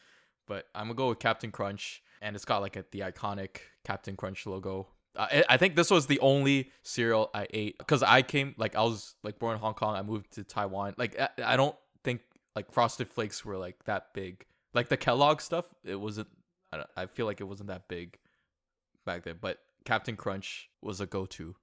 But 0.47 0.66
I'm 0.74 0.85
gonna 0.85 0.94
go 0.94 1.09
with 1.09 1.19
Captain 1.19 1.51
Crunch, 1.51 2.02
and 2.23 2.36
it's 2.36 2.44
got 2.44 2.62
like 2.62 2.77
a, 2.77 2.85
the 2.93 3.01
iconic 3.01 3.59
Captain 3.85 4.16
Crunch 4.16 4.47
logo. 4.47 4.89
I, 5.16 5.45
I 5.49 5.57
think 5.57 5.77
this 5.77 5.91
was 5.91 6.07
the 6.07 6.19
only 6.20 6.70
cereal 6.82 7.31
I 7.35 7.47
ate 7.53 7.78
because 7.78 8.03
I 8.03 8.23
came 8.23 8.55
like 8.59 8.74
I 8.74 8.82
was 8.82 9.15
like 9.23 9.39
born 9.39 9.55
in 9.55 9.61
Hong 9.61 9.74
Kong. 9.74 9.95
I 9.97 10.03
moved 10.03 10.32
to 10.32 10.45
Taiwan. 10.45 10.95
Like 10.99 11.19
I, 11.20 11.28
I 11.45 11.57
don't 11.57 11.77
think 12.03 12.20
like 12.57 12.73
Frosted 12.73 13.09
Flakes 13.09 13.45
were 13.45 13.57
like 13.57 13.85
that 13.85 14.12
big. 14.15 14.45
Like 14.73 14.89
the 14.89 14.97
Kellogg 14.97 15.41
stuff, 15.41 15.66
it 15.85 15.95
wasn't. 15.97 16.28
I, 16.73 16.78
don't- 16.78 16.91
I 16.97 17.07
feel 17.07 17.27
like 17.27 17.41
it 17.41 17.45
wasn't 17.45 17.69
that 17.69 17.86
big 17.86 18.19
back 19.07 19.23
then. 19.23 19.36
But 19.41 19.59
Captain 19.85 20.16
Crunch 20.16 20.69
was 20.82 21.01
a 21.01 21.07
go-to 21.07 21.55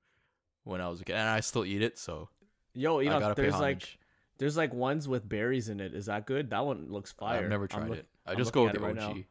when 0.63 0.79
I 0.79 0.87
was 0.87 1.01
a 1.01 1.03
kid, 1.03 1.15
and 1.15 1.27
I 1.27 1.41
still 1.41 1.65
eat 1.65 1.81
it. 1.81 1.99
So 1.99 2.29
Yo, 2.73 2.99
you 2.99 3.11
I 3.11 3.19
know, 3.19 3.33
there's 3.33 3.59
like 3.59 3.97
there's 4.37 4.55
like 4.55 4.73
ones 4.73 5.07
with 5.07 5.27
berries 5.27 5.67
in 5.67 5.79
it. 5.81 5.93
Is 5.93 6.05
that 6.05 6.25
good? 6.25 6.51
That 6.51 6.65
one 6.65 6.87
looks 6.89 7.11
fire. 7.11 7.43
I've 7.43 7.49
never 7.49 7.67
tried 7.67 7.89
look- 7.89 7.97
it. 7.99 8.07
I 8.25 8.31
I'm 8.31 8.37
just 8.37 8.53
go 8.53 8.63
with 8.63 8.73
the 8.73 8.85
OG. 8.85 8.97
right. 8.97 9.25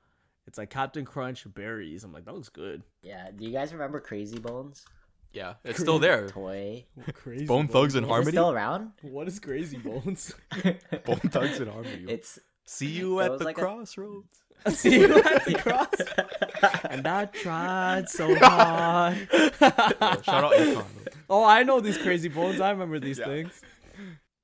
It's 0.47 0.59
like 0.59 0.71
Captain 0.71 1.05
Crunch 1.05 1.45
berries. 1.55 2.03
I'm 2.05 2.13
like, 2.13 2.25
that 2.25 2.35
looks 2.35 2.49
good. 2.49 2.83
Yeah. 3.03 3.31
Do 3.37 3.45
you 3.45 3.53
guys 3.53 3.73
remember 3.73 4.01
Crazy 4.01 4.39
Bones 4.39 4.85
Yeah, 5.33 5.55
it's 5.65 5.79
still 5.79 5.99
there. 6.01 6.29
toy? 6.29 6.85
Crazy 7.15 7.47
Bone 7.47 7.69
Thugs 7.69 7.95
and 7.95 8.05
Is 8.05 8.09
it 8.09 8.13
Harmony. 8.13 8.33
still 8.33 8.51
around? 8.51 8.91
What 9.03 9.29
is 9.29 9.39
Crazy 9.39 9.79
Bones? 9.79 10.35
Bone 11.05 11.17
Thugs 11.31 11.61
and 11.61 11.71
Harmony. 11.71 12.05
It's 12.09 12.39
See 12.65 12.87
you 12.87 13.21
at 13.21 13.39
the 13.39 13.45
like 13.45 13.59
a- 13.59 13.61
crossroads. 13.61 14.39
See 14.69 15.01
you 15.01 15.15
at 15.17 15.45
the 15.47 15.55
cross. 15.59 16.85
and 16.91 17.07
I 17.07 17.25
tried 17.27 18.09
so 18.09 18.35
hard. 18.37 19.17
Yo, 19.33 19.49
shout 19.59 20.45
out 20.45 20.53
Akon. 20.53 20.85
oh, 21.31 21.45
I 21.45 21.63
know 21.63 21.81
these 21.81 21.97
Crazy 21.97 22.29
Bones. 22.29 22.61
I 22.61 22.71
remember 22.71 22.99
these 22.99 23.19
Yeah. 23.19 23.25
things. 23.27 23.61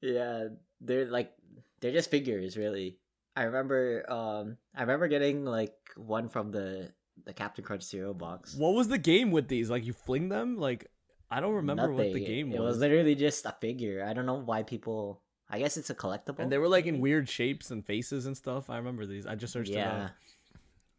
yeah, 0.00 0.48
they're 0.80 1.06
like 1.06 1.32
they're 1.80 1.92
just 1.92 2.10
figures, 2.10 2.56
really. 2.56 2.98
I 3.36 3.44
remember 3.44 4.10
um 4.10 4.56
I 4.74 4.80
remember 4.80 5.08
getting 5.08 5.44
like 5.44 5.74
one 5.96 6.28
from 6.28 6.50
the 6.50 6.90
the 7.24 7.32
Captain 7.32 7.64
Crunch 7.64 7.82
cereal 7.82 8.14
box. 8.14 8.54
What 8.54 8.74
was 8.74 8.88
the 8.88 8.98
game 8.98 9.30
with 9.30 9.48
these? 9.48 9.70
Like 9.70 9.84
you 9.84 9.92
fling 9.92 10.28
them? 10.28 10.58
Like 10.58 10.90
I 11.30 11.40
don't 11.40 11.54
remember 11.54 11.92
what 11.92 12.12
the 12.12 12.24
game 12.24 12.50
was. 12.50 12.56
It 12.56 12.62
was. 12.62 12.68
was 12.74 12.78
literally 12.78 13.14
just 13.14 13.44
a 13.46 13.54
figure. 13.60 14.04
I 14.08 14.14
don't 14.14 14.26
know 14.26 14.40
why 14.40 14.62
people 14.62 15.20
I 15.48 15.58
guess 15.58 15.76
it's 15.76 15.90
a 15.90 15.94
collectible. 15.94 16.40
And 16.40 16.50
they 16.50 16.58
were 16.58 16.68
like 16.68 16.86
in 16.86 17.00
weird 17.00 17.28
shapes 17.28 17.70
and 17.70 17.84
faces 17.84 18.26
and 18.26 18.36
stuff. 18.36 18.68
I 18.70 18.78
remember 18.78 19.06
these. 19.06 19.26
I 19.26 19.34
just 19.34 19.52
searched 19.52 19.70
it 19.70 19.76
yeah. 19.76 20.06
up. 20.06 20.10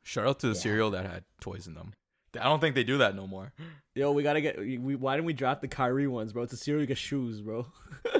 Shout 0.04 0.26
out 0.28 0.40
to 0.40 0.48
the 0.48 0.54
Yeah. 0.54 0.60
cereal 0.60 0.92
that 0.92 1.06
had 1.06 1.24
toys 1.42 1.68
in 1.68 1.74
them. 1.74 1.94
I 2.40 2.44
don't 2.44 2.60
think 2.60 2.76
they 2.76 2.84
do 2.84 3.00
that 3.00 3.16
no 3.16 3.26
more. 3.26 3.52
Yo, 3.96 4.12
we 4.12 4.22
gotta 4.22 4.42
get. 4.42 4.60
We, 4.60 4.96
why 4.96 5.16
didn't 5.16 5.26
we 5.26 5.34
draft 5.34 5.62
the 5.62 5.68
Kyrie 5.68 6.08
ones, 6.08 6.34
bro? 6.34 6.44
It's 6.44 6.54
a 6.54 6.58
cereal. 6.58 6.82
You 6.82 6.88
get 6.88 6.98
shoes, 6.98 7.42
bro. 7.42 7.66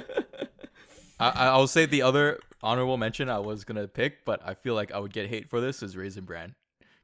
I, 1.20 1.28
I- 1.30 1.46
I'll 1.46 1.66
say 1.66 1.86
the 1.86 2.02
other 2.02 2.40
honorable 2.62 2.96
mention 2.96 3.28
I 3.28 3.38
was 3.38 3.64
gonna 3.64 3.88
pick, 3.88 4.24
but 4.24 4.40
I 4.44 4.54
feel 4.54 4.74
like 4.74 4.92
I 4.92 4.98
would 4.98 5.12
get 5.12 5.28
hate 5.28 5.48
for 5.48 5.60
this 5.60 5.82
is 5.82 5.96
Raisin 5.96 6.24
Bran, 6.24 6.54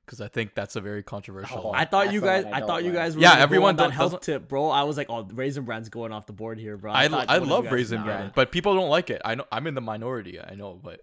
because 0.05 0.21
I 0.21 0.29
think 0.29 0.55
that's 0.55 0.77
a 0.77 0.81
very 0.81 1.03
controversial. 1.03 1.61
Oh, 1.63 1.69
one. 1.71 1.79
I 1.79 1.85
thought 1.85 2.05
That's 2.05 2.15
you 2.15 2.21
guys. 2.21 2.45
I 2.45 2.51
I, 2.51 2.61
don't 2.61 2.69
thought 2.69 2.85
you 2.85 2.93
guys. 2.93 3.17
Were 3.17 3.23
Yeah, 3.23 3.31
gonna 3.31 3.43
everyone 3.43 3.81
on 3.81 3.91
health 3.91 4.21
tip, 4.21 4.49
bro. 4.49 4.69
I 4.69 4.83
was 4.83 4.97
like, 4.97 5.09
oh, 5.11 5.25
Raisin 5.25 5.65
Bran's 5.65 5.89
going 5.89 6.13
off 6.13 6.27
the 6.27 6.33
board 6.33 6.59
here, 6.59 6.77
bro. 6.77 6.93
I, 6.93 7.09
thought 7.09 7.27
I 7.29 7.39
one 7.39 7.43
of 7.43 7.49
you 7.49 7.55
love 7.55 7.65
guys 7.65 7.73
Raisin 7.73 7.99
would 7.99 8.05
Bran, 8.05 8.27
get 8.27 8.35
but 8.35 8.53
people 8.53 8.75
don't 8.75 8.91
like 8.91 9.11
it. 9.11 9.23
I 9.25 9.35
know 9.35 9.45
I'm 9.51 9.67
in 9.67 9.75
the 9.75 9.81
minority. 9.81 10.41
I 10.41 10.55
know, 10.55 10.79
but 10.83 11.01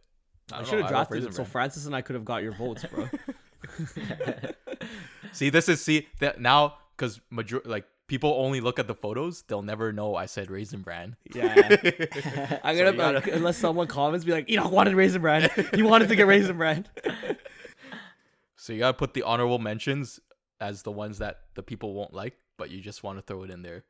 I, 0.52 0.60
I 0.60 0.64
should 0.64 0.80
have 0.80 0.88
I 0.88 0.90
drafted 0.90 1.16
Raisin 1.16 1.30
it 1.32 1.36
so 1.36 1.46
Francis 1.46 1.86
and 1.86 1.96
I 1.96 2.02
could 2.02 2.16
have 2.16 2.26
got 2.26 2.44
your 2.44 2.54
votes, 2.54 2.86
bro. 2.92 3.10
See, 5.32 5.50
this 5.50 5.70
is 5.70 5.82
see 5.82 6.08
that 6.20 6.40
now 6.42 6.76
because 6.96 7.20
major 7.30 7.62
like 7.66 7.86
people 8.12 8.36
only 8.38 8.60
look 8.60 8.78
at 8.78 8.88
the 8.88 8.94
photos, 8.94 9.44
they'll 9.44 9.62
never 9.62 9.94
know 9.94 10.16
I 10.16 10.26
said 10.26 10.52
Raisin 10.52 10.82
Bran. 10.82 11.16
yeah. 11.34 11.56
I'm 12.62 12.76
So 12.76 12.84
gonna 12.84 12.92
you 12.92 12.98
gotta- 12.98 13.20
like, 13.20 13.28
unless 13.28 13.58
someone 13.58 13.88
comments, 13.88 14.26
be 14.26 14.34
like, 14.34 14.50
Enoch 14.52 14.70
wanted 14.70 14.96
Raisin 14.96 15.22
Bran. 15.22 15.50
He 15.74 15.82
wanted 15.82 16.10
to 16.10 16.16
get 16.18 16.28
Raisin 16.28 16.58
Bran. 16.58 16.86
So 18.58 18.74
you 18.74 18.80
gotta 18.80 18.94
put 18.98 19.14
the 19.16 19.24
honorable 19.24 19.58
mentions 19.58 20.20
as 20.60 20.84
the 20.84 20.92
ones 20.92 21.18
that 21.18 21.40
the 21.56 21.64
people 21.64 21.94
won't 21.96 22.14
like, 22.14 22.38
but 22.58 22.70
you 22.70 22.80
just 22.80 23.02
want 23.02 23.18
to 23.18 23.24
throw 23.24 23.42
it 23.44 23.50
in 23.50 23.64
there. 23.64 23.84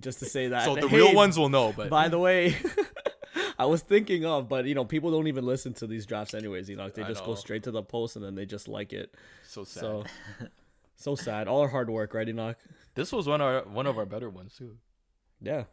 Just 0.00 0.18
to 0.20 0.24
say 0.24 0.48
that. 0.48 0.64
So 0.64 0.74
the 0.74 0.88
Hey, 0.88 0.96
real 0.96 1.14
ones 1.14 1.38
will 1.38 1.48
know, 1.48 1.72
but 1.76 1.88
By 1.88 2.08
the 2.08 2.18
way, 2.18 2.56
I 3.60 3.66
was 3.66 3.80
thinking 3.82 4.24
of, 4.24 4.48
but 4.48 4.64
you 4.64 4.74
know, 4.74 4.84
people 4.84 5.12
don't 5.12 5.28
even 5.28 5.46
listen 5.46 5.72
to 5.74 5.86
these 5.86 6.04
drafts 6.04 6.34
anyways. 6.34 6.68
You 6.68 6.74
know, 6.76 6.88
they 6.88 7.02
I 7.04 7.08
just 7.08 7.24
go 7.24 7.36
straight 7.36 7.62
to 7.64 7.70
the 7.70 7.82
post 7.84 8.16
and 8.16 8.24
then 8.24 8.34
they 8.34 8.44
just 8.46 8.66
like 8.66 8.92
it. 8.92 9.14
so 9.46 9.62
sad. 9.62 9.80
So, 9.82 10.04
so 10.96 11.14
sad. 11.14 11.46
All 11.46 11.60
our 11.60 11.68
hard 11.68 11.88
work, 11.88 12.12
right, 12.14 12.28
Enoch? 12.28 12.56
This 12.94 13.12
was 13.12 13.26
one 13.26 13.40
of 13.40 13.46
our 13.46 13.62
one 13.64 13.86
of 13.86 13.98
our 13.98 14.06
better 14.06 14.30
ones 14.30 14.54
too. 14.56 14.76
Yeah. 15.40 15.64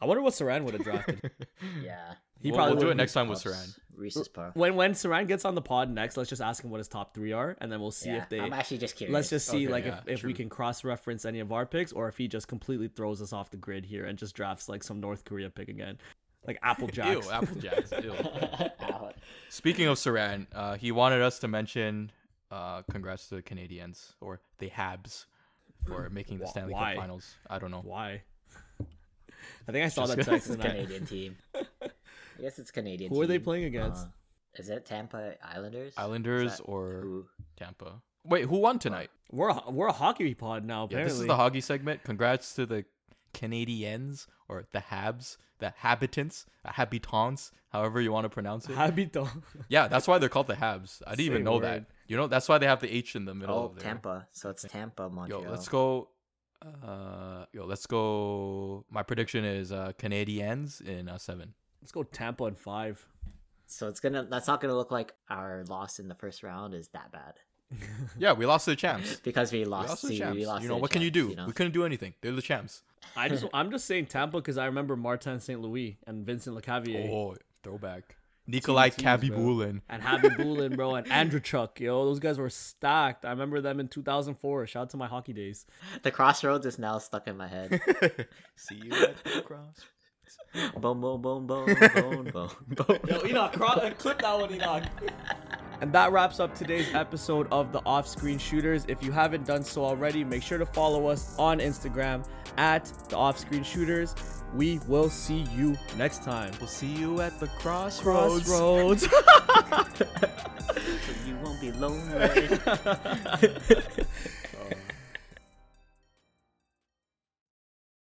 I 0.00 0.06
wonder 0.06 0.22
what 0.22 0.32
Saran 0.32 0.64
would 0.64 0.74
have 0.74 0.84
drafted. 0.84 1.30
yeah. 1.82 2.14
He 2.40 2.50
We'll- 2.50 2.56
probably 2.56 2.74
we'll 2.74 2.84
do 2.84 2.90
it 2.90 2.96
next 2.96 3.12
time 3.12 3.28
with 3.28 3.42
Puffs, 3.42 3.56
Saran. 3.56 3.78
Reese's 3.94 4.26
Puff. 4.26 4.56
When 4.56 4.74
when 4.74 4.94
Saran 4.94 5.28
gets 5.28 5.44
on 5.44 5.54
the 5.54 5.62
pod 5.62 5.90
next, 5.90 6.16
let's 6.16 6.30
just 6.30 6.42
ask 6.42 6.64
him 6.64 6.70
what 6.70 6.78
his 6.78 6.88
top 6.88 7.14
three 7.14 7.32
are, 7.32 7.56
and 7.60 7.70
then 7.70 7.80
we'll 7.80 7.90
see 7.90 8.10
yeah. 8.10 8.22
if 8.22 8.28
they. 8.28 8.40
I'm 8.40 8.52
actually 8.52 8.78
just 8.78 8.96
curious. 8.96 9.12
Let's 9.12 9.30
just 9.30 9.46
see 9.46 9.64
Okay, 9.64 9.72
like 9.72 9.84
yeah, 9.84 10.00
if, 10.06 10.20
if 10.20 10.24
we 10.24 10.32
can 10.32 10.48
cross 10.48 10.82
reference 10.82 11.24
any 11.24 11.40
of 11.40 11.52
our 11.52 11.66
picks, 11.66 11.92
or 11.92 12.08
if 12.08 12.16
he 12.16 12.26
just 12.26 12.48
completely 12.48 12.88
throws 12.88 13.20
us 13.22 13.32
off 13.32 13.50
the 13.50 13.58
grid 13.58 13.84
here 13.84 14.06
and 14.06 14.18
just 14.18 14.34
drafts 14.34 14.68
like 14.68 14.82
some 14.82 14.98
North 14.98 15.24
Korea 15.24 15.50
pick 15.50 15.68
again, 15.68 15.98
like 16.46 16.58
Apple 16.62 16.86
Ew, 16.86 16.92
Jacks. 16.92 17.30
Apple 17.30 17.56
Jacks. 17.60 17.92
Ew. 18.02 18.14
Speaking 19.50 19.86
of 19.86 19.98
Saran, 19.98 20.46
uh, 20.54 20.74
he 20.76 20.90
wanted 20.90 21.22
us 21.22 21.38
to 21.40 21.48
mention 21.48 22.10
uh, 22.50 22.82
congrats 22.90 23.28
to 23.28 23.36
the 23.36 23.42
Canadians 23.42 24.14
or 24.20 24.40
the 24.58 24.70
Habs 24.70 25.26
for 25.86 26.08
making 26.10 26.38
the 26.38 26.46
Stanley 26.46 26.74
why? 26.74 26.94
Cup 26.94 27.02
Finals. 27.02 27.34
I 27.48 27.58
don't 27.58 27.70
know. 27.70 27.82
Why? 27.84 28.22
I 29.68 29.72
think 29.72 29.84
I 29.84 29.88
saw 29.88 30.06
Just 30.06 30.16
that 30.16 30.24
text. 30.26 30.46
It's 30.50 30.54
a 30.56 30.58
Canadian 30.58 31.06
team. 31.06 31.36
I 31.54 31.60
guess 32.40 32.58
it's 32.58 32.70
Canadian. 32.70 33.10
Who 33.12 33.20
are 33.20 33.26
they 33.26 33.38
playing 33.38 33.64
against? 33.64 34.06
Uh, 34.06 34.10
is 34.58 34.68
it 34.68 34.84
Tampa 34.84 35.34
Islanders? 35.42 35.94
Islanders 35.96 36.54
Is 36.54 36.60
or 36.60 37.00
who? 37.02 37.26
Tampa? 37.56 38.02
Wait, 38.24 38.44
who 38.44 38.58
won 38.58 38.78
tonight? 38.78 39.10
We're 39.30 39.48
a, 39.48 39.62
we're 39.70 39.88
a 39.88 39.92
hockey 39.92 40.34
pod 40.34 40.64
now. 40.64 40.88
Yeah, 40.90 41.04
this 41.04 41.14
is 41.14 41.26
the 41.26 41.36
hockey 41.36 41.60
segment. 41.60 42.04
Congrats 42.04 42.54
to 42.54 42.66
the 42.66 42.84
Canadiens 43.34 44.26
or 44.48 44.64
the 44.72 44.80
Habs, 44.80 45.38
the 45.58 45.72
Habitants, 45.78 46.46
uh, 46.64 46.72
Habitants, 46.72 47.50
however 47.70 48.00
you 48.00 48.12
want 48.12 48.24
to 48.24 48.28
pronounce 48.28 48.68
it. 48.68 48.76
Habito. 48.76 49.28
yeah, 49.68 49.88
that's 49.88 50.06
why 50.06 50.18
they're 50.18 50.28
called 50.28 50.48
the 50.48 50.54
Habs. 50.54 51.02
I 51.06 51.10
didn't 51.10 51.18
Say 51.18 51.24
even 51.24 51.44
know 51.44 51.54
word. 51.54 51.64
that. 51.64 51.84
You 52.12 52.18
know, 52.18 52.26
that's 52.26 52.46
why 52.46 52.58
they 52.58 52.66
have 52.66 52.80
the 52.80 52.94
H 52.94 53.16
in 53.16 53.24
the 53.24 53.34
middle 53.34 53.56
Oh, 53.58 53.64
of 53.64 53.74
there. 53.76 53.84
Tampa. 53.84 54.26
So 54.32 54.50
it's 54.50 54.66
Tampa, 54.68 55.08
Montreal. 55.08 55.44
Yo, 55.44 55.50
let's 55.50 55.66
go. 55.66 56.10
Uh, 56.60 57.46
yo, 57.54 57.64
let's 57.64 57.86
go. 57.86 58.84
My 58.90 59.02
prediction 59.02 59.46
is 59.46 59.72
uh 59.72 59.92
Canadiens 59.98 60.82
in 60.82 61.08
uh, 61.08 61.16
seven. 61.16 61.54
Let's 61.80 61.90
go 61.90 62.02
Tampa 62.02 62.44
in 62.44 62.54
five. 62.54 63.02
So 63.66 63.88
it's 63.88 63.98
gonna. 63.98 64.24
That's 64.30 64.46
not 64.46 64.60
gonna 64.60 64.76
look 64.76 64.90
like 64.90 65.14
our 65.30 65.64
loss 65.68 65.98
in 66.00 66.08
the 66.08 66.14
first 66.14 66.42
round 66.42 66.74
is 66.74 66.88
that 66.88 67.10
bad 67.12 67.34
Yeah, 68.18 68.34
we 68.34 68.44
lost 68.44 68.66
to 68.66 68.72
the 68.72 68.76
champs. 68.76 69.16
because 69.24 69.50
we 69.50 69.60
We 69.60 69.64
lost. 69.64 69.88
lost 69.88 70.00
to 70.02 70.06
to, 70.08 70.12
the 70.12 70.18
champs. 70.18 70.36
we 70.36 70.46
lost 70.46 70.62
you 70.64 70.68
know 70.68 70.74
the 70.74 70.80
what 70.82 70.90
can 70.90 71.00
you 71.00 71.10
do? 71.10 71.28
You 71.30 71.36
know? 71.36 71.46
We 71.46 71.52
couldn't 71.54 71.72
do 71.72 71.86
anything. 71.86 72.12
They're 72.20 72.32
the 72.32 72.42
champs. 72.42 72.82
I 73.16 73.30
just 73.30 73.46
I'm 73.54 73.70
just 73.70 73.86
saying 73.86 74.06
Tampa 74.06 74.36
because 74.36 74.58
I 74.58 74.66
remember 74.66 74.96
Martin 74.96 75.40
St. 75.40 75.58
Louis 75.58 75.96
and 76.06 76.26
Vincent 76.26 76.54
Lecavalier 76.54 77.08
Oh, 77.10 77.36
throwback. 77.62 78.16
Nikolai 78.46 78.88
Teams, 78.88 79.02
bro. 79.28 79.38
Khabibulin. 79.38 79.80
and 79.88 80.02
Khabibulin, 80.02 80.76
bro, 80.76 80.94
and 80.96 81.06
Andreychuk. 81.08 81.78
Yo, 81.80 82.04
those 82.04 82.18
guys 82.18 82.38
were 82.38 82.50
stacked. 82.50 83.24
I 83.24 83.30
remember 83.30 83.60
them 83.60 83.78
in 83.80 83.88
2004. 83.88 84.66
Shout 84.66 84.82
out 84.82 84.90
to 84.90 84.96
my 84.96 85.06
hockey 85.06 85.32
days. 85.32 85.64
The 86.02 86.10
crossroads 86.10 86.66
is 86.66 86.78
now 86.78 86.98
stuck 86.98 87.28
in 87.28 87.36
my 87.36 87.46
head. 87.48 87.80
See 88.56 88.76
you 88.76 88.92
at 88.94 89.22
the 89.24 89.42
crossroads. 89.42 89.86
boom, 90.80 91.00
boom, 91.00 91.22
boom, 91.22 91.46
boom, 91.46 91.66
boom, 91.94 92.30
boom, 92.32 92.50
boom. 92.66 92.98
Yo, 93.08 93.24
Enoch, 93.26 93.52
cro- 93.52 93.90
clip 93.98 94.18
that 94.20 94.38
one, 94.38 94.52
Enoch. 94.52 94.82
And 95.82 95.92
that 95.94 96.12
wraps 96.12 96.38
up 96.38 96.54
today's 96.54 96.94
episode 96.94 97.48
of 97.50 97.72
the 97.72 97.82
Off 97.84 98.06
Screen 98.06 98.38
Shooters. 98.38 98.84
If 98.86 99.02
you 99.02 99.10
haven't 99.10 99.44
done 99.44 99.64
so 99.64 99.84
already, 99.84 100.22
make 100.22 100.40
sure 100.40 100.56
to 100.56 100.64
follow 100.64 101.08
us 101.08 101.34
on 101.40 101.58
Instagram 101.58 102.24
at 102.56 102.84
the 103.08 103.16
Off 103.16 103.36
Screen 103.36 103.64
Shooters. 103.64 104.14
We 104.54 104.78
will 104.86 105.10
see 105.10 105.44
you 105.56 105.76
next 105.96 106.22
time. 106.22 106.52
We'll 106.60 106.68
see 106.68 106.86
you 106.86 107.20
at 107.20 107.40
the 107.40 107.48
crossroads. 107.48 108.46
Crossroads. 108.46 109.08
So 110.72 111.12
you 111.26 111.36
won't 111.42 111.60
be 111.60 111.72
lonely. 111.72 112.48